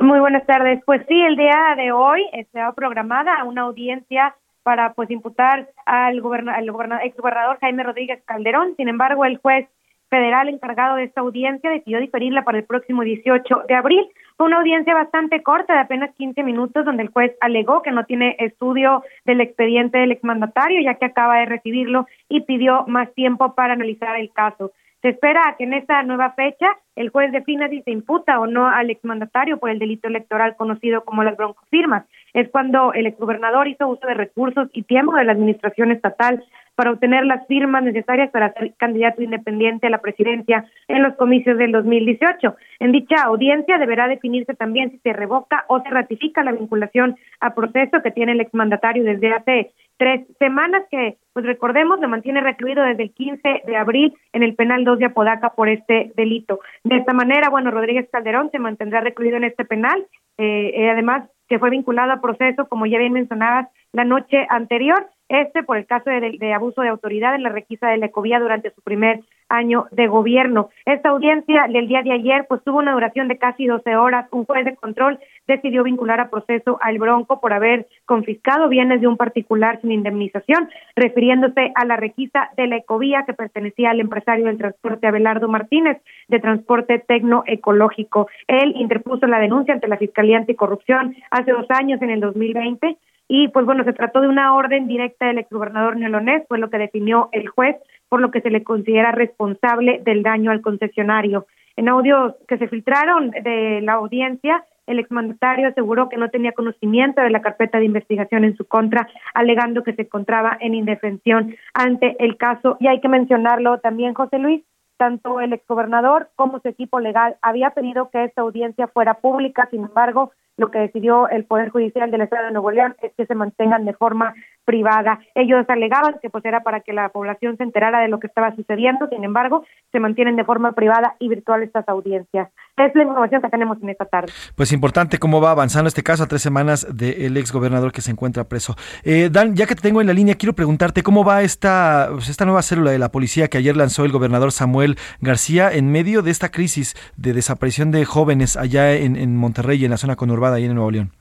Muy 0.00 0.20
buenas 0.20 0.44
tardes. 0.46 0.82
Pues 0.84 1.02
sí, 1.08 1.20
el 1.22 1.36
día 1.36 1.74
de 1.76 1.92
hoy 1.92 2.22
está 2.32 2.72
programada 2.72 3.44
una 3.44 3.62
audiencia 3.62 4.34
para 4.62 4.92
pues 4.94 5.10
imputar 5.10 5.68
al, 5.86 6.20
goberna 6.20 6.54
al 6.54 6.70
goberna- 6.70 7.02
exgobernador 7.04 7.58
Jaime 7.60 7.82
Rodríguez 7.82 8.22
Calderón. 8.26 8.74
Sin 8.76 8.88
embargo, 8.88 9.24
el 9.24 9.38
juez 9.38 9.68
federal 10.10 10.48
encargado 10.48 10.96
de 10.96 11.04
esta 11.04 11.20
audiencia 11.20 11.70
decidió 11.70 11.98
diferirla 11.98 12.42
para 12.44 12.58
el 12.58 12.64
próximo 12.64 13.02
18 13.02 13.64
de 13.68 13.74
abril. 13.74 14.06
Fue 14.36 14.46
una 14.46 14.58
audiencia 14.58 14.94
bastante 14.94 15.42
corta, 15.42 15.72
de 15.72 15.80
apenas 15.80 16.14
15 16.14 16.42
minutos, 16.42 16.84
donde 16.84 17.02
el 17.04 17.08
juez 17.08 17.32
alegó 17.40 17.82
que 17.82 17.90
no 17.90 18.04
tiene 18.04 18.36
estudio 18.38 19.02
del 19.24 19.40
expediente 19.40 19.98
del 19.98 20.12
exmandatario, 20.12 20.80
ya 20.82 20.94
que 20.94 21.06
acaba 21.06 21.38
de 21.38 21.46
recibirlo 21.46 22.06
y 22.28 22.42
pidió 22.42 22.84
más 22.86 23.12
tiempo 23.14 23.54
para 23.54 23.72
analizar 23.72 24.16
el 24.20 24.30
caso. 24.32 24.72
Se 25.06 25.10
espera 25.10 25.54
que 25.56 25.62
en 25.62 25.72
esta 25.72 26.02
nueva 26.02 26.32
fecha 26.32 26.66
el 26.96 27.10
juez 27.10 27.30
defina 27.30 27.68
si 27.68 27.80
se 27.82 27.92
imputa 27.92 28.40
o 28.40 28.48
no 28.48 28.66
al 28.66 28.90
exmandatario 28.90 29.56
por 29.56 29.70
el 29.70 29.78
delito 29.78 30.08
electoral 30.08 30.56
conocido 30.56 31.04
como 31.04 31.22
las 31.22 31.36
broncofirmas. 31.36 32.06
Es 32.34 32.48
cuando 32.48 32.92
el 32.92 33.06
exgobernador 33.06 33.68
hizo 33.68 33.86
uso 33.86 34.04
de 34.04 34.14
recursos 34.14 34.68
y 34.72 34.82
tiempo 34.82 35.14
de 35.14 35.22
la 35.22 35.30
administración 35.30 35.92
estatal 35.92 36.44
para 36.76 36.92
obtener 36.92 37.26
las 37.26 37.44
firmas 37.48 37.82
necesarias 37.82 38.30
para 38.30 38.52
ser 38.52 38.74
candidato 38.76 39.22
independiente 39.22 39.88
a 39.88 39.90
la 39.90 39.98
presidencia 39.98 40.66
en 40.86 41.02
los 41.02 41.16
comicios 41.16 41.58
del 41.58 41.72
2018. 41.72 42.54
En 42.78 42.92
dicha 42.92 43.16
audiencia 43.24 43.78
deberá 43.78 44.06
definirse 44.06 44.54
también 44.54 44.90
si 44.92 44.98
se 44.98 45.12
revoca 45.12 45.64
o 45.68 45.82
se 45.82 45.90
ratifica 45.90 46.44
la 46.44 46.52
vinculación 46.52 47.16
a 47.40 47.54
proceso 47.54 48.02
que 48.02 48.12
tiene 48.12 48.32
el 48.32 48.40
exmandatario 48.40 49.02
desde 49.02 49.32
hace 49.32 49.72
tres 49.96 50.26
semanas 50.38 50.84
que, 50.90 51.16
pues 51.32 51.46
recordemos, 51.46 51.98
lo 52.00 52.08
mantiene 52.08 52.40
recluido 52.42 52.84
desde 52.84 53.04
el 53.04 53.12
15 53.12 53.62
de 53.66 53.76
abril 53.76 54.14
en 54.32 54.42
el 54.42 54.54
penal 54.54 54.84
2 54.84 54.98
de 54.98 55.06
Apodaca 55.06 55.50
por 55.50 55.68
este 55.68 56.12
delito. 56.14 56.60
De 56.84 56.96
esta 56.96 57.12
manera, 57.12 57.48
bueno, 57.48 57.70
Rodríguez 57.70 58.08
Calderón 58.12 58.50
se 58.50 58.58
mantendrá 58.58 59.00
recluido 59.00 59.38
en 59.38 59.44
este 59.44 59.64
penal, 59.64 60.06
eh, 60.38 60.72
eh, 60.74 60.90
además 60.90 61.28
que 61.48 61.58
fue 61.58 61.70
vinculado 61.70 62.12
a 62.12 62.20
proceso, 62.20 62.68
como 62.68 62.86
ya 62.86 62.98
bien 62.98 63.12
mencionabas, 63.12 63.68
la 63.92 64.04
noche 64.04 64.46
anterior, 64.50 65.08
este 65.28 65.62
por 65.62 65.76
el 65.76 65.86
caso 65.86 66.10
de, 66.10 66.36
de 66.38 66.52
abuso 66.52 66.82
de 66.82 66.88
autoridad 66.88 67.34
en 67.34 67.42
la 67.42 67.50
requisa 67.50 67.88
de 67.88 67.98
la 67.98 68.06
Ecovía 68.06 68.38
durante 68.38 68.70
su 68.70 68.80
primer 68.82 69.20
año 69.48 69.86
de 69.90 70.08
gobierno. 70.08 70.70
Esta 70.84 71.10
audiencia 71.10 71.66
del 71.68 71.88
día 71.88 72.02
de 72.02 72.12
ayer 72.12 72.46
pues 72.48 72.62
tuvo 72.64 72.78
una 72.78 72.92
duración 72.92 73.28
de 73.28 73.38
casi 73.38 73.66
12 73.66 73.96
horas. 73.96 74.26
Un 74.32 74.44
juez 74.44 74.64
de 74.64 74.74
control 74.74 75.18
decidió 75.46 75.84
vincular 75.84 76.20
a 76.20 76.30
proceso 76.30 76.78
al 76.80 76.98
Bronco 76.98 77.40
por 77.40 77.52
haber 77.52 77.86
confiscado 78.04 78.68
bienes 78.68 79.00
de 79.00 79.06
un 79.06 79.16
particular 79.16 79.80
sin 79.80 79.92
indemnización, 79.92 80.68
refiriéndose 80.94 81.72
a 81.74 81.84
la 81.84 81.96
requisa 81.96 82.50
de 82.56 82.66
la 82.66 82.76
Ecovía 82.76 83.24
que 83.26 83.34
pertenecía 83.34 83.90
al 83.90 84.00
empresario 84.00 84.46
del 84.46 84.58
transporte 84.58 85.06
Abelardo 85.06 85.48
Martínez 85.48 85.98
de 86.28 86.40
transporte 86.40 86.98
tecnoecológico. 86.98 88.28
Él 88.48 88.74
interpuso 88.76 89.26
la 89.26 89.38
denuncia 89.38 89.74
ante 89.74 89.88
la 89.88 89.96
Fiscalía 89.96 90.38
Anticorrupción 90.38 91.14
hace 91.30 91.52
dos 91.52 91.66
años, 91.70 92.02
en 92.02 92.10
el 92.10 92.20
2020, 92.20 92.96
y 93.28 93.48
pues 93.48 93.66
bueno, 93.66 93.84
se 93.84 93.92
trató 93.92 94.20
de 94.20 94.28
una 94.28 94.54
orden 94.54 94.86
directa 94.86 95.26
del 95.26 95.38
exgobernador 95.38 95.96
neolonés, 95.96 96.44
fue 96.48 96.58
lo 96.58 96.70
que 96.70 96.78
definió 96.78 97.28
el 97.32 97.48
juez, 97.48 97.76
por 98.08 98.20
lo 98.20 98.30
que 98.30 98.40
se 98.40 98.50
le 98.50 98.62
considera 98.62 99.12
responsable 99.12 100.00
del 100.04 100.22
daño 100.22 100.50
al 100.50 100.60
concesionario. 100.60 101.46
En 101.76 101.88
audios 101.88 102.34
que 102.48 102.56
se 102.56 102.68
filtraron 102.68 103.30
de 103.30 103.80
la 103.82 103.94
audiencia, 103.94 104.64
el 104.86 105.00
exmandatario 105.00 105.68
aseguró 105.68 106.08
que 106.08 106.16
no 106.16 106.30
tenía 106.30 106.52
conocimiento 106.52 107.20
de 107.20 107.30
la 107.30 107.42
carpeta 107.42 107.78
de 107.78 107.84
investigación 107.84 108.44
en 108.44 108.56
su 108.56 108.64
contra, 108.66 109.08
alegando 109.34 109.82
que 109.82 109.92
se 109.94 110.02
encontraba 110.02 110.56
en 110.60 110.74
indefensión 110.74 111.56
ante 111.74 112.16
el 112.24 112.36
caso. 112.36 112.76
Y 112.78 112.86
hay 112.86 113.00
que 113.00 113.08
mencionarlo 113.08 113.78
también, 113.78 114.14
José 114.14 114.38
Luis, 114.38 114.62
tanto 114.96 115.40
el 115.40 115.52
exgobernador 115.52 116.30
como 116.36 116.60
su 116.60 116.68
equipo 116.68 117.00
legal 117.00 117.36
había 117.42 117.70
pedido 117.70 118.08
que 118.10 118.24
esta 118.24 118.42
audiencia 118.42 118.86
fuera 118.86 119.14
pública, 119.14 119.68
sin 119.70 119.84
embargo, 119.84 120.30
lo 120.56 120.70
que 120.70 120.78
decidió 120.78 121.28
el 121.28 121.44
Poder 121.44 121.70
Judicial 121.70 122.10
del 122.10 122.22
Estado 122.22 122.46
de 122.46 122.52
Nuevo 122.52 122.70
León 122.70 122.96
es 123.02 123.12
que 123.16 123.26
se 123.26 123.34
mantengan 123.34 123.84
de 123.84 123.92
forma 123.92 124.34
privada. 124.64 125.20
Ellos 125.34 125.64
alegaban 125.68 126.16
que 126.20 126.28
pues 126.28 126.44
era 126.44 126.62
para 126.62 126.80
que 126.80 126.92
la 126.92 127.08
población 127.10 127.56
se 127.56 127.62
enterara 127.62 128.00
de 128.00 128.08
lo 128.08 128.18
que 128.18 128.26
estaba 128.26 128.54
sucediendo, 128.54 129.08
sin 129.08 129.24
embargo, 129.24 129.64
se 129.92 130.00
mantienen 130.00 130.36
de 130.36 130.44
forma 130.44 130.72
privada 130.72 131.14
y 131.18 131.28
virtual 131.28 131.62
estas 131.62 131.88
audiencias. 131.88 132.48
Es 132.76 132.94
la 132.94 133.04
información 133.04 133.40
que 133.40 133.48
tenemos 133.48 133.78
en 133.82 133.88
esta 133.90 134.04
tarde. 134.04 134.32
Pues 134.54 134.72
importante 134.72 135.18
cómo 135.18 135.40
va 135.40 135.52
avanzando 135.52 135.88
este 135.88 136.02
caso 136.02 136.24
a 136.24 136.26
tres 136.26 136.42
semanas 136.42 136.86
del 136.94 137.36
ex 137.36 137.52
gobernador 137.52 137.92
que 137.92 138.02
se 138.02 138.10
encuentra 138.10 138.44
preso. 138.44 138.74
Eh, 139.02 139.30
Dan, 139.30 139.54
ya 139.54 139.66
que 139.66 139.74
te 139.74 139.82
tengo 139.82 140.00
en 140.00 140.06
la 140.06 140.12
línea, 140.12 140.34
quiero 140.34 140.52
preguntarte 140.52 141.02
cómo 141.02 141.24
va 141.24 141.42
esta, 141.42 142.08
pues, 142.12 142.28
esta 142.28 142.44
nueva 142.44 142.62
célula 142.62 142.90
de 142.90 142.98
la 142.98 143.10
policía 143.10 143.48
que 143.48 143.58
ayer 143.58 143.76
lanzó 143.76 144.04
el 144.04 144.12
gobernador 144.12 144.52
Samuel 144.52 144.96
García 145.20 145.72
en 145.72 145.90
medio 145.90 146.22
de 146.22 146.30
esta 146.30 146.50
crisis 146.50 146.94
de 147.16 147.32
desaparición 147.32 147.92
de 147.92 148.04
jóvenes 148.04 148.56
allá 148.56 148.92
en, 148.94 149.16
en 149.16 149.36
Monterrey, 149.36 149.84
en 149.84 149.90
la 149.90 149.96
zona 149.96 150.16
conurbada, 150.16 150.45
ahí 150.54 150.64
en 150.64 150.74
Nuevo 150.74 150.90
León. 150.90 151.12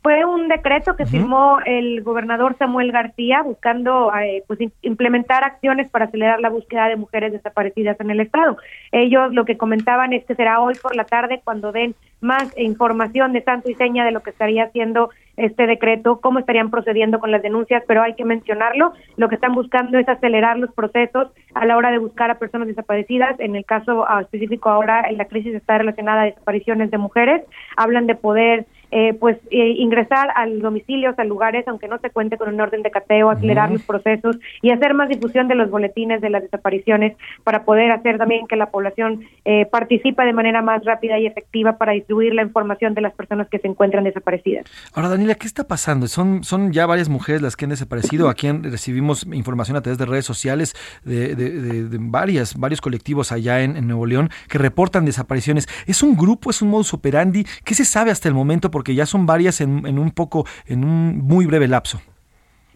Fue 0.00 0.24
un 0.24 0.48
decreto 0.48 0.96
que 0.96 1.06
firmó 1.06 1.58
el 1.66 2.02
gobernador 2.02 2.56
Samuel 2.56 2.92
García 2.92 3.42
buscando 3.42 4.10
eh, 4.14 4.44
pues 4.46 4.60
im- 4.60 4.70
implementar 4.82 5.44
acciones 5.44 5.90
para 5.90 6.06
acelerar 6.06 6.40
la 6.40 6.50
búsqueda 6.50 6.88
de 6.88 6.96
mujeres 6.96 7.32
desaparecidas 7.32 7.98
en 8.00 8.10
el 8.10 8.20
estado. 8.20 8.56
Ellos 8.92 9.34
lo 9.34 9.44
que 9.44 9.58
comentaban 9.58 10.12
es 10.12 10.24
que 10.24 10.36
será 10.36 10.60
hoy 10.60 10.74
por 10.80 10.94
la 10.94 11.04
tarde 11.04 11.40
cuando 11.42 11.72
den 11.72 11.94
más 12.20 12.56
información 12.56 13.32
de 13.32 13.40
tanto 13.40 13.70
y 13.70 13.74
seña 13.74 14.04
de 14.04 14.12
lo 14.12 14.22
que 14.22 14.30
estaría 14.30 14.64
haciendo 14.64 15.10
este 15.36 15.66
decreto, 15.66 16.20
cómo 16.20 16.38
estarían 16.40 16.70
procediendo 16.70 17.20
con 17.20 17.30
las 17.30 17.42
denuncias, 17.42 17.84
pero 17.86 18.02
hay 18.02 18.14
que 18.14 18.24
mencionarlo, 18.24 18.92
lo 19.16 19.28
que 19.28 19.36
están 19.36 19.52
buscando 19.52 19.96
es 19.98 20.08
acelerar 20.08 20.58
los 20.58 20.72
procesos 20.72 21.28
a 21.54 21.64
la 21.64 21.76
hora 21.76 21.92
de 21.92 21.98
buscar 21.98 22.28
a 22.30 22.38
personas 22.38 22.66
desaparecidas, 22.66 23.38
en 23.38 23.54
el 23.54 23.64
caso 23.64 24.04
ah, 24.08 24.20
específico 24.22 24.68
ahora 24.68 25.08
en 25.08 25.16
la 25.16 25.26
crisis 25.26 25.54
está 25.54 25.78
relacionada 25.78 26.22
a 26.22 26.24
desapariciones 26.24 26.90
de 26.90 26.98
mujeres, 26.98 27.42
hablan 27.76 28.08
de 28.08 28.16
poder 28.16 28.66
eh, 28.90 29.14
pues 29.14 29.36
eh, 29.50 29.74
ingresar 29.78 30.30
a 30.34 30.46
domicilios, 30.46 31.18
a 31.18 31.24
lugares, 31.24 31.66
aunque 31.68 31.88
no 31.88 31.98
se 31.98 32.10
cuente 32.10 32.36
con 32.38 32.48
un 32.52 32.60
orden 32.60 32.82
de 32.82 32.90
cateo, 32.90 33.30
acelerar 33.30 33.70
los 33.70 33.82
procesos 33.82 34.38
y 34.62 34.70
hacer 34.70 34.94
más 34.94 35.08
difusión 35.08 35.48
de 35.48 35.54
los 35.54 35.70
boletines 35.70 36.20
de 36.20 36.30
las 36.30 36.42
desapariciones 36.42 37.16
para 37.44 37.64
poder 37.64 37.90
hacer 37.90 38.18
también 38.18 38.46
que 38.46 38.56
la 38.56 38.70
población 38.70 39.20
eh, 39.44 39.66
participe 39.66 40.22
de 40.24 40.32
manera 40.32 40.62
más 40.62 40.84
rápida 40.84 41.18
y 41.18 41.26
efectiva 41.26 41.76
para 41.78 41.92
distribuir 41.92 42.34
la 42.34 42.42
información 42.42 42.94
de 42.94 43.00
las 43.02 43.12
personas 43.12 43.48
que 43.48 43.58
se 43.58 43.68
encuentran 43.68 44.04
desaparecidas. 44.04 44.64
Ahora, 44.94 45.08
Daniela, 45.10 45.34
¿qué 45.34 45.46
está 45.46 45.64
pasando? 45.68 46.06
Son, 46.08 46.44
son 46.44 46.72
ya 46.72 46.86
varias 46.86 47.08
mujeres 47.08 47.42
las 47.42 47.56
que 47.56 47.64
han 47.66 47.70
desaparecido. 47.70 48.28
Aquí 48.28 48.50
recibimos 48.50 49.26
información 49.32 49.76
a 49.76 49.82
través 49.82 49.98
de 49.98 50.06
redes 50.06 50.24
sociales 50.24 50.74
de, 51.04 51.34
de- 51.34 51.50
de- 51.50 51.84
de 51.88 51.98
varias, 52.00 52.56
varios 52.58 52.80
colectivos 52.80 53.32
allá 53.32 53.62
en, 53.62 53.76
en 53.76 53.86
Nuevo 53.86 54.06
León 54.06 54.30
que 54.48 54.58
reportan 54.58 55.04
desapariciones. 55.04 55.68
¿Es 55.86 56.02
un 56.02 56.16
grupo? 56.16 56.50
¿Es 56.50 56.62
un 56.62 56.70
modus 56.70 56.94
operandi? 56.94 57.44
¿Qué 57.64 57.74
se 57.74 57.84
sabe 57.84 58.10
hasta 58.10 58.28
el 58.28 58.34
momento? 58.34 58.70
Porque 58.78 58.94
ya 58.94 59.06
son 59.06 59.26
varias 59.26 59.60
en, 59.60 59.84
en 59.88 59.98
un 59.98 60.12
poco, 60.12 60.44
en 60.64 60.84
un 60.84 61.18
muy 61.18 61.46
breve 61.46 61.66
lapso. 61.66 61.98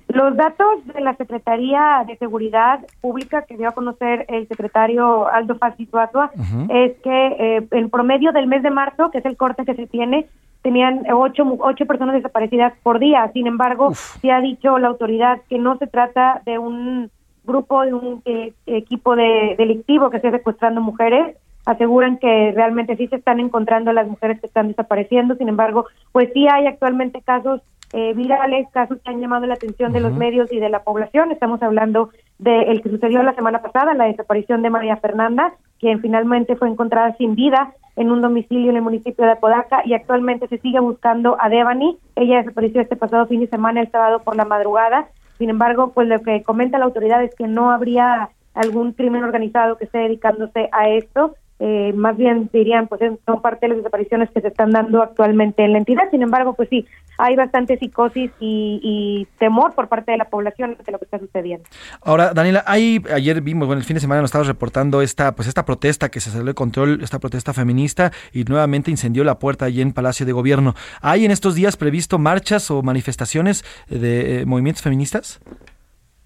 Los 0.08 0.36
datos 0.36 0.84
de 0.92 1.00
la 1.00 1.14
Secretaría 1.14 2.02
de 2.08 2.16
Seguridad 2.16 2.80
Pública 3.00 3.42
que 3.42 3.56
dio 3.56 3.68
a 3.68 3.70
conocer 3.70 4.26
el 4.28 4.48
secretario 4.48 5.28
Aldo 5.28 5.54
Fasituatua 5.58 6.32
es 6.70 6.94
que 7.04 7.26
eh, 7.38 7.68
en 7.70 7.88
promedio 7.88 8.32
del 8.32 8.48
mes 8.48 8.64
de 8.64 8.72
marzo, 8.72 9.12
que 9.12 9.18
es 9.18 9.24
el 9.26 9.36
corte 9.36 9.64
que 9.64 9.76
se 9.76 9.86
tiene, 9.86 10.26
tenían 10.62 11.04
ocho, 11.12 11.44
ocho 11.60 11.86
personas 11.86 12.16
desaparecidas 12.16 12.72
por 12.82 12.98
día. 12.98 13.30
Sin 13.32 13.46
embargo, 13.46 13.94
se 13.94 14.32
ha 14.32 14.40
dicho 14.40 14.76
la 14.78 14.88
autoridad 14.88 15.40
que 15.48 15.58
no 15.60 15.78
se 15.78 15.86
trata 15.86 16.42
de 16.44 16.58
un 16.58 17.12
grupo, 17.44 17.82
de 17.82 17.94
un 17.94 18.22
eh, 18.24 18.54
equipo 18.66 19.14
de 19.14 19.54
delictivo 19.56 20.10
que 20.10 20.16
esté 20.16 20.32
secuestrando 20.32 20.80
mujeres. 20.80 21.36
Aseguran 21.64 22.18
que 22.18 22.52
realmente 22.54 22.96
sí 22.96 23.06
se 23.08 23.16
están 23.16 23.40
encontrando 23.40 23.92
las 23.92 24.08
mujeres 24.08 24.40
que 24.40 24.46
están 24.46 24.68
desapareciendo. 24.68 25.36
Sin 25.36 25.48
embargo, 25.48 25.86
pues 26.12 26.30
sí 26.34 26.46
hay 26.48 26.66
actualmente 26.66 27.22
casos 27.22 27.60
eh, 27.92 28.14
virales, 28.14 28.66
casos 28.72 28.98
que 29.04 29.10
han 29.10 29.20
llamado 29.20 29.46
la 29.46 29.54
atención 29.54 29.92
de 29.92 30.00
los 30.00 30.14
medios 30.14 30.50
y 30.52 30.58
de 30.58 30.70
la 30.70 30.82
población. 30.82 31.30
Estamos 31.30 31.62
hablando 31.62 32.08
del 32.38 32.80
que 32.80 32.88
sucedió 32.88 33.22
la 33.22 33.34
semana 33.34 33.60
pasada, 33.60 33.94
la 33.94 34.06
desaparición 34.06 34.62
de 34.62 34.70
María 34.70 34.96
Fernanda, 34.96 35.52
quien 35.78 36.00
finalmente 36.00 36.56
fue 36.56 36.68
encontrada 36.68 37.14
sin 37.16 37.34
vida 37.34 37.74
en 37.96 38.10
un 38.10 38.22
domicilio 38.22 38.70
en 38.70 38.76
el 38.76 38.82
municipio 38.82 39.24
de 39.24 39.32
Apodaca 39.32 39.82
y 39.84 39.92
actualmente 39.92 40.48
se 40.48 40.58
sigue 40.58 40.80
buscando 40.80 41.36
a 41.38 41.48
Devani. 41.48 41.98
Ella 42.16 42.38
desapareció 42.38 42.80
este 42.80 42.96
pasado 42.96 43.26
fin 43.26 43.40
de 43.40 43.46
semana, 43.48 43.80
el 43.80 43.90
sábado 43.90 44.20
por 44.20 44.36
la 44.36 44.44
madrugada. 44.44 45.08
Sin 45.38 45.50
embargo, 45.50 45.92
pues 45.92 46.08
lo 46.08 46.20
que 46.22 46.42
comenta 46.42 46.78
la 46.78 46.86
autoridad 46.86 47.22
es 47.22 47.34
que 47.34 47.46
no 47.46 47.70
habría 47.70 48.30
algún 48.54 48.92
crimen 48.92 49.24
organizado 49.24 49.76
que 49.76 49.84
esté 49.84 49.98
dedicándose 49.98 50.68
a 50.72 50.88
esto. 50.88 51.34
Eh, 51.60 51.92
más 51.94 52.16
bien 52.16 52.50
dirían, 52.52 52.88
pues 52.88 53.00
es- 53.02 53.18
son 53.24 53.40
parte 53.40 53.60
de 53.66 53.68
las 53.68 53.76
desapariciones 53.78 54.28
que 54.30 54.40
se 54.40 54.48
están 54.48 54.70
dando 54.70 55.00
actualmente 55.00 55.64
en 55.64 55.72
la 55.72 55.78
entidad. 55.78 56.10
Sin 56.10 56.22
embargo, 56.22 56.54
pues 56.54 56.68
sí, 56.68 56.86
hay 57.18 57.36
bastante 57.36 57.78
psicosis 57.78 58.32
y, 58.40 58.80
y 58.82 59.28
temor 59.38 59.72
por 59.74 59.86
parte 59.88 60.10
de 60.10 60.18
la 60.18 60.24
población 60.24 60.74
ante 60.76 60.90
lo 60.90 60.98
que 60.98 61.04
está 61.04 61.20
sucediendo. 61.20 61.64
Ahora, 62.04 62.32
Daniela, 62.34 62.64
hay, 62.66 63.00
ayer 63.14 63.40
vimos, 63.42 63.68
bueno, 63.68 63.78
el 63.78 63.84
fin 63.86 63.94
de 63.94 64.00
semana 64.00 64.20
nos 64.22 64.28
estabas 64.30 64.48
reportando 64.48 65.02
esta, 65.02 65.36
pues 65.36 65.46
esta 65.46 65.64
protesta 65.64 66.08
que 66.08 66.18
se 66.18 66.30
salió 66.30 66.46
de 66.46 66.54
control, 66.54 67.00
esta 67.02 67.20
protesta 67.20 67.52
feminista 67.52 68.10
y 68.32 68.42
nuevamente 68.42 68.90
incendió 68.90 69.22
la 69.22 69.38
puerta 69.38 69.66
allí 69.66 69.82
en 69.82 69.92
Palacio 69.92 70.26
de 70.26 70.32
Gobierno. 70.32 70.74
¿Hay 71.00 71.24
en 71.24 71.30
estos 71.30 71.54
días 71.54 71.76
previsto 71.76 72.18
marchas 72.18 72.70
o 72.72 72.82
manifestaciones 72.82 73.64
de 73.88 74.40
eh, 74.40 74.46
movimientos 74.46 74.82
feministas? 74.82 75.40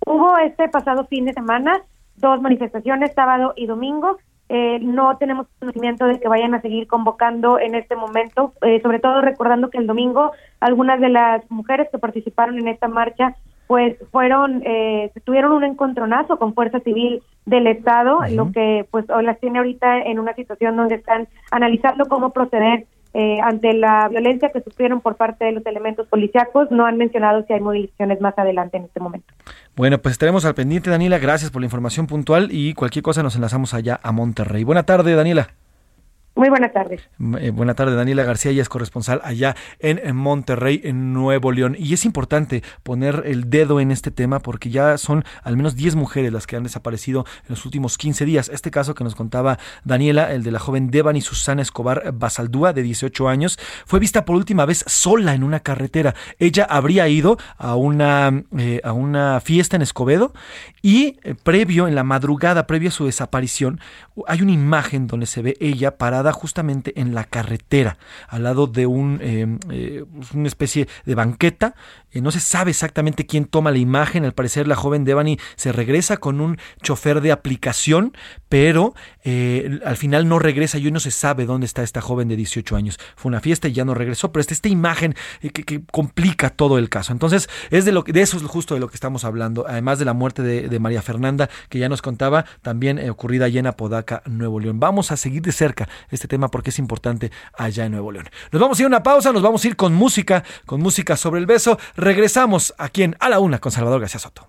Hubo 0.06 0.38
este 0.38 0.68
pasado 0.68 1.06
fin 1.08 1.26
de 1.26 1.32
semana 1.34 1.82
dos 2.16 2.40
manifestaciones, 2.40 3.12
sábado 3.14 3.52
y 3.56 3.66
domingo. 3.66 4.16
Eh, 4.48 4.78
no 4.80 5.16
tenemos 5.18 5.48
conocimiento 5.58 6.06
de 6.06 6.20
que 6.20 6.28
vayan 6.28 6.54
a 6.54 6.60
seguir 6.60 6.86
convocando 6.86 7.58
en 7.58 7.74
este 7.74 7.96
momento, 7.96 8.52
eh, 8.62 8.80
sobre 8.80 9.00
todo 9.00 9.20
recordando 9.20 9.70
que 9.70 9.78
el 9.78 9.88
domingo 9.88 10.30
algunas 10.60 11.00
de 11.00 11.08
las 11.08 11.50
mujeres 11.50 11.88
que 11.90 11.98
participaron 11.98 12.58
en 12.58 12.68
esta 12.68 12.86
marcha 12.86 13.34
pues 13.66 13.96
fueron, 14.12 14.62
eh, 14.64 15.10
tuvieron 15.24 15.50
un 15.50 15.64
encontronazo 15.64 16.38
con 16.38 16.54
Fuerza 16.54 16.78
Civil 16.80 17.22
del 17.46 17.66
Estado, 17.66 18.20
lo 18.30 18.52
que 18.52 18.86
pues 18.92 19.10
hoy 19.10 19.24
las 19.24 19.40
tiene 19.40 19.58
ahorita 19.58 20.02
en 20.02 20.20
una 20.20 20.34
situación 20.34 20.76
donde 20.76 20.96
están 20.96 21.26
analizando 21.50 22.06
cómo 22.06 22.30
proceder 22.30 22.86
eh, 23.18 23.38
ante 23.42 23.72
la 23.72 24.08
violencia 24.10 24.50
que 24.52 24.60
sufrieron 24.60 25.00
por 25.00 25.16
parte 25.16 25.46
de 25.46 25.52
los 25.52 25.64
elementos 25.64 26.06
policíacos. 26.06 26.70
No 26.70 26.84
han 26.84 26.98
mencionado 26.98 27.46
si 27.46 27.54
hay 27.54 27.60
movilizaciones 27.60 28.20
más 28.20 28.38
adelante 28.38 28.76
en 28.76 28.84
este 28.84 29.00
momento. 29.00 29.32
Bueno, 29.74 29.96
pues 30.02 30.12
estaremos 30.12 30.44
al 30.44 30.54
pendiente, 30.54 30.90
Daniela. 30.90 31.18
Gracias 31.18 31.50
por 31.50 31.62
la 31.62 31.66
información 31.66 32.06
puntual 32.06 32.48
y 32.50 32.74
cualquier 32.74 33.02
cosa 33.02 33.22
nos 33.22 33.34
enlazamos 33.34 33.72
allá 33.72 33.98
a 34.02 34.12
Monterrey. 34.12 34.64
Buena 34.64 34.82
tarde, 34.82 35.14
Daniela. 35.14 35.48
Muy 36.36 36.50
buenas 36.50 36.74
tardes. 36.74 37.00
Eh, 37.40 37.50
buena 37.50 37.72
tarde, 37.72 37.96
Daniela 37.96 38.22
García, 38.22 38.50
ella 38.50 38.60
es 38.60 38.68
corresponsal 38.68 39.22
allá 39.24 39.56
en, 39.78 39.98
en 40.04 40.14
Monterrey, 40.16 40.82
en 40.84 41.14
Nuevo 41.14 41.50
León. 41.50 41.74
Y 41.78 41.94
es 41.94 42.04
importante 42.04 42.62
poner 42.82 43.22
el 43.24 43.48
dedo 43.48 43.80
en 43.80 43.90
este 43.90 44.10
tema 44.10 44.40
porque 44.40 44.68
ya 44.68 44.98
son 44.98 45.24
al 45.42 45.56
menos 45.56 45.76
10 45.76 45.96
mujeres 45.96 46.30
las 46.34 46.46
que 46.46 46.56
han 46.56 46.62
desaparecido 46.62 47.24
en 47.44 47.46
los 47.48 47.64
últimos 47.64 47.96
15 47.96 48.26
días. 48.26 48.50
Este 48.50 48.70
caso 48.70 48.94
que 48.94 49.02
nos 49.02 49.14
contaba 49.14 49.58
Daniela, 49.84 50.30
el 50.30 50.42
de 50.42 50.50
la 50.50 50.58
joven 50.58 50.90
Devani 50.90 51.22
Susana 51.22 51.62
Escobar 51.62 52.12
Basaldúa, 52.12 52.74
de 52.74 52.82
18 52.82 53.28
años, 53.30 53.58
fue 53.86 53.98
vista 53.98 54.26
por 54.26 54.36
última 54.36 54.66
vez 54.66 54.84
sola 54.86 55.32
en 55.32 55.42
una 55.42 55.60
carretera. 55.60 56.14
Ella 56.38 56.66
habría 56.68 57.08
ido 57.08 57.38
a 57.56 57.76
una, 57.76 58.44
eh, 58.58 58.82
a 58.84 58.92
una 58.92 59.40
fiesta 59.40 59.76
en 59.76 59.80
Escobedo 59.80 60.34
y 60.82 61.18
eh, 61.22 61.34
previo, 61.34 61.88
en 61.88 61.94
la 61.94 62.04
madrugada, 62.04 62.66
previo 62.66 62.90
a 62.90 62.92
su 62.92 63.06
desaparición, 63.06 63.80
hay 64.26 64.42
una 64.42 64.52
imagen 64.52 65.06
donde 65.06 65.24
se 65.24 65.40
ve 65.40 65.56
ella 65.60 65.96
parada 65.96 66.25
justamente 66.32 67.00
en 67.00 67.14
la 67.14 67.24
carretera, 67.24 67.98
al 68.28 68.44
lado 68.44 68.66
de 68.66 68.86
un, 68.86 69.18
eh, 69.22 69.58
eh, 69.70 70.04
una 70.34 70.48
especie 70.48 70.88
de 71.04 71.14
banqueta. 71.14 71.74
Eh, 72.12 72.20
no 72.20 72.30
se 72.30 72.40
sabe 72.40 72.70
exactamente 72.70 73.26
quién 73.26 73.44
toma 73.44 73.70
la 73.70 73.78
imagen. 73.78 74.24
Al 74.24 74.32
parecer, 74.32 74.66
la 74.66 74.76
joven 74.76 75.04
Devani 75.04 75.38
se 75.56 75.72
regresa 75.72 76.16
con 76.16 76.40
un 76.40 76.58
chofer 76.82 77.20
de 77.20 77.32
aplicación, 77.32 78.16
pero 78.48 78.94
al 79.84 79.96
final 79.96 80.28
no 80.28 80.38
regresa 80.38 80.78
y 80.78 80.86
hoy 80.86 80.92
no 80.92 81.00
se 81.00 81.10
sabe 81.10 81.46
dónde 81.46 81.66
está 81.66 81.82
esta 81.82 82.00
joven 82.00 82.28
de 82.28 82.36
18 82.36 82.76
años. 82.76 82.98
Fue 83.16 83.28
una 83.28 83.40
fiesta 83.40 83.68
y 83.68 83.72
ya 83.72 83.84
no 83.84 83.94
regresó, 83.94 84.32
pero 84.32 84.40
está 84.40 84.54
esta 84.54 84.68
imagen 84.68 85.14
que, 85.40 85.50
que, 85.50 85.82
complica 85.90 86.50
todo 86.50 86.78
el 86.78 86.88
caso. 86.88 87.12
Entonces, 87.12 87.48
es 87.70 87.84
de, 87.84 87.92
lo, 87.92 88.02
de 88.02 88.20
eso 88.20 88.36
es 88.36 88.42
justo 88.44 88.74
de 88.74 88.80
lo 88.80 88.88
que 88.88 88.94
estamos 88.94 89.24
hablando. 89.24 89.66
Además 89.68 89.98
de 89.98 90.04
la 90.04 90.12
muerte 90.12 90.42
de, 90.42 90.68
de 90.68 90.78
María 90.78 91.02
Fernanda, 91.02 91.48
que 91.68 91.78
ya 91.78 91.88
nos 91.88 92.02
contaba, 92.02 92.44
también 92.62 92.98
ocurrida 93.10 93.46
allá 93.46 93.60
en 93.60 93.66
Apodaca, 93.66 94.22
Nuevo 94.26 94.60
León. 94.60 94.78
Vamos 94.80 95.12
a 95.12 95.16
seguir 95.16 95.42
de 95.42 95.52
cerca 95.52 95.88
este 96.10 96.28
tema 96.28 96.48
porque 96.48 96.70
es 96.70 96.78
importante 96.78 97.30
allá 97.56 97.84
en 97.84 97.92
Nuevo 97.92 98.12
León. 98.12 98.28
Nos 98.52 98.60
vamos 98.60 98.78
a 98.78 98.82
ir 98.82 98.86
a 98.86 98.88
una 98.88 99.02
pausa, 99.02 99.32
nos 99.32 99.42
vamos 99.42 99.64
a 99.64 99.68
ir 99.68 99.76
con 99.76 99.94
música, 99.94 100.44
con 100.64 100.80
música 100.80 101.16
sobre 101.16 101.40
el 101.40 101.46
beso. 101.46 101.78
Regresamos 101.96 102.74
aquí 102.78 103.02
en 103.02 103.16
A 103.20 103.28
la 103.28 103.40
Una 103.40 103.58
con 103.58 103.72
Salvador 103.72 104.00
García 104.00 104.20
Soto. 104.20 104.48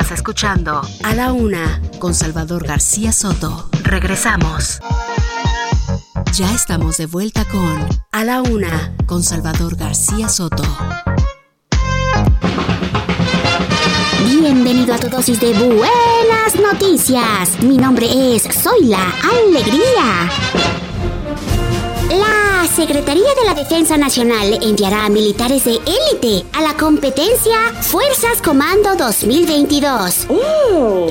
Estás 0.00 0.16
escuchando 0.16 0.80
A 1.04 1.14
la 1.14 1.30
Una 1.30 1.78
con 1.98 2.14
Salvador 2.14 2.66
García 2.66 3.12
Soto. 3.12 3.68
Regresamos. 3.82 4.80
Ya 6.32 6.50
estamos 6.54 6.96
de 6.96 7.04
vuelta 7.04 7.44
con 7.44 7.86
A 8.10 8.24
la 8.24 8.40
Una 8.40 8.96
con 9.04 9.22
Salvador 9.22 9.76
García 9.76 10.30
Soto. 10.30 10.62
Bienvenido 14.24 14.94
a 14.94 14.98
tu 14.98 15.10
dosis 15.10 15.38
de 15.38 15.52
buenas 15.52 16.54
noticias. 16.56 17.62
Mi 17.62 17.76
nombre 17.76 18.06
es 18.34 18.44
Soy 18.44 18.86
la 18.86 19.12
Alegría. 19.22 20.30
La 22.10 22.66
Secretaría 22.66 23.34
de 23.34 23.44
la 23.46 23.54
Defensa 23.54 23.96
Nacional 23.96 24.58
enviará 24.62 25.04
a 25.04 25.08
militares 25.08 25.64
de 25.64 25.74
élite 25.74 26.44
a 26.52 26.60
la 26.60 26.76
competencia 26.76 27.56
Fuerzas 27.82 28.42
Comando 28.42 28.96
2022. 28.96 30.26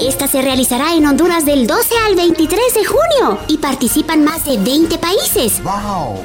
Esta 0.02 0.28
se 0.28 0.42
realizará 0.42 0.96
en 0.96 1.06
Honduras 1.06 1.46
del 1.46 1.68
12 1.68 1.96
al 2.06 2.16
23 2.16 2.74
de 2.74 2.86
junio 2.86 3.40
y 3.48 3.58
participan 3.58 4.24
más 4.24 4.44
de 4.46 4.58
20 4.58 4.98
países, 4.98 5.62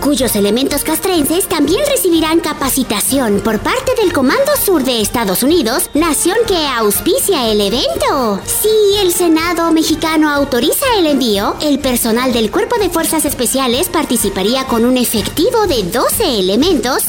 cuyos 0.01 0.35
elementos 0.35 0.83
castrenses 0.83 1.49
también 1.49 1.85
recibirán 1.89 2.41
capacitación 2.41 3.41
por 3.41 3.61
parte 3.61 3.93
del 4.01 4.13
Comando 4.13 4.57
Sur 4.65 4.83
de 4.83 5.01
Estados 5.01 5.43
Unidos, 5.43 5.89
nación 5.95 6.37
que 6.49 6.67
auspicia 6.67 7.49
el 7.49 7.61
evento. 7.61 8.41
Si 8.45 8.97
el 9.01 9.13
Senado 9.13 9.71
mexicano 9.73 10.31
autoriza 10.31 10.87
el 10.99 11.07
envío, 11.07 11.55
el 11.61 11.79
personal 11.79 12.33
del 12.33 12.51
Cuerpo 12.51 12.77
de 12.79 12.91
Fuerzas 12.91 13.25
Especiales 13.25 13.89
participaría 13.89 14.64
con 14.69 14.85
un 14.85 14.97
efectivo 14.97 15.67
de 15.67 15.83
12 15.83 16.39
elementos, 16.39 17.05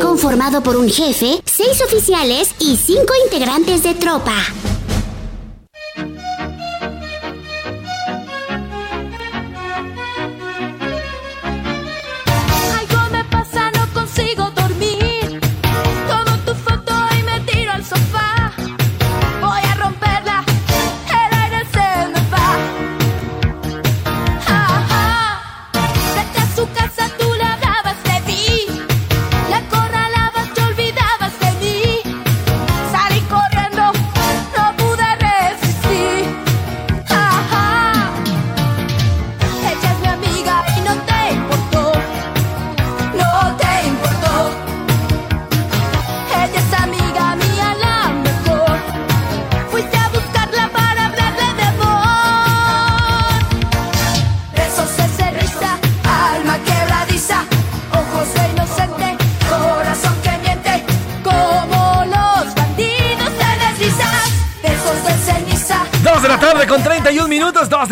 conformado 0.00 0.62
por 0.62 0.76
un 0.76 0.88
jefe, 0.88 1.40
6 1.44 1.82
oficiales 1.82 2.54
y 2.58 2.76
5 2.76 3.04
integrantes 3.26 3.82
de 3.82 3.94
tropa. 3.94 4.34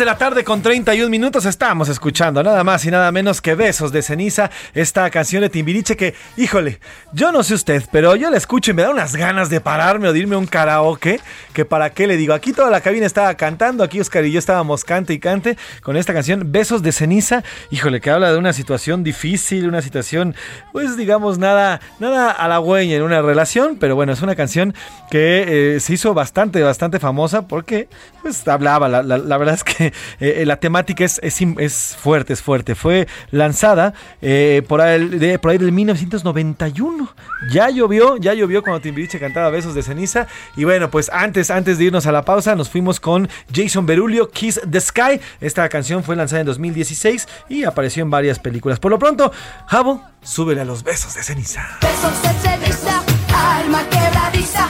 De 0.01 0.05
la 0.05 0.17
con 0.45 0.61
31 0.61 1.09
minutos. 1.09 1.45
Estamos 1.45 1.89
escuchando 1.89 2.43
nada 2.43 2.63
más 2.63 2.85
y 2.85 2.91
nada 2.91 3.11
menos 3.11 3.41
que 3.41 3.55
Besos 3.55 3.91
de 3.91 4.03
Ceniza, 4.03 4.51
esta 4.75 5.09
canción 5.09 5.41
de 5.41 5.49
Timbiriche 5.49 5.97
que, 5.97 6.13
híjole, 6.37 6.79
yo 7.11 7.31
no 7.31 7.41
sé 7.41 7.55
usted, 7.55 7.83
pero 7.91 8.15
yo 8.15 8.29
la 8.29 8.37
escucho 8.37 8.69
y 8.69 8.75
me 8.75 8.83
da 8.83 8.91
unas 8.91 9.15
ganas 9.15 9.49
de 9.49 9.61
pararme 9.61 10.07
o 10.09 10.13
de 10.13 10.19
irme 10.19 10.35
un 10.35 10.45
karaoke. 10.45 11.19
Que 11.53 11.65
para 11.65 11.89
qué 11.89 12.05
le 12.05 12.17
digo, 12.17 12.35
aquí 12.35 12.53
toda 12.53 12.69
la 12.69 12.81
cabina 12.81 13.07
estaba 13.07 13.33
cantando, 13.33 13.83
aquí 13.83 13.99
Oscar 13.99 14.23
y 14.23 14.31
yo 14.31 14.37
estábamos 14.37 14.83
cante 14.85 15.11
y 15.13 15.19
cante 15.19 15.57
con 15.81 15.97
esta 15.97 16.13
canción 16.13 16.51
Besos 16.51 16.83
de 16.83 16.91
Ceniza. 16.91 17.43
Híjole, 17.71 17.99
que 17.99 18.11
habla 18.11 18.31
de 18.31 18.37
una 18.37 18.53
situación 18.53 19.03
difícil, 19.03 19.67
una 19.67 19.81
situación, 19.81 20.35
pues 20.71 20.97
digamos, 20.97 21.39
nada, 21.39 21.81
nada 21.99 22.29
halagüeña 22.29 22.95
en 22.97 23.01
una 23.01 23.23
relación, 23.23 23.77
pero 23.79 23.95
bueno, 23.95 24.13
es 24.13 24.21
una 24.21 24.35
canción 24.35 24.75
que 25.09 25.75
eh, 25.75 25.79
se 25.79 25.93
hizo 25.93 26.13
bastante, 26.13 26.61
bastante 26.61 26.99
famosa 26.99 27.47
porque 27.47 27.89
pues 28.21 28.47
habla 28.47 28.77
brava, 28.77 28.87
la, 28.87 29.01
la- 29.01 29.17
la 29.17 29.37
verdad 29.37 29.55
es 29.55 29.63
que 29.63 29.91
eh, 30.19 30.43
la 30.45 30.57
temática 30.57 31.03
es, 31.03 31.19
es, 31.23 31.39
es 31.57 31.95
fuerte, 31.99 32.33
es 32.33 32.41
fuerte. 32.41 32.75
Fue 32.75 33.07
lanzada 33.31 33.93
eh, 34.21 34.63
por, 34.67 34.81
ahí, 34.81 35.07
de, 35.07 35.39
por 35.39 35.51
ahí 35.51 35.57
del 35.57 35.71
1991. 35.71 37.13
Ya 37.51 37.69
llovió, 37.69 38.17
ya 38.17 38.33
llovió 38.33 38.61
cuando 38.61 38.81
Timbiriche 38.81 39.19
cantaba 39.19 39.49
Besos 39.49 39.75
de 39.75 39.83
Ceniza. 39.83 40.27
Y 40.55 40.63
bueno, 40.63 40.89
pues 40.91 41.09
antes, 41.11 41.51
antes 41.51 41.77
de 41.77 41.85
irnos 41.85 42.05
a 42.05 42.11
la 42.11 42.23
pausa, 42.23 42.55
nos 42.55 42.69
fuimos 42.69 42.99
con 42.99 43.29
Jason 43.53 43.85
Berulio, 43.85 44.29
Kiss 44.29 44.61
the 44.69 44.81
Sky. 44.81 45.19
Esta 45.39 45.67
canción 45.69 46.03
fue 46.03 46.15
lanzada 46.15 46.41
en 46.41 46.47
2016 46.47 47.27
y 47.49 47.63
apareció 47.63 48.03
en 48.03 48.09
varias 48.09 48.39
películas. 48.39 48.79
Por 48.79 48.91
lo 48.91 48.99
pronto, 48.99 49.31
Jabo, 49.67 50.03
súbele 50.21 50.61
a 50.61 50.65
los 50.65 50.83
besos 50.83 51.15
de 51.15 51.23
ceniza. 51.23 51.77
Besos 51.81 52.21
de 52.21 52.29
ceniza, 52.49 53.03
alma 53.33 53.83
quebradiza, 53.89 54.69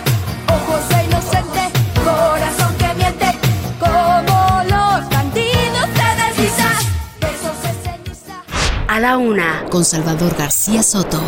la 9.02 9.18
una, 9.18 9.66
con 9.72 9.84
Salvador 9.84 10.36
García 10.38 10.84
Soto. 10.84 11.20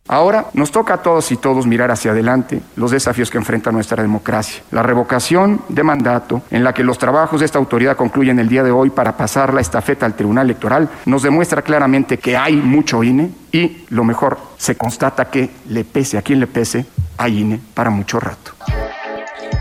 Ahora 0.08 0.46
nos 0.54 0.72
toca 0.72 0.94
a 0.94 1.02
todos 1.02 1.30
y 1.30 1.36
todos 1.36 1.66
mirar 1.66 1.92
hacia 1.92 2.10
adelante 2.10 2.60
los 2.74 2.90
desafíos 2.90 3.30
que 3.30 3.38
enfrenta 3.38 3.70
nuestra 3.70 4.02
democracia. 4.02 4.60
La 4.72 4.82
revocación 4.82 5.60
de 5.68 5.84
mandato, 5.84 6.42
en 6.50 6.64
la 6.64 6.74
que 6.74 6.82
los 6.82 6.98
trabajos 6.98 7.38
de 7.38 7.46
esta 7.46 7.58
autoridad 7.58 7.96
concluyen 7.96 8.40
el 8.40 8.48
día 8.48 8.64
de 8.64 8.72
hoy 8.72 8.90
para 8.90 9.16
pasar 9.16 9.54
la 9.54 9.60
estafeta 9.60 10.06
al 10.06 10.14
Tribunal 10.14 10.46
Electoral, 10.46 10.88
nos 11.06 11.22
demuestra 11.22 11.62
claramente 11.62 12.18
que 12.18 12.36
hay 12.36 12.56
mucho 12.56 13.04
INE 13.04 13.30
y, 13.52 13.84
lo 13.90 14.02
mejor, 14.02 14.38
se 14.56 14.76
constata 14.76 15.30
que, 15.30 15.50
le 15.68 15.84
pese 15.84 16.18
a 16.18 16.22
quien 16.22 16.40
le 16.40 16.48
pese, 16.48 16.86
hay 17.16 17.42
INE 17.42 17.60
para 17.74 17.90
mucho 17.90 18.18
rato. 18.18 18.52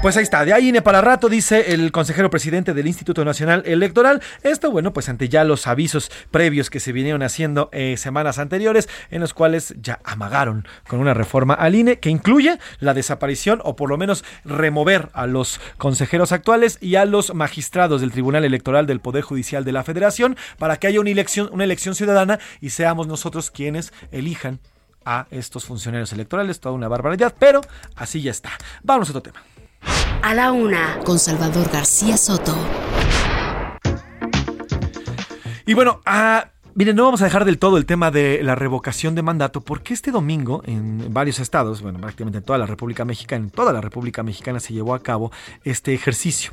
Pues 0.01 0.15
ahí 0.15 0.23
está, 0.23 0.45
de 0.45 0.53
ahí 0.53 0.69
INE 0.69 0.81
para 0.81 1.01
rato, 1.01 1.27
dice 1.27 1.73
el 1.73 1.91
consejero 1.91 2.29
presidente 2.29 2.73
del 2.73 2.87
Instituto 2.87 3.25
Nacional 3.25 3.63
Electoral. 3.65 4.21
Esto, 4.43 4.71
bueno, 4.71 4.93
pues 4.93 5.09
ante 5.09 5.27
ya 5.27 5.43
los 5.43 5.67
avisos 5.67 6.09
previos 6.31 6.69
que 6.69 6.79
se 6.79 6.93
vinieron 6.93 7.21
haciendo 7.21 7.69
eh, 7.73 7.97
semanas 7.97 8.39
anteriores, 8.39 8.87
en 9.11 9.19
los 9.19 9.33
cuales 9.33 9.75
ya 9.81 9.99
amagaron 10.05 10.65
con 10.87 11.01
una 11.01 11.13
reforma 11.13 11.53
al 11.53 11.75
INE 11.75 11.99
que 11.99 12.09
incluye 12.09 12.59
la 12.79 12.93
desaparición 12.93 13.59
o 13.65 13.75
por 13.75 13.89
lo 13.89 13.97
menos 13.97 14.23
remover 14.45 15.09
a 15.11 15.27
los 15.27 15.59
consejeros 15.77 16.31
actuales 16.31 16.77
y 16.79 16.95
a 16.95 17.03
los 17.03 17.33
magistrados 17.33 17.99
del 17.99 18.11
Tribunal 18.11 18.45
Electoral 18.45 18.87
del 18.87 19.01
Poder 19.01 19.23
Judicial 19.23 19.65
de 19.65 19.73
la 19.73 19.83
Federación 19.83 20.37
para 20.57 20.77
que 20.77 20.87
haya 20.87 21.01
una 21.01 21.09
elección, 21.09 21.49
una 21.51 21.65
elección 21.65 21.93
ciudadana 21.93 22.39
y 22.61 22.69
seamos 22.69 23.07
nosotros 23.07 23.51
quienes 23.51 23.91
elijan 24.13 24.59
a 25.03 25.27
estos 25.29 25.65
funcionarios 25.65 26.13
electorales. 26.13 26.61
Toda 26.61 26.73
una 26.73 26.87
barbaridad, 26.87 27.35
pero 27.37 27.59
así 27.97 28.21
ya 28.21 28.31
está. 28.31 28.51
Vamos 28.81 29.09
a 29.09 29.11
otro 29.11 29.23
tema. 29.33 29.43
A 30.21 30.33
la 30.33 30.51
una, 30.51 30.99
con 31.05 31.19
Salvador 31.19 31.69
García 31.71 32.17
Soto. 32.17 32.55
Y 35.65 35.73
bueno, 35.73 36.01
ah, 36.05 36.49
miren, 36.73 36.95
no 36.95 37.03
vamos 37.03 37.21
a 37.21 37.25
dejar 37.25 37.45
del 37.45 37.59
todo 37.59 37.77
el 37.77 37.85
tema 37.85 38.09
de 38.09 38.41
la 38.41 38.55
revocación 38.55 39.13
de 39.15 39.21
mandato, 39.21 39.61
porque 39.61 39.93
este 39.93 40.11
domingo 40.11 40.63
en 40.65 41.13
varios 41.13 41.39
estados, 41.39 41.81
bueno, 41.81 41.99
prácticamente 41.99 42.39
en 42.39 42.43
toda 42.43 42.57
la 42.57 42.65
República 42.65 43.05
Mexicana, 43.05 43.45
en 43.45 43.51
toda 43.51 43.71
la 43.71 43.81
República 43.81 44.23
Mexicana 44.23 44.59
se 44.59 44.73
llevó 44.73 44.93
a 44.95 45.03
cabo 45.03 45.31
este 45.63 45.93
ejercicio. 45.93 46.51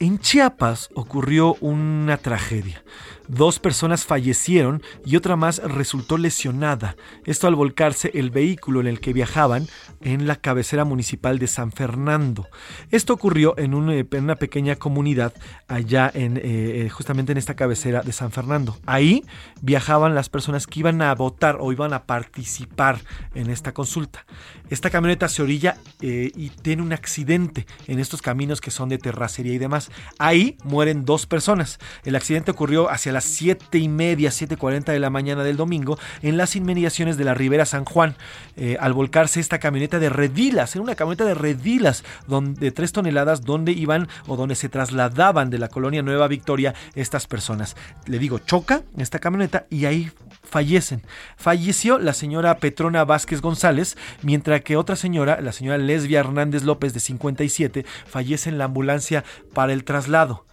En 0.00 0.20
Chiapas 0.20 0.90
ocurrió 0.94 1.56
una 1.60 2.18
tragedia. 2.18 2.84
Dos 3.28 3.58
personas 3.58 4.06
fallecieron 4.06 4.82
y 5.04 5.16
otra 5.16 5.36
más 5.36 5.58
resultó 5.58 6.16
lesionada. 6.16 6.96
Esto 7.26 7.46
al 7.46 7.56
volcarse 7.56 8.10
el 8.14 8.30
vehículo 8.30 8.80
en 8.80 8.86
el 8.86 9.00
que 9.00 9.12
viajaban 9.12 9.66
en 10.00 10.26
la 10.26 10.36
cabecera 10.36 10.84
municipal 10.86 11.38
de 11.38 11.46
San 11.46 11.70
Fernando. 11.70 12.48
Esto 12.90 13.12
ocurrió 13.12 13.58
en, 13.58 13.74
eh, 13.90 14.06
una 14.12 14.36
pequeña 14.36 14.76
comunidad 14.76 15.34
allá 15.66 16.10
en 16.14 16.38
eh, 16.38 16.42
eh, 16.44 16.88
justamente 16.88 17.32
en 17.32 17.38
esta 17.38 17.54
cabecera 17.54 18.00
de 18.00 18.12
San 18.12 18.30
Fernando. 18.30 18.78
Ahí 18.86 19.24
viajaban 19.60 20.14
las 20.14 20.30
personas 20.30 20.66
que 20.66 20.80
iban 20.80 21.02
a 21.02 21.14
votar 21.14 21.58
o 21.60 21.70
iban 21.70 21.92
a 21.92 22.04
participar 22.04 23.00
en 23.34 23.50
esta 23.50 23.74
consulta. 23.74 24.24
Esta 24.70 24.88
camioneta 24.88 25.28
se 25.28 25.42
orilla 25.42 25.76
y 26.00 26.50
tiene 26.50 26.82
un 26.82 26.92
accidente 26.92 27.66
en 27.86 27.98
estos 27.98 28.22
caminos 28.22 28.60
que 28.60 28.70
son 28.70 28.88
de 28.88 28.98
terracería 28.98 29.52
y 29.52 29.58
demás. 29.58 29.87
Ahí 30.18 30.56
mueren 30.64 31.04
dos 31.04 31.26
personas. 31.26 31.78
El 32.04 32.16
accidente 32.16 32.50
ocurrió 32.50 32.90
hacia 32.90 33.12
las 33.12 33.24
7 33.24 33.78
y 33.78 33.88
media, 33.88 34.30
7.40 34.30 34.92
de 34.92 34.98
la 34.98 35.10
mañana 35.10 35.44
del 35.44 35.56
domingo 35.56 35.98
en 36.22 36.36
las 36.36 36.56
inmediaciones 36.56 37.16
de 37.16 37.24
la 37.24 37.34
Ribera 37.34 37.66
San 37.66 37.84
Juan. 37.84 38.16
Eh, 38.56 38.76
al 38.80 38.92
volcarse 38.92 39.40
esta 39.40 39.58
camioneta 39.58 39.98
de 39.98 40.08
redilas, 40.08 40.74
era 40.74 40.82
una 40.82 40.94
camioneta 40.94 41.24
de 41.24 41.34
redilas 41.34 42.04
de 42.28 42.70
3 42.70 42.92
toneladas 42.92 43.42
donde 43.42 43.72
iban 43.72 44.08
o 44.26 44.36
donde 44.36 44.54
se 44.54 44.68
trasladaban 44.68 45.50
de 45.50 45.58
la 45.58 45.68
colonia 45.68 46.02
Nueva 46.02 46.28
Victoria 46.28 46.74
estas 46.94 47.26
personas. 47.26 47.76
Le 48.06 48.18
digo, 48.18 48.38
choca 48.38 48.82
esta 48.96 49.18
camioneta 49.18 49.66
y 49.70 49.84
ahí 49.84 50.10
fallecen. 50.42 51.02
Falleció 51.36 51.98
la 51.98 52.12
señora 52.12 52.58
Petrona 52.58 53.04
Vázquez 53.04 53.40
González, 53.40 53.96
mientras 54.22 54.62
que 54.62 54.76
otra 54.76 54.96
señora, 54.96 55.40
la 55.40 55.52
señora 55.52 55.78
Lesbia 55.78 56.20
Hernández 56.20 56.64
López 56.64 56.94
de 56.94 57.00
57, 57.00 57.84
fallece 58.06 58.48
en 58.50 58.58
la 58.58 58.64
ambulancia 58.64 59.24
para 59.52 59.72
el 59.72 59.77
traslado. 59.84 60.44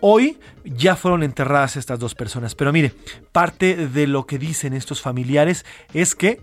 Hoy 0.00 0.38
ya 0.64 0.94
fueron 0.94 1.22
enterradas 1.22 1.76
estas 1.76 1.98
dos 1.98 2.14
personas, 2.14 2.54
pero 2.54 2.72
mire, 2.72 2.92
parte 3.32 3.88
de 3.88 4.06
lo 4.06 4.26
que 4.26 4.38
dicen 4.38 4.72
estos 4.72 5.00
familiares 5.00 5.64
es 5.92 6.14
que 6.14 6.40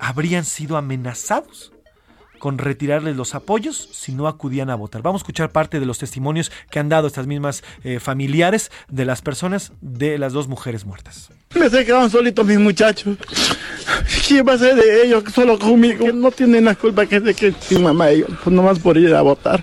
habrían 0.00 0.44
sido 0.44 0.76
amenazados 0.76 1.72
con 2.40 2.58
retirarles 2.58 3.16
los 3.16 3.36
apoyos 3.36 3.88
si 3.92 4.12
no 4.12 4.26
acudían 4.26 4.70
a 4.70 4.74
votar. 4.74 5.02
Vamos 5.02 5.20
a 5.20 5.22
escuchar 5.22 5.52
parte 5.52 5.78
de 5.78 5.86
los 5.86 5.98
testimonios 5.98 6.50
que 6.70 6.80
han 6.80 6.88
dado 6.88 7.06
estas 7.06 7.28
mismas 7.28 7.62
eh, 7.84 8.00
familiares 8.00 8.72
de 8.88 9.04
las 9.04 9.22
personas 9.22 9.72
de 9.80 10.18
las 10.18 10.32
dos 10.32 10.48
mujeres 10.48 10.84
muertas. 10.84 11.30
Me 11.54 11.68
se 11.68 11.84
quedaron 11.84 12.10
solitos 12.10 12.44
mis 12.44 12.58
muchachos. 12.58 13.16
¿Quién 14.26 14.46
va 14.48 14.54
a 14.54 14.58
ser 14.58 14.74
de 14.74 15.04
ellos? 15.04 15.22
Solo 15.32 15.58
conmigo. 15.58 16.10
No 16.12 16.32
tienen 16.32 16.64
la 16.64 16.74
culpa 16.74 17.06
que 17.06 17.16
es 17.16 17.24
de 17.24 17.34
que 17.34 17.54
mi 17.70 17.78
mamá 17.78 18.10
ellos, 18.10 18.30
pues 18.42 18.54
nomás 18.54 18.78
por 18.78 18.96
ir 18.96 19.14
a 19.14 19.22
votar. 19.22 19.62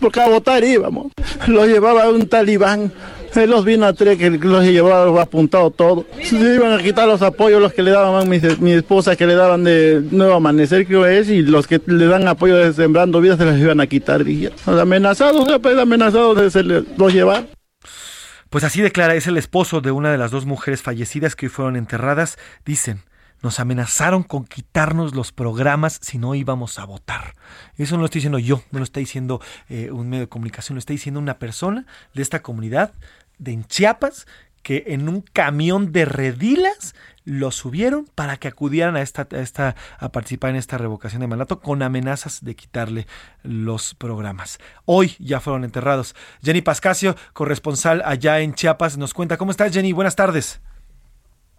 Porque 0.00 0.20
a 0.20 0.28
votar 0.28 0.62
íbamos. 0.64 1.12
Los 1.46 1.66
llevaba 1.68 2.08
un 2.08 2.28
talibán. 2.28 2.92
Él 3.34 3.50
los 3.50 3.64
vino 3.64 3.84
a 3.84 3.92
tres 3.92 4.16
que 4.16 4.30
los 4.30 4.64
llevaba 4.64 5.20
apuntado 5.22 5.70
todo. 5.70 6.06
Se 6.22 6.36
iban 6.36 6.72
a 6.72 6.82
quitar 6.82 7.06
los 7.06 7.20
apoyos, 7.20 7.60
los 7.60 7.74
que 7.74 7.82
le 7.82 7.90
daban 7.90 8.28
mi, 8.28 8.40
mi 8.60 8.72
esposa, 8.72 9.14
que 9.14 9.26
le 9.26 9.34
daban 9.34 9.62
de 9.62 10.02
Nuevo 10.10 10.34
Amanecer, 10.34 10.86
creo 10.86 11.04
es, 11.04 11.28
y 11.28 11.42
los 11.42 11.66
que 11.66 11.80
le 11.84 12.06
dan 12.06 12.26
apoyo 12.28 12.56
de 12.56 12.72
Sembrando 12.72 13.20
Vida 13.20 13.36
se 13.36 13.44
los 13.44 13.58
iban 13.58 13.80
a 13.80 13.86
quitar. 13.86 14.26
Y. 14.26 14.48
Los 14.66 14.80
amenazados, 14.80 15.46
después 15.46 15.78
amenazados 15.78 16.40
de 16.40 16.50
se 16.50 16.62
los 16.62 17.12
llevar. 17.12 17.46
Pues 18.48 18.64
así 18.64 18.80
declara, 18.80 19.14
es 19.14 19.26
el 19.26 19.36
esposo 19.36 19.80
de 19.80 19.90
una 19.90 20.10
de 20.10 20.18
las 20.18 20.30
dos 20.30 20.46
mujeres 20.46 20.80
fallecidas 20.80 21.36
que 21.36 21.46
hoy 21.46 21.50
fueron 21.50 21.76
enterradas. 21.76 22.38
Dicen, 22.64 23.02
nos 23.46 23.60
amenazaron 23.60 24.24
con 24.24 24.44
quitarnos 24.44 25.14
los 25.14 25.30
programas 25.30 26.00
si 26.02 26.18
no 26.18 26.34
íbamos 26.34 26.80
a 26.80 26.84
votar. 26.84 27.34
Eso 27.76 27.94
no 27.94 28.00
lo 28.00 28.06
estoy 28.06 28.18
diciendo 28.18 28.40
yo, 28.40 28.60
no 28.72 28.80
lo 28.80 28.84
está 28.84 28.98
diciendo 28.98 29.40
eh, 29.68 29.92
un 29.92 30.08
medio 30.08 30.22
de 30.22 30.28
comunicación, 30.28 30.74
lo 30.74 30.80
está 30.80 30.92
diciendo 30.92 31.20
una 31.20 31.38
persona 31.38 31.86
de 32.12 32.22
esta 32.22 32.42
comunidad 32.42 32.92
de 33.38 33.52
en 33.52 33.64
Chiapas 33.64 34.26
que 34.64 34.82
en 34.88 35.08
un 35.08 35.20
camión 35.20 35.92
de 35.92 36.06
redilas 36.06 36.96
lo 37.24 37.52
subieron 37.52 38.08
para 38.16 38.36
que 38.36 38.48
acudieran 38.48 38.96
a 38.96 39.02
esta, 39.02 39.28
a 39.30 39.38
esta 39.38 39.76
a 40.00 40.08
participar 40.08 40.50
en 40.50 40.56
esta 40.56 40.76
revocación 40.76 41.20
de 41.20 41.28
mandato 41.28 41.60
con 41.60 41.84
amenazas 41.84 42.44
de 42.44 42.56
quitarle 42.56 43.06
los 43.44 43.94
programas. 43.94 44.58
Hoy 44.86 45.14
ya 45.20 45.38
fueron 45.38 45.62
enterrados. 45.62 46.16
Jenny 46.42 46.62
Pascasio, 46.62 47.14
corresponsal 47.32 48.02
allá 48.04 48.40
en 48.40 48.54
Chiapas, 48.54 48.98
nos 48.98 49.14
cuenta. 49.14 49.36
¿Cómo 49.36 49.52
estás, 49.52 49.72
Jenny? 49.72 49.92
Buenas 49.92 50.16
tardes. 50.16 50.60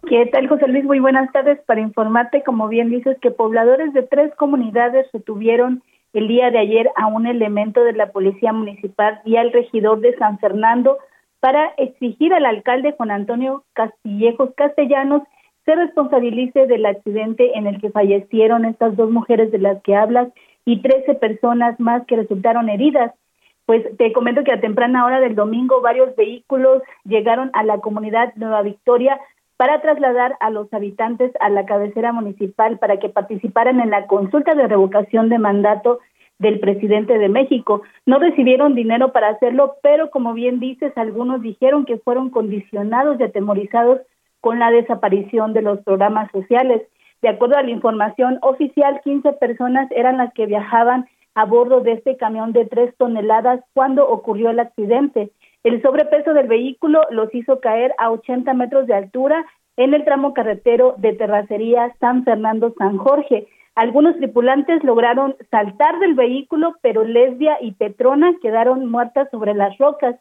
¿Qué 0.08 0.24
tal, 0.32 0.48
José 0.48 0.66
Luis? 0.68 0.84
Muy 0.84 1.00
buenas 1.00 1.30
tardes. 1.32 1.60
Para 1.66 1.82
informarte, 1.82 2.42
como 2.42 2.68
bien 2.68 2.88
dices, 2.88 3.18
que 3.20 3.30
pobladores 3.30 3.92
de 3.92 4.02
tres 4.02 4.34
comunidades 4.36 5.06
retuvieron 5.12 5.82
el 6.14 6.28
día 6.28 6.50
de 6.50 6.58
ayer 6.58 6.88
a 6.96 7.08
un 7.08 7.26
elemento 7.26 7.84
de 7.84 7.92
la 7.92 8.10
Policía 8.10 8.54
Municipal 8.54 9.20
y 9.26 9.36
al 9.36 9.52
regidor 9.52 10.00
de 10.00 10.16
San 10.16 10.38
Fernando 10.38 10.96
para 11.40 11.74
exigir 11.76 12.32
al 12.32 12.46
alcalde 12.46 12.92
Juan 12.92 13.10
Antonio 13.10 13.64
Castillejos 13.74 14.54
Castellanos 14.56 15.24
se 15.66 15.74
responsabilice 15.74 16.66
del 16.66 16.86
accidente 16.86 17.58
en 17.58 17.66
el 17.66 17.78
que 17.78 17.90
fallecieron 17.90 18.64
estas 18.64 18.96
dos 18.96 19.10
mujeres 19.10 19.52
de 19.52 19.58
las 19.58 19.82
que 19.82 19.94
hablas 19.94 20.28
y 20.64 20.80
13 20.80 21.16
personas 21.16 21.78
más 21.78 22.06
que 22.06 22.16
resultaron 22.16 22.70
heridas. 22.70 23.12
Pues 23.66 23.84
te 23.98 24.10
comento 24.14 24.42
que 24.42 24.52
a 24.52 24.60
temprana 24.60 25.04
hora 25.04 25.20
del 25.20 25.34
domingo 25.34 25.82
varios 25.82 26.16
vehículos 26.16 26.82
llegaron 27.04 27.50
a 27.52 27.62
la 27.62 27.80
comunidad 27.80 28.32
Nueva 28.36 28.62
Victoria 28.62 29.20
para 29.58 29.80
trasladar 29.80 30.36
a 30.38 30.50
los 30.50 30.72
habitantes 30.72 31.32
a 31.40 31.50
la 31.50 31.66
cabecera 31.66 32.12
municipal 32.12 32.78
para 32.78 32.98
que 33.00 33.08
participaran 33.08 33.80
en 33.80 33.90
la 33.90 34.06
consulta 34.06 34.54
de 34.54 34.68
revocación 34.68 35.28
de 35.28 35.38
mandato 35.38 35.98
del 36.38 36.60
presidente 36.60 37.18
de 37.18 37.28
México. 37.28 37.82
No 38.06 38.20
recibieron 38.20 38.76
dinero 38.76 39.12
para 39.12 39.30
hacerlo, 39.30 39.74
pero 39.82 40.10
como 40.10 40.32
bien 40.32 40.60
dices, 40.60 40.96
algunos 40.96 41.42
dijeron 41.42 41.84
que 41.84 41.98
fueron 41.98 42.30
condicionados 42.30 43.18
y 43.18 43.24
atemorizados 43.24 44.00
con 44.40 44.60
la 44.60 44.70
desaparición 44.70 45.52
de 45.52 45.62
los 45.62 45.80
programas 45.80 46.30
sociales. 46.30 46.82
De 47.20 47.28
acuerdo 47.28 47.56
a 47.56 47.64
la 47.64 47.70
información 47.70 48.38
oficial, 48.42 49.00
15 49.02 49.32
personas 49.34 49.90
eran 49.90 50.18
las 50.18 50.32
que 50.34 50.46
viajaban 50.46 51.08
a 51.34 51.44
bordo 51.46 51.80
de 51.80 51.94
este 51.94 52.16
camión 52.16 52.52
de 52.52 52.64
tres 52.64 52.94
toneladas 52.96 53.60
cuando 53.74 54.08
ocurrió 54.08 54.50
el 54.50 54.60
accidente. 54.60 55.32
El 55.64 55.82
sobrepeso 55.82 56.34
del 56.34 56.46
vehículo 56.46 57.02
los 57.10 57.34
hizo 57.34 57.60
caer 57.60 57.94
a 57.98 58.10
80 58.10 58.54
metros 58.54 58.86
de 58.86 58.94
altura 58.94 59.44
en 59.76 59.94
el 59.94 60.04
tramo 60.04 60.34
carretero 60.34 60.94
de 60.98 61.12
terracería 61.12 61.94
San 62.00 62.24
Fernando 62.24 62.74
San 62.78 62.98
Jorge. 62.98 63.46
Algunos 63.74 64.16
tripulantes 64.16 64.82
lograron 64.82 65.36
saltar 65.50 65.98
del 66.00 66.14
vehículo, 66.14 66.74
pero 66.82 67.04
Lesbia 67.04 67.58
y 67.60 67.72
Petrona 67.72 68.34
quedaron 68.42 68.90
muertas 68.90 69.28
sobre 69.30 69.54
las 69.54 69.78
rocas. 69.78 70.16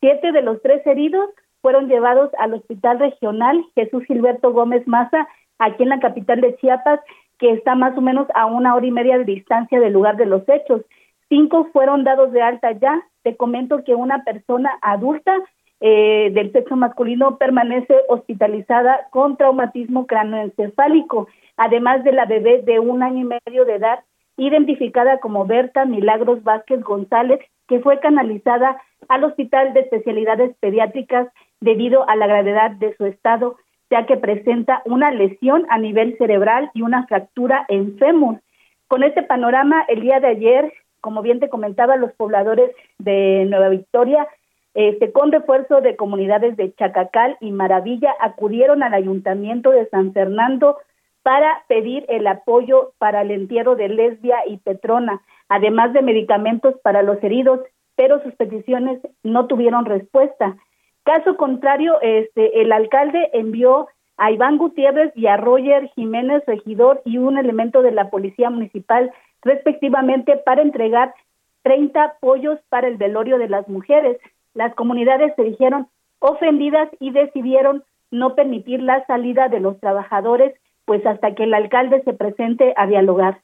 Siete 0.00 0.32
de 0.32 0.42
los 0.42 0.60
tres 0.62 0.86
heridos 0.86 1.30
fueron 1.62 1.88
llevados 1.88 2.30
al 2.38 2.54
Hospital 2.54 2.98
Regional 2.98 3.64
Jesús 3.74 4.04
Gilberto 4.04 4.52
Gómez 4.52 4.86
Maza, 4.86 5.26
aquí 5.58 5.82
en 5.82 5.88
la 5.88 6.00
capital 6.00 6.40
de 6.40 6.56
Chiapas, 6.56 7.00
que 7.38 7.52
está 7.52 7.74
más 7.74 7.96
o 7.96 8.00
menos 8.00 8.26
a 8.34 8.46
una 8.46 8.74
hora 8.74 8.86
y 8.86 8.90
media 8.90 9.18
de 9.18 9.24
distancia 9.24 9.80
del 9.80 9.92
lugar 9.92 10.16
de 10.16 10.26
los 10.26 10.48
hechos. 10.48 10.82
Cinco 11.28 11.68
fueron 11.72 12.04
dados 12.04 12.32
de 12.32 12.42
alta 12.42 12.72
ya. 12.72 13.02
Te 13.28 13.36
comento 13.36 13.84
que 13.84 13.94
una 13.94 14.24
persona 14.24 14.78
adulta 14.80 15.36
eh, 15.80 16.30
del 16.32 16.50
sexo 16.50 16.76
masculino 16.76 17.36
permanece 17.36 17.94
hospitalizada 18.08 19.08
con 19.10 19.36
traumatismo 19.36 20.06
cráneoencefálico, 20.06 21.28
además 21.58 22.02
de 22.04 22.12
la 22.12 22.24
bebé 22.24 22.62
de 22.62 22.80
un 22.80 23.02
año 23.02 23.18
y 23.18 23.38
medio 23.44 23.66
de 23.66 23.74
edad, 23.74 23.98
identificada 24.38 25.20
como 25.20 25.44
Berta 25.44 25.84
Milagros 25.84 26.42
Vázquez 26.42 26.80
González, 26.80 27.38
que 27.66 27.80
fue 27.80 28.00
canalizada 28.00 28.80
al 29.08 29.24
Hospital 29.24 29.74
de 29.74 29.80
Especialidades 29.80 30.56
Pediátricas 30.58 31.28
debido 31.60 32.08
a 32.08 32.16
la 32.16 32.28
gravedad 32.28 32.70
de 32.70 32.96
su 32.96 33.04
estado, 33.04 33.58
ya 33.90 34.06
que 34.06 34.16
presenta 34.16 34.80
una 34.86 35.10
lesión 35.10 35.66
a 35.68 35.76
nivel 35.76 36.16
cerebral 36.16 36.70
y 36.72 36.80
una 36.80 37.06
fractura 37.06 37.66
en 37.68 37.98
fémur. 37.98 38.40
Con 38.86 39.02
este 39.02 39.22
panorama, 39.22 39.84
el 39.86 40.00
día 40.00 40.18
de 40.18 40.28
ayer, 40.28 40.72
como 41.00 41.22
bien 41.22 41.40
te 41.40 41.48
comentaba, 41.48 41.96
los 41.96 42.12
pobladores 42.12 42.70
de 42.98 43.46
Nueva 43.48 43.68
Victoria, 43.68 44.26
este, 44.74 45.12
con 45.12 45.32
refuerzo 45.32 45.80
de 45.80 45.96
comunidades 45.96 46.56
de 46.56 46.72
Chacacal 46.74 47.36
y 47.40 47.50
Maravilla, 47.50 48.14
acudieron 48.20 48.82
al 48.82 48.94
ayuntamiento 48.94 49.70
de 49.70 49.88
San 49.88 50.12
Fernando 50.12 50.78
para 51.22 51.64
pedir 51.68 52.04
el 52.08 52.26
apoyo 52.26 52.92
para 52.98 53.22
el 53.22 53.30
entierro 53.30 53.76
de 53.76 53.88
Lesbia 53.88 54.38
y 54.46 54.58
Petrona, 54.58 55.20
además 55.48 55.92
de 55.92 56.02
medicamentos 56.02 56.74
para 56.82 57.02
los 57.02 57.22
heridos, 57.22 57.60
pero 57.96 58.22
sus 58.22 58.34
peticiones 58.34 59.00
no 59.22 59.46
tuvieron 59.46 59.84
respuesta. 59.84 60.56
Caso 61.02 61.36
contrario, 61.36 62.00
este, 62.00 62.60
el 62.62 62.70
alcalde 62.70 63.30
envió 63.32 63.88
a 64.16 64.30
Iván 64.30 64.58
Gutiérrez 64.58 65.12
y 65.16 65.26
a 65.26 65.36
Roger 65.36 65.88
Jiménez, 65.94 66.42
regidor, 66.46 67.02
y 67.04 67.18
un 67.18 67.38
elemento 67.38 67.82
de 67.82 67.92
la 67.92 68.10
Policía 68.10 68.50
Municipal, 68.50 69.12
respectivamente, 69.42 70.36
para 70.44 70.62
entregar 70.62 71.14
30 71.62 72.02
apoyos 72.02 72.58
para 72.68 72.88
el 72.88 72.96
velorio 72.96 73.38
de 73.38 73.48
las 73.48 73.68
mujeres. 73.68 74.18
Las 74.54 74.74
comunidades 74.74 75.34
se 75.36 75.42
dijeron 75.42 75.88
ofendidas 76.18 76.88
y 76.98 77.12
decidieron 77.12 77.84
no 78.10 78.34
permitir 78.34 78.80
la 78.80 79.04
salida 79.06 79.48
de 79.48 79.60
los 79.60 79.78
trabajadores, 79.80 80.54
pues 80.84 81.04
hasta 81.06 81.34
que 81.34 81.44
el 81.44 81.54
alcalde 81.54 82.02
se 82.04 82.14
presente 82.14 82.72
a 82.76 82.86
dialogar. 82.86 83.42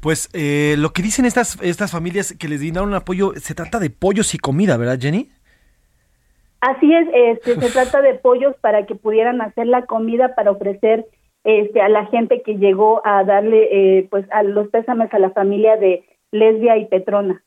Pues 0.00 0.30
eh, 0.32 0.76
lo 0.78 0.90
que 0.90 1.02
dicen 1.02 1.26
estas, 1.26 1.60
estas 1.62 1.90
familias 1.90 2.34
que 2.38 2.48
les 2.48 2.60
dieron 2.60 2.94
apoyo, 2.94 3.32
se 3.36 3.54
trata 3.54 3.78
de 3.78 3.90
pollos 3.90 4.34
y 4.34 4.38
comida, 4.38 4.76
¿verdad, 4.76 4.98
Jenny? 4.98 5.30
Así 6.60 6.92
es, 6.94 7.08
este, 7.12 7.60
se 7.60 7.70
trata 7.70 8.00
de 8.02 8.14
pollos 8.14 8.54
para 8.60 8.86
que 8.86 8.94
pudieran 8.94 9.40
hacer 9.40 9.66
la 9.66 9.86
comida 9.86 10.34
para 10.34 10.50
ofrecer 10.50 11.06
este, 11.44 11.80
a 11.80 11.88
la 11.88 12.06
gente 12.06 12.42
que 12.42 12.56
llegó 12.56 13.00
a 13.04 13.24
darle 13.24 13.68
eh, 13.98 14.08
pues 14.10 14.26
a 14.30 14.42
los 14.42 14.68
pésames 14.68 15.12
a 15.12 15.18
la 15.18 15.30
familia 15.30 15.76
de 15.76 16.04
Lesbia 16.32 16.76
y 16.76 16.86
Petrona. 16.86 17.42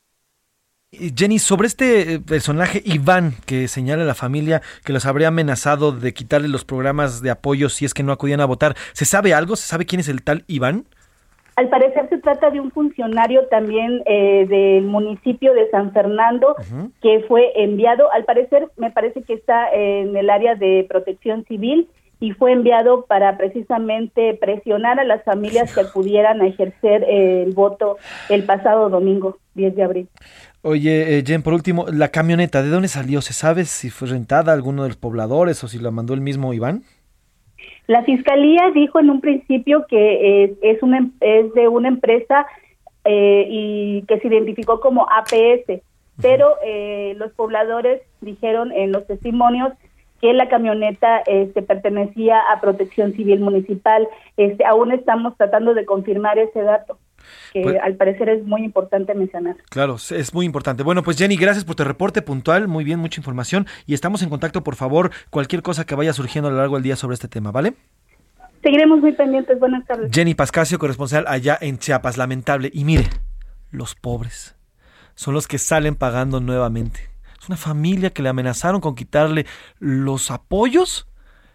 Jenny, 1.16 1.38
sobre 1.38 1.66
este 1.66 2.14
eh, 2.14 2.20
personaje 2.20 2.80
Iván 2.84 3.32
que 3.46 3.68
señala 3.68 4.04
a 4.04 4.06
la 4.06 4.14
familia 4.14 4.62
que 4.84 4.92
los 4.92 5.06
habría 5.06 5.28
amenazado 5.28 5.92
de 5.92 6.14
quitarle 6.14 6.48
los 6.48 6.64
programas 6.64 7.22
de 7.22 7.30
apoyo 7.30 7.68
si 7.68 7.84
es 7.84 7.94
que 7.94 8.02
no 8.02 8.12
acudían 8.12 8.40
a 8.40 8.46
votar, 8.46 8.74
¿se 8.92 9.04
sabe 9.04 9.34
algo? 9.34 9.56
¿Se 9.56 9.66
sabe 9.66 9.86
quién 9.86 10.00
es 10.00 10.08
el 10.08 10.22
tal 10.22 10.44
Iván? 10.46 10.84
Al 11.56 11.68
parecer 11.68 12.08
se 12.08 12.18
trata 12.18 12.50
de 12.50 12.60
un 12.60 12.72
funcionario 12.72 13.46
también 13.46 14.02
eh, 14.06 14.44
del 14.48 14.84
municipio 14.84 15.54
de 15.54 15.70
San 15.70 15.92
Fernando 15.92 16.56
que 17.00 17.24
fue 17.28 17.52
enviado, 17.62 18.12
al 18.12 18.24
parecer 18.24 18.68
me 18.76 18.90
parece 18.90 19.22
que 19.22 19.34
está 19.34 19.72
en 19.72 20.16
el 20.16 20.30
área 20.30 20.56
de 20.56 20.84
protección 20.88 21.44
civil 21.44 21.88
y 22.20 22.32
fue 22.32 22.52
enviado 22.52 23.06
para 23.06 23.36
precisamente 23.36 24.34
presionar 24.34 25.00
a 25.00 25.04
las 25.04 25.22
familias 25.24 25.74
que 25.74 25.80
acudieran 25.80 26.40
a 26.40 26.46
ejercer 26.46 27.04
eh, 27.04 27.42
el 27.46 27.52
voto 27.52 27.98
el 28.28 28.44
pasado 28.44 28.88
domingo 28.88 29.38
10 29.54 29.76
de 29.76 29.82
abril. 29.82 30.08
Oye, 30.62 31.18
eh, 31.18 31.24
Jen, 31.26 31.42
por 31.42 31.52
último, 31.52 31.86
la 31.92 32.08
camioneta, 32.08 32.62
¿de 32.62 32.70
dónde 32.70 32.88
salió? 32.88 33.20
¿Se 33.20 33.32
sabe 33.34 33.64
si 33.66 33.90
fue 33.90 34.08
rentada 34.08 34.52
a 34.52 34.54
alguno 34.54 34.82
de 34.82 34.88
los 34.88 34.96
pobladores 34.96 35.62
o 35.62 35.68
si 35.68 35.78
la 35.78 35.90
mandó 35.90 36.14
el 36.14 36.20
mismo 36.20 36.54
Iván? 36.54 36.84
La 37.86 38.02
fiscalía 38.04 38.70
dijo 38.74 38.98
en 38.98 39.10
un 39.10 39.20
principio 39.20 39.86
que 39.86 40.44
eh, 40.44 40.54
es, 40.62 40.82
una, 40.82 40.98
em- 40.98 41.12
es 41.20 41.52
de 41.52 41.68
una 41.68 41.88
empresa 41.88 42.46
eh, 43.04 43.46
y 43.48 44.02
que 44.08 44.18
se 44.20 44.28
identificó 44.28 44.80
como 44.80 45.06
APS, 45.10 45.82
pero 46.22 46.54
eh, 46.64 47.14
los 47.18 47.32
pobladores 47.32 48.00
dijeron 48.22 48.72
en 48.72 48.92
los 48.92 49.06
testimonios 49.06 49.72
que 50.20 50.32
la 50.32 50.48
camioneta 50.48 51.18
este, 51.26 51.62
pertenecía 51.62 52.40
a 52.52 52.60
Protección 52.60 53.12
Civil 53.12 53.40
Municipal. 53.40 54.08
Este, 54.36 54.64
aún 54.64 54.92
estamos 54.92 55.36
tratando 55.36 55.74
de 55.74 55.84
confirmar 55.84 56.38
ese 56.38 56.62
dato, 56.62 56.98
que 57.52 57.62
Pues- 57.62 57.76
al 57.82 57.96
parecer 57.96 58.28
es 58.30 58.44
muy 58.44 58.62
importante 58.64 59.14
mencionar. 59.14 59.56
Claro, 59.70 59.96
es- 59.96 60.12
es 60.12 60.32
muy 60.32 60.46
importante. 60.46 60.82
Bueno, 60.82 61.02
pues 61.02 61.18
Jenny, 61.18 61.36
gracias 61.36 61.64
por 61.64 61.74
tu 61.76 61.84
reporte 61.84 62.22
puntual, 62.22 62.68
muy 62.68 62.84
bien, 62.84 62.98
mucha 63.00 63.20
información 63.20 63.66
y 63.86 63.94
estamos 63.94 64.22
en 64.22 64.30
contacto, 64.30 64.62
por 64.64 64.76
favor, 64.76 65.10
cualquier 65.30 65.62
cosa 65.62 65.84
que 65.84 65.94
vaya 65.94 66.12
surgiendo 66.12 66.48
a 66.48 66.52
lo 66.52 66.58
largo 66.58 66.76
del 66.76 66.84
día 66.84 66.96
sobre 66.96 67.14
este 67.14 67.28
tema, 67.28 67.50
¿vale? 67.52 67.74
Seguiremos 68.62 69.00
muy 69.00 69.12
pendientes. 69.12 69.58
Buenas 69.60 69.84
tardes. 69.86 70.10
Jenny 70.10 70.34
Pascasio, 70.34 70.78
corresponsal 70.78 71.26
allá 71.28 71.58
en 71.60 71.76
Chiapas, 71.76 72.16
lamentable. 72.16 72.70
Y 72.72 72.84
mire, 72.84 73.04
los 73.70 73.94
pobres 73.94 74.56
son 75.14 75.34
los 75.34 75.46
que 75.46 75.58
salen 75.58 75.96
pagando 75.96 76.40
nuevamente. 76.40 77.00
Una 77.48 77.56
familia 77.56 78.10
que 78.10 78.22
le 78.22 78.28
amenazaron 78.28 78.80
con 78.80 78.94
quitarle 78.94 79.46
los 79.78 80.30
apoyos 80.30 81.06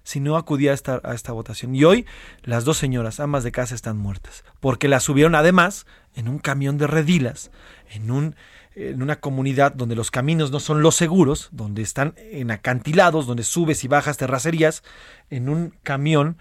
si 0.03 0.19
no 0.19 0.37
acudía 0.37 0.71
a 0.71 0.73
esta, 0.73 1.01
a 1.03 1.13
esta 1.13 1.31
votación. 1.31 1.75
Y 1.75 1.83
hoy 1.83 2.05
las 2.41 2.65
dos 2.65 2.77
señoras, 2.77 3.19
ambas 3.19 3.43
de 3.43 3.51
casa, 3.51 3.75
están 3.75 3.97
muertas, 3.97 4.43
porque 4.59 4.87
las 4.87 5.03
subieron 5.03 5.35
además 5.35 5.85
en 6.15 6.27
un 6.27 6.39
camión 6.39 6.77
de 6.77 6.87
redilas, 6.87 7.51
en 7.89 8.11
un 8.11 8.35
en 8.75 9.01
una 9.01 9.19
comunidad 9.19 9.73
donde 9.73 9.95
los 9.95 10.09
caminos 10.09 10.51
no 10.51 10.59
son 10.59 10.81
los 10.81 10.95
seguros, 10.95 11.49
donde 11.51 11.81
están 11.81 12.13
en 12.17 12.49
acantilados, 12.49 13.27
donde 13.27 13.43
subes 13.43 13.83
y 13.83 13.87
bajas 13.87 14.17
terracerías, 14.17 14.83
en 15.29 15.49
un 15.49 15.71
camión 15.83 16.37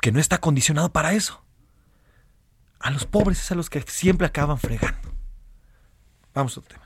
que 0.00 0.10
no 0.10 0.20
está 0.20 0.36
acondicionado 0.36 0.92
para 0.92 1.12
eso. 1.12 1.44
A 2.78 2.90
los 2.90 3.04
pobres 3.04 3.42
es 3.42 3.52
a 3.52 3.56
los 3.56 3.68
que 3.68 3.82
siempre 3.82 4.26
acaban 4.26 4.58
fregando. 4.58 5.12
Vamos 6.32 6.56
a 6.56 6.60
otro 6.60 6.74
tema. 6.74 6.85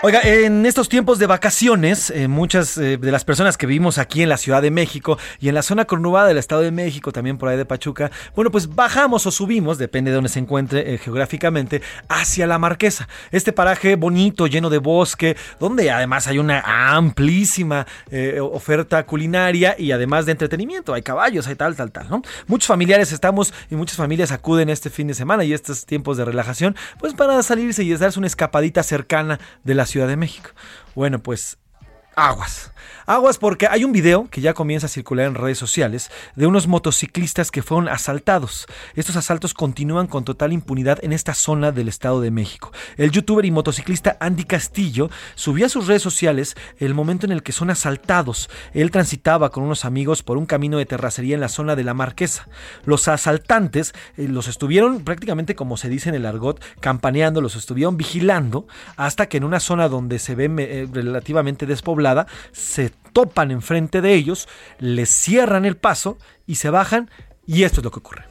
Oiga, 0.00 0.20
en 0.22 0.64
estos 0.64 0.88
tiempos 0.88 1.18
de 1.18 1.26
vacaciones, 1.26 2.10
eh, 2.10 2.28
muchas 2.28 2.78
eh, 2.78 2.98
de 2.98 3.10
las 3.10 3.24
personas 3.24 3.58
que 3.58 3.66
vivimos 3.66 3.98
aquí 3.98 4.22
en 4.22 4.28
la 4.28 4.36
Ciudad 4.36 4.62
de 4.62 4.70
México 4.70 5.18
y 5.40 5.48
en 5.48 5.56
la 5.56 5.62
zona 5.62 5.86
conurbada 5.86 6.28
del 6.28 6.38
Estado 6.38 6.60
de 6.60 6.70
México, 6.70 7.10
también 7.10 7.36
por 7.36 7.48
ahí 7.48 7.56
de 7.56 7.64
Pachuca, 7.64 8.12
bueno, 8.36 8.52
pues 8.52 8.72
bajamos 8.72 9.26
o 9.26 9.32
subimos, 9.32 9.76
depende 9.76 10.12
de 10.12 10.14
donde 10.14 10.28
se 10.30 10.38
encuentre 10.38 10.94
eh, 10.94 10.98
geográficamente, 10.98 11.82
hacia 12.08 12.46
la 12.46 12.60
Marquesa. 12.60 13.08
Este 13.32 13.52
paraje 13.52 13.96
bonito, 13.96 14.46
lleno 14.46 14.70
de 14.70 14.78
bosque, 14.78 15.36
donde 15.58 15.90
además 15.90 16.28
hay 16.28 16.38
una 16.38 16.60
amplísima 16.94 17.84
oferta 18.40 19.04
culinaria 19.04 19.74
y 19.76 19.90
además 19.90 20.26
de 20.26 20.32
entretenimiento. 20.32 20.94
Hay 20.94 21.02
caballos, 21.02 21.48
hay 21.48 21.56
tal, 21.56 21.74
tal, 21.74 21.90
tal, 21.90 22.08
¿no? 22.08 22.22
Muchos 22.46 22.68
familiares 22.68 23.10
estamos 23.10 23.52
y 23.68 23.74
muchas 23.74 23.96
familias 23.96 24.30
acuden 24.30 24.68
este 24.68 24.90
fin 24.90 25.08
de 25.08 25.14
semana 25.14 25.42
y 25.42 25.52
estos 25.52 25.86
tiempos 25.86 26.16
de 26.16 26.24
relajación, 26.24 26.76
pues 27.00 27.14
para 27.14 27.42
salirse 27.42 27.82
y 27.82 27.92
darse 27.96 28.18
una 28.18 28.28
escapadita 28.28 28.84
cercana 28.84 29.40
de 29.64 29.74
la 29.74 29.87
Ciudad 29.88 30.06
de 30.06 30.16
México. 30.16 30.50
Bueno, 30.94 31.22
pues 31.22 31.58
aguas. 32.18 32.72
Aguas 33.06 33.38
porque 33.38 33.66
hay 33.66 33.84
un 33.84 33.92
video 33.92 34.28
que 34.30 34.42
ya 34.42 34.52
comienza 34.52 34.86
a 34.86 34.90
circular 34.90 35.26
en 35.26 35.34
redes 35.34 35.56
sociales 35.56 36.10
de 36.36 36.46
unos 36.46 36.66
motociclistas 36.66 37.50
que 37.50 37.62
fueron 37.62 37.88
asaltados. 37.88 38.66
Estos 38.96 39.16
asaltos 39.16 39.54
continúan 39.54 40.06
con 40.06 40.24
total 40.24 40.52
impunidad 40.52 41.02
en 41.02 41.14
esta 41.14 41.32
zona 41.32 41.72
del 41.72 41.88
Estado 41.88 42.20
de 42.20 42.30
México. 42.30 42.70
El 42.98 43.10
youtuber 43.10 43.46
y 43.46 43.50
motociclista 43.50 44.18
Andy 44.20 44.44
Castillo 44.44 45.08
subió 45.36 45.64
a 45.64 45.70
sus 45.70 45.86
redes 45.86 46.02
sociales 46.02 46.54
el 46.78 46.92
momento 46.92 47.24
en 47.24 47.32
el 47.32 47.42
que 47.42 47.52
son 47.52 47.70
asaltados. 47.70 48.50
Él 48.74 48.90
transitaba 48.90 49.50
con 49.50 49.64
unos 49.64 49.86
amigos 49.86 50.22
por 50.22 50.36
un 50.36 50.44
camino 50.44 50.76
de 50.76 50.84
terracería 50.84 51.34
en 51.34 51.40
la 51.40 51.48
zona 51.48 51.76
de 51.76 51.84
la 51.84 51.94
Marquesa. 51.94 52.48
Los 52.84 53.08
asaltantes 53.08 53.94
eh, 54.18 54.28
los 54.28 54.48
estuvieron 54.48 55.02
prácticamente 55.02 55.54
como 55.54 55.78
se 55.78 55.88
dice 55.88 56.10
en 56.10 56.14
el 56.14 56.26
argot, 56.26 56.62
campaneando, 56.80 57.40
los 57.40 57.56
estuvieron 57.56 57.96
vigilando 57.96 58.66
hasta 58.96 59.30
que 59.30 59.38
en 59.38 59.44
una 59.44 59.60
zona 59.60 59.88
donde 59.88 60.18
se 60.18 60.34
ve 60.34 60.50
eh, 60.58 60.86
relativamente 60.92 61.64
despoblada 61.64 62.07
se 62.52 62.90
topan 63.12 63.50
enfrente 63.50 64.00
de 64.00 64.14
ellos, 64.14 64.48
les 64.78 65.08
cierran 65.08 65.64
el 65.64 65.76
paso 65.76 66.18
y 66.46 66.56
se 66.56 66.70
bajan 66.70 67.10
y 67.46 67.64
esto 67.64 67.80
es 67.80 67.84
lo 67.84 67.90
que 67.90 67.98
ocurre. 67.98 68.24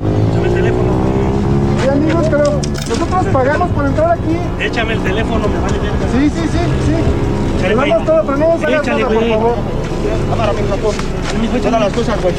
Oye, 0.00 1.90
amigos, 1.90 2.26
pero 2.30 2.60
nosotros 2.88 3.26
pagamos 3.32 3.70
por 3.70 3.86
entrar 3.86 4.12
aquí. 4.12 4.38
Échame 4.60 4.94
el 4.94 5.02
teléfono, 5.02 5.48
me 5.48 5.58
vale 5.60 5.78
verga. 5.78 6.08
Sí, 6.12 6.30
sí, 6.30 6.48
sí, 6.48 6.58
sí. 6.86 7.74
Güey. 7.74 7.90
todo, 8.04 8.22
pero 8.26 8.36
no 8.36 8.52
a 8.52 8.56
Échale, 8.56 9.02
nada, 9.02 9.14
por 9.14 9.28
favor. 9.28 9.83
Cámara, 10.30 10.52
mi 10.52 10.62
flaco. 10.62 10.92
Todas 11.62 11.80
las 11.80 11.92
cosas, 11.92 12.22
güey. 12.22 12.34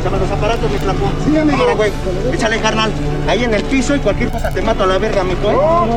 Échame 0.00 0.18
los 0.18 0.30
aparatos, 0.30 0.70
mi 0.70 0.78
flaco. 0.78 1.10
Sí, 1.24 1.36
amigo. 1.36 1.58
Cámara, 1.58 1.74
güey. 1.74 1.92
Échale, 2.32 2.60
carnal. 2.60 2.92
Ahí 3.28 3.44
en 3.44 3.54
el 3.54 3.62
piso 3.64 3.96
y 3.96 4.00
cualquier 4.00 4.30
cosa 4.30 4.50
te 4.50 4.60
mato 4.62 4.84
a 4.84 4.86
la 4.86 4.98
verga, 4.98 5.24
mi 5.24 5.34
güey. 5.34 5.56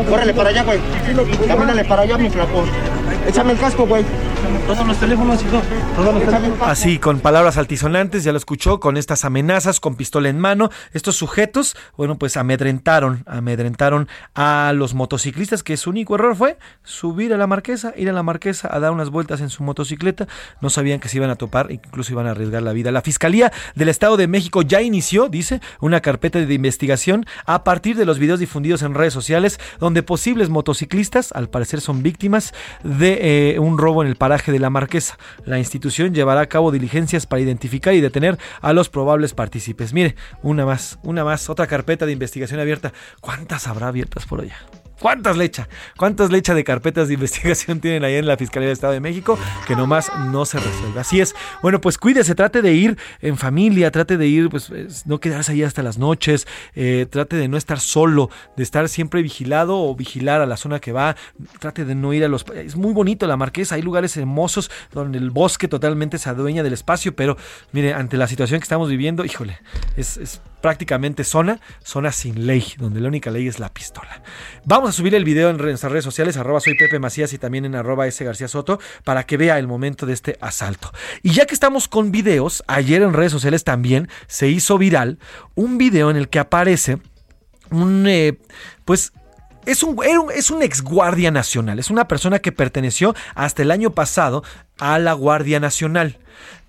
Córrele 0.09 0.33
para 0.33 0.49
allá, 0.49 0.63
güey. 0.63 0.79
Camínale 1.47 1.85
para 1.85 2.03
allá, 2.03 2.17
mi 2.17 2.29
flaco. 2.29 2.63
Échame 3.27 3.53
el 3.53 3.59
casco, 3.59 3.85
güey. 3.85 4.05
Todos 4.65 4.87
los 4.87 4.97
teléfonos, 4.97 5.41
hijo. 5.43 5.61
Todos 5.95 6.13
los 6.13 6.23
teléfonos. 6.23 6.57
Así, 6.61 6.99
con 6.99 7.19
palabras 7.19 7.57
altisonantes, 7.57 8.23
ya 8.23 8.31
lo 8.31 8.37
escuchó, 8.37 8.79
con 8.79 8.95
estas 8.95 9.25
amenazas, 9.25 9.79
con 9.79 9.95
pistola 9.95 10.29
en 10.29 10.39
mano, 10.39 10.69
estos 10.93 11.15
sujetos, 11.15 11.75
bueno, 11.97 12.17
pues 12.17 12.37
amedrentaron, 12.37 13.23
amedrentaron 13.25 14.07
a 14.35 14.71
los 14.73 14.93
motociclistas, 14.93 15.63
que 15.63 15.75
su 15.75 15.89
único 15.89 16.15
error 16.15 16.35
fue 16.35 16.57
subir 16.83 17.33
a 17.33 17.37
la 17.37 17.47
marquesa, 17.47 17.93
ir 17.97 18.09
a 18.09 18.13
la 18.13 18.23
marquesa 18.23 18.69
a 18.71 18.79
dar 18.79 18.91
unas 18.91 19.09
vueltas 19.09 19.41
en 19.41 19.49
su 19.49 19.63
motocicleta, 19.63 19.96
no 20.61 20.69
sabían 20.69 20.99
que 20.99 21.09
se 21.09 21.17
iban 21.17 21.29
a 21.29 21.35
topar, 21.35 21.71
incluso 21.71 22.13
iban 22.13 22.27
a 22.27 22.31
arriesgar 22.31 22.63
la 22.63 22.73
vida. 22.73 22.91
La 22.91 23.01
Fiscalía 23.01 23.51
del 23.75 23.89
Estado 23.89 24.17
de 24.17 24.27
México 24.27 24.61
ya 24.61 24.81
inició, 24.81 25.29
dice, 25.29 25.61
una 25.79 26.01
carpeta 26.01 26.39
de 26.39 26.53
investigación 26.53 27.25
a 27.45 27.63
partir 27.63 27.95
de 27.95 28.05
los 28.05 28.19
videos 28.19 28.39
difundidos 28.39 28.81
en 28.81 28.93
redes 28.93 29.13
sociales, 29.13 29.59
donde 29.79 30.03
posibles 30.03 30.49
motociclistas, 30.49 31.31
al 31.31 31.49
parecer 31.49 31.81
son 31.81 32.03
víctimas 32.03 32.53
de 32.83 33.53
eh, 33.55 33.59
un 33.59 33.77
robo 33.77 34.03
en 34.03 34.09
el 34.09 34.15
paraje 34.15 34.51
de 34.51 34.59
la 34.59 34.69
Marquesa. 34.69 35.17
La 35.45 35.59
institución 35.59 36.13
llevará 36.13 36.41
a 36.41 36.47
cabo 36.47 36.71
diligencias 36.71 37.25
para 37.25 37.41
identificar 37.41 37.93
y 37.93 38.01
detener 38.01 38.37
a 38.61 38.73
los 38.73 38.89
probables 38.89 39.33
partícipes. 39.33 39.93
Mire, 39.93 40.15
una 40.41 40.65
más, 40.65 40.99
una 41.03 41.23
más, 41.23 41.49
otra 41.49 41.67
carpeta 41.67 42.05
de 42.05 42.13
investigación 42.13 42.59
abierta. 42.59 42.93
¿Cuántas 43.21 43.67
habrá 43.67 43.87
abiertas 43.87 44.25
por 44.25 44.41
allá? 44.41 44.57
¿Cuántas 44.99 45.37
lecha? 45.37 45.69
¿Cuántas 45.95 46.31
lecha 46.31 46.55
de 46.55 46.63
carpetas 46.63 47.07
de 47.07 47.13
investigación 47.15 47.79
tienen 47.79 48.03
ahí 48.03 48.15
en 48.15 48.25
la 48.25 48.35
Fiscalía 48.35 48.67
del 48.67 48.73
Estado 48.73 48.93
de 48.93 48.99
México 48.99 49.37
que 49.67 49.75
nomás 49.75 50.11
no 50.31 50.45
se 50.45 50.59
resuelve? 50.59 50.99
Así 50.99 51.21
es. 51.21 51.35
Bueno, 51.61 51.79
pues 51.79 51.97
cuídese, 51.97 52.33
trate 52.33 52.61
de 52.61 52.73
ir 52.73 52.97
en 53.21 53.37
familia, 53.37 53.91
trate 53.91 54.17
de 54.17 54.27
ir, 54.27 54.49
pues 54.49 54.69
es, 54.71 55.05
no 55.05 55.19
quedarse 55.19 55.51
ahí 55.51 55.63
hasta 55.63 55.83
las 55.83 55.97
noches, 55.97 56.47
eh, 56.75 57.05
trate 57.09 57.35
de 57.35 57.47
no 57.47 57.57
estar 57.57 57.79
solo, 57.79 58.29
de 58.55 58.63
estar 58.63 58.89
siempre 58.89 59.21
vigilado 59.21 59.79
o 59.79 59.95
vigilar 59.95 60.41
a 60.41 60.45
la 60.45 60.57
zona 60.57 60.79
que 60.79 60.91
va, 60.91 61.15
trate 61.59 61.85
de 61.85 61.93
no 61.93 62.13
ir 62.13 62.23
a 62.23 62.27
los... 62.27 62.45
Es 62.55 62.75
muy 62.75 62.93
bonito 62.93 63.27
la 63.27 63.37
Marquesa, 63.37 63.75
hay 63.75 63.83
lugares 63.83 64.17
hermosos 64.17 64.71
donde 64.91 65.19
el 65.19 65.29
bosque 65.29 65.67
totalmente 65.67 66.17
se 66.17 66.29
adueña 66.29 66.63
del 66.63 66.73
espacio, 66.73 67.15
pero 67.15 67.37
mire, 67.71 67.93
ante 67.93 68.17
la 68.17 68.27
situación 68.27 68.59
que 68.59 68.65
estamos 68.65 68.89
viviendo, 68.89 69.23
híjole, 69.25 69.59
es 69.95 70.41
prácticamente 70.61 71.23
zona, 71.23 71.59
zona 71.83 72.11
sin 72.11 72.47
ley, 72.47 72.63
donde 72.77 72.99
la 72.99 73.07
única 73.07 73.31
ley 73.31 73.47
es 73.47 73.59
la 73.59 73.69
pistola. 73.69 74.21
Vamos 74.65 74.89
a 74.89 74.93
subir 74.93 75.13
el 75.15 75.23
video 75.23 75.49
en 75.49 75.59
redes 75.59 75.79
sociales, 76.03 76.37
arroba 76.37 76.59
soy 76.59 76.75
Pepe 76.77 76.99
Macías 76.99 77.33
y 77.33 77.37
también 77.37 77.65
en 77.65 77.75
arroba 77.75 78.07
S 78.07 78.23
García 78.23 78.47
Soto, 78.47 78.79
para 79.03 79.23
que 79.25 79.37
vea 79.37 79.59
el 79.59 79.67
momento 79.67 80.05
de 80.05 80.13
este 80.13 80.37
asalto. 80.41 80.91
Y 81.23 81.31
ya 81.31 81.45
que 81.45 81.53
estamos 81.53 81.87
con 81.87 82.11
videos, 82.11 82.63
ayer 82.67 83.01
en 83.01 83.13
redes 83.13 83.31
sociales 83.31 83.63
también 83.63 84.09
se 84.27 84.47
hizo 84.47 84.77
viral 84.77 85.19
un 85.55 85.77
video 85.77 86.09
en 86.09 86.17
el 86.17 86.29
que 86.29 86.39
aparece 86.39 86.97
un, 87.69 88.05
eh, 88.07 88.37
pues, 88.85 89.13
es 89.65 89.83
un- 89.83 89.97
es 90.33 90.49
un 90.49 90.63
ex 90.63 90.81
guardia 90.81 91.29
nacional, 91.29 91.77
es 91.77 91.89
una 91.89 92.07
persona 92.07 92.39
que 92.39 92.53
perteneció 92.53 93.13
hasta 93.35 93.61
el 93.61 93.71
año 93.71 93.91
pasado 93.91 94.43
a 94.79 94.97
la 94.97 95.11
Guardia 95.13 95.59
Nacional. 95.59 96.17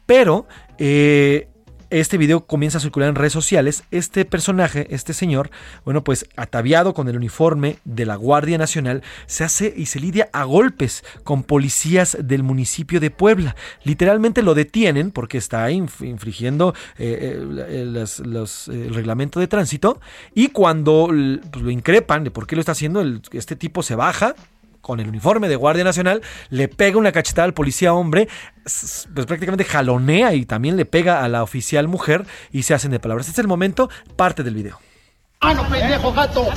Pero 0.06 0.48
eh, 0.78 1.48
este 1.90 2.18
video 2.18 2.46
comienza 2.46 2.78
a 2.78 2.80
circular 2.80 3.08
en 3.08 3.14
redes 3.14 3.32
sociales. 3.32 3.84
Este 3.90 4.24
personaje, 4.24 4.86
este 4.90 5.12
señor, 5.12 5.50
bueno, 5.84 6.04
pues 6.04 6.26
ataviado 6.36 6.94
con 6.94 7.08
el 7.08 7.16
uniforme 7.16 7.78
de 7.84 8.06
la 8.06 8.16
Guardia 8.16 8.58
Nacional, 8.58 9.02
se 9.26 9.44
hace 9.44 9.72
y 9.76 9.86
se 9.86 10.00
lidia 10.00 10.28
a 10.32 10.44
golpes 10.44 11.04
con 11.24 11.42
policías 11.42 12.16
del 12.20 12.42
municipio 12.42 13.00
de 13.00 13.10
Puebla. 13.10 13.56
Literalmente 13.84 14.42
lo 14.42 14.54
detienen 14.54 15.10
porque 15.10 15.38
está 15.38 15.70
inf- 15.70 16.06
infringiendo 16.06 16.74
eh, 16.98 17.38
eh, 17.40 17.66
eh, 17.68 18.46
el 18.68 18.94
reglamento 18.94 19.40
de 19.40 19.48
tránsito. 19.48 20.00
Y 20.34 20.48
cuando 20.48 21.06
pues, 21.08 21.62
lo 21.62 21.70
increpan 21.70 22.24
de 22.24 22.30
por 22.30 22.46
qué 22.46 22.56
lo 22.56 22.60
está 22.60 22.72
haciendo, 22.72 23.02
este 23.32 23.56
tipo 23.56 23.82
se 23.82 23.94
baja 23.94 24.34
con 24.80 25.00
el 25.00 25.08
uniforme 25.08 25.48
de 25.48 25.56
Guardia 25.56 25.84
Nacional, 25.84 26.22
le 26.50 26.68
pega 26.68 26.98
una 26.98 27.12
cachetada 27.12 27.44
al 27.44 27.54
policía 27.54 27.92
hombre, 27.92 28.28
pues 28.62 29.26
prácticamente 29.26 29.64
jalonea 29.64 30.34
y 30.34 30.46
también 30.46 30.76
le 30.76 30.84
pega 30.84 31.24
a 31.24 31.28
la 31.28 31.42
oficial 31.42 31.88
mujer 31.88 32.26
y 32.52 32.62
se 32.62 32.74
hacen 32.74 32.90
de 32.90 33.00
palabras. 33.00 33.26
Este 33.26 33.40
es 33.40 33.44
el 33.44 33.48
momento, 33.48 33.90
parte 34.16 34.42
del 34.42 34.54
video. 34.54 34.78
Mano, 35.40 35.62
pendejo, 35.68 36.12
gato. 36.12 36.48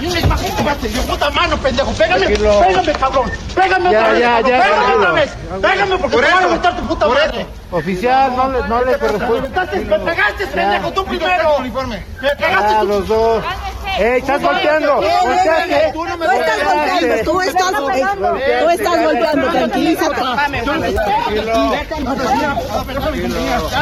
Yo 0.00 1.02
puta 1.02 1.30
mano, 1.30 1.56
pendejo. 1.56 1.92
Pégame, 1.92 2.26
Tranquilo. 2.26 2.60
pégame, 2.66 2.92
cabrón. 2.94 3.30
Pégame 3.54 3.90
Ya, 3.92 4.00
otra 4.00 4.10
vez, 4.10 4.20
ya, 4.20 4.30
cabrón. 4.34 4.50
ya, 4.50 4.62
Pégame 4.64 4.94
otra 4.96 5.12
vez. 5.12 5.30
Pégame 5.62 5.98
porque 5.98 6.16
Por 6.16 6.24
te 6.26 6.32
van 6.32 6.44
a 6.44 6.48
meter 6.48 6.76
tu 6.76 6.82
puta 6.88 7.08
madre. 7.08 7.46
Oficial, 7.70 8.36
no 8.36 8.48
le, 8.52 8.68
no 8.68 8.84
le 8.84 8.98
corresponde. 8.98 9.40
Me 9.42 9.48
pegaste, 9.48 9.78
me 9.84 9.98
pegaste, 10.00 10.46
pendejo, 10.48 10.92
tú 10.92 11.04
primero. 11.04 11.60
Me 11.60 11.70
pegaste 12.36 12.74
Ah, 12.74 12.78
tú. 12.80 12.86
los 12.88 13.06
dos. 13.08 13.44
¡Ey, 13.96 14.18
estás 14.18 14.42
golpeando! 14.42 15.00
Tú 15.92 16.04
no 16.04 16.16
me 16.16 16.24
estás 16.24 16.64
golpeando, 16.64 17.30
tú 17.30 17.40
estás 17.40 17.80
golpeando. 17.80 18.28
Tú 18.34 18.70
estás 18.70 19.02
golpeando, 19.04 19.50
tranquilízate. 19.52 20.20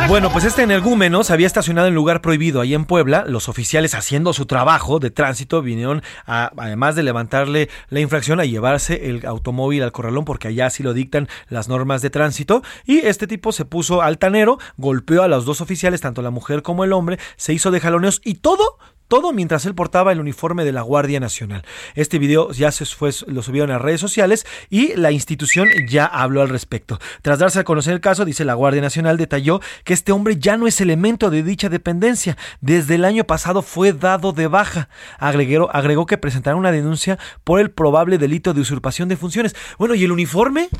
Bueno, 0.08 0.30
pues 0.30 0.44
este 0.44 0.62
energúmeno 0.62 1.24
se 1.24 1.32
había 1.32 1.46
estacionado 1.46 1.88
en 1.88 1.94
lugar 1.94 2.20
prohibido 2.20 2.60
ahí 2.60 2.74
en 2.74 2.84
Puebla. 2.84 3.24
Los 3.26 3.48
oficiales 3.48 3.94
haciendo 3.94 4.34
su 4.34 4.41
trabajo 4.46 4.98
de 4.98 5.10
tránsito 5.10 5.62
vinieron, 5.62 6.02
a- 6.26 6.50
además 6.56 6.94
de 6.96 7.02
levantarle 7.02 7.68
la 7.88 8.00
infracción, 8.00 8.40
a 8.40 8.44
llevarse 8.44 9.08
el 9.10 9.26
automóvil 9.26 9.82
al 9.82 9.92
corralón 9.92 10.24
porque 10.24 10.48
allá 10.48 10.70
sí 10.70 10.82
lo 10.82 10.94
dictan 10.94 11.28
las 11.48 11.68
normas 11.68 12.02
de 12.02 12.10
tránsito. 12.10 12.62
Y 12.84 12.98
este 12.98 13.26
tipo 13.26 13.52
se 13.52 13.64
puso 13.64 14.02
altanero, 14.02 14.58
golpeó 14.76 15.22
a 15.22 15.28
los 15.28 15.44
dos 15.44 15.60
oficiales, 15.60 16.00
tanto 16.00 16.22
la 16.22 16.30
mujer 16.30 16.62
como 16.62 16.84
el 16.84 16.92
hombre, 16.92 17.18
se 17.36 17.52
hizo 17.52 17.70
de 17.70 17.80
jaloneos 17.80 18.20
y 18.24 18.34
todo 18.34 18.78
todo 19.12 19.34
mientras 19.34 19.66
él 19.66 19.74
portaba 19.74 20.10
el 20.10 20.20
uniforme 20.20 20.64
de 20.64 20.72
la 20.72 20.80
Guardia 20.80 21.20
Nacional. 21.20 21.66
Este 21.94 22.18
video 22.18 22.50
ya 22.52 22.72
se 22.72 22.86
fue, 22.86 23.10
lo 23.26 23.42
subieron 23.42 23.70
a 23.70 23.76
redes 23.76 24.00
sociales 24.00 24.46
y 24.70 24.96
la 24.96 25.10
institución 25.10 25.68
ya 25.86 26.06
habló 26.06 26.40
al 26.40 26.48
respecto. 26.48 26.98
Tras 27.20 27.38
darse 27.38 27.58
a 27.58 27.64
conocer 27.64 27.92
el 27.92 28.00
caso, 28.00 28.24
dice 28.24 28.46
la 28.46 28.54
Guardia 28.54 28.80
Nacional, 28.80 29.18
detalló 29.18 29.60
que 29.84 29.92
este 29.92 30.12
hombre 30.12 30.38
ya 30.38 30.56
no 30.56 30.66
es 30.66 30.80
elemento 30.80 31.28
de 31.28 31.42
dicha 31.42 31.68
dependencia. 31.68 32.38
Desde 32.62 32.94
el 32.94 33.04
año 33.04 33.24
pasado 33.24 33.60
fue 33.60 33.92
dado 33.92 34.32
de 34.32 34.46
baja. 34.46 34.88
Agregó, 35.18 35.70
agregó 35.76 36.06
que 36.06 36.16
presentaron 36.16 36.60
una 36.60 36.72
denuncia 36.72 37.18
por 37.44 37.60
el 37.60 37.70
probable 37.70 38.16
delito 38.16 38.54
de 38.54 38.62
usurpación 38.62 39.10
de 39.10 39.18
funciones. 39.18 39.54
Bueno, 39.76 39.94
¿y 39.94 40.04
el 40.04 40.12
uniforme? 40.12 40.70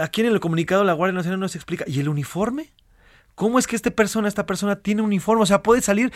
Aquí 0.00 0.22
en 0.22 0.28
el 0.28 0.40
comunicado 0.40 0.84
la 0.84 0.94
Guardia 0.94 1.16
Nacional 1.16 1.40
no 1.40 1.48
se 1.48 1.58
explica. 1.58 1.84
¿Y 1.86 2.00
el 2.00 2.08
uniforme? 2.08 2.72
¿Cómo 3.34 3.58
es 3.58 3.66
que 3.66 3.76
esta 3.76 3.90
persona, 3.90 4.26
esta 4.26 4.46
persona 4.46 4.76
tiene 4.76 5.02
un 5.02 5.08
uniforme? 5.08 5.42
O 5.42 5.46
sea, 5.46 5.62
puede 5.62 5.82
salir, 5.82 6.10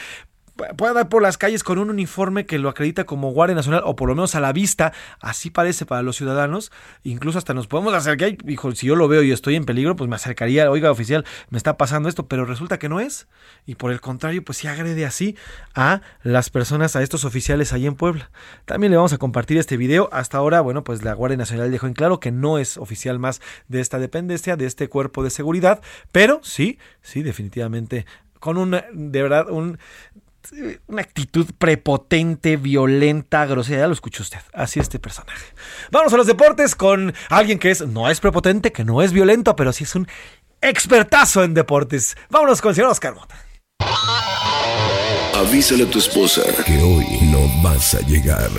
puede 0.76 0.90
andar 0.90 1.08
por 1.08 1.22
las 1.22 1.38
calles 1.38 1.64
con 1.64 1.78
un 1.78 1.90
uniforme 1.90 2.46
que 2.46 2.58
lo 2.58 2.68
acredita 2.68 3.04
como 3.04 3.32
Guardia 3.32 3.54
Nacional, 3.54 3.82
o 3.84 3.96
por 3.96 4.08
lo 4.08 4.14
menos 4.14 4.34
a 4.34 4.40
la 4.40 4.52
vista, 4.52 4.92
así 5.20 5.50
parece 5.50 5.86
para 5.86 6.02
los 6.02 6.16
ciudadanos. 6.16 6.72
Incluso 7.02 7.38
hasta 7.38 7.54
nos 7.54 7.66
podemos 7.66 7.94
acercar. 7.94 8.36
Hijo, 8.46 8.72
si 8.72 8.86
yo 8.86 8.96
lo 8.96 9.08
veo 9.08 9.22
y 9.22 9.32
estoy 9.32 9.56
en 9.56 9.64
peligro, 9.64 9.96
pues 9.96 10.08
me 10.08 10.16
acercaría, 10.16 10.70
oiga, 10.70 10.90
oficial, 10.90 11.24
me 11.48 11.58
está 11.58 11.76
pasando 11.76 12.08
esto, 12.08 12.28
pero 12.28 12.44
resulta 12.44 12.78
que 12.78 12.88
no 12.88 13.00
es. 13.00 13.28
Y 13.66 13.74
por 13.74 13.92
el 13.92 14.00
contrario, 14.00 14.44
pues 14.44 14.58
sí 14.58 14.68
agrede 14.68 15.06
así 15.06 15.36
a 15.74 16.02
las 16.22 16.50
personas, 16.50 16.96
a 16.96 17.02
estos 17.02 17.24
oficiales 17.24 17.72
ahí 17.72 17.86
en 17.86 17.94
Puebla. 17.94 18.30
También 18.64 18.90
le 18.90 18.96
vamos 18.96 19.12
a 19.12 19.18
compartir 19.18 19.58
este 19.58 19.76
video. 19.76 20.08
Hasta 20.12 20.38
ahora, 20.38 20.60
bueno, 20.60 20.84
pues 20.84 21.02
la 21.02 21.14
Guardia 21.14 21.36
Nacional 21.36 21.70
dejó 21.70 21.86
en 21.86 21.94
claro 21.94 22.20
que 22.20 22.30
no 22.30 22.58
es 22.58 22.76
oficial 22.76 23.18
más 23.18 23.40
de 23.68 23.80
esta 23.80 23.98
dependencia, 23.98 24.56
de 24.56 24.66
este 24.66 24.88
cuerpo 24.88 25.22
de 25.22 25.30
seguridad, 25.30 25.80
pero 26.12 26.40
sí, 26.42 26.78
sí, 27.02 27.22
definitivamente, 27.22 28.06
con 28.38 28.56
una, 28.56 28.84
de 28.92 29.22
verdad, 29.22 29.50
un, 29.50 29.78
una 30.86 31.02
actitud 31.02 31.46
prepotente, 31.58 32.56
violenta, 32.56 33.46
grosera. 33.46 33.80
Ya 33.80 33.86
lo 33.86 33.92
escuchó 33.92 34.22
usted. 34.22 34.38
Así 34.52 34.80
este 34.80 34.98
personaje. 34.98 35.46
Vamos 35.90 36.12
a 36.12 36.16
los 36.16 36.26
deportes 36.26 36.74
con 36.74 37.14
alguien 37.28 37.58
que 37.58 37.70
es, 37.70 37.86
no 37.86 38.08
es 38.10 38.20
prepotente, 38.20 38.72
que 38.72 38.84
no 38.84 39.02
es 39.02 39.12
violento, 39.12 39.56
pero 39.56 39.72
sí 39.72 39.84
es 39.84 39.94
un 39.94 40.08
expertazo 40.60 41.44
en 41.44 41.54
deportes. 41.54 42.16
Vámonos 42.28 42.60
con 42.60 42.70
el 42.70 42.74
señor 42.74 42.90
Oscar 42.90 43.14
Mota. 43.14 43.36
Avísale 45.34 45.84
a 45.84 45.90
tu 45.90 45.98
esposa 45.98 46.42
que 46.66 46.78
hoy 46.82 47.06
no 47.30 47.40
vas 47.62 47.94
a 47.94 48.00
llegar. 48.00 48.50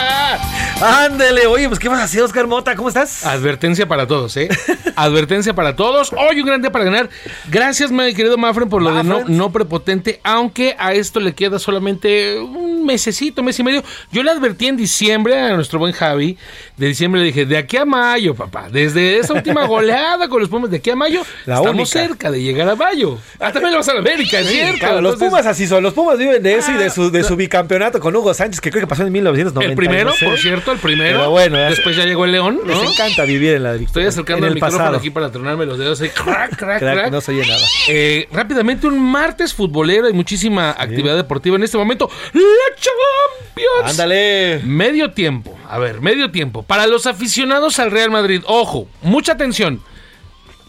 Ándele, 0.82 1.46
oye, 1.46 1.68
pues 1.68 1.78
¿qué 1.78 1.88
vas 1.88 2.00
a 2.00 2.04
hacer, 2.04 2.22
Oscar 2.22 2.46
Mota? 2.46 2.74
¿Cómo 2.74 2.88
estás? 2.88 3.26
Advertencia 3.26 3.86
para 3.86 4.06
todos, 4.06 4.34
¿eh? 4.38 4.48
Advertencia 4.96 5.52
para 5.54 5.76
todos. 5.76 6.10
Hoy 6.12 6.40
un 6.40 6.46
gran 6.46 6.62
día 6.62 6.72
para 6.72 6.84
ganar. 6.86 7.10
Gracias, 7.50 7.90
mi 7.90 8.14
querido 8.14 8.38
Mafren, 8.38 8.68
por 8.70 8.80
lo 8.80 8.94
de 8.94 9.04
no, 9.04 9.24
no 9.28 9.52
prepotente, 9.52 10.20
aunque 10.24 10.74
a 10.78 10.94
esto 10.94 11.20
le 11.20 11.34
queda 11.34 11.58
solamente 11.58 12.38
un 12.40 12.86
mesecito, 12.86 13.42
mes 13.42 13.58
y 13.58 13.62
medio. 13.62 13.82
Yo 14.10 14.22
le 14.22 14.30
advertí 14.30 14.68
en 14.68 14.76
diciembre 14.78 15.38
a 15.38 15.54
nuestro 15.54 15.78
buen 15.78 15.92
Javi. 15.92 16.38
De 16.78 16.86
diciembre 16.86 17.20
le 17.20 17.26
dije, 17.26 17.44
de 17.44 17.58
aquí 17.58 17.76
a 17.76 17.84
mayo, 17.84 18.34
papá. 18.34 18.68
Desde 18.70 19.18
esa 19.18 19.34
última 19.34 19.66
goleada 19.66 20.28
con 20.28 20.40
los 20.40 20.48
Pumas, 20.48 20.70
de 20.70 20.78
aquí 20.78 20.88
a 20.90 20.96
mayo, 20.96 21.20
La 21.44 21.56
estamos 21.56 21.74
única. 21.94 22.08
cerca 22.08 22.30
de 22.30 22.42
llegar 22.42 22.68
a 22.70 22.74
mayo. 22.74 23.18
Ah, 23.38 23.52
también 23.52 23.72
lo 23.72 23.78
vas 23.80 23.88
a 23.90 23.92
la 23.94 24.00
América, 24.00 24.40
es 24.40 24.46
Sí, 24.46 24.54
cierto. 24.54 24.78
claro, 24.78 25.02
los 25.02 25.16
Pumas 25.16 25.44
así 25.44 25.66
son. 25.66 25.82
Los 25.82 25.92
Pumas 25.92 26.16
viven 26.16 26.42
de 26.42 26.54
eso 26.56 26.72
y 26.72 26.76
de 26.78 26.88
su, 26.88 27.10
de 27.10 27.22
su 27.22 27.36
bicampeonato 27.36 28.00
con 28.00 28.16
Hugo 28.16 28.32
Sánchez, 28.32 28.60
que 28.62 28.70
creo 28.70 28.80
que 28.80 28.86
pasó 28.86 29.02
en 29.02 29.12
1990. 29.12 29.70
El 29.72 29.76
primero, 29.90 30.10
no 30.10 30.16
sé. 30.16 30.24
por 30.26 30.38
cierto, 30.38 30.72
el 30.72 30.78
primero. 30.78 31.18
Pero 31.18 31.30
bueno, 31.30 31.58
Después 31.58 31.96
ya 31.96 32.04
llegó 32.04 32.24
el 32.24 32.32
León, 32.32 32.60
¿no? 32.64 32.80
Les 32.82 32.90
encanta 32.92 33.24
vivir 33.24 33.54
en 33.54 33.62
la 33.64 33.70
Estoy 33.70 33.84
victoria. 33.86 34.08
acercando 34.08 34.46
en 34.46 34.48
el, 34.50 34.54
micrófono 34.54 34.78
pasado. 34.78 34.96
aquí 34.98 35.10
para 35.10 35.30
tronarme 35.30 35.66
los 35.66 35.78
dedos. 35.78 36.00
ahí. 36.00 36.08
Crack, 36.10 36.50
crack, 36.56 36.78
Crack, 36.78 36.94
crack. 36.94 37.12
no 37.12 37.20
se 37.20 37.32
oye 37.32 37.46
nada. 37.46 37.66
Eh, 37.88 38.28
rápidamente, 38.32 38.86
un 38.86 38.98
martes 39.00 39.52
futbolero 39.54 40.08
y 40.08 40.12
muchísima 40.12 40.70
actividad 40.70 41.16
deportiva 41.16 41.56
en 41.56 41.62
este 41.64 41.76
momento. 41.78 42.10
¡La 42.32 42.40
Champions! 42.76 43.90
Ándale. 43.90 44.60
Medio 44.64 45.12
tiempo. 45.12 45.58
A 45.68 45.78
ver, 45.78 46.00
medio 46.00 46.30
tiempo. 46.30 46.62
Para 46.62 46.86
los 46.86 47.06
aficionados 47.06 47.78
al 47.78 47.90
Real 47.90 48.10
Madrid, 48.10 48.42
ojo, 48.46 48.88
mucha 49.02 49.32
atención. 49.32 49.82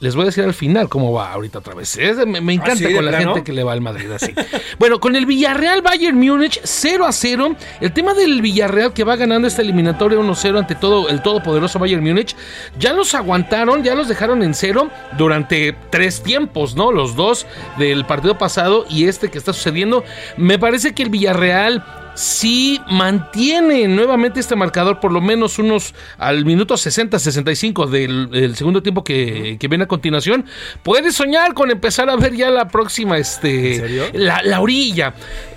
Les 0.02 0.16
voy 0.16 0.24
a 0.24 0.26
decir 0.26 0.44
al 0.44 0.56
final 0.56 0.90
cómo 0.90 1.14
va 1.14 1.32
ahorita 1.32 1.60
otra 1.60 1.76
vez. 1.76 1.96
Es 1.96 2.18
me, 2.26 2.42
me 2.42 2.54
encanta 2.54 2.74
¿Ah, 2.74 2.76
sí, 2.76 2.84
de 2.86 2.96
con 2.96 3.06
la 3.06 3.12
plano? 3.12 3.34
gente 3.36 3.44
que 3.44 3.54
le 3.54 3.64
va 3.64 3.74
al 3.74 3.82
Madrid 3.82 4.12
así. 4.12 4.34
bueno, 4.80 5.00
con 5.00 5.16
el 5.16 5.28
Villarreal 5.28 5.84
Bayern 5.84 6.18
Múnich 6.18 6.60
0 6.64 7.06
a 7.06 7.12
0. 7.12 7.56
El 7.82 7.94
tema 7.94 8.16
del 8.16 8.42
Villarreal 8.42 8.94
que 8.94 9.04
va 9.04 9.16
ganando 9.16 9.48
esta 9.48 9.62
eliminatoria 9.62 10.18
1-0 10.18 10.58
ante 10.58 10.74
todo 10.74 11.08
el 11.08 11.22
todopoderoso 11.22 11.78
Bayern 11.78 12.04
Múnich. 12.04 12.36
Ya 12.80 12.94
los 12.94 13.14
aguantaron, 13.14 13.84
ya 13.84 13.94
los 13.94 14.08
dejaron 14.08 14.42
en 14.42 14.56
cero 14.56 14.90
durante 15.20 15.76
tres 15.92 16.24
tiempos, 16.24 16.76
¿no? 16.76 16.92
Los 16.92 17.16
dos 17.16 17.46
del 17.78 18.04
partido 18.06 18.40
pasado 18.40 18.88
y 18.90 19.06
este 19.06 19.30
que 19.30 19.38
está 19.38 19.54
sucediendo. 19.54 20.04
Me 20.36 20.58
parece 20.58 20.96
que 20.96 21.04
el 21.04 21.12
Villarreal 21.12 22.01
sí 22.14 22.82
mantiene 22.90 23.88
nuevamente 23.88 24.40
este 24.40 24.56
marcador 24.56 25.00
por 25.00 25.12
lo 25.12 25.22
menos 25.22 25.60
unos 25.60 25.94
al 26.18 26.46
minuto 26.46 26.76
60-65 26.76 27.88
del, 27.90 28.30
del 28.30 28.56
segundo 28.56 28.82
tiempo 28.84 29.04
que, 29.04 29.58
que 29.60 29.68
viene 29.68 29.86
a 29.86 29.88
continuación. 29.88 30.46
Puede 30.84 31.12
soñar 31.12 31.54
con 31.54 31.72
empezar 31.72 32.10
a 32.10 32.16
ver 32.16 32.36
ya 32.36 32.50
la 32.50 32.68
próxima, 32.68 33.18
este, 33.18 34.10
La, 34.14 34.42
la 34.44 34.60
orilla. 34.62 35.14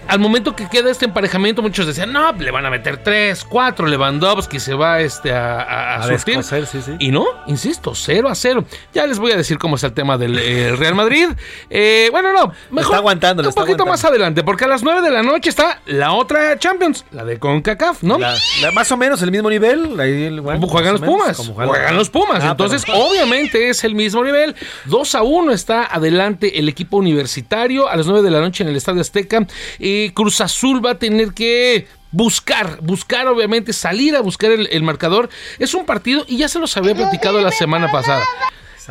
Al 0.07 0.19
momento 0.19 0.55
que 0.55 0.69
queda 0.69 0.91
este 0.91 1.07
emparejamiento, 1.07 1.63
muchos 1.63 1.87
decían, 1.87 2.13
no, 2.13 2.31
le 2.35 2.51
van 2.51 2.67
a 2.67 2.71
meter 2.71 2.99
3, 3.03 3.43
4, 3.49 3.87
Lewandowski 3.87 4.61
se 4.61 4.75
va 4.75 5.01
este, 5.01 5.33
a, 5.33 5.63
a, 5.63 5.95
a 5.95 5.97
A 5.97 6.03
surtir". 6.09 6.37
descoser, 6.37 6.67
sí, 6.67 6.83
sí. 6.85 6.93
Y 6.99 7.11
no, 7.11 7.25
insisto, 7.47 7.95
0 7.95 8.29
a 8.29 8.35
0. 8.35 8.67
Ya 8.93 9.07
les 9.07 9.19
voy 9.19 9.33
a 9.33 9.37
decir 9.39 9.57
cómo 9.57 9.77
es 9.77 9.83
el 9.83 9.95
tema 9.95 10.19
del 10.19 10.39
eh, 10.39 10.77
Real 10.77 10.95
Madrid. 10.95 11.29
Eh, 11.71 12.09
bueno, 12.13 12.35
no, 12.35 12.53
mejor 12.71 12.83
está 12.83 12.97
aguantando, 12.99 13.43
un 13.45 13.49
está 13.49 13.63
poquito 13.63 13.85
aguantando. 13.85 13.91
más 13.93 14.05
adelante, 14.05 14.43
porque 14.45 14.65
a 14.65 14.69
las 14.69 14.83
9 14.83 15.01
de 15.01 15.11
la 15.11 15.23
noche 15.23 15.49
está 15.49 15.81
la 15.87 16.13
otra 16.13 16.44
Champions, 16.59 17.05
la 17.11 17.25
de 17.25 17.39
CONCACAF, 17.39 18.03
¿no? 18.03 18.19
La- 18.19 18.37
la- 18.63 18.71
más 18.73 18.91
o 18.93 18.97
menos 18.97 19.21
el 19.23 19.31
mismo 19.31 19.51
nivel. 19.51 19.99
ahí 20.01 20.25
el- 20.25 20.41
bueno, 20.41 20.67
Juegan 20.67 20.93
los 20.93 21.01
menos, 21.01 21.17
Pumas. 21.17 21.37
como 21.37 21.55
Juegan 21.55 21.97
los 21.97 22.11
Pumas. 22.11 22.43
Ah, 22.45 22.51
Entonces, 22.53 22.83
pero- 22.87 22.99
obviamente 22.99 23.69
es 23.69 23.85
el 23.85 23.95
mismo 23.95 24.23
nivel. 24.25 24.55
2 24.87 25.15
a 25.15 25.23
1 25.23 25.53
está 25.53 25.85
adelante 25.85 26.59
el 26.59 26.69
equipo 26.69 26.97
universitario 26.97 27.89
a 27.89 27.97
las 27.97 28.07
9 28.07 28.23
de 28.23 28.31
la 28.31 28.41
noche 28.41 28.63
en 28.65 28.71
el 28.71 28.77
Estadio 28.77 29.01
Azteca. 29.01 29.47
Y 29.79 30.11
Cruz 30.11 30.41
Azul 30.41 30.85
va 30.85 30.93
a 30.93 30.99
tener 30.99 31.33
que 31.33 31.87
buscar, 32.11 32.79
buscar 32.81 33.27
obviamente, 33.27 33.73
salir 33.73 34.15
a 34.15 34.21
buscar 34.21 34.51
el, 34.53 34.69
el 34.71 34.83
marcador. 34.85 35.29
Es 35.59 35.75
un 35.75 35.85
partido 35.85 36.25
y 36.29 36.37
ya 36.39 36.49
se 36.49 36.59
los 36.61 36.77
había 36.77 36.95
platicado 36.95 37.41
la 37.41 37.51
semana 37.51 37.91
pasada. 37.91 38.23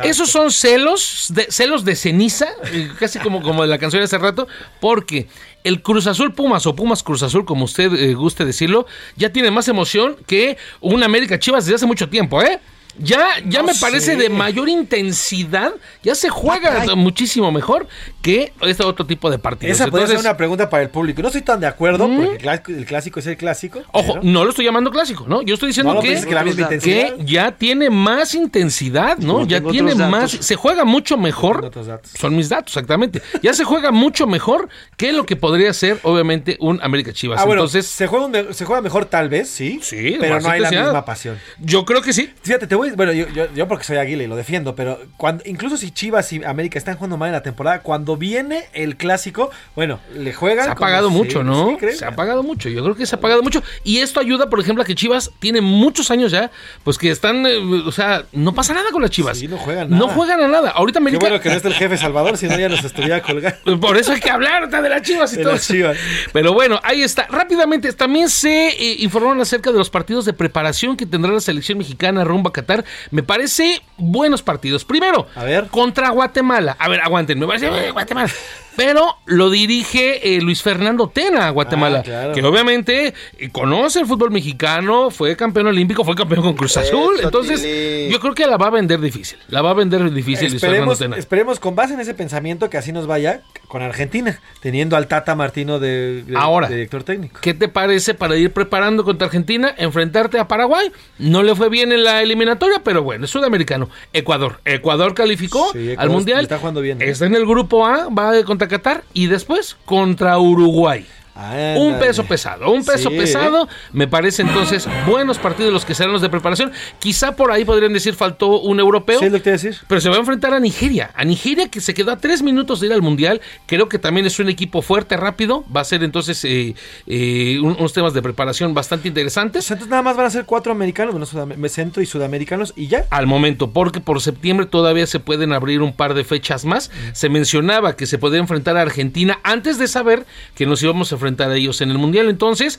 Esos 0.02 0.30
son 0.30 0.50
celos, 0.50 1.28
de, 1.30 1.46
celos 1.50 1.84
de 1.84 1.94
ceniza, 1.94 2.48
eh, 2.72 2.90
casi 2.98 3.18
como, 3.18 3.42
como 3.42 3.62
de 3.62 3.68
la 3.68 3.78
canción 3.78 4.00
de 4.00 4.04
hace 4.04 4.18
rato, 4.18 4.48
porque 4.80 5.28
el 5.62 5.82
Cruz 5.82 6.06
Azul 6.06 6.34
Pumas 6.34 6.66
o 6.66 6.74
Pumas 6.74 7.02
Cruz 7.02 7.22
Azul, 7.22 7.44
como 7.44 7.64
usted 7.64 7.92
eh, 7.94 8.14
guste 8.14 8.44
decirlo, 8.44 8.86
ya 9.16 9.30
tiene 9.30 9.50
más 9.50 9.68
emoción 9.68 10.16
que 10.26 10.56
un 10.80 11.02
América 11.02 11.38
Chivas 11.38 11.64
desde 11.64 11.76
hace 11.76 11.86
mucho 11.86 12.08
tiempo, 12.08 12.42
¿eh? 12.42 12.60
Ya, 12.98 13.26
ya 13.46 13.60
No 13.60 13.66
me 13.66 13.74
parece 13.74 14.12
sé. 14.12 14.16
de 14.16 14.28
mayor 14.28 14.68
intensidad, 14.68 15.72
ya 16.02 16.14
se 16.14 16.28
juega 16.28 16.94
muchísimo 16.94 17.50
mejor 17.50 17.86
que 18.22 18.52
este 18.62 18.84
otro 18.84 19.06
tipo 19.06 19.30
de 19.30 19.38
partidos. 19.38 19.74
Esa 19.80 19.90
puede 19.90 20.06
ser 20.06 20.18
una 20.18 20.36
pregunta 20.36 20.70
para 20.70 20.82
el 20.82 20.90
público. 20.90 21.20
No 21.22 21.28
estoy 21.28 21.42
tan 21.42 21.60
de 21.60 21.66
acuerdo, 21.66 22.06
porque 22.08 22.32
el 22.32 22.38
clásico, 22.38 22.72
el 22.72 22.86
clásico 22.86 23.20
es 23.20 23.26
el 23.26 23.36
clásico. 23.36 23.82
Ojo, 23.92 24.14
pero- 24.14 24.24
no 24.24 24.44
lo 24.44 24.50
estoy 24.50 24.64
llamando 24.64 24.90
clásico, 24.90 25.24
¿no? 25.26 25.42
Yo 25.42 25.54
estoy 25.54 25.68
diciendo 25.68 25.94
No, 25.94 26.00
que, 26.00 26.14
la 26.30 26.44
misma 26.44 26.68
que 26.68 27.14
ya 27.24 27.52
tiene 27.52 27.90
más 27.90 28.34
intensidad, 28.34 29.18
¿no? 29.18 29.34
Como 29.34 29.46
Ya 29.46 29.60
tiene 29.60 29.94
más, 29.94 30.30
se 30.30 30.54
juega 30.56 30.84
mucho 30.84 31.16
mejor. 31.16 31.70
Son 32.18 32.36
mis 32.36 32.48
datos, 32.48 32.72
exactamente. 32.72 33.22
Ya 33.42 33.52
se 33.54 33.64
juega 33.64 33.90
mucho 33.90 34.26
mejor 34.26 34.68
que 34.96 35.12
lo 35.12 35.24
que 35.26 35.36
podría 35.36 35.72
ser, 35.72 35.98
obviamente, 36.02 36.56
un 36.60 36.80
América 36.82 37.12
Chivas. 37.12 37.40
Ah, 37.40 37.44
bueno, 37.44 37.62
Entonces, 37.62 37.86
se 37.86 38.06
juega, 38.06 38.26
un 38.26 38.30
me- 38.30 38.52
se 38.54 38.64
juega 38.64 38.80
mejor 38.82 39.04
tal 39.06 39.28
vez, 39.28 39.48
sí. 39.48 39.80
Sí, 39.82 40.16
pero 40.20 40.40
no 40.40 40.48
hay 40.48 40.60
la 40.60 40.70
misma 40.70 41.04
pasión. 41.04 41.38
Yo 41.60 41.84
creo 41.84 42.02
que 42.02 42.12
sí. 42.12 42.30
Fíjate, 42.42 42.66
te 42.66 42.74
voy, 42.74 42.83
bueno, 42.92 43.12
yo, 43.12 43.28
yo, 43.28 43.52
yo 43.54 43.68
porque 43.68 43.84
soy 43.84 43.96
águila 43.96 44.22
y 44.22 44.26
lo 44.26 44.36
defiendo, 44.36 44.74
pero 44.74 44.98
cuando, 45.16 45.42
incluso 45.46 45.76
si 45.76 45.90
Chivas 45.90 46.32
y 46.32 46.44
América 46.44 46.78
están 46.78 46.96
jugando 46.96 47.16
mal 47.16 47.28
en 47.28 47.32
la 47.34 47.42
temporada, 47.42 47.80
cuando 47.80 48.16
viene 48.16 48.64
el 48.72 48.96
clásico, 48.96 49.50
bueno, 49.74 50.00
le 50.14 50.32
juegan. 50.32 50.66
Se 50.66 50.70
ha 50.70 50.74
pagado 50.74 51.10
mucho, 51.10 51.42
¿no? 51.42 51.70
sí, 51.70 51.76
¿crees? 51.78 51.98
se 51.98 52.04
ha 52.04 52.14
pagado 52.16 52.42
mucho. 52.42 52.68
Yo 52.68 52.82
creo 52.82 52.94
que 52.96 53.06
se 53.06 53.14
ha 53.14 53.20
pagado 53.20 53.42
mucho. 53.42 53.62
Y 53.82 53.98
esto 53.98 54.20
ayuda, 54.20 54.50
por 54.50 54.60
ejemplo, 54.60 54.82
a 54.82 54.86
que 54.86 54.94
Chivas 54.94 55.30
tiene 55.38 55.60
muchos 55.60 56.10
años 56.10 56.32
ya, 56.32 56.50
pues 56.82 56.98
que 56.98 57.10
están, 57.10 57.46
eh, 57.46 57.56
o 57.58 57.92
sea, 57.92 58.24
no 58.32 58.54
pasa 58.54 58.74
nada 58.74 58.90
con 58.90 59.02
las 59.02 59.10
Chivas. 59.10 59.38
Sí, 59.38 59.48
no 59.48 59.56
juegan 59.56 59.90
No 59.90 60.08
juegan 60.08 60.40
a 60.40 60.48
nada. 60.48 60.70
Ahorita 60.70 60.98
Qué 60.98 61.02
América. 61.02 61.20
bueno 61.20 61.40
que 61.40 61.48
no 61.48 61.54
está 61.54 61.68
el 61.68 61.74
jefe 61.74 61.96
Salvador, 61.96 62.36
si 62.36 62.48
no 62.48 62.58
ya 62.58 62.68
nos 62.68 62.84
estuviera 62.84 63.22
colgando. 63.22 63.80
Por 63.80 63.96
eso 63.96 64.12
hay 64.12 64.20
que 64.20 64.30
hablar 64.30 64.68
de 64.68 64.88
las 64.88 65.02
Chivas 65.02 65.32
y 65.32 65.36
De 65.36 65.42
todo. 65.42 65.52
las 65.52 65.66
Chivas. 65.66 65.96
Pero 66.32 66.52
bueno, 66.52 66.80
ahí 66.82 67.02
está. 67.02 67.26
Rápidamente, 67.28 67.92
también 67.92 68.28
se 68.28 68.68
eh, 68.68 68.96
informaron 69.00 69.40
acerca 69.40 69.70
de 69.70 69.78
los 69.78 69.90
partidos 69.90 70.24
de 70.24 70.32
preparación 70.32 70.96
que 70.96 71.06
tendrá 71.06 71.32
la 71.32 71.40
selección 71.40 71.78
mexicana 71.78 72.24
rumbo 72.24 72.48
a 72.48 72.52
Qatar. 72.52 72.73
Me 73.10 73.22
parece 73.22 73.82
buenos 73.96 74.42
partidos. 74.42 74.84
Primero, 74.84 75.26
A 75.34 75.44
ver. 75.44 75.68
contra 75.68 76.08
Guatemala. 76.10 76.76
A 76.78 76.88
ver, 76.88 77.00
aguanten, 77.00 77.38
me 77.38 77.46
parece 77.46 77.66
eh, 77.68 77.90
Guatemala. 77.90 78.30
Pero 78.76 79.16
lo 79.26 79.50
dirige 79.50 80.36
eh, 80.36 80.40
Luis 80.40 80.62
Fernando 80.62 81.08
Tena 81.08 81.46
a 81.46 81.50
Guatemala, 81.50 81.98
Ah, 82.00 82.02
claro. 82.02 82.32
que 82.34 82.42
obviamente 82.42 83.14
eh, 83.38 83.48
conoce 83.50 84.00
el 84.00 84.06
fútbol 84.06 84.30
mexicano, 84.30 85.10
fue 85.10 85.36
campeón 85.36 85.68
olímpico, 85.68 86.04
fue 86.04 86.14
campeón 86.14 86.42
con 86.42 86.54
Cruz 86.54 86.76
Azul. 86.76 87.14
Eso, 87.18 87.24
Entonces, 87.26 87.62
Tili. 87.62 88.10
yo 88.10 88.18
creo 88.20 88.34
que 88.34 88.46
la 88.46 88.56
va 88.56 88.66
a 88.66 88.70
vender 88.70 89.00
difícil. 89.00 89.38
La 89.48 89.62
va 89.62 89.70
a 89.70 89.74
vender 89.74 90.10
difícil 90.12 90.50
Luis 90.50 90.60
Fernando 90.60 90.96
Tena. 90.96 91.16
esperemos 91.16 91.60
con 91.60 91.74
base 91.76 91.94
en 91.94 92.00
ese 92.00 92.14
pensamiento 92.14 92.68
que 92.70 92.76
así 92.78 92.92
nos 92.92 93.06
vaya 93.06 93.42
con 93.68 93.82
Argentina, 93.82 94.40
teniendo 94.60 94.96
al 94.96 95.06
Tata 95.08 95.34
Martino 95.34 95.78
de, 95.78 96.22
de- 96.24 96.36
Ahora. 96.36 96.68
de 96.68 96.74
director 96.76 97.02
técnico. 97.04 97.40
¿Qué 97.40 97.54
te 97.54 97.68
parece 97.68 98.14
para 98.14 98.36
ir 98.36 98.52
preparando 98.52 99.04
contra 99.04 99.26
Argentina, 99.26 99.74
enfrentarte 99.76 100.38
a 100.38 100.48
Paraguay? 100.48 100.90
No 101.18 101.42
le 101.42 101.54
fue 101.54 101.68
bien 101.68 101.92
en 101.92 102.04
la 102.04 102.22
eliminatoria, 102.22 102.80
pero 102.84 103.02
bueno, 103.02 103.24
es 103.24 103.30
sudamericano. 103.30 103.88
Ecuador. 104.12 104.60
Ecuador 104.64 105.14
calificó 105.14 105.70
Sí, 105.72 105.78
Ecuador 105.90 106.00
al 106.02 106.10
Mundial. 106.10 106.42
está 106.42 106.58
jugando 106.58 106.80
bien, 106.80 107.00
¿eh? 107.00 107.10
Está 107.10 107.26
en 107.26 107.34
el 107.34 107.46
grupo 107.46 107.86
A, 107.86 108.08
va 108.08 108.42
contra 108.44 108.63
Qatar 108.68 109.04
y 109.12 109.26
después 109.26 109.76
contra 109.84 110.38
Uruguay. 110.38 111.06
Un 111.34 111.98
peso 111.98 112.24
pesado, 112.24 112.70
un 112.70 112.84
peso 112.84 113.10
Sí, 113.10 113.16
pesado. 113.16 113.68
Me 113.92 114.06
parece 114.06 114.42
entonces 114.42 114.86
buenos 115.06 115.38
partidos 115.38 115.72
los 115.72 115.84
que 115.84 115.94
serán 115.94 116.12
los 116.12 116.22
de 116.22 116.28
preparación. 116.28 116.70
Quizá 117.00 117.32
por 117.34 117.50
ahí 117.50 117.64
podrían 117.64 117.92
decir 117.92 118.14
faltó 118.14 118.60
un 118.60 118.78
europeo. 118.78 119.18
Sí, 119.18 119.26
lo 119.26 119.38
que 119.38 119.40
te 119.40 119.50
iba 119.50 119.54
a 119.54 119.58
decir. 119.60 119.76
Pero 119.88 120.00
se 120.00 120.08
va 120.08 120.16
a 120.16 120.20
enfrentar 120.20 120.54
a 120.54 120.60
Nigeria. 120.60 121.10
A 121.14 121.24
Nigeria 121.24 121.68
que 121.68 121.80
se 121.80 121.92
quedó 121.92 122.12
a 122.12 122.18
tres 122.18 122.42
minutos 122.42 122.78
de 122.80 122.86
ir 122.86 122.92
al 122.92 123.02
Mundial. 123.02 123.40
Creo 123.66 123.88
que 123.88 123.98
también 123.98 124.26
es 124.26 124.38
un 124.38 124.48
equipo 124.48 124.80
fuerte, 124.80 125.16
rápido. 125.16 125.64
Va 125.74 125.80
a 125.80 125.84
ser 125.84 126.04
entonces 126.04 126.44
eh, 126.44 126.74
eh, 127.08 127.58
un- 127.60 127.76
unos 127.78 127.92
temas 127.92 128.14
de 128.14 128.22
preparación 128.22 128.72
bastante 128.72 129.08
interesantes. 129.08 129.68
Entonces 129.70 129.90
nada 129.90 130.02
más 130.02 130.16
van 130.16 130.26
a 130.26 130.30
ser 130.30 130.44
cuatro 130.44 130.70
americanos, 130.70 131.14
bueno, 131.14 131.68
centro 131.68 132.00
y 132.00 132.06
sudamericanos 132.06 132.72
y 132.76 132.86
ya. 132.86 133.06
Al 133.10 133.26
momento, 133.26 133.70
porque 133.72 134.00
por 134.00 134.20
septiembre 134.20 134.66
todavía 134.66 135.06
se 135.08 135.18
pueden 135.18 135.52
abrir 135.52 135.82
un 135.82 135.92
par 135.94 136.14
de 136.14 136.22
fechas 136.22 136.64
más. 136.64 136.92
Se 137.12 137.28
mencionaba 137.28 137.96
que 137.96 138.06
se 138.06 138.18
podía 138.18 138.38
enfrentar 138.38 138.76
a 138.76 138.82
Argentina 138.82 139.40
antes 139.42 139.78
de 139.78 139.88
saber 139.88 140.26
que 140.54 140.64
nos 140.66 140.80
íbamos 140.82 141.10
a 141.10 141.16
enfrentar 141.16 141.23
a 141.26 141.54
ellos 141.56 141.80
en 141.80 141.90
el 141.90 141.98
Mundial. 141.98 142.28
Entonces, 142.28 142.78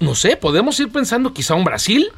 no 0.00 0.14
sé, 0.14 0.36
podemos 0.36 0.78
ir 0.80 0.90
pensando 0.90 1.32
quizá 1.32 1.54
un 1.54 1.64
Brasil. 1.64 2.10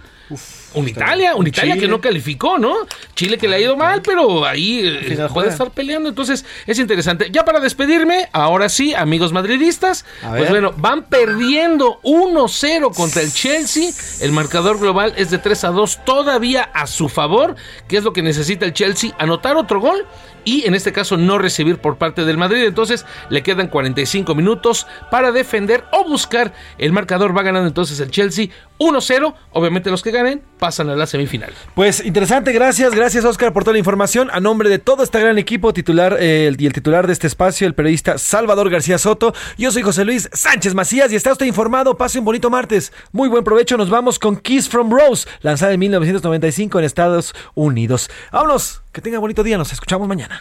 Un 0.75 0.89
Italia, 0.89 1.37
un 1.37 1.47
Italia 1.47 1.79
que 1.79 1.87
no 1.87 2.01
calificó, 2.01 2.59
¿no? 2.59 2.75
Chile 3.15 3.39
que 3.39 3.47
le 3.47 3.57
ha 3.57 3.61
ido 3.61 3.77
mal, 3.77 4.03
pero 4.03 4.45
ahí 4.45 4.81
eh, 4.85 5.15
puede 5.15 5.29
juega. 5.29 5.51
estar 5.51 5.71
peleando. 5.71 6.09
Entonces, 6.09 6.45
es 6.67 6.79
interesante. 6.81 7.31
Ya 7.31 7.45
para 7.45 7.61
despedirme, 7.61 8.29
ahora 8.33 8.69
sí, 8.69 8.93
amigos 8.93 9.33
madridistas, 9.33 10.05
pues 10.29 10.51
bueno, 10.51 10.75
van 10.77 11.05
perdiendo 11.05 12.01
1-0 12.03 12.93
contra 12.95 13.23
el 13.23 13.33
Chelsea. 13.33 13.91
El 14.21 14.33
marcador 14.33 14.81
global 14.81 15.15
es 15.17 15.31
de 15.31 15.39
3 15.39 15.65
a 15.65 15.69
2, 15.69 16.05
todavía 16.05 16.65
a 16.75 16.89
su 16.89 17.09
favor, 17.09 17.55
que 17.89 17.97
es 17.97 18.05
lo 18.05 18.13
que 18.13 18.23
necesita 18.23 18.67
el 18.67 18.73
Chelsea, 18.73 19.15
anotar 19.19 19.57
otro 19.57 19.81
gol 19.81 20.05
y 20.47 20.65
en 20.67 20.75
este 20.75 20.93
caso 20.93 21.19
no 21.19 21.37
recibir 21.37 21.79
por 21.79 21.99
parte 21.99 22.25
del 22.25 22.39
Madrid. 22.39 22.65
Entonces 22.65 23.05
le 23.29 23.43
quedan 23.43 23.69
45 23.69 24.35
minutos 24.35 24.87
para 25.11 25.33
defender 25.33 25.85
o 25.93 26.09
buscar. 26.09 26.55
El 26.79 26.93
marcador 26.93 27.37
va 27.37 27.43
ganando 27.43 27.69
entonces 27.69 28.01
el 28.01 28.11
Chelsea 28.11 28.49
1-0. 28.79 29.35
Obviamente 29.53 29.91
los 29.91 30.03
que 30.03 30.13
ganen 30.13 30.43
pasan 30.59 30.89
a 30.89 30.97
la 30.97 31.07
semifinal. 31.07 31.53
Pues 31.75 32.03
interesante, 32.05 32.53
gracias, 32.53 32.95
gracias 32.95 33.25
Oscar 33.25 33.53
por 33.53 33.65
toda 33.65 33.73
la 33.73 33.81
información. 33.81 34.31
A 34.33 34.41
nombre 34.41 34.71
de 34.71 34.79
todo 34.79 35.03
este 35.03 35.21
gran 35.21 35.37
equipo 35.37 35.73
titular 35.73 36.17
eh, 36.21 36.55
y 36.57 36.67
el 36.67 36.73
titular 36.73 37.09
de 37.09 37.13
este 37.13 37.27
espacio, 37.27 37.67
el 37.67 37.75
periodista 37.75 38.17
Salvador 38.17 38.71
García 38.71 38.99
Soto, 38.99 39.35
yo 39.59 39.73
soy 39.73 39.83
José 39.83 40.05
Luis 40.05 40.31
Sánchez 40.33 40.75
Macías 40.75 41.13
y 41.13 41.17
está 41.17 41.33
usted 41.33 41.47
informado. 41.47 41.97
Pase 41.97 42.21
un 42.21 42.25
bonito 42.25 42.51
martes. 42.51 42.93
Muy 43.11 43.29
buen 43.29 43.43
provecho. 43.43 43.77
Nos 43.77 43.91
vamos 43.91 44.21
con 44.21 44.37
Kiss 44.37 44.69
from 44.69 44.91
Rose, 44.91 45.29
lanzada 45.41 45.73
en 45.73 45.81
1995 45.81 46.79
en 46.79 46.85
Estados 46.85 47.35
Unidos. 47.55 48.09
Vámonos, 48.31 48.83
que 48.97 49.03
tenga 49.03 49.19
bonito 49.19 49.43
día. 49.43 49.59
Nos 49.59 49.75
escuchamos 49.75 50.09
mañana. 50.09 50.41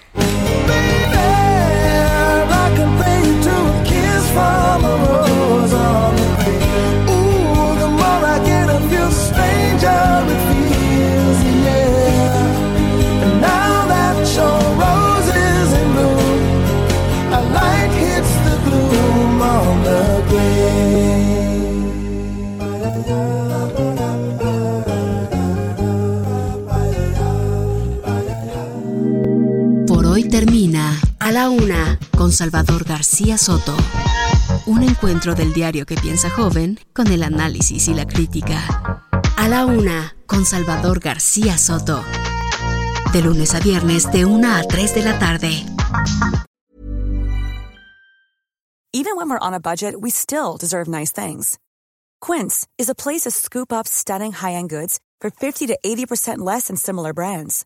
La 31.35 31.49
Una 31.49 31.99
con 32.17 32.31
Salvador 32.31 32.85
García 32.85 33.37
Soto. 33.37 33.75
Un 34.67 34.83
encuentro 34.83 35.35
del 35.35 35.51
diario 35.51 35.85
que 35.85 35.95
piensa 35.97 36.29
joven 36.29 36.79
con 36.93 37.07
el 37.07 37.23
análisis 37.23 37.89
y 37.89 37.93
la 37.93 38.07
crítica. 38.07 39.01
A 39.35 39.49
la 39.49 39.65
Una 39.65 40.15
con 40.27 40.45
Salvador 40.45 41.01
García 41.01 41.57
Soto. 41.57 42.01
De 43.11 43.21
lunes 43.21 43.53
a 43.53 43.59
viernes 43.59 44.09
de 44.13 44.23
1 44.23 44.47
a 44.49 44.63
3 44.63 44.95
de 44.95 45.03
la 45.03 45.19
tarde. 45.19 45.51
Even 48.93 49.17
when 49.17 49.29
we're 49.29 49.45
on 49.45 49.53
a 49.53 49.59
budget, 49.59 49.99
we 49.99 50.11
still 50.11 50.55
deserve 50.57 50.87
nice 50.87 51.11
things. 51.11 51.59
Quince 52.21 52.65
is 52.77 52.87
a 52.89 52.95
place 52.95 53.23
to 53.23 53.31
scoop 53.31 53.73
up 53.73 53.89
stunning 53.89 54.31
high-end 54.31 54.69
goods 54.69 55.01
for 55.19 55.29
50 55.29 55.67
to 55.67 55.77
80% 55.85 56.37
less 56.37 56.67
than 56.67 56.77
similar 56.77 57.11
brands. 57.11 57.65